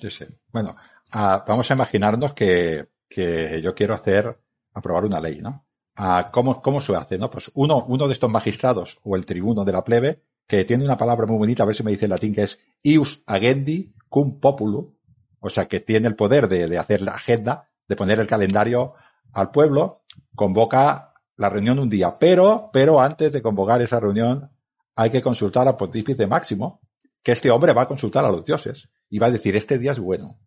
Sí, 0.00 0.10
sí. 0.10 0.24
Bueno, 0.50 0.74
uh, 1.14 1.42
vamos 1.46 1.70
a 1.70 1.74
imaginarnos 1.74 2.32
que, 2.34 2.88
que 3.08 3.60
yo 3.62 3.74
quiero 3.74 3.94
hacer, 3.94 4.38
aprobar 4.72 5.04
una 5.04 5.20
ley, 5.20 5.40
¿no? 5.40 5.66
a 6.02 6.30
cómo, 6.30 6.62
cómo 6.62 6.80
se 6.80 6.96
hace, 6.96 7.18
¿no? 7.18 7.30
Pues 7.30 7.50
uno, 7.54 7.84
uno 7.86 8.06
de 8.06 8.14
estos 8.14 8.30
magistrados 8.30 8.98
o 9.02 9.16
el 9.16 9.26
tribuno 9.26 9.64
de 9.64 9.72
la 9.72 9.84
plebe, 9.84 10.22
que 10.46 10.64
tiene 10.64 10.84
una 10.84 10.96
palabra 10.96 11.26
muy 11.26 11.36
bonita, 11.36 11.62
a 11.62 11.66
ver 11.66 11.76
si 11.76 11.82
me 11.82 11.90
dice 11.90 12.06
en 12.06 12.10
latín, 12.10 12.34
que 12.34 12.42
es 12.42 12.58
ius 12.82 13.22
agendi 13.26 13.94
cum 14.08 14.40
populo, 14.40 14.94
o 15.40 15.50
sea, 15.50 15.68
que 15.68 15.80
tiene 15.80 16.08
el 16.08 16.16
poder 16.16 16.48
de, 16.48 16.68
de 16.68 16.78
hacer 16.78 17.02
la 17.02 17.12
agenda, 17.12 17.68
de 17.86 17.96
poner 17.96 18.18
el 18.18 18.26
calendario 18.26 18.94
al 19.32 19.50
pueblo, 19.50 20.04
convoca 20.34 21.12
la 21.36 21.50
reunión 21.50 21.78
un 21.78 21.90
día, 21.90 22.18
pero, 22.18 22.70
pero 22.72 23.00
antes 23.00 23.30
de 23.32 23.42
convocar 23.42 23.80
esa 23.82 24.00
reunión 24.00 24.50
hay 24.96 25.10
que 25.10 25.22
consultar 25.22 25.68
al 25.68 25.76
pontífice 25.76 26.26
máximo, 26.26 26.80
que 27.22 27.32
este 27.32 27.50
hombre 27.50 27.72
va 27.72 27.82
a 27.82 27.88
consultar 27.88 28.24
a 28.24 28.30
los 28.30 28.44
dioses 28.44 28.90
y 29.08 29.18
va 29.18 29.26
a 29.26 29.30
decir, 29.30 29.54
este 29.54 29.78
día 29.78 29.92
es 29.92 29.98
bueno, 29.98 30.38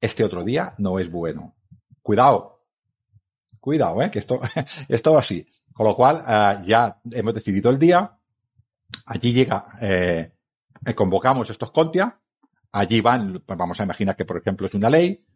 este 0.00 0.24
otro 0.24 0.44
día 0.44 0.74
no 0.78 0.98
es 0.98 1.10
bueno. 1.10 1.54
Cuidado, 2.02 2.56
cuidado, 3.60 4.02
¿eh? 4.02 4.10
que 4.10 4.20
esto, 4.20 4.40
esto 4.88 5.12
va 5.12 5.20
así. 5.20 5.46
Con 5.72 5.86
lo 5.86 5.96
cual, 5.96 6.24
eh, 6.26 6.64
ya 6.66 7.00
hemos 7.10 7.34
decidido 7.34 7.70
el 7.70 7.78
día, 7.78 8.18
allí 9.06 9.32
llega, 9.32 9.66
eh, 9.80 10.32
convocamos 10.94 11.50
estos 11.50 11.70
contia, 11.70 12.20
allí 12.72 13.00
van, 13.00 13.42
pues 13.44 13.58
vamos 13.58 13.80
a 13.80 13.84
imaginar 13.84 14.16
que 14.16 14.24
por 14.24 14.38
ejemplo 14.38 14.66
es 14.66 14.74
una 14.74 14.88
ley, 14.88 15.26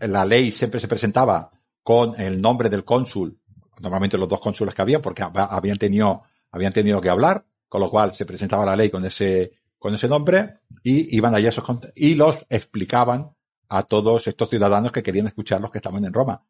la 0.00 0.24
ley 0.24 0.52
siempre 0.52 0.80
se 0.80 0.88
presentaba 0.88 1.50
con 1.82 2.20
el 2.20 2.40
nombre 2.40 2.68
del 2.68 2.84
cónsul, 2.84 3.40
normalmente 3.80 4.18
los 4.18 4.28
dos 4.28 4.40
cónsules 4.40 4.74
que 4.74 4.82
había, 4.82 5.00
porque 5.00 5.22
habían 5.22 5.78
tenido, 5.78 6.22
habían 6.50 6.72
tenido 6.72 7.00
que 7.00 7.08
hablar, 7.08 7.46
con 7.68 7.80
lo 7.80 7.90
cual 7.90 8.14
se 8.14 8.26
presentaba 8.26 8.64
la 8.64 8.76
ley 8.76 8.90
con 8.90 9.04
ese, 9.04 9.52
con 9.78 9.94
ese 9.94 10.08
nombre 10.08 10.60
y 10.82 11.16
iban 11.16 11.34
allá 11.34 11.48
esos 11.48 11.64
y 11.94 12.14
los 12.14 12.44
explicaban 12.48 13.35
a 13.68 13.82
todos 13.82 14.26
estos 14.26 14.48
ciudadanos 14.48 14.92
que 14.92 15.02
querían 15.02 15.26
escuchar 15.26 15.60
los 15.60 15.70
que 15.70 15.78
estaban 15.78 16.04
en 16.04 16.12
Roma. 16.12 16.44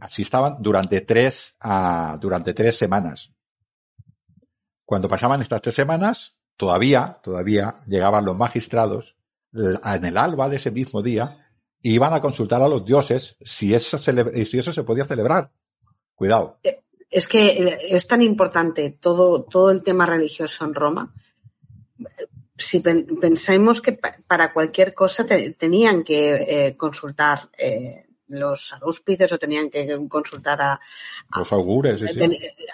Así 0.00 0.22
estaban 0.22 0.56
durante 0.60 1.00
tres, 1.02 1.56
uh, 1.64 2.18
durante 2.18 2.54
tres 2.54 2.76
semanas. 2.76 3.32
Cuando 4.84 5.08
pasaban 5.08 5.40
estas 5.40 5.62
tres 5.62 5.74
semanas, 5.74 6.46
todavía, 6.56 7.18
todavía 7.22 7.82
llegaban 7.86 8.24
los 8.24 8.36
magistrados 8.36 9.16
en 9.52 10.04
el 10.04 10.16
alba 10.16 10.48
de 10.48 10.56
ese 10.56 10.70
mismo 10.70 11.00
día 11.00 11.48
y 11.80 11.94
iban 11.94 12.12
a 12.12 12.20
consultar 12.20 12.60
a 12.60 12.68
los 12.68 12.84
dioses 12.84 13.36
si, 13.40 13.72
esa 13.72 13.98
si 13.98 14.58
eso 14.58 14.72
se 14.72 14.82
podía 14.82 15.04
celebrar. 15.04 15.52
Cuidado. 16.14 16.58
Eh, 16.62 16.82
es 17.10 17.28
que 17.28 17.78
es 17.90 18.06
tan 18.06 18.22
importante 18.22 18.90
todo, 18.90 19.44
todo 19.44 19.70
el 19.70 19.82
tema 19.82 20.06
religioso 20.06 20.64
en 20.64 20.74
Roma 20.74 21.14
si 22.56 22.80
pensemos 22.80 23.80
que 23.80 23.98
para 24.26 24.52
cualquier 24.52 24.94
cosa 24.94 25.26
tenían 25.58 26.04
que 26.04 26.66
eh, 26.66 26.76
consultar 26.76 27.50
eh, 27.58 28.06
los 28.28 28.72
auspicios 28.80 29.32
o 29.32 29.38
tenían 29.38 29.70
que 29.70 30.06
consultar 30.08 30.60
a, 30.62 30.80
los 31.36 31.52
augures, 31.52 32.00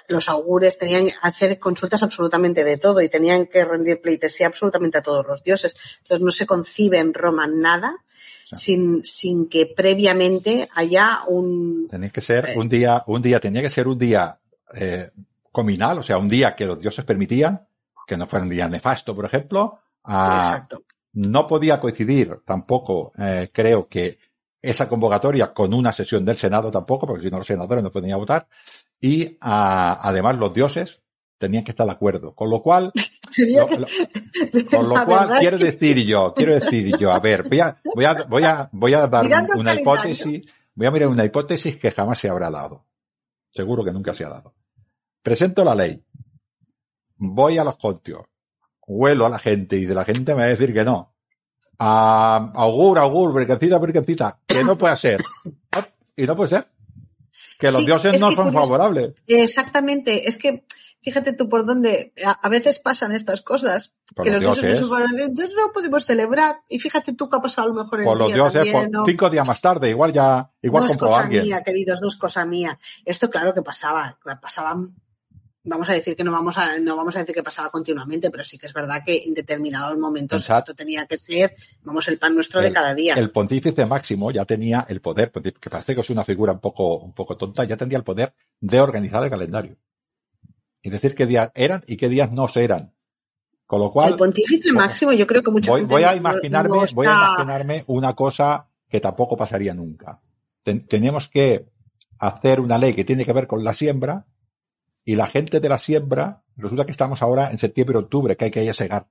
los 0.08 0.28
augures 0.28 0.78
tenían 0.78 1.06
que 1.06 1.12
hacer 1.22 1.58
consultas 1.58 2.02
absolutamente 2.02 2.62
de 2.62 2.76
todo 2.76 3.00
y 3.00 3.08
tenían 3.08 3.46
que 3.46 3.64
rendir 3.64 4.00
pleitesía 4.00 4.46
absolutamente 4.46 4.98
a 4.98 5.02
todos 5.02 5.26
los 5.26 5.42
dioses. 5.42 5.74
Entonces 6.02 6.24
no 6.24 6.30
se 6.30 6.46
concibe 6.46 6.98
en 6.98 7.14
Roma 7.14 7.46
nada 7.46 7.96
sin, 8.44 9.04
sin 9.04 9.48
que 9.48 9.66
previamente 9.66 10.68
haya 10.74 11.20
un 11.26 11.88
tenía 11.88 12.10
que 12.10 12.20
ser 12.20 12.48
eh, 12.48 12.54
un 12.56 12.68
día 12.68 13.04
un 13.06 13.22
día 13.22 13.38
tenía 13.40 13.62
que 13.62 13.70
ser 13.70 13.86
un 13.86 13.98
día 13.98 14.38
eh, 14.74 15.10
cominal, 15.52 15.98
o 15.98 16.02
sea, 16.02 16.18
un 16.18 16.28
día 16.28 16.54
que 16.54 16.66
los 16.66 16.78
dioses 16.78 17.04
permitían 17.04 17.66
que 18.10 18.16
no 18.16 18.26
fuera 18.26 18.42
un 18.42 18.50
día 18.50 18.68
nefasto, 18.68 19.14
por 19.14 19.24
ejemplo. 19.24 19.78
Exacto. 20.04 20.82
No 21.12 21.46
podía 21.46 21.78
coincidir 21.78 22.40
tampoco, 22.44 23.12
eh, 23.16 23.50
creo 23.52 23.88
que 23.88 24.18
esa 24.60 24.88
convocatoria 24.88 25.52
con 25.54 25.72
una 25.72 25.92
sesión 25.92 26.24
del 26.24 26.36
Senado 26.36 26.72
tampoco, 26.72 27.06
porque 27.06 27.22
si 27.22 27.30
no 27.30 27.38
los 27.38 27.46
senadores 27.46 27.84
no 27.84 27.92
podían 27.92 28.18
votar. 28.18 28.48
Y 29.00 29.38
además 29.40 30.38
los 30.38 30.52
dioses 30.52 31.02
tenían 31.38 31.62
que 31.62 31.70
estar 31.70 31.86
de 31.86 31.92
acuerdo. 31.92 32.34
Con 32.34 32.50
lo 32.50 32.60
cual, 32.62 32.92
con 34.70 34.88
lo 34.88 35.04
cual 35.04 35.38
quiero 35.38 35.58
decir 35.58 36.04
yo, 36.04 36.34
quiero 36.34 36.54
decir 36.54 36.96
yo, 36.98 37.12
a 37.12 37.20
ver, 37.20 37.48
voy 37.48 37.60
a, 37.60 37.80
voy 37.94 38.04
a, 38.04 38.14
voy 38.28 38.44
a, 38.44 38.68
voy 38.72 38.94
a 38.94 39.06
dar 39.06 39.46
una 39.56 39.74
hipótesis, 39.74 40.46
voy 40.74 40.86
a 40.88 40.90
mirar 40.90 41.08
una 41.08 41.24
hipótesis 41.24 41.76
que 41.76 41.92
jamás 41.92 42.18
se 42.18 42.28
habrá 42.28 42.50
dado. 42.50 42.86
Seguro 43.50 43.84
que 43.84 43.92
nunca 43.92 44.14
se 44.14 44.24
ha 44.24 44.30
dado. 44.30 44.52
Presento 45.22 45.62
la 45.62 45.76
ley 45.76 46.02
voy 47.20 47.58
a 47.58 47.64
los 47.64 47.76
contios, 47.76 48.22
huelo 48.86 49.26
a 49.26 49.28
la 49.28 49.38
gente 49.38 49.76
y 49.76 49.84
de 49.84 49.94
la 49.94 50.04
gente 50.04 50.34
me 50.34 50.40
va 50.40 50.46
a 50.46 50.48
decir 50.48 50.74
que 50.74 50.84
no. 50.84 51.14
A 51.78 52.50
augur, 52.54 52.98
augur, 52.98 53.32
berquecita, 53.32 53.78
berquecita, 53.78 54.40
que 54.46 54.64
no 54.64 54.76
puede 54.76 54.96
ser. 54.96 55.20
Y 56.16 56.24
no 56.24 56.36
puede 56.36 56.50
ser. 56.50 56.66
Que 57.58 57.70
los 57.70 57.86
dioses 57.86 58.20
no 58.20 58.32
son 58.32 58.52
favorables. 58.52 59.14
Exactamente, 59.26 60.28
es 60.28 60.36
que 60.36 60.64
fíjate 61.02 61.32
tú 61.32 61.48
por 61.48 61.64
dónde 61.64 62.12
a, 62.24 62.48
veces 62.48 62.78
pasan 62.78 63.12
estas 63.12 63.40
cosas 63.40 63.94
que 64.22 64.30
los, 64.30 64.40
dioses, 64.40 64.64
no 64.64 64.76
son 64.76 64.88
favorables, 64.90 65.28
entonces 65.28 65.54
no 65.56 65.72
podemos 65.72 66.04
celebrar 66.04 66.56
y 66.68 66.78
fíjate 66.78 67.14
tú 67.14 67.28
que 67.30 67.38
ha 67.38 67.40
pasado 67.40 67.66
a 67.66 67.74
lo 67.74 67.82
mejor 67.82 68.00
el 68.00 68.04
por 68.04 68.18
los 68.18 68.32
dioses 68.32 68.68
cinco 69.06 69.30
días 69.30 69.48
más 69.48 69.62
tarde 69.62 69.88
igual 69.88 70.12
ya 70.12 70.50
igual 70.60 70.84
no 70.84 70.92
es 70.92 70.98
cosa 70.98 71.24
mía 71.26 71.62
queridos 71.64 72.02
no 72.02 72.08
es 72.08 72.16
cosa 72.16 72.44
mía 72.44 72.78
esto 73.06 73.30
claro 73.30 73.54
que 73.54 73.62
pasaba 73.62 74.18
pasaba 74.42 74.76
vamos 75.62 75.88
a 75.90 75.92
decir 75.92 76.16
que 76.16 76.24
no 76.24 76.32
vamos 76.32 76.56
a, 76.58 76.78
no 76.78 76.96
vamos 76.96 77.14
a 77.16 77.20
decir 77.20 77.34
que 77.34 77.42
pasaba 77.42 77.70
continuamente, 77.70 78.30
pero 78.30 78.44
sí 78.44 78.58
que 78.58 78.66
es 78.66 78.72
verdad 78.72 79.02
que 79.04 79.24
en 79.24 79.34
determinados 79.34 79.96
momentos 79.98 80.48
esto 80.48 80.74
tenía 80.74 81.06
que 81.06 81.18
ser, 81.18 81.54
vamos, 81.82 82.08
el 82.08 82.18
pan 82.18 82.34
nuestro 82.34 82.60
de 82.60 82.72
cada 82.72 82.94
día. 82.94 83.14
El 83.14 83.30
pontífice 83.30 83.86
máximo 83.86 84.30
ya 84.30 84.44
tenía 84.44 84.86
el 84.88 85.00
poder, 85.00 85.30
que 85.30 85.70
parece 85.70 85.94
que 85.94 86.00
es 86.00 86.10
una 86.10 86.24
figura 86.24 86.52
un 86.52 86.60
poco, 86.60 86.98
un 86.98 87.12
poco 87.12 87.36
tonta, 87.36 87.64
ya 87.64 87.76
tenía 87.76 87.98
el 87.98 88.04
poder 88.04 88.32
de 88.60 88.80
organizar 88.80 89.22
el 89.22 89.30
calendario. 89.30 89.76
Y 90.82 90.88
decir 90.88 91.14
qué 91.14 91.26
días 91.26 91.50
eran 91.54 91.84
y 91.86 91.96
qué 91.96 92.08
días 92.08 92.32
no 92.32 92.48
se 92.48 92.64
eran. 92.64 92.94
Con 93.66 93.80
lo 93.80 93.92
cual. 93.92 94.12
El 94.12 94.16
pontífice 94.16 94.72
máximo, 94.72 95.12
yo 95.12 95.26
creo 95.26 95.42
que 95.42 95.50
mucha 95.50 95.70
voy, 95.70 95.82
voy 95.82 96.02
a 96.02 96.16
imaginarme, 96.16 96.78
voy 96.94 97.06
a 97.06 97.10
imaginarme 97.10 97.84
una 97.86 98.14
cosa 98.16 98.66
que 98.88 99.00
tampoco 99.00 99.36
pasaría 99.36 99.74
nunca. 99.74 100.20
tenemos 100.64 101.28
que 101.28 101.66
hacer 102.18 102.60
una 102.60 102.78
ley 102.78 102.94
que 102.94 103.04
tiene 103.04 103.24
que 103.24 103.32
ver 103.32 103.46
con 103.46 103.62
la 103.62 103.74
siembra, 103.74 104.26
y 105.04 105.16
la 105.16 105.26
gente 105.26 105.60
de 105.60 105.68
la 105.68 105.78
siembra, 105.78 106.42
resulta 106.56 106.84
que 106.84 106.92
estamos 106.92 107.22
ahora 107.22 107.50
en 107.50 107.58
septiembre 107.58 107.98
octubre, 107.98 108.36
que 108.36 108.46
hay 108.46 108.50
que 108.50 108.62
ir 108.62 108.70
a 108.70 108.74
segar. 108.74 109.08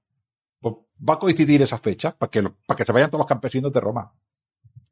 Pues 0.60 0.76
va 1.08 1.16
a 1.16 1.20
coincidir 1.20 1.62
esa 1.62 1.78
fecha 1.78 2.16
para 2.16 2.30
que, 2.30 2.44
para 2.66 2.78
que 2.78 2.86
se 2.86 2.92
vayan 2.92 3.10
todos 3.10 3.22
los 3.22 3.28
campesinos 3.28 3.72
de 3.72 3.80
Roma. 3.80 4.14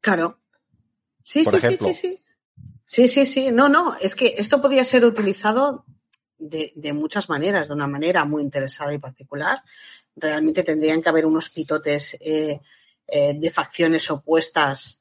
Claro. 0.00 0.40
Sí, 1.22 1.44
sí, 1.44 1.58
sí, 1.60 1.76
sí, 1.78 1.94
sí. 1.94 2.18
Sí, 2.84 3.06
sí, 3.06 3.26
sí. 3.26 3.50
No, 3.52 3.68
no, 3.68 3.94
es 4.00 4.14
que 4.14 4.34
esto 4.38 4.62
podía 4.62 4.82
ser 4.82 5.04
utilizado 5.04 5.84
de, 6.38 6.72
de, 6.74 6.92
muchas 6.94 7.28
maneras, 7.28 7.68
de 7.68 7.74
una 7.74 7.86
manera 7.86 8.24
muy 8.24 8.42
interesada 8.42 8.94
y 8.94 8.98
particular. 8.98 9.62
Realmente 10.16 10.62
tendrían 10.62 11.02
que 11.02 11.08
haber 11.10 11.26
unos 11.26 11.50
pitotes 11.50 12.16
eh, 12.22 12.60
eh, 13.06 13.34
de 13.38 13.50
facciones 13.50 14.10
opuestas 14.10 14.97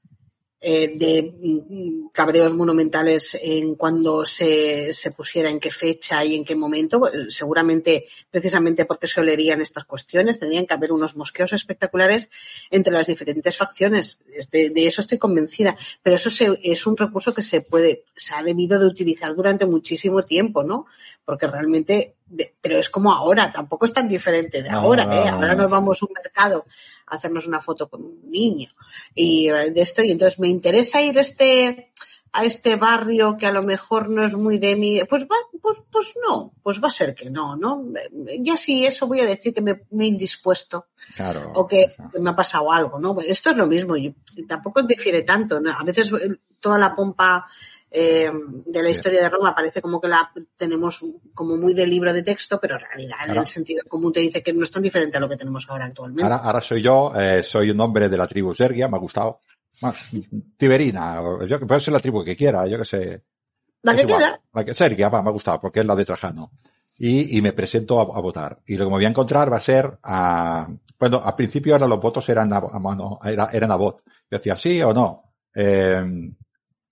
eh, 0.59 0.97
de 0.97 1.35
mm, 1.37 2.07
cabreos 2.11 2.51
monumentales 2.53 3.37
en 3.43 3.75
cuando 3.75 4.25
se, 4.25 4.91
se, 4.91 5.11
pusiera 5.11 5.51
en 5.51 5.59
qué 5.59 5.69
fecha 5.69 6.25
y 6.25 6.35
en 6.35 6.43
qué 6.43 6.55
momento. 6.55 7.11
Seguramente, 7.29 8.07
precisamente 8.31 8.85
porque 8.85 9.07
se 9.07 9.21
olerían 9.21 9.61
estas 9.61 9.85
cuestiones, 9.85 10.39
tendrían 10.39 10.65
que 10.65 10.73
haber 10.73 10.91
unos 10.91 11.15
mosqueos 11.15 11.53
espectaculares 11.53 12.31
entre 12.71 12.91
las 12.91 13.05
diferentes 13.05 13.55
facciones. 13.55 14.21
De, 14.51 14.71
de 14.71 14.87
eso 14.87 15.01
estoy 15.01 15.19
convencida. 15.19 15.77
Pero 16.01 16.15
eso 16.15 16.31
se, 16.31 16.59
es 16.63 16.87
un 16.87 16.97
recurso 16.97 17.35
que 17.35 17.43
se 17.43 17.61
puede, 17.61 18.03
se 18.15 18.33
ha 18.33 18.41
debido 18.41 18.79
de 18.79 18.87
utilizar 18.87 19.35
durante 19.35 19.67
muchísimo 19.67 20.25
tiempo, 20.25 20.63
¿no? 20.63 20.87
Porque 21.23 21.45
realmente, 21.45 22.13
pero 22.61 22.79
es 22.79 22.89
como 22.89 23.13
ahora, 23.13 23.51
tampoco 23.51 23.85
es 23.85 23.93
tan 23.93 24.07
diferente 24.07 24.63
de 24.63 24.69
ahora, 24.69 25.03
¿eh? 25.03 25.29
Ahora 25.29 25.53
nos 25.53 25.69
vamos 25.69 26.01
a 26.01 26.05
un 26.07 26.13
mercado 26.13 26.65
hacernos 27.07 27.47
una 27.47 27.61
foto 27.61 27.89
con 27.89 28.03
un 28.03 28.29
niño 28.29 28.69
y 29.15 29.49
eh, 29.49 29.71
de 29.71 29.81
esto 29.81 30.03
y 30.03 30.11
entonces 30.11 30.39
me 30.39 30.47
interesa 30.47 31.01
ir 31.01 31.17
este 31.17 31.89
a 32.33 32.45
este 32.45 32.75
barrio 32.75 33.37
que 33.37 33.47
a 33.47 33.51
lo 33.51 33.63
mejor 33.63 34.09
no 34.09 34.23
es 34.23 34.35
muy 34.35 34.57
de 34.59 34.75
mí, 34.75 34.99
pues 35.09 35.23
va, 35.23 35.35
pues, 35.61 35.77
pues 35.91 36.13
no, 36.27 36.53
pues 36.61 36.81
va 36.83 36.87
a 36.87 36.91
ser 36.91 37.15
que 37.15 37.29
no, 37.29 37.55
¿no? 37.55 37.85
Ya 38.39 38.55
sí, 38.57 38.85
eso 38.85 39.07
voy 39.07 39.21
a 39.21 39.25
decir 39.25 39.53
que 39.53 39.61
me, 39.61 39.71
he 39.71 40.05
indispuesto. 40.05 40.85
Claro, 41.15 41.51
o 41.55 41.65
que, 41.65 41.87
me 42.19 42.29
ha 42.29 42.35
pasado 42.35 42.71
algo, 42.71 42.99
¿no? 42.99 43.17
Esto 43.25 43.49
es 43.49 43.55
lo 43.55 43.65
mismo, 43.65 43.97
y 43.97 44.13
tampoco 44.47 44.83
difiere 44.83 45.23
tanto, 45.23 45.59
¿no? 45.59 45.71
A 45.71 45.83
veces 45.83 46.11
eh, 46.11 46.37
toda 46.61 46.77
la 46.77 46.93
pompa 46.93 47.47
eh, 47.89 48.29
de 48.65 48.83
la 48.83 48.89
historia 48.89 49.21
de 49.21 49.29
Roma 49.29 49.55
parece 49.55 49.81
como 49.81 50.01
que 50.01 50.09
la 50.09 50.31
tenemos 50.57 51.03
como 51.33 51.55
muy 51.55 51.73
de 51.73 51.87
libro 51.87 52.13
de 52.13 52.21
texto, 52.21 52.59
pero 52.59 52.75
en 52.75 52.81
realidad 52.81 53.17
en 53.27 53.37
el 53.37 53.47
sentido 53.47 53.81
común 53.87 54.11
te 54.11 54.19
dice 54.19 54.43
que 54.43 54.51
no 54.51 54.63
es 54.63 54.71
tan 54.71 54.83
diferente 54.83 55.17
a 55.17 55.19
lo 55.19 55.29
que 55.29 55.37
tenemos 55.37 55.65
ahora 55.69 55.85
actualmente. 55.85 56.23
Ahora, 56.23 56.37
ahora 56.37 56.61
soy 56.61 56.81
yo, 56.81 57.13
eh, 57.15 57.43
soy 57.43 57.71
un 57.71 57.79
hombre 57.79 58.09
de 58.09 58.17
la 58.17 58.27
tribu 58.27 58.53
Sergia, 58.53 58.87
me 58.87 58.97
ha 58.97 58.99
gustado. 58.99 59.39
Tiberina, 60.57 61.21
yo 61.47 61.59
que 61.59 61.65
puede 61.65 61.79
ser 61.79 61.93
la 61.93 61.99
tribu 61.99 62.23
que 62.23 62.35
quiera, 62.35 62.67
yo 62.67 62.77
que 62.77 62.85
sé. 62.85 63.23
La 63.83 63.95
que 63.95 64.05
quiera. 64.05 64.41
La 64.53 64.65
que, 64.65 64.73
Sergia, 64.73 65.07
va, 65.09 65.21
me 65.21 65.29
ha 65.29 65.33
gustado, 65.33 65.61
porque 65.61 65.79
es 65.79 65.85
la 65.85 65.95
de 65.95 66.03
Trajano. 66.05 66.51
Y, 66.99 67.37
y 67.37 67.41
me 67.41 67.53
presento 67.53 67.99
a, 67.99 68.21
votar. 68.21 68.59
Y 68.65 68.75
lo 68.75 68.85
que 68.85 68.89
me 68.89 68.97
voy 68.97 69.05
a 69.05 69.09
encontrar 69.09 69.53
va 69.53 69.57
a 69.57 69.61
ser 69.61 69.99
a, 70.01 70.67
bueno, 70.99 71.21
al 71.23 71.35
principio 71.35 71.75
ahora 71.75 71.87
los 71.87 72.01
votos 72.01 72.27
eran 72.27 72.51
a, 72.51 72.61
mano, 72.79 73.19
era, 73.23 73.49
eran 73.53 73.71
a 73.71 73.75
voz. 73.75 74.03
Yo 74.29 74.39
decía 74.39 74.55
sí 74.55 74.81
o 74.81 74.93
no. 74.93 75.35
Eh, 75.53 76.03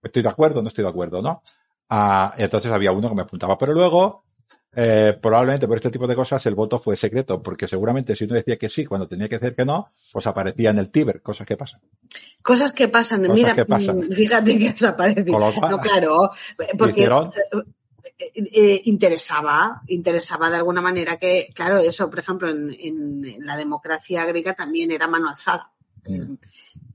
estoy 0.05 0.23
de 0.23 0.29
acuerdo, 0.29 0.61
no 0.61 0.67
estoy 0.69 0.83
de 0.83 0.89
acuerdo, 0.89 1.21
¿no? 1.21 1.41
Ah, 1.89 2.33
entonces 2.37 2.71
había 2.71 2.91
uno 2.91 3.09
que 3.09 3.15
me 3.15 3.21
apuntaba, 3.23 3.57
pero 3.57 3.73
luego, 3.73 4.23
eh, 4.75 5.17
probablemente 5.21 5.67
por 5.67 5.77
este 5.77 5.91
tipo 5.91 6.07
de 6.07 6.15
cosas 6.15 6.45
el 6.45 6.55
voto 6.55 6.79
fue 6.79 6.95
secreto, 6.95 7.41
porque 7.41 7.67
seguramente 7.67 8.15
si 8.15 8.23
uno 8.25 8.35
decía 8.35 8.57
que 8.57 8.69
sí 8.69 8.85
cuando 8.85 9.07
tenía 9.07 9.29
que 9.29 9.37
decir 9.39 9.55
que 9.55 9.65
no, 9.65 9.91
pues 10.11 10.25
aparecía 10.27 10.71
en 10.71 10.79
el 10.79 10.89
Tiber, 10.91 11.21
cosas 11.21 11.45
que 11.47 11.57
pasan. 11.57 11.81
Cosas 12.41 12.73
que 12.73 12.87
pasan, 12.87 13.21
Cosas 13.21 13.35
mira, 13.35 13.53
que 13.55 13.65
pasan. 13.65 13.97
mm, 13.99 14.11
fíjate 14.11 14.57
que 14.59 14.69
has 14.69 14.83
aparecido. 14.83 15.39
No, 15.69 15.77
claro, 15.79 16.29
porque 16.77 17.01
Hicieron- 17.01 17.31
eh, 18.19 18.31
eh, 18.35 18.81
interesaba, 18.85 19.81
interesaba 19.87 20.49
de 20.49 20.57
alguna 20.57 20.81
manera 20.81 21.17
que, 21.17 21.49
claro, 21.55 21.79
eso, 21.79 22.09
por 22.09 22.19
ejemplo, 22.19 22.49
en, 22.49 22.71
en 22.79 23.45
la 23.45 23.57
democracia 23.57 24.25
griega 24.25 24.53
también 24.53 24.91
era 24.91 25.07
mano 25.07 25.29
alzada. 25.29 25.71
Mm. 26.07 26.33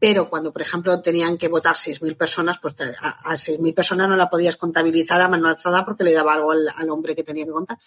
Pero 0.01 0.29
cuando, 0.31 0.51
por 0.53 0.63
ejemplo, 0.63 1.01
tenían 1.03 1.37
que 1.39 1.47
votar 1.49 1.77
6.000 1.77 2.17
personas, 2.17 2.59
pues 2.61 2.75
a, 3.01 3.31
a 3.31 3.35
6.000 3.37 3.75
personas 3.75 4.09
no 4.09 4.17
la 4.17 4.29
podías 4.31 4.57
contabilizar 4.57 5.21
a 5.21 5.29
mano 5.29 5.47
alzada 5.47 5.85
porque 5.85 6.03
le 6.05 6.13
daba 6.13 6.33
algo 6.35 6.51
al, 6.53 6.67
al 6.75 6.91
hombre 6.91 7.15
que 7.15 7.23
tenía 7.23 7.45
que 7.45 7.51
contar. 7.53 7.79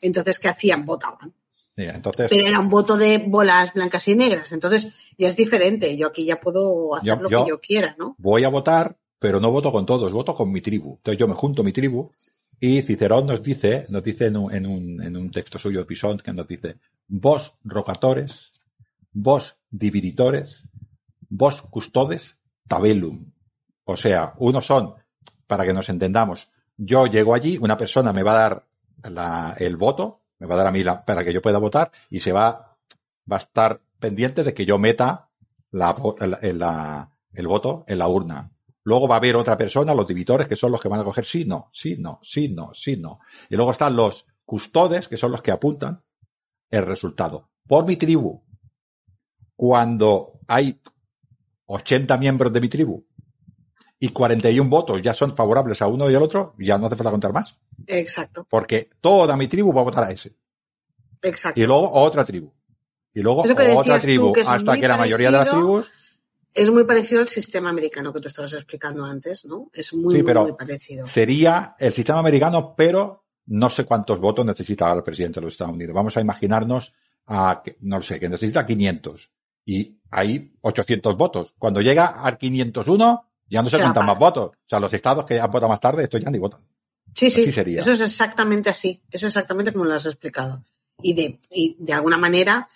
Entonces, 0.00 0.38
¿qué 0.40 0.48
hacían? 0.48 0.84
Votaban. 0.84 1.32
Entonces, 1.76 2.26
Pero 2.28 2.46
era 2.46 2.58
un 2.60 2.68
voto 2.68 2.98
de 2.98 3.24
bolas 3.26 3.72
blancas 3.72 4.06
y 4.08 4.14
negras. 4.16 4.52
Entonces, 4.52 4.88
ya 5.16 5.28
es 5.28 5.36
diferente. 5.36 5.96
Yo 5.96 6.08
aquí 6.08 6.24
ya 6.26 6.38
puedo 6.40 6.94
hacer 6.96 7.06
Yo- 7.16 7.22
lo 7.22 7.30
yo- 7.30 7.44
que 7.44 7.48
yo 7.50 7.60
quiera, 7.60 7.94
¿no? 7.98 8.16
voy 8.18 8.44
a 8.44 8.48
votar, 8.50 8.98
pero 9.18 9.40
no 9.40 9.50
voto 9.50 9.70
con 9.72 9.86
todos, 9.86 10.12
voto 10.12 10.34
con 10.34 10.50
mi 10.52 10.60
tribu. 10.60 10.96
Entonces 10.96 11.18
yo 11.18 11.28
me 11.28 11.34
junto 11.34 11.62
a 11.62 11.64
mi 11.64 11.72
tribu 11.72 12.10
y 12.58 12.82
Cicerón 12.82 13.26
nos 13.28 13.42
dice, 13.42 13.86
nos 13.88 14.02
dice 14.02 14.26
en 14.26 14.36
un, 14.36 14.52
en 14.52 14.66
un, 14.66 15.02
en 15.02 15.16
un 15.16 15.30
texto 15.30 15.58
suyo, 15.58 15.86
Pisón, 15.86 16.18
que 16.18 16.32
nos 16.34 16.46
dice, 16.48 16.76
vos 17.08 17.54
rocatores, 17.64 18.52
vos 19.12 19.56
dividitores, 19.70 20.64
vos 21.30 21.62
custodes 21.62 22.38
tabellum. 22.68 23.32
O 23.84 23.96
sea, 23.96 24.34
unos 24.38 24.66
son, 24.66 24.94
para 25.46 25.64
que 25.64 25.72
nos 25.72 25.88
entendamos, 25.88 26.48
yo 26.76 27.06
llego 27.06 27.34
allí, 27.34 27.56
una 27.58 27.78
persona 27.78 28.12
me 28.12 28.22
va 28.22 28.46
a 28.46 28.64
dar 29.02 29.56
el 29.58 29.76
voto, 29.76 30.20
me 30.38 30.46
va 30.46 30.54
a 30.54 30.58
dar 30.58 30.66
a 30.66 30.72
mí 30.72 30.82
la, 30.82 31.04
para 31.04 31.24
que 31.24 31.32
yo 31.32 31.40
pueda 31.40 31.58
votar 31.58 31.90
y 32.10 32.20
se 32.20 32.32
va, 32.32 32.76
a 33.30 33.36
estar 33.36 33.80
pendiente 33.98 34.42
de 34.42 34.52
que 34.52 34.66
yo 34.66 34.78
meta 34.78 35.30
el, 35.72 37.46
voto 37.46 37.84
en 37.86 37.98
la 37.98 38.08
urna. 38.08 38.50
Luego 38.82 39.06
va 39.06 39.16
a 39.16 39.18
haber 39.18 39.36
otra 39.36 39.56
persona, 39.56 39.94
los 39.94 40.06
dividores, 40.06 40.48
que 40.48 40.56
son 40.56 40.72
los 40.72 40.80
que 40.80 40.88
van 40.88 41.00
a 41.00 41.04
coger 41.04 41.24
sí, 41.24 41.44
no, 41.44 41.68
sí, 41.72 41.96
no, 41.98 42.18
sí, 42.22 42.48
no, 42.48 42.72
sí, 42.72 42.96
no. 42.96 43.20
Y 43.48 43.56
luego 43.56 43.70
están 43.70 43.94
los 43.94 44.26
custodes, 44.44 45.06
que 45.06 45.16
son 45.16 45.32
los 45.32 45.42
que 45.42 45.52
apuntan 45.52 46.02
el 46.70 46.86
resultado. 46.86 47.50
Por 47.68 47.86
mi 47.86 47.96
tribu, 47.96 48.42
cuando 49.54 50.32
hay 50.48 50.80
80 51.72 52.16
miembros 52.18 52.52
de 52.52 52.60
mi 52.60 52.68
tribu 52.68 53.04
y 53.98 54.08
41 54.08 54.68
votos 54.68 55.00
ya 55.02 55.14
son 55.14 55.36
favorables 55.36 55.80
a 55.82 55.86
uno 55.86 56.10
y 56.10 56.14
al 56.14 56.22
otro, 56.22 56.54
ya 56.58 56.78
no 56.78 56.86
hace 56.86 56.96
falta 56.96 57.10
contar 57.10 57.32
más. 57.32 57.58
Exacto, 57.86 58.46
Porque 58.48 58.90
toda 59.00 59.36
mi 59.36 59.46
tribu 59.46 59.72
va 59.72 59.82
a 59.82 59.84
votar 59.84 60.04
a 60.04 60.10
ese. 60.10 60.34
exacto. 61.22 61.60
Y 61.60 61.64
luego 61.66 61.90
otra 61.92 62.24
tribu. 62.24 62.52
Y 63.12 63.20
luego 63.22 63.42
otra 63.42 63.98
tú, 63.98 64.02
tribu, 64.02 64.32
que 64.32 64.40
hasta 64.42 64.78
que 64.78 64.88
la 64.88 64.96
mayoría 64.96 65.30
de 65.30 65.36
las 65.38 65.50
tribus 65.50 65.92
Es 66.54 66.70
muy 66.70 66.84
parecido 66.84 67.20
al 67.20 67.28
sistema 67.28 67.70
americano 67.70 68.12
que 68.12 68.20
tú 68.20 68.28
estabas 68.28 68.52
explicando 68.54 69.04
antes, 69.04 69.44
¿no? 69.44 69.68
Es 69.72 69.92
muy, 69.94 70.14
Sí, 70.14 70.18
muy, 70.22 70.26
pero 70.26 70.42
muy 70.44 70.52
parecido. 70.54 71.06
sería 71.06 71.76
el 71.78 71.92
sistema 71.92 72.18
americano, 72.20 72.74
pero 72.76 73.24
no 73.46 73.68
sé 73.70 73.84
cuántos 73.84 74.18
votos 74.18 74.44
necesita 74.46 74.92
el 74.92 75.02
presidente 75.02 75.40
de 75.40 75.44
los 75.44 75.54
Estados 75.54 75.74
Unidos. 75.74 75.94
Vamos 75.94 76.16
a 76.16 76.20
imaginarnos 76.20 76.94
a, 77.26 77.62
no 77.80 78.02
sé, 78.02 78.18
que 78.18 78.28
necesita 78.28 78.64
500 78.66 79.30
y 79.64 79.98
hay 80.10 80.52
800 80.62 81.16
votos. 81.16 81.54
Cuando 81.58 81.80
llega 81.80 82.06
al 82.06 82.38
501, 82.38 83.26
ya 83.48 83.62
no 83.62 83.68
se 83.70 83.76
Se 83.76 83.82
cuentan 83.82 84.06
más 84.06 84.18
votos. 84.18 84.50
O 84.50 84.68
sea, 84.68 84.80
los 84.80 84.92
estados 84.92 85.24
que 85.24 85.38
han 85.40 85.50
votado 85.50 85.68
más 85.68 85.80
tarde, 85.80 86.04
estos 86.04 86.20
ya 86.20 86.30
ni 86.30 86.38
votan. 86.38 86.60
Sí, 87.14 87.28
sí, 87.30 87.42
así 87.42 87.52
sería. 87.52 87.80
eso 87.80 87.90
es 87.92 88.00
exactamente 88.00 88.70
así, 88.70 89.02
es 89.10 89.22
exactamente 89.24 89.72
como 89.72 89.84
lo 89.84 89.94
has 89.94 90.06
explicado. 90.06 90.64
Y 91.02 91.14
de, 91.14 91.40
y 91.50 91.76
de 91.78 91.92
alguna 91.92 92.16
manera, 92.16 92.68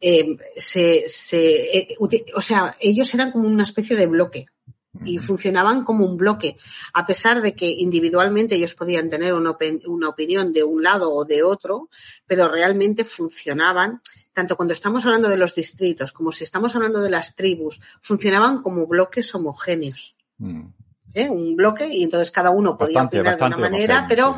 eh, 0.00 0.36
se, 0.56 1.08
se, 1.08 1.78
eh, 1.78 1.96
o 2.34 2.40
sea, 2.40 2.74
ellos 2.80 3.12
eran 3.14 3.30
como 3.32 3.46
una 3.46 3.62
especie 3.62 3.96
de 3.96 4.06
bloque 4.06 4.46
y 5.04 5.18
funcionaban 5.18 5.82
como 5.84 6.04
un 6.04 6.16
bloque, 6.16 6.56
a 6.92 7.04
pesar 7.06 7.42
de 7.42 7.54
que 7.54 7.68
individualmente 7.70 8.54
ellos 8.54 8.74
podían 8.74 9.08
tener 9.08 9.34
una, 9.34 9.50
opi- 9.58 9.82
una 9.86 10.08
opinión 10.08 10.52
de 10.52 10.62
un 10.64 10.82
lado 10.84 11.12
o 11.12 11.24
de 11.24 11.42
otro, 11.42 11.88
pero 12.26 12.48
realmente 12.48 13.04
funcionaban, 13.04 14.00
tanto 14.34 14.56
cuando 14.56 14.74
estamos 14.74 15.04
hablando 15.06 15.28
de 15.28 15.36
los 15.38 15.54
distritos 15.54 16.12
como 16.12 16.32
si 16.32 16.44
estamos 16.44 16.74
hablando 16.76 17.00
de 17.00 17.08
las 17.10 17.34
tribus, 17.36 17.80
funcionaban 18.00 18.60
como 18.60 18.86
bloques 18.86 19.34
homogéneos. 19.34 20.16
Mm. 20.38 20.66
¿eh? 21.14 21.28
un 21.30 21.54
bloque 21.56 21.88
y 21.88 22.02
entonces 22.02 22.30
cada 22.32 22.50
uno 22.50 22.76
podía 22.76 22.96
Bastante, 23.04 23.20
opinar 23.20 23.38
de 23.38 23.44
una 23.46 23.56
manera, 23.56 24.06
pero 24.08 24.36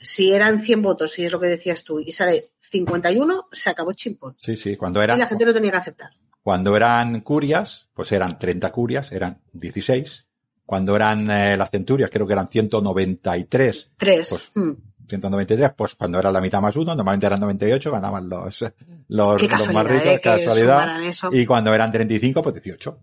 si 0.00 0.32
eran 0.32 0.60
100 0.60 0.82
votos, 0.82 1.18
y 1.18 1.26
es 1.26 1.32
lo 1.32 1.38
que 1.38 1.46
decías 1.48 1.84
tú, 1.84 2.00
y 2.00 2.12
sale 2.12 2.42
51, 2.58 3.48
se 3.52 3.70
acabó 3.70 3.92
chimpón. 3.92 4.34
Sí, 4.38 4.56
sí, 4.56 4.76
cuando 4.76 5.00
Y 5.00 5.04
era, 5.04 5.16
la 5.16 5.26
gente 5.26 5.44
lo 5.44 5.54
tenía 5.54 5.70
que 5.70 5.76
aceptar. 5.76 6.10
cuando 6.42 6.74
eran 6.76 7.20
curias, 7.20 7.90
pues 7.94 8.12
eran 8.12 8.38
30 8.38 8.72
curias, 8.72 9.12
eran 9.12 9.40
16. 9.52 10.24
Cuando 10.64 10.96
eran 10.96 11.30
eh, 11.30 11.56
las 11.56 11.70
centurias, 11.70 12.10
creo 12.10 12.26
que 12.26 12.32
eran 12.32 12.48
193 12.48 13.92
Tres. 13.96 14.28
Pues, 14.28 14.50
Mm. 14.54 14.72
193, 15.06 15.72
pues 15.76 15.94
cuando 15.94 16.18
era 16.18 16.30
la 16.32 16.40
mitad 16.40 16.60
más 16.60 16.76
uno, 16.76 16.94
normalmente 16.94 17.26
eran 17.26 17.40
98, 17.40 17.90
ganaban 17.90 18.28
los, 18.28 18.62
los, 19.08 19.42
los 19.42 19.72
más 19.72 19.86
ricos, 19.86 20.06
¿eh? 20.06 20.20
casualidad. 20.22 20.98
Y 21.32 21.46
cuando 21.46 21.74
eran 21.74 21.92
35, 21.92 22.42
pues 22.42 22.54
18. 22.54 22.98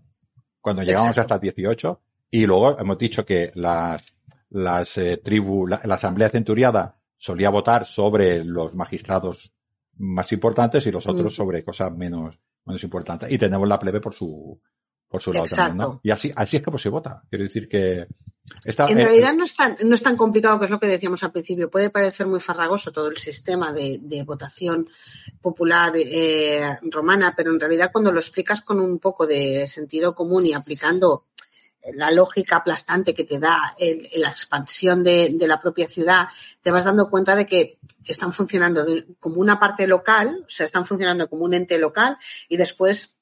Cuando 0.60 0.82
llegamos 0.82 1.08
Exacto. 1.08 1.34
hasta 1.34 1.42
18. 1.42 2.00
Y 2.30 2.46
luego 2.46 2.78
hemos 2.78 2.98
dicho 2.98 3.24
que 3.24 3.52
las, 3.54 4.02
las 4.50 4.98
eh, 4.98 5.18
tribus, 5.18 5.70
la, 5.70 5.80
la 5.84 5.94
asamblea 5.94 6.28
centuriada 6.28 6.98
solía 7.16 7.50
votar 7.50 7.86
sobre 7.86 8.44
los 8.44 8.74
magistrados 8.74 9.52
más 9.96 10.32
importantes 10.32 10.86
y 10.86 10.90
los 10.90 11.06
otros 11.06 11.32
Mm. 11.32 11.36
sobre 11.36 11.64
cosas 11.64 11.92
menos, 11.92 12.38
menos 12.64 12.82
importantes. 12.82 13.30
Y 13.32 13.38
tenemos 13.38 13.68
la 13.68 13.78
plebe 13.78 14.00
por 14.00 14.14
su, 14.14 14.60
por 15.14 15.22
su 15.22 15.32
lado 15.32 15.46
también, 15.46 15.76
¿no? 15.76 15.82
Exacto. 15.84 16.00
Y 16.02 16.10
así, 16.10 16.32
así 16.34 16.56
es 16.58 16.62
como 16.62 16.78
se 16.78 16.88
vota. 16.88 17.22
Quiero 17.30 17.44
decir 17.44 17.68
que 17.68 18.06
esta, 18.64 18.86
En 18.88 18.98
eh, 18.98 19.04
realidad 19.04 19.32
no 19.34 19.44
es, 19.44 19.56
tan, 19.56 19.76
no 19.84 19.94
es 19.94 20.02
tan 20.02 20.16
complicado, 20.16 20.58
que 20.58 20.66
es 20.66 20.70
lo 20.70 20.78
que 20.78 20.86
decíamos 20.86 21.22
al 21.22 21.32
principio. 21.32 21.70
Puede 21.70 21.90
parecer 21.90 22.26
muy 22.26 22.40
farragoso 22.40 22.92
todo 22.92 23.08
el 23.08 23.16
sistema 23.16 23.72
de, 23.72 23.98
de 24.02 24.22
votación 24.22 24.88
popular 25.40 25.92
eh, 25.96 26.78
romana, 26.82 27.34
pero 27.36 27.52
en 27.52 27.60
realidad 27.60 27.90
cuando 27.92 28.12
lo 28.12 28.20
explicas 28.20 28.60
con 28.60 28.80
un 28.80 28.98
poco 28.98 29.26
de 29.26 29.66
sentido 29.66 30.14
común 30.14 30.46
y 30.46 30.52
aplicando 30.52 31.24
la 31.92 32.10
lógica 32.10 32.56
aplastante 32.56 33.14
que 33.14 33.24
te 33.24 33.38
da 33.38 33.74
el- 33.78 34.08
la 34.16 34.30
expansión 34.30 35.04
de, 35.04 35.30
de 35.34 35.46
la 35.46 35.60
propia 35.60 35.86
ciudad, 35.88 36.28
te 36.62 36.70
vas 36.70 36.84
dando 36.84 37.10
cuenta 37.10 37.36
de 37.36 37.46
que 37.46 37.78
están 38.06 38.32
funcionando 38.32 38.84
de- 38.86 39.06
como 39.20 39.36
una 39.36 39.60
parte 39.60 39.86
local, 39.86 40.44
o 40.46 40.50
sea, 40.50 40.64
están 40.66 40.86
funcionando 40.86 41.28
como 41.28 41.44
un 41.44 41.52
ente 41.54 41.76
local 41.78 42.16
y 42.48 42.56
después 42.56 43.18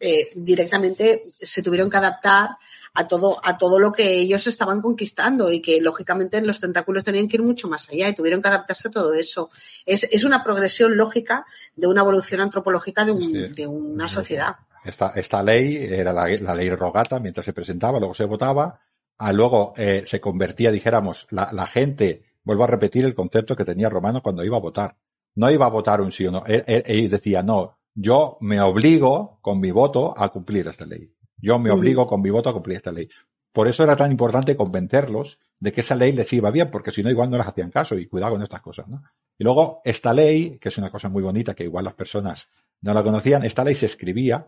eh, 0.00 0.30
directamente 0.34 1.24
se 1.40 1.62
tuvieron 1.62 1.90
que 1.90 1.96
adaptar 1.96 2.50
a 2.94 3.06
todo, 3.06 3.38
a 3.44 3.58
todo 3.58 3.78
lo 3.78 3.92
que 3.92 4.14
ellos 4.14 4.46
estaban 4.46 4.80
conquistando 4.82 5.52
y 5.52 5.60
que 5.60 5.80
lógicamente 5.80 6.40
los 6.40 6.58
tentáculos 6.58 7.04
tenían 7.04 7.28
que 7.28 7.36
ir 7.36 7.42
mucho 7.42 7.68
más 7.68 7.88
allá 7.90 8.08
y 8.08 8.14
tuvieron 8.14 8.42
que 8.42 8.48
adaptarse 8.48 8.88
a 8.88 8.90
todo 8.90 9.14
eso. 9.14 9.50
Es, 9.86 10.04
es 10.04 10.24
una 10.24 10.42
progresión 10.42 10.96
lógica 10.96 11.44
de 11.76 11.86
una 11.86 12.00
evolución 12.00 12.40
antropológica 12.40 13.04
de, 13.04 13.12
un- 13.12 13.20
Sí. 13.22 13.48
de 13.54 13.66
una 13.66 14.08
sociedad. 14.08 14.56
Esta, 14.84 15.12
esta 15.16 15.42
ley 15.42 15.76
era 15.76 16.12
la, 16.12 16.26
la 16.40 16.54
ley 16.54 16.70
rogata 16.70 17.20
mientras 17.20 17.44
se 17.44 17.52
presentaba, 17.52 17.98
luego 17.98 18.14
se 18.14 18.24
votaba, 18.24 18.80
ah, 19.18 19.32
luego 19.32 19.74
eh, 19.76 20.02
se 20.06 20.20
convertía, 20.20 20.72
dijéramos, 20.72 21.26
la, 21.30 21.50
la 21.52 21.66
gente, 21.66 22.24
vuelvo 22.42 22.64
a 22.64 22.68
repetir 22.68 23.04
el 23.04 23.14
concepto 23.14 23.54
que 23.54 23.64
tenía 23.64 23.88
Romano 23.90 24.22
cuando 24.22 24.42
iba 24.44 24.56
a 24.56 24.60
votar. 24.60 24.96
No 25.34 25.50
iba 25.50 25.66
a 25.66 25.70
votar 25.70 26.00
un 26.00 26.10
sí 26.10 26.26
o 26.26 26.32
no. 26.32 26.42
Él, 26.46 26.64
él- 26.66 26.82
él 26.86 27.08
decía, 27.10 27.42
no, 27.44 27.77
yo 28.00 28.38
me 28.40 28.60
obligo 28.60 29.40
con 29.42 29.58
mi 29.58 29.72
voto 29.72 30.14
a 30.16 30.28
cumplir 30.28 30.68
esta 30.68 30.86
ley. 30.86 31.12
Yo 31.36 31.58
me 31.58 31.72
obligo 31.72 32.06
con 32.06 32.22
mi 32.22 32.30
voto 32.30 32.48
a 32.48 32.52
cumplir 32.52 32.76
esta 32.76 32.92
ley. 32.92 33.08
Por 33.50 33.66
eso 33.66 33.82
era 33.82 33.96
tan 33.96 34.12
importante 34.12 34.56
convencerlos 34.56 35.40
de 35.58 35.72
que 35.72 35.80
esa 35.80 35.96
ley 35.96 36.12
les 36.12 36.32
iba 36.32 36.52
bien, 36.52 36.70
porque 36.70 36.92
si 36.92 37.02
no, 37.02 37.10
igual 37.10 37.28
no 37.28 37.36
les 37.36 37.46
hacían 37.46 37.72
caso 37.72 37.98
y 37.98 38.06
cuidado 38.06 38.34
con 38.34 38.42
estas 38.42 38.60
cosas, 38.60 38.86
¿no? 38.86 39.02
Y 39.36 39.42
luego, 39.42 39.82
esta 39.84 40.14
ley, 40.14 40.58
que 40.60 40.68
es 40.68 40.78
una 40.78 40.90
cosa 40.90 41.08
muy 41.08 41.24
bonita, 41.24 41.54
que 41.54 41.64
igual 41.64 41.86
las 41.86 41.94
personas 41.94 42.46
no 42.82 42.94
la 42.94 43.02
conocían, 43.02 43.44
esta 43.44 43.64
ley 43.64 43.74
se 43.74 43.86
escribía 43.86 44.46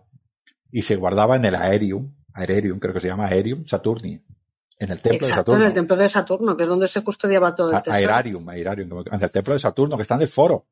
y 0.71 0.83
se 0.83 0.95
guardaba 0.95 1.35
en 1.35 1.45
el 1.45 1.57
Aerium, 1.57 2.15
Aerium 2.35 2.79
creo 2.79 2.95
que 2.95 3.01
se 3.01 3.09
llama 3.09 3.27
Aerium 3.27 3.65
Saturni, 3.65 4.13
en 4.79 4.91
el 4.93 5.01
templo 5.01 5.27
Exacto, 5.27 5.27
de 5.27 5.27
en 5.27 5.35
Saturno. 5.35 5.67
el 5.67 5.75
templo 5.75 5.97
de 5.97 6.09
Saturno, 6.09 6.57
que 6.57 6.63
es 6.63 6.69
donde 6.69 6.87
se 6.87 7.03
custodiaba 7.03 7.53
todo 7.57 7.73
el 7.73 7.79
tesoro. 7.79 7.97
Aerarium, 7.97 8.49
Aerarium, 8.49 9.05
en 9.11 9.23
el 9.23 9.31
templo 9.33 9.55
de 9.55 9.61
Saturno, 9.61 9.97
que 9.97 10.03
está 10.03 10.15
en 10.15 10.23
el 10.23 10.29
foro. 10.29 10.67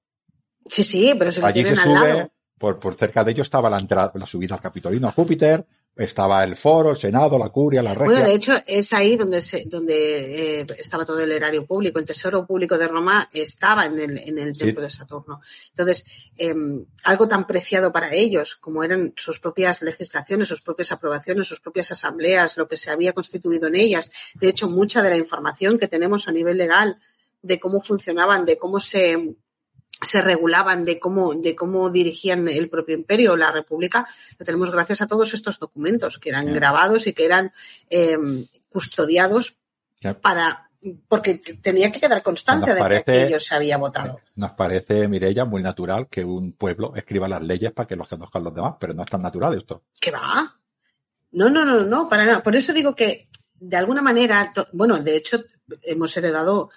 Sí, 0.65 0.85
sí, 0.85 1.13
pero 1.19 1.33
si 1.33 1.41
lo 1.41 1.47
Allí 1.49 1.65
se 1.65 1.75
tienen 1.75 1.81
al 1.81 1.95
lado. 1.95 2.33
Por, 2.59 2.79
por 2.79 2.95
cerca 2.95 3.25
de 3.25 3.33
ello 3.33 3.43
estaba 3.43 3.71
la 3.71 3.79
entrada, 3.79 4.13
la 4.15 4.27
subida 4.27 4.57
al 4.57 4.61
Capitolino 4.61 5.09
a 5.09 5.13
Júpiter, 5.13 5.65
estaba 5.99 6.45
el 6.45 6.55
foro, 6.55 6.91
el 6.91 6.97
senado, 6.97 7.37
la 7.39 7.49
curia, 7.49 7.83
la 7.83 7.93
regia. 7.93 8.07
Bueno, 8.07 8.29
de 8.29 8.35
hecho, 8.35 8.55
es 8.67 8.93
ahí 8.93 9.17
donde 9.17 9.41
se, 9.41 9.65
donde 9.67 10.61
eh, 10.61 10.67
estaba 10.79 11.05
todo 11.05 11.21
el 11.21 11.33
erario 11.33 11.67
público. 11.67 11.99
El 11.99 12.05
tesoro 12.05 12.47
público 12.47 12.79
de 12.79 12.87
Roma 12.87 13.29
estaba 13.33 13.87
en 13.87 13.99
el, 13.99 14.19
en 14.19 14.39
el 14.39 14.57
templo 14.57 14.81
de 14.81 14.91
Saturno. 14.91 15.41
Entonces, 15.71 16.07
eh, 16.37 16.55
algo 17.03 17.27
tan 17.27 17.49
preciado 17.49 17.93
para 17.93 18.13
ellos 18.15 18.55
como 18.55 18.85
eran 18.85 19.13
sus 19.17 19.41
propias 19.41 19.83
legislaciones, 19.83 20.47
sus 20.47 20.63
propias 20.63 20.93
aprobaciones, 20.93 21.49
sus 21.49 21.61
propias 21.61 21.91
asambleas, 21.91 22.57
lo 22.57 22.69
que 22.69 22.77
se 22.77 22.93
había 22.93 23.13
constituido 23.13 23.67
en 23.67 23.75
ellas. 23.75 24.09
De 24.35 24.49
hecho, 24.49 24.69
mucha 24.69 25.03
de 25.03 25.11
la 25.11 25.17
información 25.17 25.79
que 25.79 25.89
tenemos 25.89 26.29
a 26.29 26.33
nivel 26.33 26.59
legal 26.59 27.01
de 27.43 27.59
cómo 27.59 27.81
funcionaban, 27.81 28.45
de 28.45 28.57
cómo 28.57 28.79
se 28.79 29.37
se 30.01 30.21
regulaban 30.21 30.85
de 30.85 30.99
cómo, 30.99 31.35
de 31.35 31.55
cómo 31.57 31.91
dirigían 31.91 32.49
el 32.49 32.69
propio 32.69 32.97
imperio 32.97 33.33
o 33.33 33.37
la 33.37 33.51
república, 33.51 34.07
lo 34.39 34.45
tenemos 34.45 34.71
gracias 34.71 35.03
a 35.03 35.07
todos 35.07 35.35
estos 35.35 35.59
documentos 35.59 36.19
que 36.19 36.31
eran 36.31 36.53
grabados 36.53 37.07
y 37.07 37.13
que 37.13 37.25
eran 37.25 37.53
eh, 37.91 38.17
custodiados 38.71 39.57
para, 40.21 40.71
porque 41.09 41.35
tenía 41.35 41.91
que 41.91 42.01
quedar 42.01 42.23
constancia 42.23 42.75
de 42.75 42.81
que 42.81 42.97
aquello 42.97 43.41
se 43.41 43.55
había 43.55 43.77
votado. 43.77 44.21
Nos 44.37 44.53
parece, 44.53 45.09
Mireya, 45.09 45.45
muy 45.45 45.63
natural 45.63 46.07
que 46.09 46.25
un 46.25 46.53
pueblo 46.53 46.95
escriba 46.95 47.29
las 47.29 47.43
leyes 47.43 47.73
para 47.73 47.87
que 47.87 47.97
los 47.97 48.09
conozcan 48.09 48.45
los 48.45 48.55
demás, 48.55 48.75
pero 48.79 48.95
no 48.95 49.03
es 49.03 49.11
tan 49.11 49.23
natural 49.23 49.57
esto. 49.57 49.83
¿Qué 50.01 50.11
va? 50.11 50.57
No, 51.33 51.51
no, 51.51 51.65
no, 51.65 51.83
no, 51.83 52.09
para 52.09 52.25
nada. 52.25 52.43
Por 52.43 52.55
eso 52.55 52.73
digo 52.73 52.95
que, 52.95 53.29
de 53.59 53.77
alguna 53.77 54.03
manera, 54.03 54.51
bueno, 54.73 54.99
de 54.99 55.17
hecho, 55.17 55.43
hemos 55.83 56.17
heredado 56.17 56.71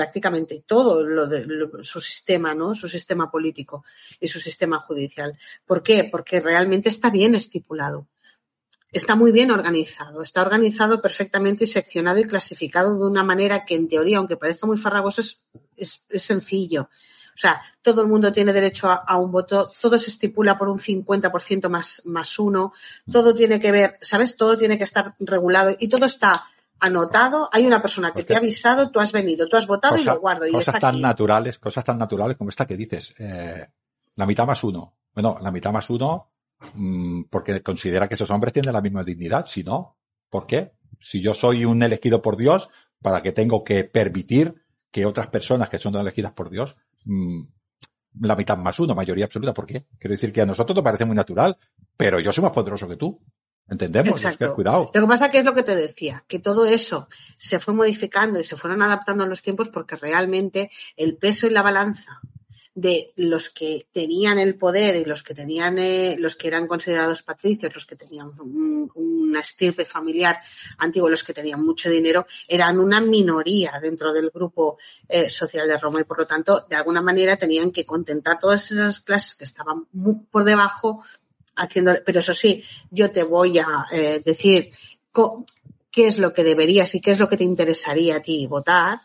prácticamente 0.00 0.64
todo 0.66 1.04
lo 1.04 1.26
de, 1.26 1.46
su 1.82 2.00
sistema, 2.00 2.54
¿no? 2.54 2.74
Su 2.74 2.88
sistema 2.88 3.30
político 3.30 3.84
y 4.18 4.28
su 4.28 4.38
sistema 4.38 4.78
judicial. 4.78 5.38
¿Por 5.66 5.82
qué? 5.82 6.08
Porque 6.10 6.40
realmente 6.40 6.88
está 6.88 7.10
bien 7.10 7.34
estipulado. 7.34 8.08
Está 8.90 9.14
muy 9.14 9.30
bien 9.30 9.50
organizado, 9.50 10.22
está 10.22 10.40
organizado 10.40 11.02
perfectamente 11.02 11.64
y 11.64 11.66
seccionado 11.66 12.18
y 12.18 12.24
clasificado 12.24 12.98
de 12.98 13.06
una 13.06 13.22
manera 13.22 13.66
que 13.66 13.74
en 13.74 13.88
teoría, 13.88 14.16
aunque 14.16 14.38
parezca 14.38 14.66
muy 14.66 14.78
farragoso, 14.78 15.20
es, 15.20 15.50
es, 15.76 16.22
sencillo. 16.22 16.88
O 17.34 17.38
sea, 17.38 17.60
todo 17.82 18.00
el 18.00 18.08
mundo 18.08 18.32
tiene 18.32 18.54
derecho 18.54 18.88
a, 18.88 18.94
a, 19.06 19.18
un 19.18 19.30
voto, 19.30 19.70
todo 19.82 19.98
se 19.98 20.08
estipula 20.08 20.56
por 20.56 20.70
un 20.70 20.78
50% 20.78 21.68
más, 21.68 22.00
más 22.06 22.38
uno, 22.38 22.72
todo 23.12 23.34
tiene 23.34 23.60
que 23.60 23.70
ver, 23.70 23.98
¿sabes? 24.00 24.38
Todo 24.38 24.56
tiene 24.56 24.78
que 24.78 24.84
estar 24.84 25.14
regulado 25.20 25.76
y 25.78 25.88
todo 25.88 26.06
está 26.06 26.42
anotado, 26.80 27.48
hay 27.52 27.66
una 27.66 27.80
persona 27.80 28.12
que 28.12 28.24
te 28.24 28.34
ha 28.34 28.38
avisado, 28.38 28.90
tú 28.90 29.00
has 29.00 29.12
venido, 29.12 29.48
tú 29.48 29.56
has 29.56 29.66
votado 29.66 29.98
y 29.98 30.04
lo 30.04 30.18
guardo. 30.20 30.46
Y 30.46 30.52
cosas 30.52 30.80
tan 30.80 31.00
naturales, 31.00 31.58
cosas 31.58 31.84
tan 31.84 31.98
naturales 31.98 32.36
como 32.36 32.50
esta 32.50 32.66
que 32.66 32.76
dices, 32.76 33.14
eh, 33.18 33.68
la 34.16 34.26
mitad 34.26 34.46
más 34.46 34.62
uno. 34.64 34.96
Bueno, 35.14 35.38
la 35.40 35.50
mitad 35.50 35.72
más 35.72 35.90
uno, 35.90 36.30
mmm, 36.74 37.24
porque 37.30 37.62
considera 37.62 38.08
que 38.08 38.14
esos 38.14 38.30
hombres 38.30 38.52
tienen 38.52 38.72
la 38.72 38.80
misma 38.80 39.04
dignidad, 39.04 39.46
si 39.46 39.62
no, 39.62 39.96
¿por 40.28 40.46
qué? 40.46 40.72
Si 40.98 41.20
yo 41.20 41.34
soy 41.34 41.64
un 41.64 41.82
elegido 41.82 42.22
por 42.22 42.36
Dios, 42.36 42.68
¿para 43.00 43.22
qué 43.22 43.32
tengo 43.32 43.64
que 43.64 43.84
permitir 43.84 44.54
que 44.90 45.06
otras 45.06 45.28
personas 45.28 45.68
que 45.68 45.78
son 45.78 45.94
elegidas 45.94 46.32
por 46.32 46.50
Dios, 46.50 46.76
mmm, 47.04 47.42
la 48.20 48.36
mitad 48.36 48.58
más 48.58 48.78
uno, 48.80 48.94
mayoría 48.94 49.24
absoluta, 49.24 49.54
¿por 49.54 49.66
qué? 49.66 49.86
Quiero 49.98 50.12
decir 50.12 50.32
que 50.32 50.40
a 50.40 50.46
nosotros 50.46 50.74
nos 50.74 50.84
parece 50.84 51.04
muy 51.04 51.14
natural, 51.14 51.56
pero 51.96 52.18
yo 52.18 52.32
soy 52.32 52.42
más 52.42 52.52
poderoso 52.52 52.88
que 52.88 52.96
tú. 52.96 53.20
Entendemos, 53.70 54.24
Exacto. 54.24 54.54
cuidado. 54.54 54.90
Lo 54.92 55.00
que 55.00 55.06
pasa 55.06 55.30
que 55.30 55.38
es 55.38 55.44
lo 55.44 55.54
que 55.54 55.62
te 55.62 55.76
decía, 55.76 56.24
que 56.26 56.40
todo 56.40 56.66
eso 56.66 57.08
se 57.36 57.60
fue 57.60 57.72
modificando 57.72 58.40
y 58.40 58.44
se 58.44 58.56
fueron 58.56 58.82
adaptando 58.82 59.24
a 59.24 59.26
los 59.28 59.42
tiempos 59.42 59.68
porque 59.68 59.96
realmente 59.96 60.70
el 60.96 61.16
peso 61.16 61.46
y 61.46 61.50
la 61.50 61.62
balanza 61.62 62.20
de 62.74 63.12
los 63.16 63.50
que 63.50 63.88
tenían 63.92 64.38
el 64.38 64.56
poder 64.56 64.96
y 64.96 65.04
los 65.04 65.22
que 65.22 65.34
tenían, 65.34 65.78
eh, 65.78 66.16
los 66.18 66.36
que 66.36 66.48
eran 66.48 66.66
considerados 66.66 67.22
patricios, 67.22 67.74
los 67.74 67.84
que 67.84 67.96
tenían 67.96 68.30
un, 68.40 68.90
una 68.94 69.40
estirpe 69.40 69.84
familiar 69.84 70.38
antiguo, 70.78 71.08
los 71.08 71.24
que 71.24 71.34
tenían 71.34 71.62
mucho 71.64 71.90
dinero, 71.90 72.26
eran 72.48 72.78
una 72.78 73.00
minoría 73.00 73.72
dentro 73.82 74.12
del 74.12 74.30
grupo 74.30 74.78
eh, 75.08 75.28
social 75.28 75.68
de 75.68 75.78
Roma 75.78 76.00
y 76.00 76.04
por 76.04 76.18
lo 76.18 76.26
tanto, 76.26 76.66
de 76.68 76.76
alguna 76.76 77.02
manera 77.02 77.36
tenían 77.36 77.70
que 77.70 77.84
contentar 77.84 78.38
todas 78.38 78.70
esas 78.70 79.00
clases 79.00 79.34
que 79.34 79.44
estaban 79.44 79.86
muy 79.92 80.16
por 80.30 80.44
debajo 80.44 81.02
haciendo, 81.60 81.92
pero 82.04 82.18
eso 82.18 82.34
sí, 82.34 82.62
yo 82.90 83.10
te 83.10 83.22
voy 83.22 83.58
a 83.58 83.86
eh, 83.92 84.22
decir 84.24 84.70
qué 85.90 86.06
es 86.06 86.18
lo 86.18 86.32
que 86.32 86.44
deberías 86.44 86.94
y 86.94 87.00
qué 87.00 87.12
es 87.12 87.18
lo 87.18 87.28
que 87.28 87.36
te 87.36 87.44
interesaría 87.44 88.16
a 88.16 88.20
ti 88.20 88.46
votar. 88.46 88.98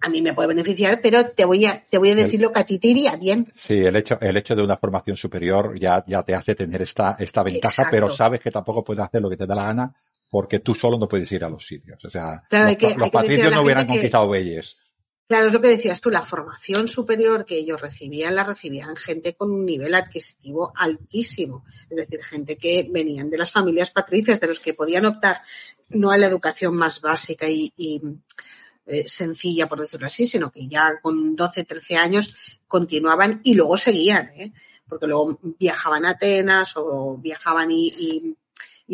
A 0.00 0.10
mí 0.10 0.20
me 0.20 0.34
puede 0.34 0.48
beneficiar, 0.48 1.00
pero 1.00 1.30
te 1.30 1.46
voy 1.46 1.64
a, 1.64 1.82
te 1.88 1.96
voy 1.96 2.10
a 2.10 2.14
decir 2.14 2.40
lo 2.40 2.52
que 2.52 2.60
a 2.60 2.64
ti 2.64 2.78
te 2.78 2.88
iría 2.88 3.16
bien. 3.16 3.50
Sí, 3.54 3.78
el 3.78 3.96
hecho, 3.96 4.18
el 4.20 4.36
hecho 4.36 4.54
de 4.54 4.62
una 4.62 4.76
formación 4.76 5.16
superior 5.16 5.78
ya, 5.78 6.04
ya 6.06 6.22
te 6.22 6.34
hace 6.34 6.54
tener 6.54 6.82
esta, 6.82 7.16
esta 7.18 7.42
ventaja, 7.42 7.88
pero 7.90 8.10
sabes 8.10 8.40
que 8.40 8.50
tampoco 8.50 8.84
puedes 8.84 9.02
hacer 9.02 9.22
lo 9.22 9.30
que 9.30 9.38
te 9.38 9.46
da 9.46 9.54
la 9.54 9.64
gana 9.64 9.94
porque 10.28 10.60
tú 10.60 10.74
solo 10.74 10.98
no 10.98 11.08
puedes 11.08 11.30
ir 11.32 11.44
a 11.44 11.50
los 11.50 11.66
sitios. 11.66 12.02
O 12.04 12.10
sea, 12.10 12.42
los, 12.50 12.76
que, 12.76 12.94
los 12.94 13.10
patricios 13.10 13.52
no 13.52 13.62
hubieran 13.62 13.86
conquistado 13.86 14.30
Belles. 14.30 14.78
Claro, 15.28 15.46
es 15.46 15.52
lo 15.52 15.60
que 15.60 15.68
decías 15.68 16.00
tú, 16.00 16.10
la 16.10 16.22
formación 16.22 16.88
superior 16.88 17.44
que 17.44 17.56
ellos 17.56 17.80
recibían 17.80 18.34
la 18.34 18.44
recibían 18.44 18.96
gente 18.96 19.34
con 19.34 19.50
un 19.50 19.64
nivel 19.64 19.94
adquisitivo 19.94 20.72
altísimo, 20.76 21.64
es 21.88 21.96
decir, 21.96 22.22
gente 22.22 22.56
que 22.56 22.86
venían 22.90 23.30
de 23.30 23.38
las 23.38 23.50
familias 23.50 23.90
patricias, 23.90 24.40
de 24.40 24.48
los 24.48 24.60
que 24.60 24.74
podían 24.74 25.06
optar 25.06 25.40
no 25.90 26.10
a 26.10 26.18
la 26.18 26.26
educación 26.26 26.76
más 26.76 27.00
básica 27.00 27.48
y, 27.48 27.72
eh, 28.86 29.04
sencilla, 29.06 29.68
por 29.68 29.80
decirlo 29.80 30.06
así, 30.06 30.26
sino 30.26 30.50
que 30.50 30.66
ya 30.66 31.00
con 31.00 31.36
12, 31.36 31.64
13 31.64 31.96
años 31.96 32.34
continuaban 32.66 33.40
y 33.44 33.54
luego 33.54 33.78
seguían, 33.78 34.32
¿eh? 34.36 34.52
porque 34.88 35.06
luego 35.06 35.38
viajaban 35.58 36.04
a 36.04 36.10
Atenas 36.10 36.74
o 36.76 37.16
viajaban 37.16 37.70
y, 37.70 38.36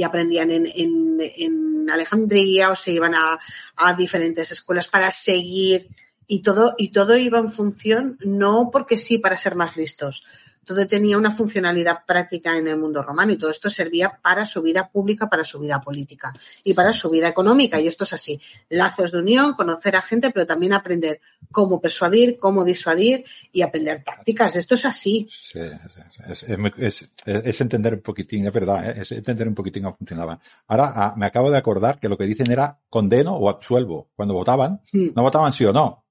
aprendían 0.05 0.53
en, 0.53 0.67
en, 0.67 1.19
en, 1.21 1.91
Alejandría 1.91 2.71
o 2.71 2.77
se 2.77 2.93
iban 2.93 3.15
a 3.15 3.95
diferentes 3.95 4.53
escuelas 4.53 4.87
para 4.87 5.11
seguir 5.11 5.89
y 6.29 6.43
todo, 6.43 6.75
y 6.77 6.91
todo 6.91 7.17
iba 7.17 7.39
en 7.39 7.51
función, 7.51 8.19
no 8.21 8.71
porque 8.71 8.97
sí 8.97 9.19
para 9.19 9.37
ser 9.37 9.57
más 9.57 9.77
listos. 9.77 10.25
Todo 10.69 10.87
tenía 10.87 11.17
una 11.17 11.31
funcionalidad 11.31 12.05
práctica 12.07 12.55
en 12.59 12.69
el 12.69 12.77
mundo 12.77 13.03
romano 13.03 13.33
y 13.33 13.39
todo 13.39 13.49
esto 13.49 13.71
servía 13.71 14.21
para 14.23 14.45
su 14.45 14.61
vida 14.61 14.91
pública, 14.91 15.27
para 15.27 15.43
su 15.43 15.59
vida 15.59 15.81
política 15.81 16.35
y 16.63 16.75
para 16.75 16.93
su 16.93 17.09
vida 17.09 17.27
económica. 17.27 17.81
Y 17.81 17.87
esto 17.87 18.05
es 18.05 18.13
así. 18.13 18.39
Lazos 18.69 19.11
de 19.11 19.21
unión, 19.21 19.55
conocer 19.55 19.97
a 19.97 20.03
gente, 20.03 20.31
pero 20.31 20.45
también 20.45 20.75
aprender 20.75 21.23
cómo 21.51 21.81
persuadir, 21.81 22.37
cómo 22.39 22.67
disuadir 22.67 23.25
y 23.51 23.63
aprender 23.63 24.05
tácticas. 24.05 24.57
Esto 24.57 24.75
es 24.75 24.85
así. 24.85 25.27
Sí, 25.31 25.61
es, 26.29 26.43
es, 26.77 27.09
es, 27.25 27.61
entender 27.63 27.95
un 27.95 28.03
poquitín, 28.03 28.47
es 28.47 28.53
verdad, 28.53 28.91
¿eh? 28.91 29.01
es 29.01 29.13
entender 29.13 29.49
un 29.49 29.55
poquitín 29.55 29.85
cómo 29.85 29.97
funcionaba. 29.97 30.39
Ahora 30.67 30.93
ah, 30.95 31.15
me 31.17 31.25
acabo 31.25 31.51
de 31.51 31.57
acordar 31.57 31.99
que 31.99 32.11
lo 32.11 32.19
que 32.19 32.25
dicen 32.25 32.51
era 32.51 32.79
condeno 32.91 33.35
o 33.37 33.49
absuelvo. 33.49 34.11
Cuando 34.15 34.35
votaban, 34.35 34.83
no 34.93 35.23
votaban 35.23 35.55
sí 35.55 35.65
o 35.65 35.73
no, 35.73 36.05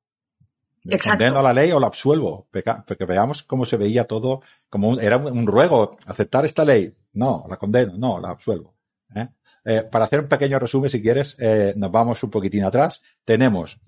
Condeno 1.04 1.42
la 1.42 1.54
ley 1.54 1.72
o 1.72 1.80
la 1.80 1.88
absuelvo, 1.88 2.48
porque 2.52 3.06
veamos 3.06 3.44
cómo 3.44 3.66
se 3.66 3.78
veía 3.78 4.06
todo, 4.06 4.42
como 4.70 4.90
un, 4.90 5.02
era 5.02 5.18
un, 5.18 5.46
ruego, 5.46 5.98
aceptar 6.06 6.46
esta 6.46 6.64
ley, 6.64 6.96
no, 7.14 7.46
la 7.50 7.58
condeno, 7.58 7.94
no, 7.98 8.20
la 8.20 8.30
absuelvo. 8.30 8.76
¿eh? 9.16 9.28
Eh, 9.66 9.84
para 9.84 10.06
hacer 10.06 10.22
un 10.22 10.28
pequeño 10.28 10.60
resumen, 10.60 10.90
si 10.90 11.02
quieres, 11.02 11.36
eh, 11.40 11.74
nos 11.76 11.92
vamos 11.92 12.24
un 12.24 12.30
poquitín 12.30 12.64
atrás. 12.64 13.02
Tenemos 13.26 13.80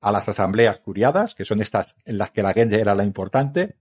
a 0.00 0.12
las 0.12 0.28
asambleas 0.28 0.78
curiadas, 0.80 1.34
que 1.34 1.44
son 1.44 1.60
estas 1.60 1.96
en 2.04 2.18
las 2.18 2.30
que 2.30 2.42
la 2.42 2.52
gente 2.52 2.80
era 2.80 2.94
la 2.94 3.04
importante, 3.04 3.76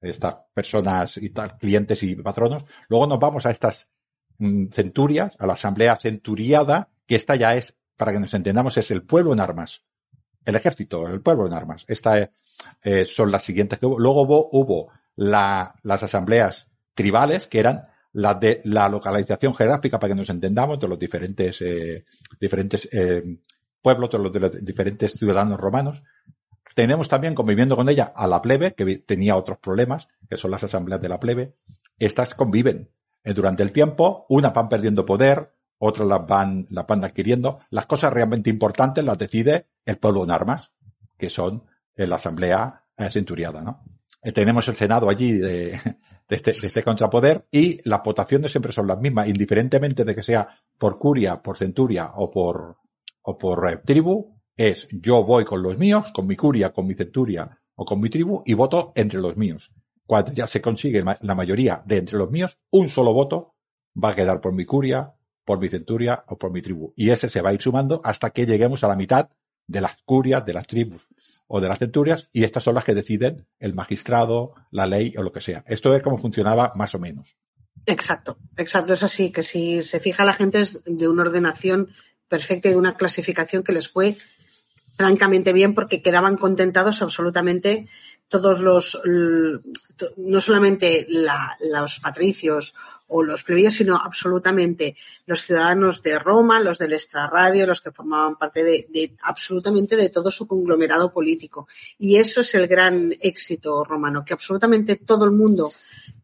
estas 0.00 0.36
personas 0.54 1.18
y 1.18 1.30
tal, 1.30 1.58
clientes 1.58 2.02
y 2.02 2.14
patronos. 2.16 2.64
Luego 2.88 3.06
nos 3.06 3.18
vamos 3.18 3.44
a 3.46 3.50
estas 3.50 3.90
mm, 4.38 4.68
centurias, 4.68 5.36
a 5.38 5.46
la 5.46 5.54
asamblea 5.54 5.96
centuriada, 5.96 6.88
que 7.06 7.16
esta 7.16 7.36
ya 7.36 7.54
es, 7.54 7.76
para 7.96 8.12
que 8.12 8.20
nos 8.20 8.32
entendamos, 8.32 8.78
es 8.78 8.90
el 8.90 9.02
pueblo 9.02 9.32
en 9.32 9.40
armas 9.40 9.89
el 10.44 10.54
ejército, 10.54 11.06
el 11.08 11.20
pueblo 11.20 11.46
en 11.46 11.52
armas. 11.52 11.84
Estas 11.88 12.30
eh, 12.82 13.04
son 13.04 13.30
las 13.30 13.42
siguientes 13.42 13.78
que 13.78 13.86
hubo. 13.86 13.98
Luego 13.98 14.22
hubo, 14.22 14.48
hubo 14.52 14.92
la, 15.16 15.74
las 15.82 16.02
asambleas 16.02 16.66
tribales, 16.94 17.46
que 17.46 17.60
eran 17.60 17.88
las 18.12 18.40
de 18.40 18.60
la 18.64 18.88
localización 18.88 19.54
geográfica, 19.54 19.98
para 19.98 20.12
que 20.12 20.18
nos 20.18 20.30
entendamos, 20.30 20.80
de 20.80 20.88
los 20.88 20.98
diferentes, 20.98 21.60
eh, 21.60 22.04
diferentes 22.40 22.88
eh, 22.92 23.38
pueblos, 23.80 24.10
de 24.10 24.18
los, 24.18 24.32
de 24.32 24.40
los 24.40 24.64
diferentes 24.64 25.12
ciudadanos 25.12 25.60
romanos. 25.60 26.02
Tenemos 26.74 27.08
también 27.08 27.34
conviviendo 27.34 27.76
con 27.76 27.88
ella 27.88 28.12
a 28.14 28.26
la 28.26 28.40
plebe, 28.40 28.74
que 28.74 28.96
tenía 28.98 29.36
otros 29.36 29.58
problemas, 29.58 30.08
que 30.28 30.36
son 30.36 30.50
las 30.50 30.64
asambleas 30.64 31.00
de 31.00 31.08
la 31.08 31.20
plebe. 31.20 31.54
Estas 31.98 32.34
conviven. 32.34 32.90
Durante 33.22 33.62
el 33.62 33.70
tiempo, 33.70 34.24
unas 34.30 34.54
van 34.54 34.70
perdiendo 34.70 35.04
poder, 35.04 35.52
otras 35.80 36.06
las 36.06 36.26
van, 36.26 36.66
las 36.70 36.86
van 36.86 37.04
adquiriendo. 37.04 37.60
Las 37.70 37.86
cosas 37.86 38.12
realmente 38.12 38.50
importantes 38.50 39.02
las 39.02 39.18
decide 39.18 39.66
el 39.84 39.96
pueblo 39.96 40.24
en 40.24 40.30
armas, 40.30 40.70
que 41.18 41.30
son 41.30 41.64
la 41.96 42.16
asamblea 42.16 42.84
eh, 42.96 43.10
centuriada, 43.10 43.62
¿no? 43.62 43.82
Eh, 44.22 44.32
tenemos 44.32 44.68
el 44.68 44.76
Senado 44.76 45.08
allí 45.08 45.32
de, 45.32 45.70
de, 46.28 46.36
este, 46.36 46.52
de, 46.52 46.66
este, 46.66 46.82
contrapoder 46.82 47.46
y 47.50 47.80
las 47.88 48.02
votaciones 48.02 48.50
siempre 48.50 48.72
son 48.72 48.86
las 48.86 49.00
mismas, 49.00 49.28
indiferentemente 49.28 50.04
de 50.04 50.14
que 50.14 50.22
sea 50.22 50.48
por 50.78 50.98
curia, 50.98 51.42
por 51.42 51.56
centuria 51.56 52.12
o 52.14 52.30
por, 52.30 52.76
o 53.22 53.38
por 53.38 53.70
eh, 53.70 53.78
tribu, 53.78 54.36
es 54.56 54.86
yo 54.90 55.24
voy 55.24 55.44
con 55.44 55.62
los 55.62 55.78
míos, 55.78 56.10
con 56.12 56.26
mi 56.26 56.36
curia, 56.36 56.72
con 56.72 56.86
mi 56.86 56.94
centuria 56.94 57.58
o 57.74 57.84
con 57.86 58.00
mi 58.00 58.10
tribu 58.10 58.42
y 58.44 58.52
voto 58.52 58.92
entre 58.94 59.20
los 59.20 59.36
míos. 59.38 59.72
Cuando 60.06 60.32
ya 60.32 60.46
se 60.46 60.60
consigue 60.60 61.02
la 61.02 61.34
mayoría 61.34 61.82
de 61.86 61.98
entre 61.98 62.18
los 62.18 62.30
míos, 62.30 62.58
un 62.70 62.88
solo 62.88 63.14
voto 63.14 63.54
va 64.02 64.10
a 64.10 64.14
quedar 64.14 64.40
por 64.40 64.52
mi 64.52 64.66
curia, 64.66 65.14
por 65.44 65.58
mi 65.58 65.68
centuria 65.68 66.24
o 66.28 66.38
por 66.38 66.52
mi 66.52 66.62
tribu. 66.62 66.92
Y 66.96 67.10
ese 67.10 67.28
se 67.28 67.42
va 67.42 67.50
a 67.50 67.52
ir 67.52 67.62
sumando 67.62 68.00
hasta 68.04 68.30
que 68.30 68.46
lleguemos 68.46 68.84
a 68.84 68.88
la 68.88 68.96
mitad 68.96 69.30
de 69.66 69.80
las 69.80 69.96
curias, 70.04 70.44
de 70.44 70.52
las 70.52 70.66
tribus 70.66 71.08
o 71.46 71.60
de 71.60 71.68
las 71.68 71.78
centurias, 71.78 72.28
y 72.32 72.44
estas 72.44 72.62
son 72.62 72.76
las 72.76 72.84
que 72.84 72.94
deciden 72.94 73.46
el 73.58 73.74
magistrado, 73.74 74.54
la 74.70 74.86
ley 74.86 75.14
o 75.16 75.22
lo 75.22 75.32
que 75.32 75.40
sea. 75.40 75.64
Esto 75.66 75.94
es 75.96 76.02
como 76.02 76.18
funcionaba 76.18 76.72
más 76.76 76.94
o 76.94 76.98
menos. 77.00 77.36
Exacto, 77.86 78.38
exacto, 78.56 78.92
es 78.92 79.02
así, 79.02 79.32
que 79.32 79.42
si 79.42 79.82
se 79.82 80.00
fija 80.00 80.24
la 80.24 80.34
gente 80.34 80.60
es 80.60 80.82
de 80.84 81.08
una 81.08 81.22
ordenación 81.22 81.88
perfecta 82.28 82.68
y 82.68 82.72
de 82.72 82.76
una 82.76 82.96
clasificación 82.96 83.62
que 83.62 83.72
les 83.72 83.88
fue 83.88 84.16
francamente 84.96 85.52
bien 85.52 85.74
porque 85.74 86.02
quedaban 86.02 86.36
contentados 86.36 87.02
absolutamente 87.02 87.88
todos 88.28 88.60
los, 88.60 89.00
no 90.16 90.40
solamente 90.40 91.06
la, 91.08 91.56
los 91.72 91.98
patricios 91.98 92.74
o 93.10 93.22
los 93.22 93.42
plebeyos, 93.42 93.74
sino 93.74 93.96
absolutamente 93.96 94.96
los 95.26 95.42
ciudadanos 95.42 96.02
de 96.02 96.18
Roma, 96.18 96.60
los 96.60 96.78
del 96.78 96.92
extrarradio, 96.92 97.66
los 97.66 97.80
que 97.80 97.90
formaban 97.90 98.36
parte 98.36 98.64
de, 98.64 98.86
de, 98.88 99.14
absolutamente 99.22 99.96
de 99.96 100.08
todo 100.08 100.30
su 100.30 100.46
conglomerado 100.46 101.12
político. 101.12 101.68
Y 101.98 102.16
eso 102.16 102.40
es 102.40 102.54
el 102.54 102.66
gran 102.66 103.14
éxito 103.20 103.84
romano, 103.84 104.24
que 104.24 104.32
absolutamente 104.32 104.96
todo 104.96 105.24
el 105.24 105.32
mundo 105.32 105.72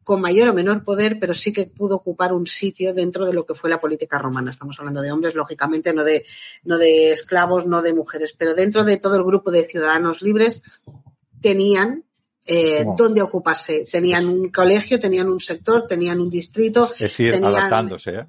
con 0.06 0.20
mayor 0.20 0.48
o 0.48 0.54
menor 0.54 0.84
poder, 0.84 1.18
pero 1.18 1.34
sí 1.34 1.52
que 1.52 1.66
pudo 1.66 1.96
ocupar 1.96 2.32
un 2.32 2.46
sitio 2.46 2.94
dentro 2.94 3.26
de 3.26 3.32
lo 3.32 3.44
que 3.44 3.56
fue 3.56 3.68
la 3.68 3.80
política 3.80 4.18
romana. 4.18 4.52
Estamos 4.52 4.78
hablando 4.78 5.02
de 5.02 5.10
hombres, 5.10 5.34
lógicamente, 5.34 5.92
no 5.92 6.04
de, 6.04 6.24
no 6.62 6.78
de 6.78 7.10
esclavos, 7.10 7.66
no 7.66 7.82
de 7.82 7.92
mujeres, 7.92 8.32
pero 8.32 8.54
dentro 8.54 8.84
de 8.84 8.98
todo 8.98 9.16
el 9.16 9.24
grupo 9.24 9.50
de 9.50 9.64
ciudadanos 9.64 10.22
libres 10.22 10.62
tenían 11.42 12.05
eh, 12.46 12.84
dónde 12.96 13.20
ocuparse. 13.22 13.84
Tenían 13.90 14.26
un 14.28 14.50
colegio, 14.50 14.98
tenían 15.00 15.28
un 15.28 15.40
sector, 15.40 15.86
tenían 15.86 16.20
un 16.20 16.30
distrito. 16.30 16.90
Es 16.98 17.18
ir 17.20 17.32
tenían, 17.32 17.54
adaptándose, 17.54 18.14
¿eh? 18.14 18.26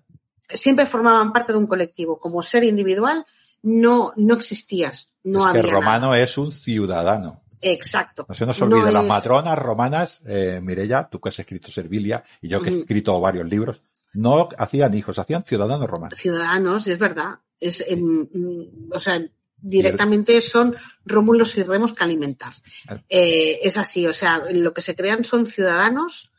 Siempre 0.49 0.85
formaban 0.85 1.31
parte 1.34 1.52
de 1.53 1.60
un 1.60 1.68
colectivo. 1.68 2.18
Como 2.19 2.41
ser 2.41 2.64
individual, 2.64 3.26
no, 3.64 4.14
no 4.15 4.34
existías. 4.35 5.11
No 5.23 5.41
es 5.41 5.48
había 5.48 5.61
que 5.64 5.68
el 5.69 5.73
romano 5.73 6.07
nada. 6.11 6.19
es 6.19 6.38
un 6.38 6.52
ciudadano. 6.52 7.44
Exacto. 7.61 8.26
No 8.30 8.35
se 8.35 8.45
nos 8.45 8.61
olvide, 8.61 8.80
No 8.85 8.91
las 8.91 9.03
es- 9.03 9.10
matronas 9.10 9.57
romanas, 9.57 10.22
eh, 10.26 10.60
Mirella, 10.64 11.10
tú 11.10 11.19
que 11.19 11.30
has 11.30 11.39
escrito 11.39 11.72
Servilia 11.72 12.23
y 12.41 12.49
yo 12.49 12.61
que 12.61 12.69
he 12.69 12.77
escrito 12.80 13.19
varios 13.19 13.48
libros, 13.49 13.81
no 14.14 14.48
hacían 14.57 14.94
hijos, 14.94 15.19
hacían 15.19 15.44
ciudadanos 15.44 15.89
romanos. 15.89 16.19
ciudadanos, 16.19 16.85
es 16.88 16.98
verdad. 16.98 17.39
Es, 17.60 17.84
en- 17.88 18.30
mm, 18.31 18.91
o 18.94 18.99
sea, 18.99 19.19
directamente 19.60 20.40
son 20.42 20.76
rómulos 21.06 21.58
y 21.58 21.64
remos 21.64 21.94
que 21.94 22.04
alimentar. 22.04 22.54
Claro. 22.86 23.04
Eh, 23.10 23.60
es 23.64 23.78
así, 23.78 24.06
o 24.08 24.14
sea, 24.14 24.44
lo 24.54 24.74
que 24.74 24.82
se 24.82 24.96
crean 24.96 25.24
son 25.24 25.46
ciudadanos 25.48 26.32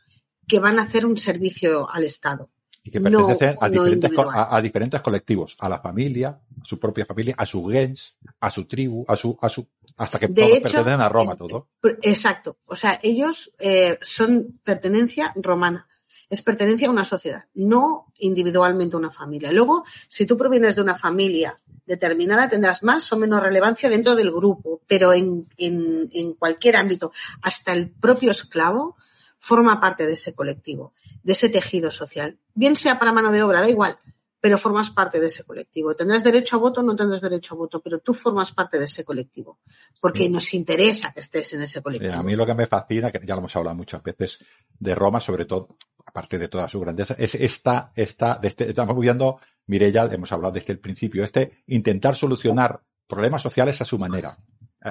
que 0.47 0.59
van 0.59 0.79
a 0.79 0.83
hacer 0.83 1.05
un 1.05 1.17
servicio 1.17 1.89
al 1.89 2.03
Estado. 2.05 2.49
Y 2.83 2.91
que 2.91 2.99
No- 2.99 3.27
pertenecen 3.27 3.57
a, 3.59 3.67
no 3.69 3.83
diferentes, 3.83 4.09
co- 4.11 4.21
individual. 4.21 4.29
a, 4.31 4.55
a 4.55 4.61
diferentes 4.61 5.01
colectivos, 5.01 5.57
a 5.59 5.67
la 5.69 5.79
familia, 5.79 6.29
a 6.61 6.65
su 6.65 6.79
propia 6.79 7.05
familia, 7.05 7.35
a 7.37 7.45
su 7.45 7.65
gens, 7.67 8.15
a 8.39 8.49
su 8.49 8.65
tribu, 8.65 9.03
a 9.07 9.15
su, 9.17 9.37
a 9.41 9.49
su, 9.49 9.67
hasta 9.97 10.17
que 10.17 10.27
De 10.29 10.33
todos 10.41 10.49
hecho, 10.57 10.61
pertenecen 10.63 11.01
a 11.01 11.09
Roma, 11.09 11.35
todo. 11.35 11.67
Exacto. 12.01 12.57
O 12.65 12.75
sea, 12.75 12.97
ellos 13.03 13.51
eh, 13.59 13.99
son 14.01 14.59
pertenencia 14.63 15.33
romana. 15.35 15.87
Es 16.29 16.41
pertenencia 16.41 16.87
a 16.87 16.91
una 16.91 17.03
sociedad, 17.05 17.45
no 17.55 18.13
individualmente 18.19 18.95
a 18.95 18.99
una 18.99 19.11
familia. 19.11 19.51
Luego, 19.51 19.83
si 20.07 20.25
tú 20.25 20.37
provienes 20.37 20.75
de 20.75 20.81
una 20.83 20.95
familia 20.97 21.59
determinada, 21.87 22.47
tendrás 22.47 22.83
más 22.83 23.11
o 23.11 23.17
menos 23.17 23.41
relevancia 23.41 23.89
dentro 23.89 24.15
del 24.15 24.31
grupo, 24.31 24.79
pero 24.87 25.11
en, 25.11 25.47
en, 25.57 26.07
en 26.13 26.33
cualquier 26.33 26.75
ámbito, 26.75 27.11
hasta 27.41 27.73
el 27.73 27.89
propio 27.89 28.29
esclavo 28.31 28.95
forma 29.39 29.79
parte 29.81 30.05
de 30.05 30.13
ese 30.13 30.35
colectivo, 30.35 30.93
de 31.23 31.31
ese 31.33 31.49
tejido 31.49 31.89
social. 31.89 32.37
Bien 32.53 32.75
sea 32.75 32.99
para 32.99 33.11
mano 33.11 33.31
de 33.31 33.41
obra, 33.41 33.61
da 33.61 33.69
igual, 33.69 33.97
pero 34.39 34.57
formas 34.59 34.91
parte 34.91 35.19
de 35.19 35.27
ese 35.27 35.43
colectivo. 35.43 35.95
Tendrás 35.95 36.23
derecho 36.23 36.57
a 36.57 36.59
voto 36.59 36.81
o 36.81 36.83
no 36.83 36.95
tendrás 36.95 37.21
derecho 37.21 37.55
a 37.55 37.57
voto, 37.57 37.81
pero 37.81 37.99
tú 37.99 38.13
formas 38.13 38.51
parte 38.51 38.77
de 38.77 38.85
ese 38.85 39.03
colectivo, 39.03 39.59
porque 39.99 40.23
Sí. 40.25 40.29
nos 40.29 40.53
interesa 40.53 41.11
que 41.11 41.21
estés 41.21 41.53
en 41.53 41.63
ese 41.63 41.79
Sí, 41.79 41.83
colectivo. 41.83 42.13
a 42.13 42.21
mí 42.23 42.35
lo 42.35 42.45
que 42.45 42.53
me 42.53 42.67
fascina, 42.67 43.11
que 43.11 43.19
ya 43.25 43.33
lo 43.33 43.39
hemos 43.39 43.55
hablado 43.55 43.75
muchas 43.75 44.03
veces, 44.03 44.45
de 44.77 44.93
Roma, 44.93 45.19
sobre 45.19 45.45
todo, 45.45 45.75
aparte 46.09 46.37
de 46.37 46.47
toda 46.47 46.67
su 46.67 46.79
grandeza, 46.79 47.15
es 47.17 47.35
esta, 47.35 47.91
esta, 47.95 48.35
de 48.41 48.47
este, 48.47 48.69
estamos 48.69 48.97
viendo, 48.99 49.39
Mirella, 49.67 50.05
hemos 50.11 50.31
hablado 50.31 50.53
desde 50.53 50.73
el 50.73 50.79
principio, 50.79 51.23
este 51.23 51.63
intentar 51.67 52.15
solucionar 52.15 52.81
problemas 53.07 53.41
sociales 53.41 53.79
a 53.81 53.85
su 53.85 53.97
manera. 53.99 54.37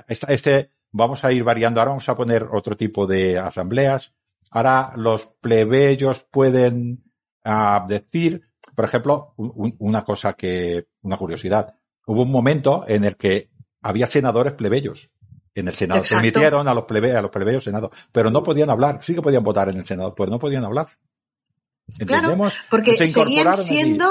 Esta- 0.06 0.32
este, 0.32 0.70
vamos 0.92 1.24
a 1.24 1.32
ir 1.32 1.42
variando, 1.44 1.80
ahora 1.80 1.90
vamos 1.90 2.08
a 2.08 2.16
poner 2.16 2.44
otro 2.52 2.76
tipo 2.76 3.06
de 3.06 3.38
asambleas, 3.38 4.14
ahora 4.50 4.92
los 4.96 5.26
plebeyos 5.40 6.24
pueden 6.30 7.04
ah, 7.44 7.84
decir, 7.88 8.42
por 8.74 8.84
ejemplo, 8.84 9.32
un- 9.36 9.52
un- 9.54 9.76
una 9.78 10.04
cosa 10.04 10.34
que, 10.34 10.86
una 11.02 11.16
curiosidad, 11.16 11.74
hubo 12.06 12.22
un 12.22 12.30
momento 12.30 12.84
en 12.86 13.04
el 13.04 13.16
que 13.16 13.50
había 13.82 14.06
senadores 14.06 14.52
plebeyos 14.54 15.10
en 15.54 15.66
el 15.68 15.74
Senado. 15.74 16.00
Exacto. 16.00 16.22
Permitieron 16.22 16.68
a 16.68 16.74
los 16.74 16.84
plebeyos, 16.84 17.16
a 17.16 17.22
los 17.22 17.30
plebeyos 17.30 17.64
Senado, 17.64 17.90
pero 18.12 18.30
no 18.30 18.44
podían 18.44 18.70
hablar. 18.70 19.00
Sí 19.02 19.14
que 19.14 19.22
podían 19.22 19.42
votar 19.42 19.68
en 19.70 19.78
el 19.78 19.86
Senado, 19.86 20.14
pero 20.14 20.30
no 20.30 20.38
podían 20.38 20.64
hablar. 20.64 20.88
Claro. 22.06 22.36
Porque 22.70 22.96
Se 22.96 23.08
seguían 23.08 23.48
allí. 23.48 23.62
siendo, 23.62 24.06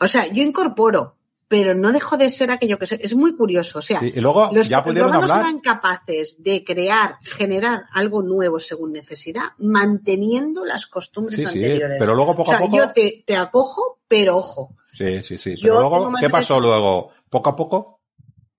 o 0.00 0.08
sea, 0.08 0.26
yo 0.32 0.42
incorporo, 0.42 1.16
pero 1.48 1.74
no 1.74 1.92
dejo 1.92 2.16
de 2.16 2.30
ser 2.30 2.50
aquello 2.50 2.78
que 2.78 2.86
soy. 2.86 2.98
Es 3.02 3.14
muy 3.14 3.36
curioso. 3.36 3.78
O 3.78 3.82
sea, 3.82 4.00
Sí, 4.00 4.12
y 4.14 4.20
luego 4.20 4.50
los 4.52 4.68
ya 4.68 4.82
pudieron 4.84 5.10
romanos 5.12 5.30
hablar. 5.30 5.48
eran 5.50 5.60
capaces 5.60 6.42
de 6.42 6.64
crear, 6.64 7.16
generar 7.22 7.84
algo 7.92 8.22
nuevo 8.22 8.58
según 8.58 8.92
necesidad, 8.92 9.50
manteniendo 9.58 10.64
las 10.64 10.86
costumbres 10.86 11.36
Sí, 11.36 11.46
sí, 11.46 11.58
anteriores. 11.64 11.96
pero 12.00 12.14
luego 12.14 12.34
poco 12.34 12.50
o 12.50 12.54
a 12.54 12.58
sea, 12.58 12.66
poco. 12.66 12.76
yo 12.76 12.90
te, 12.92 13.22
te 13.26 13.36
acojo, 13.36 13.98
pero 14.08 14.36
ojo. 14.36 14.74
Sí, 14.92 15.22
sí, 15.22 15.38
sí. 15.38 15.54
Yo 15.56 15.74
Pero 15.74 15.88
luego, 15.90 16.12
¿qué 16.20 16.30
pasó 16.30 16.60
luego? 16.60 17.10
Poco 17.28 17.50
a 17.50 17.56
poco, 17.56 17.93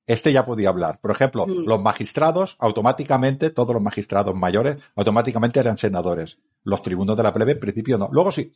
este 0.07 0.31
ya 0.31 0.45
podía 0.45 0.69
hablar. 0.69 0.99
Por 1.01 1.11
ejemplo, 1.11 1.45
Mm. 1.47 1.65
los 1.65 1.81
magistrados, 1.81 2.55
automáticamente, 2.59 3.49
todos 3.49 3.73
los 3.73 3.81
magistrados 3.81 4.35
mayores, 4.35 4.77
automáticamente 4.95 5.59
eran 5.59 5.77
senadores. 5.77 6.37
Los 6.63 6.81
tribunos 6.83 7.17
de 7.17 7.23
la 7.23 7.33
plebe, 7.33 7.53
en 7.53 7.59
principio 7.59 7.97
no. 7.97 8.09
Luego 8.11 8.31
sí. 8.31 8.51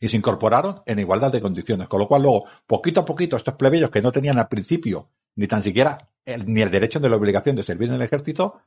Y 0.00 0.08
se 0.08 0.16
incorporaron 0.16 0.80
en 0.86 0.98
igualdad 0.98 1.32
de 1.32 1.40
condiciones. 1.40 1.88
Con 1.88 2.00
lo 2.00 2.06
cual, 2.08 2.22
luego, 2.22 2.44
poquito 2.66 3.00
a 3.00 3.04
poquito, 3.04 3.36
estos 3.36 3.54
plebeyos 3.54 3.90
que 3.90 4.02
no 4.02 4.12
tenían 4.12 4.38
al 4.38 4.48
principio 4.48 5.08
ni 5.36 5.46
tan 5.46 5.62
siquiera 5.62 6.08
el- 6.24 6.52
ni 6.52 6.60
el 6.62 6.70
derecho 6.70 6.98
ni 7.00 7.08
la 7.08 7.16
obligación 7.16 7.56
de 7.56 7.62
servir 7.62 7.88
en 7.88 7.94
el 7.96 8.02
ejército, 8.02 8.58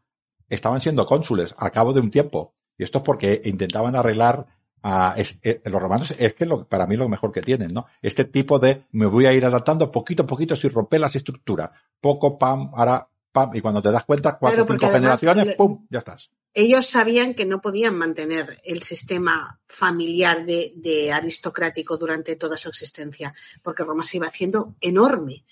estaban 0.50 0.82
siendo 0.82 1.06
cónsules 1.06 1.54
al 1.58 1.72
cabo 1.72 1.94
de 1.94 2.00
un 2.00 2.10
tiempo. 2.12 2.54
Y 2.78 2.84
esto 2.84 3.00
es 3.00 3.04
porque 3.04 3.42
intentaban 3.46 3.96
arreglar 3.96 4.48
a 4.84 5.14
es- 5.18 5.40
eh, 5.44 5.62
los 5.66 5.82
romanos, 5.82 6.12
es 6.12 6.34
que 6.34 6.46
lo, 6.46 6.68
para 6.68 6.88
mí 6.88 6.96
lo 6.96 7.10
mejor 7.10 7.32
que 7.32 7.42
tienen, 7.42 7.74
¿no? 7.74 7.86
Este 8.02 8.26
tipo 8.26 8.60
de 8.60 8.86
me 8.92 9.06
voy 9.06 9.26
a 9.26 9.34
ir 9.34 9.46
adaptando 9.46 9.92
poquito 9.92 10.24
a 10.24 10.28
poquito 10.28 10.56
sin 10.56 10.72
romper 10.72 11.02
las 11.02 11.16
estructuras. 11.16 11.72
Poco, 12.00 12.38
pam, 12.38 12.72
ahora, 12.74 13.08
pam, 13.32 13.56
y 13.56 13.62
cuando 13.62 13.82
te 13.82 13.92
das 13.92 14.06
cuenta, 14.06 14.38
cuatro 14.38 14.64
o 14.64 14.68
cinco 14.68 14.86
además 14.86 15.20
generaciones, 15.20 15.56
pum, 15.56 15.86
ya 15.90 16.00
estás. 16.00 16.30
Ellos 16.54 16.88
sabían 16.88 17.36
que 17.36 17.46
no 17.46 17.62
podían 17.62 17.96
mantener 17.96 18.58
el 18.66 18.82
sistema 18.82 19.60
familiar 19.68 20.46
de, 20.46 20.74
de 20.76 21.12
aristocrático 21.12 21.96
durante 21.98 22.36
toda 22.36 22.58
su 22.58 22.70
existencia, 22.70 23.34
porque 23.64 23.84
Roma 23.84 24.04
se 24.04 24.18
iba 24.18 24.28
haciendo 24.28 24.76
enorme, 24.82 25.44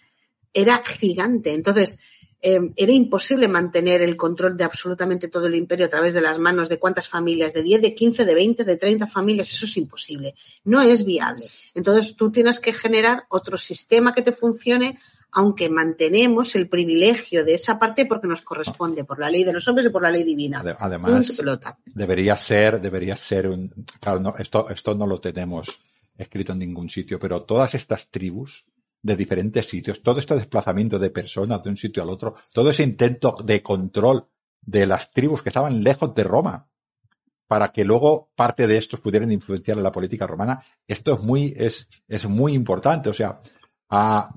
era 0.53 0.83
gigante. 0.83 1.53
Entonces, 1.53 1.99
eh, 2.41 2.59
era 2.75 2.91
imposible 2.91 3.47
mantener 3.47 4.01
el 4.01 4.15
control 4.15 4.55
de 4.55 4.63
absolutamente 4.63 5.27
todo 5.27 5.47
el 5.47 5.55
imperio 5.55 5.87
a 5.87 5.89
través 5.89 6.13
de 6.13 6.21
las 6.21 6.37
manos 6.37 6.69
de 6.69 6.77
cuántas 6.77 7.09
familias, 7.09 7.53
de 7.53 7.63
10, 7.63 7.81
de 7.81 7.95
15, 7.95 8.25
de 8.25 8.35
20, 8.35 8.63
de 8.63 8.77
30 8.77 9.07
familias, 9.07 9.51
eso 9.51 9.65
es 9.65 9.77
imposible. 9.77 10.35
No 10.63 10.81
es 10.81 11.03
viable. 11.03 11.45
Entonces, 11.73 12.15
tú 12.15 12.31
tienes 12.31 12.59
que 12.59 12.73
generar 12.73 13.25
otro 13.29 13.57
sistema 13.57 14.13
que 14.13 14.21
te 14.21 14.31
funcione 14.31 14.97
aunque 15.31 15.69
mantenemos 15.69 16.55
el 16.55 16.69
privilegio 16.69 17.43
de 17.43 17.53
esa 17.53 17.77
parte 17.77 18.05
porque 18.05 18.27
nos 18.27 18.41
corresponde 18.41 19.03
por 19.03 19.19
la 19.19 19.29
ley 19.29 19.43
de 19.43 19.53
los 19.53 19.67
hombres 19.67 19.87
y 19.87 19.89
por 19.89 20.01
la 20.01 20.09
ley 20.09 20.23
divina. 20.23 20.63
Además, 20.79 21.31
pelota. 21.33 21.77
debería 21.85 22.37
ser, 22.37 22.79
debería 22.81 23.15
ser 23.17 23.47
un, 23.47 23.71
claro, 23.99 24.19
no, 24.19 24.35
esto, 24.37 24.69
esto 24.69 24.95
no 24.95 25.05
lo 25.05 25.19
tenemos 25.19 25.79
escrito 26.17 26.53
en 26.53 26.59
ningún 26.59 26.89
sitio, 26.89 27.19
pero 27.19 27.43
todas 27.43 27.75
estas 27.75 28.09
tribus 28.09 28.63
de 29.07 29.15
diferentes 29.15 29.65
sitios, 29.65 30.03
todo 30.03 30.19
este 30.19 30.35
desplazamiento 30.35 30.99
de 30.99 31.09
personas 31.09 31.63
de 31.63 31.69
un 31.69 31.77
sitio 31.77 32.03
al 32.03 32.09
otro, 32.09 32.35
todo 32.51 32.69
ese 32.69 32.83
intento 32.83 33.37
de 33.41 33.63
control 33.63 34.27
de 34.61 34.85
las 34.85 35.11
tribus 35.11 35.41
que 35.41 35.47
estaban 35.47 35.81
lejos 35.81 36.13
de 36.13 36.25
Roma, 36.25 36.69
para 37.47 37.71
que 37.71 37.85
luego 37.85 38.29
parte 38.35 38.67
de 38.67 38.77
estos 38.77 38.99
pudieran 38.99 39.31
influenciar 39.31 39.77
en 39.77 39.83
la 39.83 39.93
política 39.93 40.27
romana, 40.27 40.61
esto 40.85 41.13
es 41.13 41.21
muy, 41.21 41.53
es, 41.55 41.87
es 42.09 42.27
muy 42.27 42.51
importante. 42.51 43.09
O 43.09 43.13
sea, 43.13 43.39
a, 43.89 44.35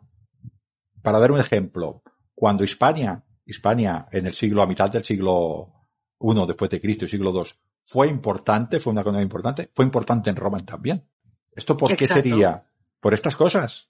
para 1.03 1.19
dar 1.19 1.33
un 1.33 1.41
ejemplo, 1.41 2.05
cuando 2.33 2.63
Hispania, 2.63 3.25
Hispania 3.45 4.07
en 4.13 4.29
el 4.29 4.35
siglo, 4.35 4.63
a 4.63 4.69
mitad 4.69 4.89
del 4.89 5.03
siglo 5.03 5.73
I 6.21 6.47
después 6.47 6.71
de 6.71 6.81
Cristo 6.81 7.09
siglo 7.09 7.33
II, 7.35 7.51
fue 7.83 8.07
importante, 8.07 8.79
fue 8.79 8.93
una 8.93 9.01
economía 9.01 9.25
importante, 9.25 9.69
fue 9.75 9.85
importante 9.85 10.31
en 10.31 10.37
Roma 10.37 10.65
también. 10.65 11.05
¿Esto 11.51 11.77
por 11.77 11.97
qué 11.97 12.07
sería? 12.07 12.65
Por 13.01 13.15
estas 13.15 13.35
cosas. 13.35 13.89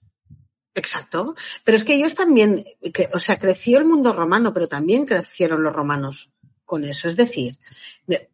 Exacto. 0.74 1.34
Pero 1.64 1.76
es 1.76 1.84
que 1.84 1.94
ellos 1.94 2.14
también, 2.14 2.64
que, 2.92 3.08
o 3.12 3.18
sea, 3.18 3.38
creció 3.38 3.78
el 3.78 3.84
mundo 3.84 4.12
romano, 4.12 4.52
pero 4.52 4.68
también 4.68 5.06
crecieron 5.06 5.62
los 5.62 5.74
romanos 5.74 6.32
con 6.64 6.84
eso. 6.84 7.08
Es 7.08 7.16
decir, 7.16 7.58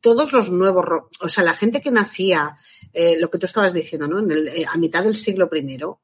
todos 0.00 0.32
los 0.32 0.50
nuevos, 0.50 0.84
o 1.20 1.28
sea, 1.28 1.42
la 1.42 1.54
gente 1.54 1.80
que 1.80 1.90
nacía, 1.90 2.54
eh, 2.92 3.18
lo 3.18 3.30
que 3.30 3.38
tú 3.38 3.46
estabas 3.46 3.72
diciendo, 3.72 4.06
¿no? 4.06 4.18
En 4.18 4.30
el, 4.30 4.48
eh, 4.48 4.66
a 4.70 4.76
mitad 4.76 5.02
del 5.02 5.16
siglo 5.16 5.48
primero, 5.48 6.00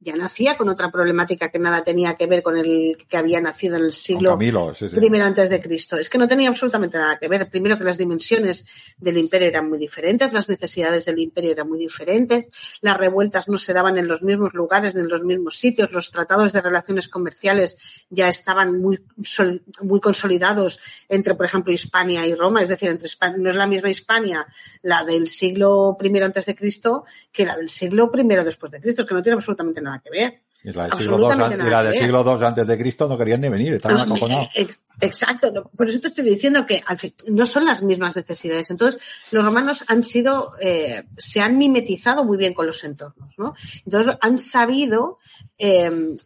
ya 0.00 0.14
nacía 0.14 0.56
con 0.56 0.68
otra 0.68 0.90
problemática 0.92 1.48
que 1.48 1.58
nada 1.58 1.82
tenía 1.82 2.14
que 2.14 2.26
ver 2.26 2.42
con 2.42 2.56
el 2.56 2.96
que 3.08 3.16
había 3.16 3.40
nacido 3.40 3.76
en 3.76 3.84
el 3.84 3.92
siglo 3.92 4.30
Camilo, 4.30 4.72
sí, 4.74 4.88
sí. 4.88 4.94
primero 4.94 5.24
antes 5.24 5.50
de 5.50 5.60
Cristo. 5.60 5.96
Es 5.96 6.08
que 6.08 6.18
no 6.18 6.28
tenía 6.28 6.48
absolutamente 6.48 6.98
nada 6.98 7.18
que 7.18 7.26
ver. 7.26 7.50
Primero 7.50 7.76
que 7.76 7.84
las 7.84 7.98
dimensiones 7.98 8.64
del 8.96 9.18
imperio 9.18 9.48
eran 9.48 9.68
muy 9.68 9.78
diferentes, 9.78 10.32
las 10.32 10.48
necesidades 10.48 11.04
del 11.04 11.18
imperio 11.18 11.50
eran 11.50 11.68
muy 11.68 11.78
diferentes, 11.78 12.46
las 12.80 12.96
revueltas 12.96 13.48
no 13.48 13.58
se 13.58 13.72
daban 13.72 13.98
en 13.98 14.06
los 14.06 14.22
mismos 14.22 14.54
lugares 14.54 14.94
ni 14.94 15.00
en 15.00 15.08
los 15.08 15.22
mismos 15.22 15.58
sitios, 15.58 15.90
los 15.90 16.12
tratados 16.12 16.52
de 16.52 16.60
relaciones 16.60 17.08
comerciales 17.08 17.76
ya 18.08 18.28
estaban 18.28 18.80
muy, 18.80 19.00
muy 19.82 20.00
consolidados 20.00 20.78
entre, 21.08 21.34
por 21.34 21.46
ejemplo, 21.46 21.72
Hispania 21.72 22.24
y 22.26 22.34
Roma, 22.34 22.62
es 22.62 22.68
decir, 22.68 22.88
entre 22.88 23.08
no 23.38 23.50
es 23.50 23.56
la 23.56 23.66
misma 23.66 23.90
Hispania 23.90 24.46
la 24.82 25.04
del 25.04 25.28
siglo 25.28 25.96
primero 25.98 26.26
antes 26.26 26.46
de 26.46 26.54
Cristo 26.54 27.04
que 27.32 27.44
la 27.44 27.56
del 27.56 27.68
siglo 27.68 28.10
primero 28.10 28.44
después 28.44 28.70
de 28.70 28.80
Cristo, 28.80 29.04
que 29.04 29.14
no 29.14 29.22
tiene 29.22 29.34
absolutamente 29.34 29.80
nada 29.80 29.87
que 30.02 30.10
ver. 30.10 30.42
Y 30.64 30.72
la 30.72 30.88
del 30.88 30.98
siglo 30.98 31.18
II, 31.18 31.24
Absolutamente 31.24 31.54
y 31.54 31.58
nada 31.58 31.70
la 31.70 31.78
que 31.78 31.84
del 31.84 31.92
ver. 31.92 32.02
siglo 32.02 32.36
II 32.38 32.44
antes 32.44 32.66
de 32.66 32.78
Cristo 32.78 33.08
no 33.08 33.16
querían 33.16 33.40
ni 33.40 33.48
venir, 33.48 33.72
estaban 33.74 34.00
acojonados. 34.00 34.48
ex- 34.54 34.80
Exacto, 35.00 35.70
por 35.76 35.88
eso 35.88 36.00
te 36.00 36.08
estoy 36.08 36.24
diciendo 36.24 36.66
que 36.66 36.82
no 37.28 37.46
son 37.46 37.64
las 37.64 37.82
mismas 37.82 38.16
necesidades. 38.16 38.68
Entonces, 38.72 39.00
los 39.30 39.44
romanos 39.44 39.84
han 39.86 40.02
sido, 40.02 40.54
eh, 40.60 41.04
se 41.16 41.40
han 41.40 41.56
mimetizado 41.56 42.24
muy 42.24 42.36
bien 42.36 42.54
con 42.54 42.66
los 42.66 42.82
entornos, 42.82 43.38
¿no? 43.38 43.54
Entonces, 43.86 44.16
han 44.20 44.38
sabido 44.40 45.18
eh, 45.58 46.16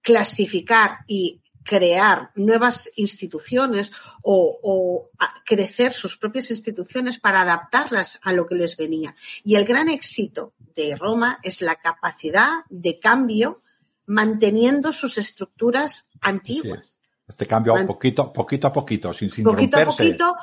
clasificar 0.00 1.00
y 1.06 1.40
crear 1.62 2.30
nuevas 2.36 2.90
instituciones 2.96 3.92
o, 4.22 5.10
crecer 5.44 5.92
sus 5.92 6.16
propias 6.16 6.50
instituciones 6.50 7.18
para 7.18 7.42
adaptarlas 7.42 8.20
a 8.22 8.32
lo 8.32 8.46
que 8.46 8.54
les 8.54 8.76
venía. 8.76 9.14
Y 9.44 9.56
el 9.56 9.64
gran 9.66 9.88
éxito 9.90 10.54
de 10.86 10.96
Roma 10.96 11.38
es 11.42 11.60
la 11.60 11.76
capacidad 11.76 12.64
de 12.68 12.98
cambio 13.00 13.62
manteniendo 14.06 14.92
sus 14.92 15.18
estructuras 15.18 16.10
antiguas 16.20 17.00
Este 17.26 17.46
cambio 17.46 17.74
Man- 17.74 17.86
poquito, 17.86 18.32
poquito 18.32 18.68
a 18.68 18.72
poquito, 18.72 19.12
sin, 19.12 19.30
sin 19.30 19.44
poquito 19.44 19.78
a 19.78 19.84
poquito, 19.84 20.34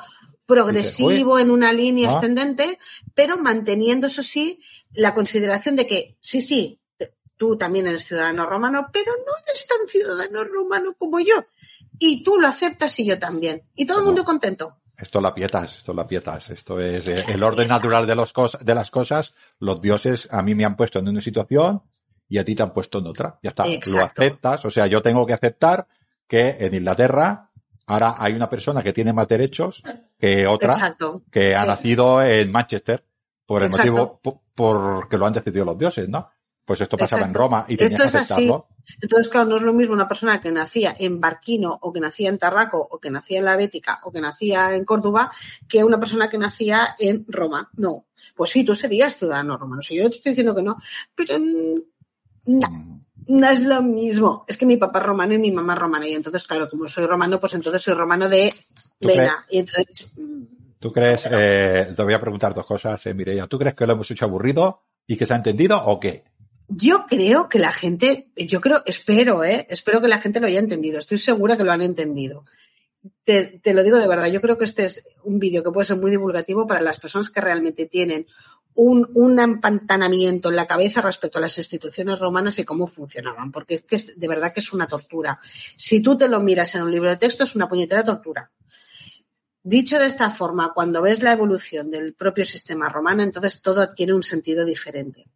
progresivo 0.46 1.38
en 1.38 1.50
una 1.50 1.72
línea 1.72 2.08
¿no? 2.08 2.16
ascendente, 2.16 2.78
pero 3.14 3.36
manteniendo, 3.36 4.06
eso 4.06 4.22
sí, 4.22 4.60
la 4.92 5.12
consideración 5.12 5.74
de 5.74 5.86
que, 5.86 6.16
sí, 6.20 6.40
sí, 6.40 6.80
tú 7.36 7.56
también 7.56 7.86
eres 7.86 8.04
ciudadano 8.04 8.46
romano, 8.46 8.88
pero 8.92 9.12
no 9.12 9.32
eres 9.46 9.66
tan 9.66 9.86
ciudadano 9.88 10.44
romano 10.44 10.94
como 10.96 11.20
yo. 11.20 11.34
Y 11.98 12.22
tú 12.22 12.38
lo 12.38 12.46
aceptas 12.46 12.98
y 12.98 13.06
yo 13.06 13.18
también. 13.18 13.62
Y 13.74 13.86
todo 13.86 13.98
el 14.00 14.04
mundo 14.04 14.24
contento. 14.24 14.76
Esto 14.98 15.18
es 15.18 15.22
la 15.22 15.34
pietas, 15.34 15.76
esto 15.76 15.92
es 15.92 15.96
la 15.96 16.06
pietas, 16.06 16.48
esto 16.50 16.80
es 16.80 17.06
eh, 17.08 17.24
el 17.28 17.42
orden 17.42 17.68
natural 17.68 18.06
de, 18.06 18.14
los 18.14 18.32
cos- 18.34 18.58
de 18.58 18.74
las 18.74 18.90
cosas. 18.90 19.34
Los 19.58 19.80
dioses 19.80 20.28
a 20.30 20.42
mí 20.42 20.54
me 20.54 20.64
han 20.64 20.74
puesto 20.76 20.98
en 20.98 21.08
una 21.08 21.20
situación 21.20 21.82
y 22.28 22.38
a 22.38 22.44
ti 22.44 22.54
te 22.54 22.62
han 22.62 22.72
puesto 22.72 22.98
en 23.00 23.06
otra. 23.06 23.38
Ya 23.42 23.50
está, 23.50 23.64
lo 23.66 24.02
aceptas. 24.04 24.64
O 24.64 24.70
sea, 24.70 24.86
yo 24.86 25.02
tengo 25.02 25.26
que 25.26 25.34
aceptar 25.34 25.86
que 26.26 26.56
en 26.60 26.74
Inglaterra 26.74 27.50
ahora 27.86 28.14
hay 28.18 28.32
una 28.32 28.48
persona 28.50 28.82
que 28.82 28.92
tiene 28.92 29.12
más 29.12 29.28
derechos 29.28 29.82
que 30.18 30.46
otra 30.46 30.72
Exacto. 30.72 31.22
que 31.30 31.54
ha 31.54 31.64
nacido 31.66 32.22
en 32.22 32.50
Manchester 32.50 33.04
por 33.44 33.62
el 33.62 33.68
Exacto. 33.68 33.92
motivo 33.92 34.20
po- 34.22 34.42
porque 34.54 35.18
lo 35.18 35.26
han 35.26 35.34
decidido 35.34 35.64
los 35.66 35.78
dioses, 35.78 36.08
¿no? 36.08 36.30
Pues 36.66 36.80
esto 36.82 36.96
pasaba 36.98 37.24
en. 37.26 37.32
Roma 37.32 37.64
y 37.68 37.76
tenías 37.76 37.92
Esto 37.92 38.02
que 38.02 38.08
es 38.08 38.14
así. 38.16 38.32
aceptarlo. 38.34 38.66
Entonces, 39.00 39.28
claro, 39.28 39.46
no 39.46 39.56
es 39.56 39.62
lo 39.62 39.72
mismo 39.72 39.94
una 39.94 40.06
persona 40.08 40.40
que 40.40 40.50
nacía 40.52 40.94
en 40.98 41.20
Barquino 41.20 41.78
o 41.80 41.92
que 41.92 42.00
nacía 42.00 42.28
en 42.28 42.38
Tarraco 42.38 42.86
o 42.90 42.98
que 43.00 43.10
nacía 43.10 43.38
en 43.38 43.44
la 43.46 43.56
Bética 43.56 44.00
o 44.04 44.12
que 44.12 44.20
nacía 44.20 44.74
en 44.76 44.84
Córdoba 44.84 45.30
que 45.68 45.82
una 45.82 45.98
persona 45.98 46.28
que 46.28 46.38
nacía 46.38 46.94
en 46.98 47.24
Roma. 47.28 47.70
No. 47.76 48.06
Pues 48.34 48.50
sí, 48.50 48.64
tú 48.64 48.74
serías 48.74 49.16
ciudadano 49.16 49.56
romano. 49.56 49.80
Si 49.82 49.96
yo 49.96 50.02
no 50.04 50.10
te 50.10 50.16
estoy 50.16 50.32
diciendo 50.32 50.54
que 50.54 50.62
no, 50.62 50.76
pero 51.14 51.38
mm, 51.38 51.80
no, 52.46 52.68
Mm. 52.68 53.00
no 53.40 53.48
es 53.48 53.60
lo 53.60 53.82
mismo. 53.82 54.44
Es 54.46 54.56
que 54.56 54.66
mi 54.66 54.76
papá 54.76 54.98
es 55.00 55.06
romano 55.06 55.34
y 55.34 55.38
mi 55.38 55.50
mamá 55.50 55.72
es 55.74 55.78
romana. 55.80 56.06
Y 56.08 56.14
entonces, 56.14 56.44
claro, 56.46 56.68
como 56.68 56.86
soy 56.88 57.06
romano, 57.06 57.40
pues 57.40 57.54
entonces 57.54 57.82
soy 57.82 57.94
romano 57.94 58.28
de 58.28 58.52
¿Tú 59.00 59.08
vena. 59.08 59.44
Y 59.50 59.58
entonces, 59.58 60.08
¿Tú 60.78 60.92
crees, 60.92 61.26
eh, 61.30 61.92
te 61.96 62.02
voy 62.02 62.14
a 62.14 62.20
preguntar 62.20 62.54
dos 62.54 62.66
cosas, 62.66 63.04
eh, 63.06 63.14
Mireia. 63.14 63.46
¿Tú 63.48 63.58
crees 63.58 63.74
que 63.74 63.86
lo 63.86 63.94
hemos 63.94 64.08
hecho 64.10 64.24
aburrido 64.26 64.82
y 65.06 65.16
que 65.16 65.26
se 65.26 65.32
ha 65.32 65.36
entendido 65.36 65.82
o 65.84 65.98
qué? 65.98 66.24
Yo 66.68 67.06
creo 67.06 67.48
que 67.48 67.58
la 67.58 67.72
gente, 67.72 68.28
yo 68.36 68.60
creo, 68.60 68.82
espero, 68.86 69.44
¿eh? 69.44 69.66
Espero 69.70 70.00
que 70.00 70.08
la 70.08 70.20
gente 70.20 70.40
lo 70.40 70.48
haya 70.48 70.58
entendido. 70.58 70.98
Estoy 70.98 71.18
segura 71.18 71.56
que 71.56 71.64
lo 71.64 71.70
han 71.70 71.82
entendido. 71.82 72.44
Te, 73.24 73.60
lo 73.72 73.84
digo 73.84 73.98
de 73.98 74.08
verdad. 74.08 74.26
Yo 74.26 74.40
creo 74.40 74.58
que 74.58 74.64
este 74.64 74.84
es 74.84 75.04
un 75.22 75.38
vídeo 75.38 75.62
que 75.62 75.70
puede 75.70 75.86
ser 75.86 75.96
muy 75.96 76.10
divulgativo 76.10 76.66
para 76.66 76.80
las 76.80 76.98
personas 76.98 77.30
que 77.30 77.40
realmente 77.40 77.86
tienen 77.86 78.26
un, 78.74 79.08
un 79.14 79.38
empantanamiento 79.38 80.48
en 80.48 80.56
la 80.56 80.66
cabeza 80.66 81.00
respecto 81.00 81.38
a 81.38 81.40
las 81.40 81.56
instituciones 81.56 82.18
romanas 82.18 82.58
y 82.58 82.64
cómo 82.64 82.88
funcionaban. 82.88 83.52
Porque 83.52 83.76
es 83.76 83.82
que 83.82 83.96
es, 83.96 84.18
de 84.18 84.28
verdad 84.28 84.52
que 84.52 84.60
es 84.60 84.72
una 84.72 84.88
tortura. 84.88 85.38
Si 85.76 86.00
tú 86.00 86.16
te 86.16 86.28
lo 86.28 86.40
miras 86.40 86.74
en 86.74 86.82
un 86.82 86.90
libro 86.90 87.10
de 87.10 87.16
texto, 87.16 87.44
es 87.44 87.54
una 87.54 87.68
puñetera 87.68 88.04
tortura. 88.04 88.50
Dicho 89.62 89.98
de 89.98 90.06
esta 90.06 90.30
forma, 90.30 90.72
cuando 90.74 91.02
ves 91.02 91.22
la 91.22 91.32
evolución 91.32 91.90
del 91.90 92.14
propio 92.14 92.44
sistema 92.44 92.88
romano, 92.88 93.22
entonces 93.22 93.62
todo 93.62 93.80
adquiere 93.80 94.14
un 94.14 94.22
sentido 94.22 94.64
diferente. 94.64 95.26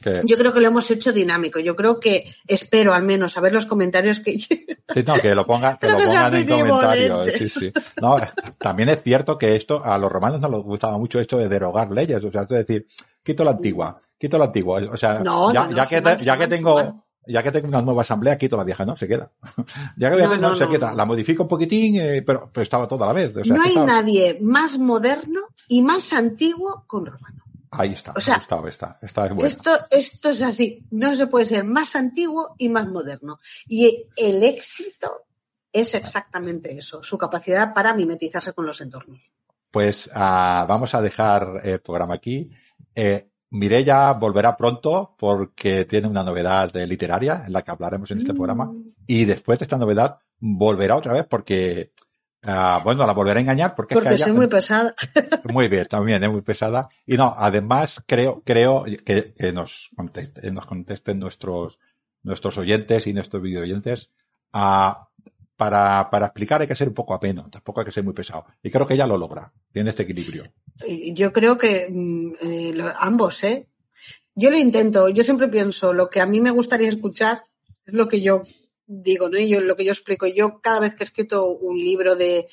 Que, 0.00 0.22
Yo 0.24 0.36
creo 0.36 0.52
que 0.52 0.60
lo 0.60 0.66
hemos 0.68 0.90
hecho 0.90 1.12
dinámico. 1.12 1.58
Yo 1.60 1.74
creo 1.76 2.00
que 2.00 2.34
espero 2.46 2.94
al 2.94 3.02
menos 3.02 3.36
a 3.36 3.40
ver 3.40 3.52
los 3.52 3.66
comentarios 3.66 4.20
que 4.20 4.38
sí, 4.38 4.66
no, 5.06 5.14
que 5.14 5.34
lo, 5.34 5.46
ponga, 5.46 5.78
que 5.78 5.88
lo 5.88 5.96
que 5.96 6.04
pongan 6.04 6.34
en 6.34 6.46
benevolente. 6.46 7.08
comentarios. 7.08 7.34
Sí, 7.36 7.48
sí. 7.48 7.72
No, 8.00 8.16
también 8.58 8.88
es 8.90 9.02
cierto 9.02 9.36
que 9.38 9.56
esto, 9.56 9.84
a 9.84 9.96
los 9.98 10.10
romanos 10.10 10.40
no 10.40 10.48
les 10.48 10.62
gustaba 10.62 10.98
mucho 10.98 11.20
esto 11.20 11.38
de 11.38 11.48
derogar 11.48 11.90
leyes. 11.90 12.22
O 12.24 12.30
sea, 12.30 12.42
es 12.42 12.48
decir, 12.48 12.86
quito 13.22 13.44
la 13.44 13.52
antigua, 13.52 14.00
quito 14.18 14.38
la 14.38 14.44
antigua. 14.46 14.80
O 14.90 14.96
sea, 14.96 15.20
No, 15.20 15.52
ya, 15.52 15.66
no, 15.66 15.86
que, 15.88 16.00
van, 16.00 16.18
ya 16.18 16.36
que 16.38 16.46
tengo, 16.48 16.74
van. 16.74 17.02
ya 17.26 17.42
que 17.42 17.50
tengo 17.52 17.68
una 17.68 17.82
nueva 17.82 18.02
asamblea, 18.02 18.36
quito 18.36 18.56
la 18.56 18.64
vieja, 18.64 18.84
¿no? 18.84 18.96
Se 18.96 19.08
queda. 19.08 19.30
ya 19.96 20.10
que 20.10 20.16
voy 20.16 20.22
a 20.22 20.26
No, 20.26 20.30
hacer, 20.32 20.40
no, 20.40 20.48
no, 20.50 20.54
se 20.56 20.68
queda. 20.68 20.94
La 20.94 21.04
modifico 21.04 21.42
un 21.44 21.48
poquitín, 21.48 21.96
eh, 22.00 22.22
pero, 22.26 22.50
pero 22.52 22.62
estaba 22.62 22.86
toda 22.88 23.06
la 23.06 23.12
vez. 23.12 23.34
O 23.36 23.44
sea, 23.44 23.56
no 23.56 23.62
que 23.62 23.68
hay 23.68 23.74
estaba- 23.74 23.86
nadie 23.86 24.38
más 24.42 24.78
moderno 24.78 25.40
y 25.68 25.80
más 25.82 26.12
antiguo 26.12 26.84
con 26.86 27.06
romano. 27.06 27.33
Ahí 27.78 27.92
está, 27.92 28.12
o 28.16 28.20
sea, 28.20 28.34
ahí 28.34 28.40
está, 28.40 28.68
está, 28.68 28.98
está 29.02 29.26
es 29.26 29.32
bueno. 29.32 29.46
Esto, 29.46 29.70
esto 29.90 30.30
es 30.30 30.42
así. 30.42 30.86
No 30.90 31.14
se 31.14 31.26
puede 31.26 31.46
ser 31.46 31.64
más 31.64 31.96
antiguo 31.96 32.54
y 32.58 32.68
más 32.68 32.86
moderno. 32.86 33.38
Y 33.66 34.08
el 34.16 34.42
éxito 34.42 35.24
es 35.72 35.94
exactamente 35.94 36.76
eso, 36.76 37.02
su 37.02 37.18
capacidad 37.18 37.74
para 37.74 37.94
mimetizarse 37.94 38.52
con 38.52 38.66
los 38.66 38.80
entornos. 38.80 39.32
Pues 39.70 40.08
ah, 40.14 40.64
vamos 40.68 40.94
a 40.94 41.02
dejar 41.02 41.60
el 41.64 41.80
programa 41.80 42.14
aquí. 42.14 42.48
Eh, 42.94 43.28
Mireya 43.50 44.12
volverá 44.12 44.56
pronto 44.56 45.14
porque 45.18 45.84
tiene 45.84 46.08
una 46.08 46.22
novedad 46.22 46.72
literaria 46.74 47.44
en 47.46 47.52
la 47.52 47.62
que 47.62 47.70
hablaremos 47.70 48.10
en 48.10 48.18
este 48.18 48.34
programa. 48.34 48.72
Y 49.06 49.24
después 49.24 49.58
de 49.58 49.64
esta 49.64 49.78
novedad 49.78 50.18
volverá 50.38 50.96
otra 50.96 51.12
vez 51.12 51.26
porque, 51.28 51.92
ah, 52.46 52.80
bueno, 52.84 53.06
la 53.06 53.12
volverá 53.12 53.38
a 53.38 53.42
engañar 53.42 53.74
porque, 53.74 53.94
Porque 53.94 54.10
es 54.10 54.14
que 54.20 54.24
soy 54.24 54.32
muy 54.32 54.46
pesada. 54.48 54.94
muy 55.52 55.68
bien, 55.68 55.86
también 55.86 56.22
es 56.22 56.30
muy 56.30 56.42
pesada. 56.42 56.88
Y 57.06 57.16
no, 57.16 57.34
además 57.36 58.02
creo, 58.06 58.42
creo 58.44 58.84
que, 59.04 59.34
que 59.34 59.52
nos, 59.52 59.90
conteste- 59.96 60.50
nos 60.52 60.66
contesten 60.66 61.18
nuestros, 61.18 61.78
nuestros 62.22 62.58
oyentes 62.58 63.06
y 63.06 63.12
nuestros 63.12 63.42
video 63.42 63.62
oyentes. 63.62 64.10
ah, 64.52 65.08
para, 65.56 66.10
para 66.10 66.26
explicar 66.26 66.60
hay 66.60 66.66
que 66.66 66.74
ser 66.74 66.88
un 66.88 66.94
poco 66.94 67.14
apeno, 67.14 67.48
tampoco 67.48 67.78
hay 67.80 67.86
que 67.86 67.92
ser 67.92 68.02
muy 68.02 68.12
pesado. 68.12 68.44
Y 68.60 68.70
creo 68.72 68.88
que 68.88 68.94
ella 68.94 69.06
lo 69.06 69.16
logra. 69.16 69.52
Tiene 69.72 69.90
este 69.90 70.02
equilibrio. 70.02 70.52
Yo 71.12 71.32
creo 71.32 71.56
que 71.56 71.86
mm, 71.88 72.32
eh, 72.42 72.74
ambos, 72.98 73.44
¿eh? 73.44 73.68
Yo 74.34 74.50
lo 74.50 74.58
intento, 74.58 75.08
yo 75.10 75.22
siempre 75.22 75.46
pienso, 75.46 75.92
lo 75.92 76.10
que 76.10 76.20
a 76.20 76.26
mí 76.26 76.40
me 76.40 76.50
gustaría 76.50 76.88
escuchar 76.88 77.44
es 77.86 77.94
lo 77.94 78.08
que 78.08 78.20
yo 78.20 78.42
digo, 78.86 79.28
¿no? 79.28 79.38
Y 79.38 79.48
yo, 79.48 79.60
lo 79.60 79.76
que 79.76 79.84
yo 79.84 79.92
explico. 79.92 80.26
Yo 80.26 80.60
cada 80.60 80.80
vez 80.80 80.94
que 80.94 81.04
he 81.04 81.06
escrito 81.06 81.46
un 81.48 81.78
libro 81.78 82.16
de, 82.16 82.46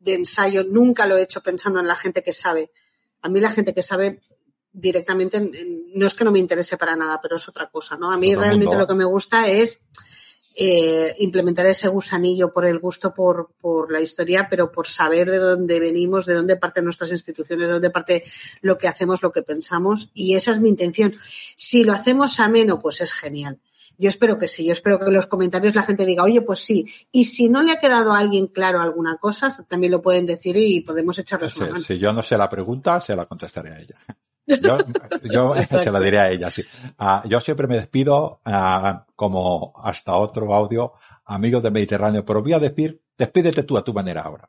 de 0.00 0.14
ensayo, 0.14 0.64
nunca 0.64 1.06
lo 1.06 1.16
he 1.16 1.22
hecho 1.22 1.42
pensando 1.42 1.80
en 1.80 1.86
la 1.88 1.96
gente 1.96 2.22
que 2.22 2.32
sabe. 2.32 2.70
A 3.22 3.28
mí 3.28 3.40
la 3.40 3.50
gente 3.50 3.74
que 3.74 3.82
sabe 3.82 4.20
directamente, 4.72 5.38
en- 5.38 5.54
en- 5.54 5.82
no 5.94 6.06
es 6.06 6.14
que 6.14 6.24
no 6.24 6.30
me 6.32 6.38
interese 6.38 6.76
para 6.76 6.94
nada, 6.94 7.18
pero 7.20 7.36
es 7.36 7.48
otra 7.48 7.68
cosa, 7.68 7.96
¿no? 7.96 8.10
A 8.12 8.16
mí 8.18 8.34
realmente 8.42 8.66
lo 8.80 8.86
que 8.86 8.94
me 8.94 9.04
gusta 9.04 9.48
es 9.48 9.80
eh, 10.60 11.14
implementar 11.20 11.66
ese 11.66 11.86
gusanillo 11.86 12.52
por 12.52 12.66
el 12.66 12.80
gusto 12.80 13.14
por, 13.14 13.52
por 13.60 13.92
la 13.92 14.00
historia, 14.00 14.48
pero 14.50 14.72
por 14.72 14.88
saber 14.88 15.30
de 15.30 15.38
dónde 15.38 15.78
venimos, 15.78 16.26
de 16.26 16.34
dónde 16.34 16.56
parten 16.56 16.84
nuestras 16.84 17.12
instituciones, 17.12 17.68
de 17.68 17.74
dónde 17.74 17.90
parte 17.90 18.24
lo 18.60 18.76
que 18.76 18.88
hacemos, 18.88 19.22
lo 19.22 19.30
que 19.30 19.42
pensamos. 19.42 20.10
Y 20.14 20.34
esa 20.34 20.50
es 20.50 20.58
mi 20.60 20.68
intención. 20.68 21.14
Si 21.56 21.84
lo 21.84 21.92
hacemos 21.92 22.40
ameno, 22.40 22.80
pues 22.80 23.00
es 23.00 23.12
genial. 23.12 23.60
Yo 23.98 24.08
espero 24.08 24.38
que 24.38 24.46
sí, 24.46 24.64
yo 24.64 24.72
espero 24.72 24.98
que 24.98 25.06
en 25.06 25.14
los 25.14 25.26
comentarios 25.26 25.74
la 25.74 25.82
gente 25.82 26.06
diga, 26.06 26.22
oye, 26.22 26.40
pues 26.40 26.60
sí. 26.60 26.86
Y 27.10 27.24
si 27.24 27.48
no 27.48 27.64
le 27.64 27.72
ha 27.72 27.80
quedado 27.80 28.12
a 28.12 28.18
alguien 28.18 28.46
claro 28.46 28.80
alguna 28.80 29.16
cosa, 29.16 29.54
también 29.66 29.90
lo 29.90 30.00
pueden 30.00 30.24
decir 30.24 30.56
y 30.56 30.80
podemos 30.82 31.18
echarles 31.18 31.56
una 31.56 31.66
Si, 31.66 31.72
mano. 31.72 31.84
si 31.84 31.98
yo 31.98 32.12
no 32.12 32.22
sé 32.22 32.38
la 32.38 32.48
pregunta, 32.48 33.00
se 33.00 33.16
la 33.16 33.26
contestaré 33.26 33.70
a 33.70 33.80
ella. 33.80 33.96
Yo, 34.62 34.78
yo 35.24 35.54
se 35.66 35.92
la 35.92 36.00
diré 36.00 36.18
a 36.18 36.30
ella, 36.30 36.50
sí. 36.50 36.62
Ah, 36.96 37.22
yo 37.26 37.38
siempre 37.38 37.66
me 37.66 37.76
despido, 37.76 38.40
ah, 38.46 39.04
como 39.14 39.74
hasta 39.76 40.16
otro 40.16 40.54
audio, 40.54 40.94
amigos 41.26 41.62
del 41.62 41.72
Mediterráneo, 41.72 42.24
pero 42.24 42.40
voy 42.40 42.54
a 42.54 42.58
decir, 42.58 43.02
despídete 43.18 43.64
tú 43.64 43.76
a 43.76 43.84
tu 43.84 43.92
manera 43.92 44.22
ahora. 44.22 44.48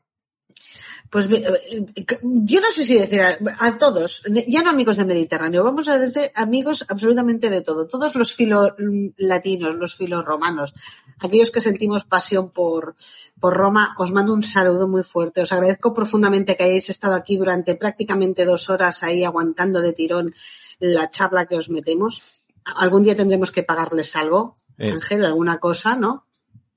Pues 1.10 1.28
yo 1.28 2.60
no 2.60 2.70
sé 2.70 2.84
si 2.84 2.96
decir 2.96 3.20
a, 3.20 3.78
todos, 3.78 4.22
ya 4.46 4.62
no 4.62 4.70
amigos 4.70 4.96
de 4.96 5.04
Mediterráneo, 5.04 5.64
vamos 5.64 5.88
a 5.88 5.98
decir 5.98 6.30
amigos 6.36 6.84
absolutamente 6.88 7.50
de 7.50 7.62
todo, 7.62 7.88
todos 7.88 8.14
los 8.14 8.32
filos 8.32 8.74
latinos, 9.16 9.74
los 9.74 9.96
filos 9.96 10.24
romanos, 10.24 10.72
aquellos 11.18 11.50
que 11.50 11.60
sentimos 11.60 12.04
pasión 12.04 12.52
por, 12.52 12.94
por 13.40 13.56
Roma, 13.56 13.96
os 13.98 14.12
mando 14.12 14.32
un 14.32 14.44
saludo 14.44 14.86
muy 14.86 15.02
fuerte. 15.02 15.42
Os 15.42 15.50
agradezco 15.50 15.92
profundamente 15.92 16.56
que 16.56 16.62
hayáis 16.62 16.90
estado 16.90 17.14
aquí 17.14 17.36
durante 17.36 17.74
prácticamente 17.74 18.44
dos 18.44 18.70
horas 18.70 19.02
ahí 19.02 19.24
aguantando 19.24 19.80
de 19.80 19.92
tirón 19.92 20.32
la 20.78 21.10
charla 21.10 21.46
que 21.46 21.56
os 21.56 21.70
metemos. 21.70 22.44
Algún 22.64 23.02
día 23.02 23.16
tendremos 23.16 23.50
que 23.50 23.64
pagarles 23.64 24.14
algo, 24.14 24.54
Ángel, 24.78 25.24
alguna 25.24 25.58
cosa, 25.58 25.96
¿no? 25.96 26.29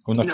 Unos, 0.06 0.28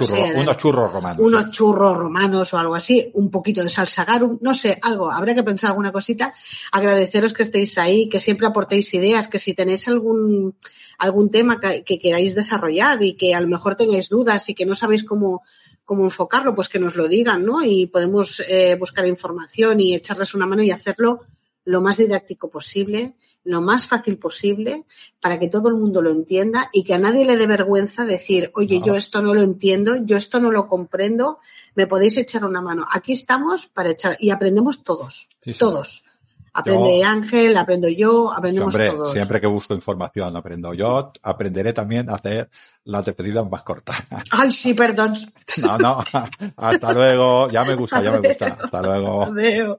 churros, 0.58 0.92
romanos. 0.92 1.20
Unos 1.20 1.52
churros 1.52 1.96
romanos 1.96 2.54
o 2.54 2.58
algo 2.58 2.74
así, 2.74 3.12
un 3.14 3.30
poquito 3.30 3.62
de 3.62 3.70
salsa 3.70 4.04
garum, 4.04 4.40
no 4.42 4.56
sé, 4.56 4.80
algo, 4.82 5.12
habría 5.12 5.36
que 5.36 5.44
pensar 5.44 5.70
alguna 5.70 5.92
cosita. 5.92 6.34
Agradeceros 6.72 7.34
que 7.34 7.44
estéis 7.44 7.78
ahí, 7.78 8.10
que 8.10 8.20
siempre 8.20 8.48
aportéis 8.48 8.92
ideas, 8.96 9.28
que 9.28 9.38
si 9.38 9.54
tenéis 9.54 9.88
algún, 9.88 10.56
algún 10.98 11.30
tema 11.30 11.60
que, 11.60 12.00
queráis 12.00 12.34
desarrollar 12.34 13.04
y 13.04 13.14
que 13.14 13.36
a 13.36 13.42
lo 13.42 13.48
mejor 13.48 13.76
tengáis 13.76 14.10
dudas 14.10 14.50
y 14.50 14.56
que 14.56 14.66
no 14.66 14.74
sabéis 14.74 15.04
cómo, 15.04 15.44
cómo 15.86 16.04
enfocarlo, 16.04 16.56
pues 16.56 16.68
que 16.68 16.80
nos 16.80 16.96
lo 16.96 17.08
digan, 17.08 17.46
¿no? 17.46 17.64
Y 17.64 17.86
podemos 17.86 18.40
eh, 18.48 18.76
buscar 18.76 19.06
información 19.06 19.80
y 19.80 19.94
echarles 19.94 20.34
una 20.34 20.48
mano 20.48 20.64
y 20.64 20.72
hacerlo 20.72 21.22
lo 21.66 21.82
más 21.82 21.98
didáctico 21.98 22.50
posible 22.50 23.14
lo 23.44 23.62
más 23.62 23.88
fácil 23.88 24.18
posible 24.18 24.86
para 25.20 25.40
que 25.40 25.50
todo 25.50 25.70
el 25.70 25.76
mundo 25.76 26.02
lo 26.02 26.12
entienda 26.12 26.70
y 26.74 26.84
que 26.84 26.94
a 26.94 27.00
nadie 27.00 27.26
le 27.26 27.38
dé 27.38 27.48
vergüenza 27.48 28.06
decir, 28.06 28.52
oye, 28.56 28.82
yo 28.86 28.96
esto 28.96 29.22
no 29.22 29.34
lo 29.34 29.42
entiendo, 29.42 29.96
yo 30.04 30.18
esto 30.18 30.40
no 30.40 30.52
lo 30.52 30.68
comprendo, 30.68 31.40
me 31.76 31.88
podéis 31.88 32.18
echar 32.18 32.46
una 32.46 32.62
mano. 32.62 32.86
Aquí 32.92 33.14
estamos 33.14 33.68
para 33.68 33.92
echar 33.92 34.18
y 34.20 34.32
aprendemos 34.32 34.84
todos, 34.84 35.30
todos. 35.58 36.04
Aprende 36.52 37.04
Ángel, 37.04 37.56
aprendo 37.58 37.88
yo, 37.88 38.34
aprendemos 38.34 38.76
todos. 38.76 39.14
Siempre 39.14 39.40
que 39.40 39.48
busco 39.48 39.74
información 39.74 40.36
aprendo 40.36 40.74
yo, 40.74 41.12
aprenderé 41.22 41.74
también 41.74 42.10
a 42.10 42.16
hacer 42.16 42.50
las 42.84 43.06
despedidas 43.06 43.50
más 43.50 43.64
cortas. 43.64 43.98
Ay, 44.32 44.52
sí, 44.52 44.74
perdón. 44.74 45.16
No, 45.58 45.78
no, 45.78 46.04
hasta 46.58 46.94
luego, 46.94 47.50
ya 47.50 47.64
me 47.64 47.76
gusta, 47.76 48.02
ya 48.02 48.12
me 48.12 48.28
gusta. 48.28 48.58
Hasta 48.62 48.82
luego. 48.82 49.24
Adiós. 49.24 49.78